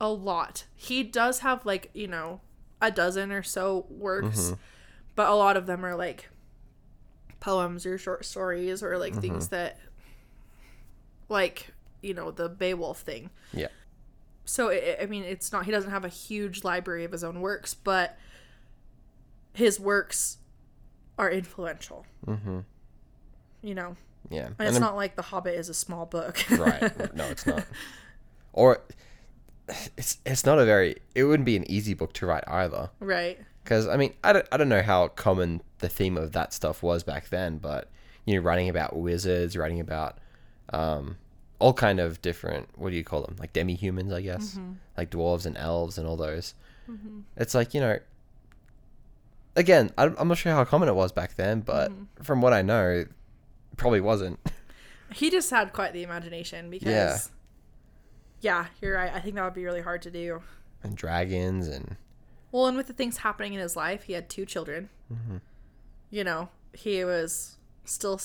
a 0.00 0.08
lot. 0.08 0.64
He 0.74 1.02
does 1.02 1.40
have 1.40 1.64
like, 1.64 1.90
you 1.94 2.06
know, 2.06 2.40
a 2.80 2.90
dozen 2.90 3.32
or 3.32 3.42
so 3.42 3.86
works, 3.88 4.54
but 5.14 5.28
a 5.28 5.34
lot 5.34 5.56
of 5.56 5.66
them 5.66 5.84
are 5.84 5.94
like 5.94 6.28
poems 7.40 7.86
or 7.86 7.98
short 7.98 8.24
stories 8.24 8.82
or 8.82 8.98
like 8.98 9.14
things 9.14 9.48
that 9.48 9.78
like, 11.28 11.72
you 12.02 12.14
know, 12.14 12.30
the 12.30 12.48
Beowulf 12.48 13.00
thing. 13.00 13.30
Yeah. 13.52 13.68
So 14.44 14.68
it, 14.68 14.98
I 15.00 15.06
mean, 15.06 15.24
it's 15.24 15.52
not 15.52 15.64
he 15.64 15.70
doesn't 15.70 15.90
have 15.90 16.04
a 16.04 16.08
huge 16.08 16.64
library 16.64 17.04
of 17.04 17.12
his 17.12 17.24
own 17.24 17.40
works, 17.40 17.72
but 17.74 18.18
his 19.54 19.80
works 19.80 20.38
are 21.18 21.30
influential. 21.30 22.04
Mm-hmm. 22.26 22.60
You 23.62 23.74
know, 23.74 23.96
Yeah. 24.30 24.48
and 24.58 24.68
it's 24.68 24.78
not 24.80 24.94
like 24.96 25.16
The 25.16 25.22
Hobbit 25.22 25.54
is 25.54 25.68
a 25.70 25.74
small 25.74 26.04
book. 26.06 26.44
right. 26.50 27.14
No, 27.14 27.24
it's 27.26 27.46
not. 27.46 27.64
Or 28.52 28.82
it's 29.98 30.18
it's 30.24 30.46
not 30.46 30.58
a 30.60 30.64
very. 30.64 30.96
It 31.16 31.24
wouldn't 31.24 31.44
be 31.46 31.56
an 31.56 31.68
easy 31.68 31.92
book 31.94 32.12
to 32.14 32.26
write 32.26 32.44
either. 32.46 32.90
right. 33.00 33.38
Because 33.64 33.88
I 33.88 33.96
mean, 33.96 34.12
I 34.22 34.32
don't, 34.34 34.46
I 34.52 34.56
don't 34.58 34.68
know 34.68 34.82
how 34.82 35.08
common 35.08 35.62
the 35.78 35.88
theme 35.88 36.16
of 36.18 36.32
that 36.32 36.52
stuff 36.52 36.82
was 36.82 37.02
back 37.02 37.30
then, 37.30 37.56
but 37.58 37.90
you 38.26 38.34
know, 38.36 38.42
writing 38.42 38.68
about 38.68 38.94
wizards, 38.94 39.56
writing 39.56 39.80
about 39.80 40.18
um, 40.72 41.16
all 41.58 41.72
kind 41.72 41.98
of 41.98 42.20
different. 42.22 42.68
What 42.76 42.90
do 42.90 42.96
you 42.96 43.02
call 43.02 43.22
them? 43.22 43.36
Like 43.40 43.52
demi 43.54 43.74
humans, 43.74 44.12
I 44.12 44.20
guess, 44.20 44.58
like 44.98 45.10
dwarves 45.10 45.46
and 45.46 45.56
elves 45.56 45.96
and 45.98 46.06
all 46.06 46.16
those. 46.16 46.54
It's 47.36 47.54
like 47.54 47.72
you 47.74 47.80
know. 47.80 47.98
Again, 49.56 49.90
I'm 49.96 50.14
I'm 50.18 50.28
not 50.28 50.38
sure 50.38 50.52
how 50.52 50.64
common 50.64 50.88
it 50.88 50.94
was 50.94 51.12
back 51.12 51.36
then, 51.36 51.60
but 51.60 51.90
mm-hmm. 51.90 52.22
from 52.22 52.40
what 52.40 52.52
I 52.52 52.62
know, 52.62 52.88
it 52.88 53.08
probably 53.76 54.00
wasn't. 54.00 54.38
He 55.12 55.30
just 55.30 55.48
had 55.50 55.72
quite 55.72 55.92
the 55.92 56.02
imagination 56.02 56.70
because 56.70 56.88
Yeah. 56.88 57.18
yeah. 58.40 58.66
you're 58.82 58.96
right. 58.96 59.12
I 59.14 59.20
think 59.20 59.36
that 59.36 59.44
would 59.44 59.54
be 59.54 59.64
really 59.64 59.82
hard 59.82 60.02
to 60.02 60.10
do. 60.10 60.42
and 60.82 60.96
dragons 60.96 61.68
and 61.68 61.96
Well, 62.50 62.66
and 62.66 62.76
with 62.76 62.88
the 62.88 62.94
things 62.94 63.18
happening 63.18 63.54
in 63.54 63.60
his 63.60 63.76
life, 63.76 64.04
he 64.04 64.14
had 64.14 64.28
two 64.28 64.44
children. 64.44 64.88
Mm-hmm. 65.12 65.36
You 66.10 66.24
know, 66.24 66.48
he 66.72 67.04
was 67.04 67.58
still, 67.84 68.20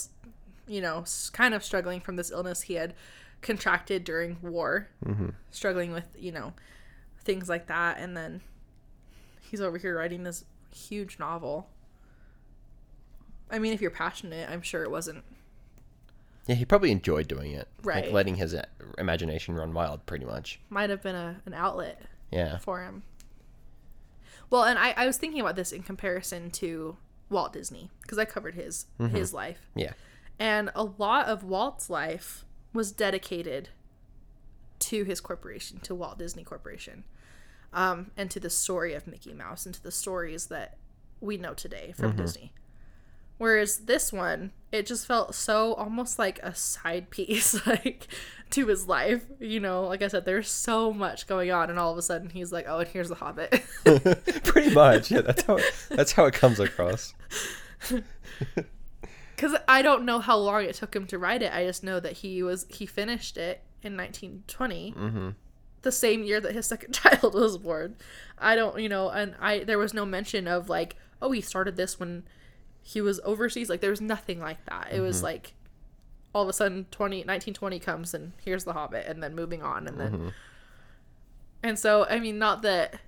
you 0.68 0.81
know, 0.81 1.03
kind 1.31 1.53
of 1.53 1.64
struggling 1.64 1.99
from 2.01 2.15
this 2.15 2.31
illness 2.31 2.64
he 2.64 2.73
had 2.73 2.95
contracted 3.41 4.03
during 4.03 4.38
war, 4.41 4.88
mm-hmm. 5.06 5.30
struggling 5.51 5.91
with, 5.91 6.15
you 6.18 6.31
know, 6.31 6.53
things 7.23 7.49
like 7.49 7.68
that. 7.68 7.99
And 7.99 8.18
then 8.18 8.41
he's 9.41 9.61
over 9.61 9.77
here 9.77 9.95
writing 9.97 10.23
this 10.23 10.43
huge 10.80 11.19
novel. 11.19 11.69
I 13.51 13.60
mean, 13.60 13.73
if 13.73 13.81
you're 13.81 13.91
passionate, 13.91 14.49
I'm 14.49 14.61
sure 14.61 14.84
it 14.84 14.91
wasn't. 14.91 15.23
yeah, 16.47 16.56
he 16.56 16.65
probably 16.65 16.91
enjoyed 16.91 17.27
doing 17.27 17.51
it, 17.51 17.68
Right. 17.84 18.06
Like 18.06 18.14
letting 18.14 18.35
his 18.35 18.53
uh, 18.53 18.64
imagination 18.97 19.56
run 19.56 19.73
wild, 19.73 20.06
pretty 20.06 20.26
much. 20.26 20.60
Might 20.69 20.89
have 20.89 21.01
been 21.01 21.15
a, 21.15 21.41
an 21.45 21.53
outlet. 21.53 22.01
Yeah. 22.31 22.57
for 22.60 22.84
him. 22.84 23.01
Well, 24.51 24.64
and 24.64 24.77
I, 24.77 24.93
I 24.97 25.06
was 25.07 25.18
thinking 25.18 25.41
about 25.41 25.56
this 25.56 25.72
in 25.72 25.81
comparison 25.84 26.51
to 26.51 26.97
Walt 27.30 27.53
Disney 27.53 27.89
because 28.03 28.18
I 28.19 28.26
covered 28.26 28.53
his 28.56 28.85
his 29.11 29.34
life, 29.34 29.60
Yeah. 29.76 29.93
and 30.39 30.69
a 30.76 30.84
lot 30.84 31.26
of 31.27 31.43
Walt's 31.43 31.89
life 31.89 32.45
was 32.73 32.91
dedicated 32.91 33.69
to 34.80 35.03
his 35.03 35.19
corporation, 35.22 35.80
to 35.81 35.93
Walt 35.95 36.18
Disney 36.19 36.43
Corporation, 36.43 37.03
um, 37.74 38.12
and 38.18 38.30
to 38.32 38.40
the 38.40 38.50
story 38.50 38.94
of 38.94 39.08
Mickey 39.08 39.34
Mouse 39.34 39.66
and 39.66 39.76
to 39.76 39.84
the 39.84 39.91
stories 39.91 40.48
that 40.48 40.78
we 41.22 41.38
know 41.38 41.54
today 41.54 41.94
from 41.96 42.16
Disney. 42.16 42.54
Whereas 43.38 43.86
this 43.86 44.12
one, 44.12 44.52
it 44.72 44.86
just 44.86 45.08
felt 45.08 45.34
so 45.34 45.74
almost 45.76 46.20
like 46.20 46.40
a 46.44 46.54
side 46.54 47.10
piece, 47.10 47.66
like 47.68 48.08
to 48.52 48.68
his 48.68 48.86
life. 48.88 49.24
You 49.40 49.62
know, 49.62 49.84
like 49.84 50.02
I 50.02 50.10
said, 50.10 50.26
there's 50.26 50.50
so 50.50 50.91
much 50.91 51.26
going 51.26 51.50
on, 51.52 51.70
and 51.70 51.80
all 51.80 51.91
of 51.91 51.98
a 51.98 52.02
sudden 52.02 52.30
he's 52.32 52.52
like, 52.52 52.66
"Oh, 52.68 52.80
and 52.80 52.88
here's 52.90 53.08
the 53.08 53.16
Hobbit." 53.16 53.64
pretty 54.44 54.72
much. 54.74 55.10
Yeah, 55.10 55.22
that's 55.22 55.44
how 55.44 55.56
it, 55.56 55.64
that's 55.90 56.12
how 56.12 56.26
it 56.26 56.34
comes 56.34 56.60
across. 56.60 57.14
Because 59.36 59.56
I 59.70 59.82
don't 59.82 60.04
know 60.04 60.20
how 60.20 60.36
long 60.38 60.66
it 60.66 60.76
took 60.76 60.94
him 60.94 61.08
to 61.08 61.18
write 61.18 61.41
it. 61.41 61.54
I 61.54 61.64
just 61.66 61.82
know 61.82 62.02
that 62.02 62.12
he 62.12 62.44
was 62.44 62.66
he 62.70 62.86
finished 62.86 63.38
it 63.38 63.62
in 63.82 63.96
1920, 63.96 64.91
Mm-hmm. 64.98 65.30
The 65.81 65.91
same 65.91 66.23
year 66.23 66.39
that 66.41 66.53
his 66.53 66.65
second 66.65 66.93
child 66.93 67.34
was 67.34 67.57
born. 67.57 67.95
I 68.38 68.56
don't, 68.56 68.80
you 68.80 68.89
know, 68.89 69.10
and 69.10 69.35
I 69.39 69.64
there 69.64 69.77
was 69.77 69.93
no 69.93 70.06
mention 70.06 70.47
of 70.47 70.69
like, 70.69 70.95
oh, 71.22 71.31
he 71.31 71.41
started 71.41 71.76
this 71.76 71.99
when 71.99 72.23
he 72.81 73.01
was 73.01 73.19
overseas. 73.23 73.69
Like 73.69 73.81
there 73.81 73.89
was 73.89 74.01
nothing 74.01 74.39
like 74.39 74.64
that. 74.65 74.89
It 74.91 75.01
was 75.01 75.18
mm-hmm. 75.18 75.26
like 75.26 75.53
all 76.34 76.43
of 76.43 76.49
a 76.49 76.53
sudden 76.53 76.85
20 76.91 77.18
1920 77.18 77.80
comes 77.80 78.14
and 78.14 78.34
here's 78.43 78.64
the 78.64 78.73
Hobbit, 78.73 79.06
and 79.07 79.22
then 79.22 79.35
moving 79.35 79.61
on, 79.61 79.88
and 79.88 79.99
then 79.99 80.11
mm-hmm. 80.11 80.30
and 81.64 81.77
so 81.77 82.06
I 82.10 82.19
mean, 82.19 82.38
not 82.39 82.61
that 82.64 82.99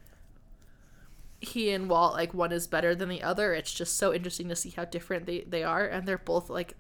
he 1.40 1.72
and 1.72 1.90
Walt 1.90 2.14
like 2.14 2.34
one 2.34 2.52
is 2.52 2.68
better 2.68 2.94
than 2.94 3.10
the 3.10 3.24
other. 3.24 3.54
It's 3.54 3.74
just 3.74 3.98
so 3.98 4.14
interesting 4.14 4.48
to 4.50 4.56
see 4.56 4.70
how 4.70 4.86
different 4.86 5.26
they 5.26 5.42
they 5.42 5.64
are, 5.64 5.86
and 5.86 6.08
they're 6.08 6.18
both 6.18 6.50
like 6.50 6.76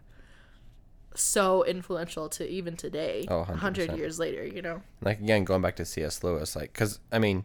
so 1.15 1.63
influential 1.65 2.29
to 2.29 2.47
even 2.47 2.75
today, 2.77 3.25
Oh, 3.29 3.43
hundred 3.43 3.89
100%. 3.89 3.97
years 3.97 4.17
later. 4.19 4.45
You 4.45 4.61
know. 4.61 4.81
like 5.01 5.19
again 5.19 5.43
going 5.43 5.61
back 5.61 5.75
to 5.77 5.85
cs 5.85 6.23
lewis 6.23 6.55
like 6.55 6.71
because 6.73 6.99
i 7.11 7.19
mean 7.19 7.43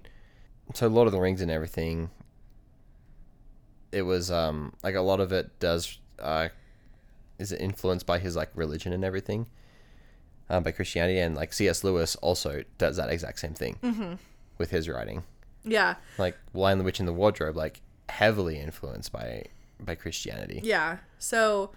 so 0.75 0.89
lord 0.89 1.07
of 1.07 1.13
the 1.13 1.21
rings 1.21 1.41
and 1.41 1.51
everything 1.51 2.11
it 3.93 4.03
was 4.03 4.31
um 4.31 4.73
like 4.83 4.95
a 4.95 5.01
lot 5.01 5.21
of 5.21 5.33
it 5.33 5.59
does 5.61 5.99
uh 6.19 6.49
is 7.39 7.53
influenced 7.53 8.07
by 8.07 8.19
his 8.19 8.35
like 8.37 8.51
religion 8.55 8.93
and 8.93 9.05
everything 9.05 9.47
um, 10.49 10.63
by 10.63 10.71
christianity 10.73 11.19
and 11.19 11.37
like 11.37 11.53
cs 11.53 11.85
lewis 11.85 12.17
also 12.17 12.63
does 12.79 12.97
that 12.97 13.09
exact 13.11 13.39
same 13.39 13.55
thing 13.55 13.77
Mm-hmm. 13.83 14.15
with 14.59 14.71
his 14.71 14.89
writing 14.89 15.23
Yeah. 15.65 15.97
like 16.19 16.37
lion 16.55 16.79
the 16.79 16.85
witch 16.85 17.01
in 17.01 17.07
the 17.07 17.13
wardrobe 17.13 17.57
like 17.57 17.81
heavily 18.09 18.59
influenced 18.59 19.13
by 19.13 19.45
by 19.81 19.95
christianity 19.95 20.61
Yeah. 20.63 20.99
So 21.19 21.73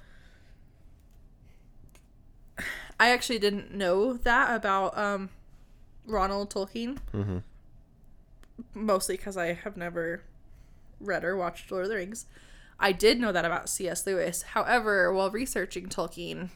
I 2.99 3.09
actually 3.11 3.39
didn't 3.39 3.73
know 3.73 4.13
that 4.13 4.53
about 4.55 4.97
um 4.97 5.29
Ronald 6.05 6.49
Tolkien. 6.53 6.97
mm-hmm. 7.13 7.37
Mostly 8.73 9.15
because 9.15 9.37
I 9.37 9.53
have 9.53 9.77
never 9.77 10.23
read 10.99 11.23
or 11.23 11.37
watched 11.37 11.71
Lord 11.71 11.85
of 11.85 11.89
the 11.89 11.95
Rings. 11.95 12.25
I 12.79 12.91
did 12.91 13.19
know 13.19 13.31
that 13.31 13.45
about 13.45 13.69
C.S. 13.69 14.05
Lewis. 14.05 14.41
However, 14.41 15.13
while 15.13 15.29
researching 15.31 15.87
Tolkien, 15.87 16.49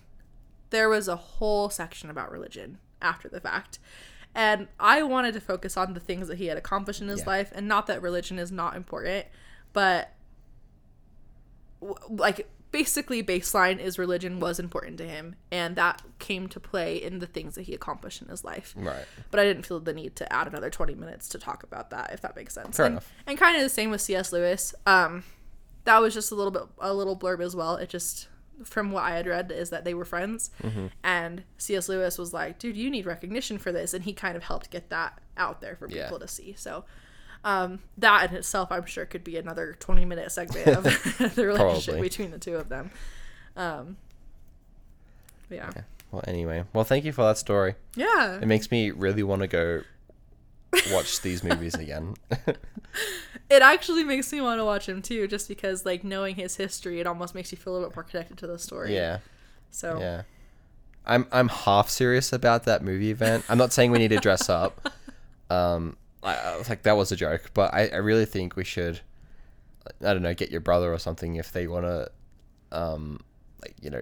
there 0.69 0.89
was 0.89 1.07
a 1.07 1.15
whole 1.15 1.69
section 1.69 2.09
about 2.09 2.31
religion 2.31 2.77
after 3.01 3.29
the 3.29 3.39
fact. 3.39 3.79
And 4.35 4.67
I 4.79 5.03
wanted 5.03 5.33
to 5.35 5.39
focus 5.41 5.77
on 5.77 5.93
the 5.93 5.99
things 5.99 6.27
that 6.27 6.37
he 6.39 6.47
had 6.47 6.57
accomplished 6.57 7.01
in 7.01 7.07
his 7.07 7.19
Yeah. 7.21 7.27
life, 7.27 7.51
and 7.55 7.67
not 7.67 7.87
that 7.87 8.01
religion 8.01 8.39
is 8.39 8.51
not 8.51 8.75
important, 8.75 9.27
but 9.73 10.11
w- 11.81 11.97
like 12.09 12.49
basically 12.73 13.23
baseline 13.23 13.79
is 13.79 13.97
religion 13.97 14.39
was 14.41 14.59
important 14.59 14.97
to 14.97 15.05
him 15.07 15.35
and 15.51 15.75
that 15.77 16.01
came 16.19 16.47
to 16.49 16.59
play 16.59 16.97
in 17.01 17.19
the 17.19 17.27
things 17.27 17.55
that 17.55 17.61
he 17.61 17.73
accomplished 17.73 18.21
in 18.21 18.27
his 18.27 18.43
life. 18.43 18.73
Right. 18.75 19.05
But 19.31 19.39
i 19.39 19.43
didn't 19.45 19.65
feel 19.65 19.79
the 19.79 19.93
need 19.93 20.15
to 20.17 20.33
add 20.33 20.47
another 20.47 20.69
20 20.69 20.95
minutes 20.95 21.29
to 21.29 21.37
talk 21.37 21.63
about 21.63 21.91
that 21.91 22.11
if 22.11 22.19
that 22.21 22.35
makes 22.35 22.53
sense. 22.53 22.75
Fair 22.75 22.87
and, 22.87 22.93
enough. 22.95 23.09
and 23.27 23.37
kind 23.37 23.55
of 23.55 23.61
the 23.63 23.69
same 23.69 23.89
with 23.91 24.01
cs 24.01 24.33
lewis. 24.33 24.75
Um 24.85 25.23
that 25.85 26.01
was 26.01 26.13
just 26.13 26.31
a 26.31 26.35
little 26.35 26.51
bit 26.51 26.63
a 26.79 26.93
little 26.93 27.15
blurb 27.17 27.41
as 27.41 27.55
well. 27.55 27.75
It 27.77 27.89
just 27.89 28.27
from 28.65 28.91
what 28.91 29.03
i 29.03 29.11
had 29.15 29.25
read 29.27 29.51
is 29.51 29.69
that 29.71 29.83
they 29.85 29.93
were 29.93 30.05
friends. 30.05 30.51
Mm-hmm. 30.61 30.87
and 31.03 31.43
cs 31.57 31.87
lewis 31.89 32.17
was 32.17 32.33
like 32.33 32.59
dude 32.59 32.75
you 32.77 32.89
need 32.89 33.05
recognition 33.05 33.57
for 33.57 33.71
this 33.71 33.93
and 33.93 34.03
he 34.03 34.13
kind 34.13 34.35
of 34.37 34.43
helped 34.43 34.69
get 34.71 34.89
that 34.89 35.19
out 35.37 35.61
there 35.61 35.75
for 35.75 35.87
Yeah. 35.89 36.03
people 36.05 36.19
to 36.19 36.27
see. 36.27 36.53
So 36.57 36.85
um, 37.43 37.79
that 37.97 38.29
in 38.29 38.35
itself, 38.37 38.71
I'm 38.71 38.85
sure, 38.85 39.05
could 39.05 39.23
be 39.23 39.37
another 39.37 39.75
20 39.79 40.05
minute 40.05 40.31
segment 40.31 40.67
of 40.67 40.83
the 41.35 41.45
relationship 41.45 41.93
Probably. 41.95 42.01
between 42.09 42.31
the 42.31 42.39
two 42.39 42.55
of 42.55 42.69
them. 42.69 42.91
Um, 43.55 43.97
yeah. 45.49 45.69
Yeah. 45.75 45.81
well 46.11 46.23
anyway 46.27 46.63
well 46.73 46.83
thank 46.83 47.05
you 47.05 47.11
for 47.11 47.21
that 47.23 47.37
story 47.37 47.75
Yeah. 47.95 48.39
it 48.41 48.47
makes 48.47 48.71
me 48.71 48.89
really 48.89 49.21
want 49.21 49.41
to 49.43 49.47
go 49.47 49.81
watch 50.91 51.21
these 51.21 51.43
movies 51.43 51.75
again 51.75 52.15
It 53.49 53.61
actually 53.61 54.03
makes 54.03 54.31
me 54.31 54.41
want 54.41 54.59
to 54.59 54.65
watch 54.65 54.87
him 54.89 55.01
too, 55.01 55.27
just 55.27 55.47
because, 55.47 55.85
like, 55.85 56.03
knowing 56.03 56.35
his 56.35 56.55
history, 56.55 56.99
it 56.99 57.05
almost 57.05 57.35
makes 57.35 57.51
you 57.51 57.57
feel 57.57 57.73
a 57.73 57.75
little 57.75 57.89
bit 57.89 57.95
more 57.97 58.03
connected 58.03 58.37
to 58.39 58.47
the 58.47 58.57
story. 58.57 58.95
yeah 58.95 59.19
So, 59.69 59.99
Yeah. 59.99 60.21
I'm 61.05 61.27
I'm 61.31 61.49
half 61.49 61.89
serious 61.89 62.31
about 62.33 62.63
that 62.63 62.81
movie 62.83 63.11
event. 63.11 63.43
I'm 63.49 63.57
not 63.57 63.73
saying 63.73 63.91
we 63.91 63.99
need 63.99 64.07
to 64.09 64.17
dress 64.17 64.49
up. 64.49 64.89
Um, 65.51 65.97
I, 66.23 66.35
I 66.35 66.57
was 66.57 66.69
like 66.69 66.83
that 66.83 66.95
was 66.97 67.11
a 67.11 67.15
joke, 67.15 67.51
but 67.53 67.73
I, 67.73 67.87
I 67.87 67.97
really 67.97 68.25
think 68.25 68.55
we 68.55 68.63
should. 68.63 69.01
I 70.01 70.13
don't 70.13 70.21
know, 70.21 70.33
get 70.33 70.49
your 70.51 70.61
brother 70.61 70.93
or 70.93 70.97
something 70.97 71.35
if 71.35 71.51
they 71.51 71.67
want 71.67 71.85
to, 71.85 72.09
um, 72.71 73.19
like 73.61 73.75
you 73.81 73.89
know, 73.89 74.01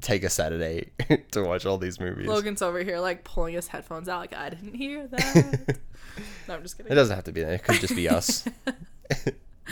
take 0.00 0.24
a 0.24 0.30
Saturday 0.30 0.90
to 1.32 1.42
watch 1.42 1.66
all 1.66 1.76
these 1.76 2.00
movies. 2.00 2.26
Logan's 2.26 2.62
over 2.62 2.82
here, 2.82 2.98
like, 2.98 3.22
pulling 3.22 3.52
his 3.54 3.68
headphones 3.68 4.08
out, 4.08 4.20
like, 4.20 4.34
I 4.34 4.48
didn't 4.48 4.72
hear 4.74 5.06
that. 5.08 5.76
no, 6.48 6.54
I'm 6.54 6.62
just 6.62 6.78
kidding. 6.78 6.90
It 6.90 6.94
doesn't 6.94 7.14
have 7.14 7.24
to 7.24 7.32
be. 7.32 7.42
It 7.42 7.62
could 7.62 7.78
just 7.80 7.94
be 7.94 8.08
us. 8.08 8.44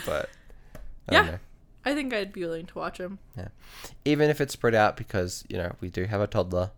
but 0.05 0.29
I 1.09 1.13
don't 1.13 1.25
Yeah. 1.27 1.31
know. 1.33 1.39
I 1.87 1.95
think 1.95 2.13
I'd 2.13 2.35
be 2.35 2.43
willing 2.45 2.67
to 2.67 2.75
watch 2.79 2.99
him. 2.99 3.19
Yeah. 3.35 3.49
Even 4.05 4.29
if 4.29 4.43
it's 4.43 4.53
spread 4.53 4.75
out, 4.75 4.99
because 4.99 5.45
you 5.49 5.57
know 5.57 5.75
we 5.81 5.89
do 5.89 6.05
have 6.05 6.21
a 6.21 6.27
toddler. 6.27 6.71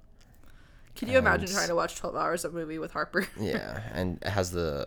Could 0.97 1.09
you 1.09 1.19
imagine 1.19 1.49
trying 1.49 1.69
to 1.69 1.75
watch 1.75 1.97
12 1.97 2.17
hours 2.17 2.45
of 2.45 2.55
movie 2.55 2.79
with 2.79 2.93
Harper? 2.93 3.27
Yeah, 3.41 3.81
and 3.93 4.19
it 4.23 4.29
has 4.29 4.51
the 4.51 4.87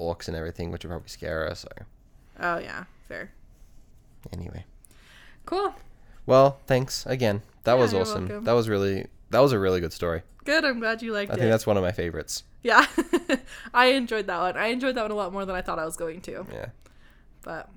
orcs 0.00 0.28
and 0.28 0.36
everything, 0.36 0.70
which 0.70 0.84
would 0.84 0.90
probably 0.90 1.08
scare 1.08 1.48
her. 1.48 1.54
So 1.54 1.68
oh, 2.40 2.58
yeah. 2.58 2.84
Fair. 3.08 3.30
anyway. 4.32 4.64
Cool. 5.46 5.74
Well, 6.26 6.58
thanks 6.66 7.06
again. 7.06 7.42
That 7.64 7.74
Yeah, 7.74 7.80
was 7.80 7.94
awesome. 7.94 8.44
That 8.44 8.52
was 8.52 8.68
really 8.68 9.06
that 9.30 9.40
was 9.40 9.52
a 9.52 9.58
really 9.58 9.80
good 9.80 9.92
story. 9.92 10.22
Good. 10.44 10.64
I'm 10.64 10.80
glad 10.80 11.02
you 11.02 11.12
liked 11.12 11.30
I 11.30 11.34
it. 11.34 11.36
I 11.36 11.40
think 11.40 11.50
that's 11.50 11.66
one 11.66 11.76
of 11.76 11.82
my 11.82 11.92
favorites. 11.92 12.44
Yeah. 12.62 12.86
I 13.74 13.86
enjoyed 13.86 14.26
that 14.26 14.38
one. 14.40 14.56
I 14.56 14.66
enjoyed 14.68 14.94
that 14.96 15.02
one 15.02 15.10
a 15.10 15.14
lot 15.14 15.32
more 15.32 15.44
than 15.44 15.54
I 15.54 15.62
thought 15.62 15.78
I 15.78 15.84
was 15.84 15.96
going 15.96 16.20
to. 16.22 16.46
Yeah. 16.52 16.66
But, 17.42 17.68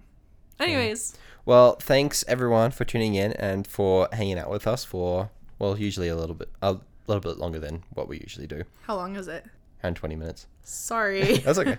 anyways, 0.60 1.16
Well, 1.46 1.76
thanks 1.76 2.24
everyone 2.28 2.72
for 2.72 2.84
tuning 2.86 3.16
in 3.16 3.34
and 3.34 3.68
for 3.68 4.08
hanging 4.12 4.40
out 4.40 4.50
with 4.50 4.68
us 4.68 4.84
for 4.84 5.30
well, 5.60 5.78
usually 5.78 6.08
a 6.08 6.16
little 6.16 6.36
bit 6.36 6.50
a 6.62 6.78
little 7.08 7.22
bit 7.22 7.38
longer 7.40 7.60
than 7.60 7.84
what 7.94 8.08
we 8.08 8.20
usually 8.20 8.48
do. 8.48 8.64
how 8.84 8.96
long 8.96 9.16
is 9.16 9.28
it? 9.28 9.46
Around 9.84 9.96
20 9.96 10.16
minutes. 10.16 10.48
Sorry. 10.64 11.38
That's 11.38 11.58
okay. 11.60 11.78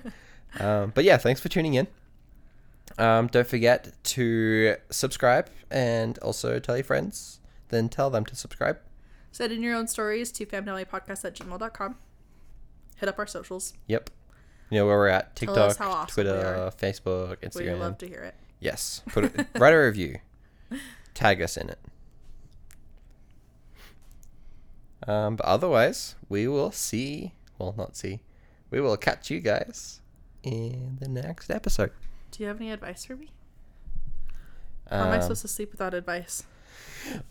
um, 0.58 0.92
but 0.94 1.04
yeah, 1.04 1.16
thanks 1.16 1.40
for 1.40 1.48
tuning 1.48 1.74
in. 1.74 1.86
Um, 2.98 3.28
don't 3.28 3.46
forget 3.46 3.92
to 4.04 4.76
subscribe 4.90 5.48
and 5.70 6.18
also 6.18 6.58
tell 6.58 6.76
your 6.76 6.84
friends. 6.84 7.40
Then 7.68 7.88
tell 7.88 8.10
them 8.10 8.24
to 8.26 8.36
subscribe. 8.36 8.78
Send 9.30 9.52
in 9.52 9.62
your 9.62 9.74
own 9.74 9.86
stories 9.86 10.30
to 10.32 10.44
famdallypodcast 10.44 11.24
at 11.24 11.34
gmail.com. 11.36 11.96
Hit 12.96 13.08
up 13.08 13.18
our 13.18 13.26
socials. 13.26 13.72
Yep. 13.86 14.10
You 14.70 14.78
know 14.78 14.86
where 14.86 14.96
we're 14.98 15.08
at. 15.08 15.34
TikTok, 15.36 15.80
awesome 15.80 16.00
we 16.00 16.06
Twitter. 16.12 16.70
Facebook, 16.76 17.40
We'd 17.42 17.50
Instagram. 17.50 17.78
love 17.78 17.98
to 17.98 18.08
hear 18.08 18.22
it. 18.22 18.34
Yes. 18.60 19.02
Put 19.08 19.24
it, 19.24 19.46
write 19.54 19.72
a 19.74 19.78
review. 19.78 20.18
Tag 21.14 21.40
us 21.40 21.56
in 21.56 21.68
it. 21.70 21.78
Um, 25.06 25.36
but 25.36 25.46
otherwise, 25.46 26.14
we 26.28 26.46
will 26.48 26.70
see. 26.70 27.32
Well, 27.58 27.74
not 27.76 27.96
see. 27.96 28.20
We 28.70 28.80
will 28.80 28.96
catch 28.96 29.30
you 29.30 29.40
guys 29.40 30.00
in 30.42 30.98
the 31.00 31.08
next 31.08 31.50
episode. 31.50 31.90
Do 32.30 32.42
you 32.42 32.48
have 32.48 32.56
any 32.60 32.70
advice 32.70 33.04
for 33.04 33.16
me? 33.16 33.30
How 34.90 35.06
am 35.06 35.12
I 35.12 35.16
Um, 35.16 35.22
supposed 35.22 35.42
to 35.42 35.48
sleep 35.48 35.72
without 35.72 35.94
advice? 35.94 36.44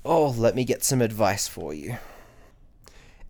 oh, 0.06 0.30
let 0.30 0.56
me 0.56 0.64
get 0.66 0.84
some 0.84 1.02
advice 1.02 1.48
for 1.48 1.74
you. 1.74 1.98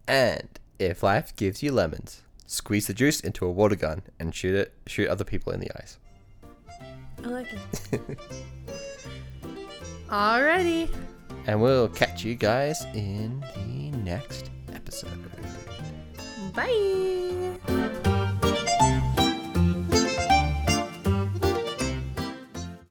And 0.08 0.48
if 0.80 1.04
life 1.04 1.36
gives 1.36 1.62
you 1.64 1.72
lemons, 1.72 2.24
squeeze 2.48 2.88
the 2.88 2.94
juice 2.94 3.20
into 3.20 3.46
a 3.46 3.52
water 3.52 3.76
gun 3.76 4.02
and 4.20 4.34
shoot 4.36 4.56
it. 4.56 4.74
Shoot 4.88 5.08
other 5.08 5.24
people 5.24 5.54
in 5.54 5.60
the 5.60 5.72
eyes. 5.78 5.98
I 7.24 7.28
like 7.28 7.48
it. 7.54 8.20
Alrighty. 10.10 10.90
And 11.48 11.62
we'll 11.62 11.88
catch 11.88 12.24
you 12.24 12.36
guys 12.36 12.84
in 12.94 13.40
the 13.56 13.91
next 14.02 14.50
episode. 14.74 15.32
Bye. 16.54 18.11